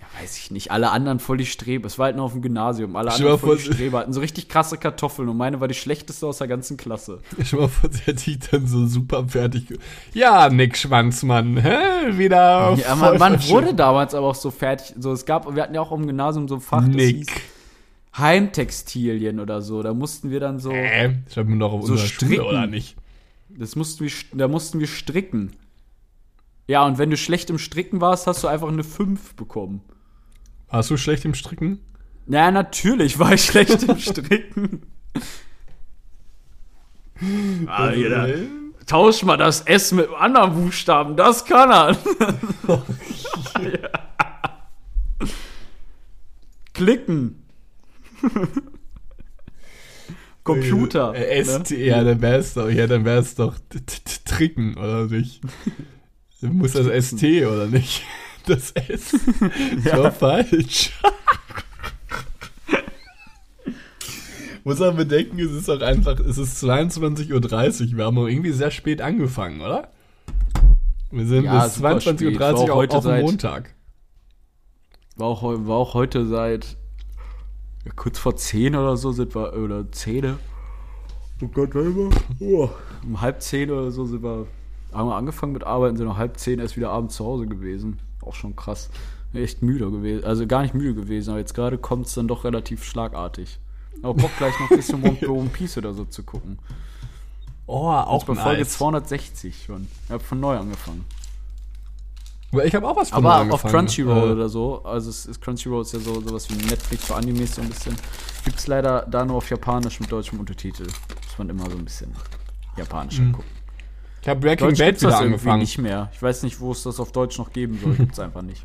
Ja, 0.00 0.06
weiß 0.20 0.36
ich 0.36 0.50
nicht. 0.50 0.72
Alle 0.72 0.90
anderen 0.90 1.20
voll 1.20 1.36
die 1.36 1.46
Strebe. 1.46 1.86
Es 1.86 1.96
war 1.96 2.06
halt 2.06 2.16
noch 2.16 2.24
auf 2.24 2.32
dem 2.32 2.42
Gymnasium. 2.42 2.96
Alle 2.96 3.12
anderen 3.12 3.38
voll 3.38 3.56
die 3.56 3.62
Strebe 3.72 3.96
hatten 3.98 4.12
so 4.12 4.18
richtig 4.18 4.48
krasse 4.48 4.78
Kartoffeln 4.78 5.28
und 5.28 5.36
meine 5.36 5.60
war 5.60 5.68
die 5.68 5.74
schlechteste 5.74 6.26
aus 6.26 6.38
der 6.38 6.48
ganzen 6.48 6.76
Klasse. 6.76 7.20
Ich 7.38 7.52
mal 7.52 7.68
vor, 7.68 7.88
sie 7.92 8.02
hat 8.10 8.26
dich 8.26 8.40
dann 8.50 8.66
so 8.66 8.84
super 8.86 9.28
fertig. 9.28 9.78
Ja, 10.12 10.48
Nick 10.48 10.76
Schwanzmann, 10.76 11.56
hä? 11.56 12.18
Wieder. 12.18 12.76
Ja, 12.84 12.96
man, 12.96 13.16
man 13.16 13.48
wurde 13.48 13.74
damals 13.74 14.12
aber 14.12 14.26
auch 14.26 14.34
so 14.34 14.50
fertig. 14.50 14.96
So, 14.98 15.12
es 15.12 15.24
gab, 15.24 15.54
wir 15.54 15.62
hatten 15.62 15.76
ja 15.76 15.80
auch 15.82 15.92
im 15.92 16.04
Gymnasium 16.04 16.48
so 16.48 16.56
ein 16.56 16.60
Fach, 16.60 16.82
Nick. 16.82 17.30
Heimtextilien 18.16 19.38
oder 19.38 19.62
so. 19.62 19.84
Da 19.84 19.94
mussten 19.94 20.30
wir 20.30 20.40
dann 20.40 20.58
so, 20.58 20.72
Äh, 20.72 21.14
schreiben 21.32 21.52
wir 21.52 21.60
doch 21.60 21.72
auf 21.74 21.86
So 21.86 21.92
unserer 21.92 22.08
Schule, 22.08 22.44
oder 22.44 22.66
nicht? 22.66 22.96
Das 23.48 23.76
mussten 23.76 24.04
wir, 24.04 24.12
da 24.32 24.48
mussten 24.48 24.80
wir 24.80 24.86
stricken. 24.86 25.52
Ja, 26.66 26.84
und 26.84 26.98
wenn 26.98 27.10
du 27.10 27.16
schlecht 27.16 27.50
im 27.50 27.58
Stricken 27.58 28.00
warst, 28.00 28.26
hast 28.26 28.44
du 28.44 28.48
einfach 28.48 28.68
eine 28.68 28.84
5 28.84 29.34
bekommen. 29.34 29.82
Warst 30.68 30.90
du 30.90 30.96
schlecht 30.96 31.24
im 31.24 31.34
Stricken? 31.34 31.80
Ja, 32.26 32.50
natürlich 32.50 33.18
war 33.18 33.32
ich 33.32 33.44
schlecht 33.44 33.82
im 33.84 33.98
Stricken. 33.98 34.82
ah, 37.66 37.90
jeder. 37.90 38.28
Tausch 38.86 39.22
mal 39.22 39.38
das 39.38 39.62
S 39.62 39.92
mit 39.92 40.06
einem 40.06 40.14
anderen 40.14 40.54
Buchstaben, 40.54 41.16
das 41.16 41.44
kann 41.44 41.70
er. 41.70 41.96
Klicken. 46.74 47.42
Computer. 50.54 51.14
Äh, 51.14 51.38
ne? 51.38 51.44
ST, 51.44 51.70
ja, 51.72 52.02
dann 52.04 52.20
wär's 52.20 52.54
doch, 52.54 52.68
ja, 52.70 52.86
dann 52.86 53.04
wär's 53.04 53.34
doch 53.34 53.58
t- 53.58 53.78
t- 53.80 54.00
t- 54.04 54.20
Tricken, 54.24 54.76
oder 54.76 55.06
nicht? 55.06 55.40
Muss 56.40 56.72
das 56.72 56.86
ST, 57.06 57.22
oder 57.46 57.66
nicht? 57.66 58.02
Das 58.46 58.70
S. 58.72 59.14
Das 59.84 59.98
war 59.98 60.10
falsch. 60.12 60.90
Muss 64.64 64.78
man 64.78 64.96
bedenken, 64.96 65.38
es 65.38 65.52
ist 65.52 65.68
auch 65.68 65.80
einfach, 65.82 66.18
es 66.20 66.38
ist 66.38 66.64
22.30 66.64 67.32
Uhr. 67.92 67.96
Wir 67.98 68.04
haben 68.06 68.16
auch 68.16 68.26
irgendwie 68.26 68.52
sehr 68.52 68.70
spät 68.70 69.02
angefangen, 69.02 69.60
oder? 69.60 69.88
Wir 71.10 71.26
sind 71.26 71.44
Ja, 71.44 71.64
bis 71.64 71.74
super 71.74 72.00
spät. 72.00 72.20
22.30 72.20 72.38
War 72.40 72.54
auch 72.54 72.68
Uhr 72.68 72.74
heute 72.74 72.96
auf 72.96 73.04
Montag. 73.04 73.74
War 75.16 75.26
auch, 75.26 75.42
war 75.42 75.76
auch 75.76 75.92
heute 75.92 76.26
seit 76.26 76.77
ja, 77.84 77.92
kurz 77.94 78.18
vor 78.18 78.36
10 78.36 78.74
oder 78.76 78.96
so 78.96 79.12
sind 79.12 79.34
wir, 79.34 79.52
oder 79.54 79.90
10. 79.90 80.36
Oh 81.40 81.46
Gott, 81.48 81.74
warte 81.74 81.90
mal. 81.90 82.10
Oh. 82.40 82.70
Um 83.04 83.20
halb 83.20 83.40
10 83.42 83.70
oder 83.70 83.90
so 83.90 84.04
sind 84.04 84.22
wir, 84.22 84.46
haben 84.92 85.08
wir 85.08 85.16
angefangen 85.16 85.52
mit 85.52 85.64
Arbeiten, 85.64 85.96
sind 85.96 86.06
um 86.06 86.16
halb 86.16 86.38
10 86.38 86.58
erst 86.58 86.76
wieder 86.76 86.90
abends 86.90 87.16
zu 87.16 87.24
Hause 87.24 87.46
gewesen. 87.46 87.98
Auch 88.22 88.34
schon 88.34 88.56
krass. 88.56 88.90
Echt 89.32 89.62
müde 89.62 89.90
gewesen. 89.90 90.24
Also 90.24 90.46
gar 90.46 90.62
nicht 90.62 90.74
müde 90.74 90.94
gewesen, 90.94 91.30
aber 91.30 91.38
jetzt 91.38 91.54
gerade 91.54 91.78
kommt 91.78 92.06
es 92.06 92.14
dann 92.14 92.28
doch 92.28 92.44
relativ 92.44 92.84
schlagartig. 92.84 93.58
Aber 94.02 94.14
Bock 94.14 94.30
gleich 94.38 94.58
noch 94.60 94.70
ein 94.70 94.76
bisschen 94.76 95.02
One 95.28 95.48
Piece 95.52 95.76
oder 95.78 95.92
so 95.92 96.04
zu 96.04 96.22
gucken. 96.22 96.58
Oh, 97.66 97.88
Auch 97.90 98.06
auch 98.06 98.24
bei 98.24 98.34
Folge 98.34 98.62
nice. 98.62 98.72
260 98.72 99.64
schon. 99.64 99.88
Ich 100.04 100.10
habe 100.10 100.24
von 100.24 100.40
neu 100.40 100.56
angefangen. 100.56 101.04
Aber 102.52 102.64
Ich 102.64 102.74
habe 102.74 102.88
auch 102.88 102.96
was 102.96 103.10
von 103.10 103.18
Aber 103.18 103.34
auf 103.36 103.40
angefangen. 103.42 103.72
Crunchyroll 103.86 104.28
Äh, 104.30 104.32
oder 104.32 104.48
so, 104.48 104.82
also 104.84 105.10
es 105.10 105.26
ist 105.26 105.40
Crunchyroll 105.40 105.82
ist 105.82 105.92
ja 105.92 105.98
so 106.00 106.20
sowas 106.20 106.48
wie 106.50 106.54
Netflix 106.66 107.04
für 107.04 107.14
Animes 107.16 107.54
so 107.56 107.62
ein 107.62 107.68
bisschen. 107.68 107.94
Gibt's 108.44 108.66
leider 108.66 109.06
da 109.10 109.24
nur 109.24 109.36
auf 109.36 109.50
Japanisch 109.50 110.00
mit 110.00 110.10
deutschem 110.10 110.40
Untertitel. 110.40 110.84
Muss 110.84 111.38
man 111.38 111.50
immer 111.50 111.68
so 111.70 111.76
ein 111.76 111.84
bisschen 111.84 112.10
Japanisch 112.76 113.18
Mhm. 113.18 113.32
gucken. 113.32 113.50
Ich 114.22 114.28
habe 114.28 114.40
Breaking 114.40 114.68
Deutsch 114.68 114.78
Bad 114.78 114.96
wieder 115.00 115.10
irgendwie 115.10 115.26
angefangen. 115.26 115.60
nicht 115.60 115.78
mehr. 115.78 116.10
Ich 116.14 116.22
weiß 116.22 116.42
nicht, 116.42 116.58
wo 116.60 116.72
es 116.72 116.82
das 116.82 116.98
auf 117.00 117.12
Deutsch 117.12 117.38
noch 117.38 117.52
geben 117.52 117.78
soll. 117.82 117.94
Gibt's 117.94 118.18
einfach 118.18 118.42
nicht. 118.42 118.64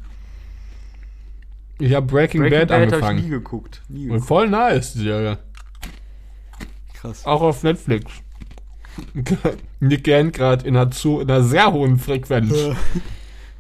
Ich 1.80 1.94
habe 1.94 2.06
Breaking, 2.06 2.42
Breaking 2.42 2.60
Bad, 2.60 2.70
Bad 2.70 2.78
habe 2.78 2.86
ich 2.86 2.92
nie 2.92 2.96
angefangen. 3.06 3.30
geguckt. 3.30 3.82
Nie 3.90 4.04
Und 4.06 4.10
geguckt. 4.14 4.28
voll 4.28 4.50
nice, 4.50 4.94
die 4.94 5.00
Serie. 5.04 5.40
Krass. 6.94 7.26
Auch 7.26 7.42
auf 7.42 7.64
Netflix. 7.64 8.12
Nick 9.80 10.04
gähnt 10.04 10.34
gerade 10.34 10.66
in 10.68 10.78
einer 10.78 11.44
sehr 11.44 11.72
hohen 11.74 11.98
Frequenz. 11.98 12.54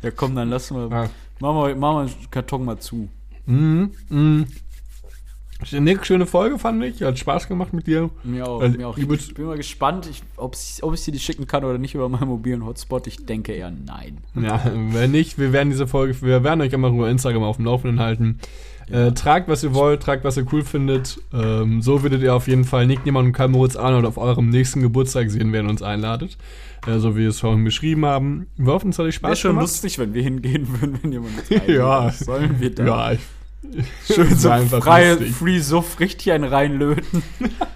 Ja 0.03 0.11
komm, 0.11 0.35
dann 0.35 0.49
lassen 0.49 0.75
wir. 0.75 0.89
Ja. 0.95 1.09
Machen 1.39 1.67
wir, 1.67 1.75
machen 1.75 2.07
wir 2.07 2.13
den 2.13 2.31
Karton 2.31 2.65
mal 2.65 2.77
zu. 2.77 3.09
Mhm, 3.45 3.91
mhm. 4.09 4.45
Nick, 5.71 6.05
schöne 6.05 6.25
Folge 6.25 6.59
fand 6.59 6.83
ich. 6.83 7.01
Hat 7.01 7.17
Spaß 7.17 7.47
gemacht 7.47 7.73
mit 7.73 7.87
dir. 7.87 8.09
Mir 8.23 8.47
auch. 8.47 8.59
Weil 8.59 8.71
mir 8.71 8.87
auch. 8.87 8.97
ich 8.97 9.33
bin 9.33 9.45
mal 9.45 9.57
gespannt, 9.57 10.07
ich, 10.09 10.21
ob, 10.35 10.55
ich, 10.55 10.83
ob 10.83 10.93
ich 10.93 11.03
dir 11.03 11.11
die 11.11 11.19
schicken 11.19 11.47
kann 11.47 11.63
oder 11.63 11.77
nicht 11.77 11.95
über 11.95 12.09
meinen 12.09 12.27
mobilen 12.27 12.65
Hotspot. 12.65 13.07
Ich 13.07 13.25
denke 13.25 13.53
eher 13.53 13.71
nein. 13.71 14.17
Ja, 14.35 14.61
wenn 14.91 15.11
nicht, 15.11 15.37
wir 15.39 15.53
werden 15.53 15.69
diese 15.69 15.87
Folge, 15.87 16.21
wir 16.21 16.43
werden 16.43 16.61
euch 16.61 16.73
immer 16.73 16.89
über 16.89 17.09
Instagram 17.09 17.43
auf 17.43 17.57
dem 17.57 17.65
Laufenden 17.65 17.99
halten. 17.99 18.39
Äh, 18.89 19.13
tragt, 19.13 19.47
was 19.47 19.63
ihr 19.63 19.73
wollt, 19.73 20.03
tragt, 20.03 20.25
was 20.25 20.35
ihr 20.35 20.45
cool 20.51 20.63
findet. 20.63 21.21
Ähm, 21.33 21.81
so 21.81 22.03
würdet 22.03 22.21
ihr 22.21 22.35
auf 22.35 22.47
jeden 22.47 22.65
Fall 22.65 22.85
Nick, 22.85 23.05
Niemann 23.05 23.27
und 23.27 23.31
Karl 23.31 23.47
Moritz 23.47 23.77
Arnold 23.77 24.05
auf 24.05 24.17
eurem 24.17 24.49
nächsten 24.49 24.81
Geburtstag 24.81 25.31
sehen, 25.31 25.53
wenn 25.53 25.65
ihr 25.65 25.69
uns 25.69 25.81
einladet. 25.81 26.37
Äh, 26.87 26.99
so 26.99 27.15
wie 27.15 27.21
wir 27.21 27.29
es 27.29 27.39
vorhin 27.39 27.63
beschrieben 27.63 28.05
haben. 28.05 28.47
Wir 28.57 28.73
hoffen, 28.73 28.89
es 28.89 28.99
hat 28.99 29.05
euch 29.05 29.21
Wäre 29.21 29.31
Spaß 29.31 29.39
schon 29.39 29.51
gemacht. 29.51 29.63
lustig, 29.63 29.99
wenn 29.99 30.13
wir 30.13 30.23
hingehen 30.23 30.67
würden, 30.81 30.99
wenn 31.01 31.11
jemand 31.11 31.33
einlädt. 31.51 31.69
Ja. 31.69 32.05
Was 32.07 32.19
sollen 32.19 32.59
wir 32.59 32.73
da? 32.75 32.85
Ja, 32.85 33.11
ich, 33.13 33.19
Schön 34.13 34.35
so 34.37 34.49
freie, 34.49 35.11
lustig. 35.13 35.31
free 35.35 35.59
Suff, 35.59 35.99
richtig 35.99 36.31
einen 36.33 36.43
reinlöten. 36.43 37.23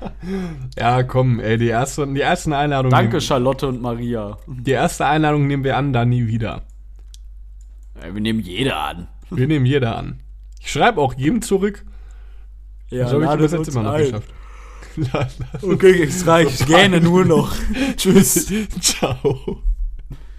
ja, 0.78 1.04
komm, 1.04 1.40
ey, 1.40 1.58
die, 1.58 1.68
erste, 1.68 2.06
die 2.08 2.22
ersten 2.22 2.54
Einladungen. 2.54 2.92
Danke, 2.92 3.22
Charlotte 3.22 3.68
und 3.68 3.82
Maria. 3.82 4.38
Die 4.48 4.72
erste 4.72 5.06
Einladung 5.06 5.48
nehmen 5.48 5.64
wir 5.64 5.78
an, 5.78 5.94
dann 5.94 6.10
nie 6.10 6.28
wieder. 6.28 6.64
Ja, 8.04 8.14
wir 8.14 8.22
nehmen 8.22 8.40
jeder 8.42 8.78
an. 8.80 9.08
Wir 9.32 9.48
nehmen 9.48 9.66
jeder 9.66 9.96
an. 9.96 10.20
Ich 10.62 10.72
schreibe 10.72 11.00
auch 11.02 11.14
jedem 11.14 11.42
zurück. 11.42 11.86
Ja, 12.90 13.08
so 13.08 13.24
habe 13.26 13.44
ich 13.46 13.52
das 13.52 13.52
jetzt 13.60 13.70
immer 13.70 13.84
noch 13.84 13.98
geschafft. 13.98 14.30
Okay, 15.62 16.04
es 16.04 16.26
reicht. 16.26 16.62
Ich 16.62 16.66
gähne 16.66 17.00
nur 17.02 17.26
noch. 17.26 17.54
Tschüss. 17.98 18.52
Ciao. 18.82 19.62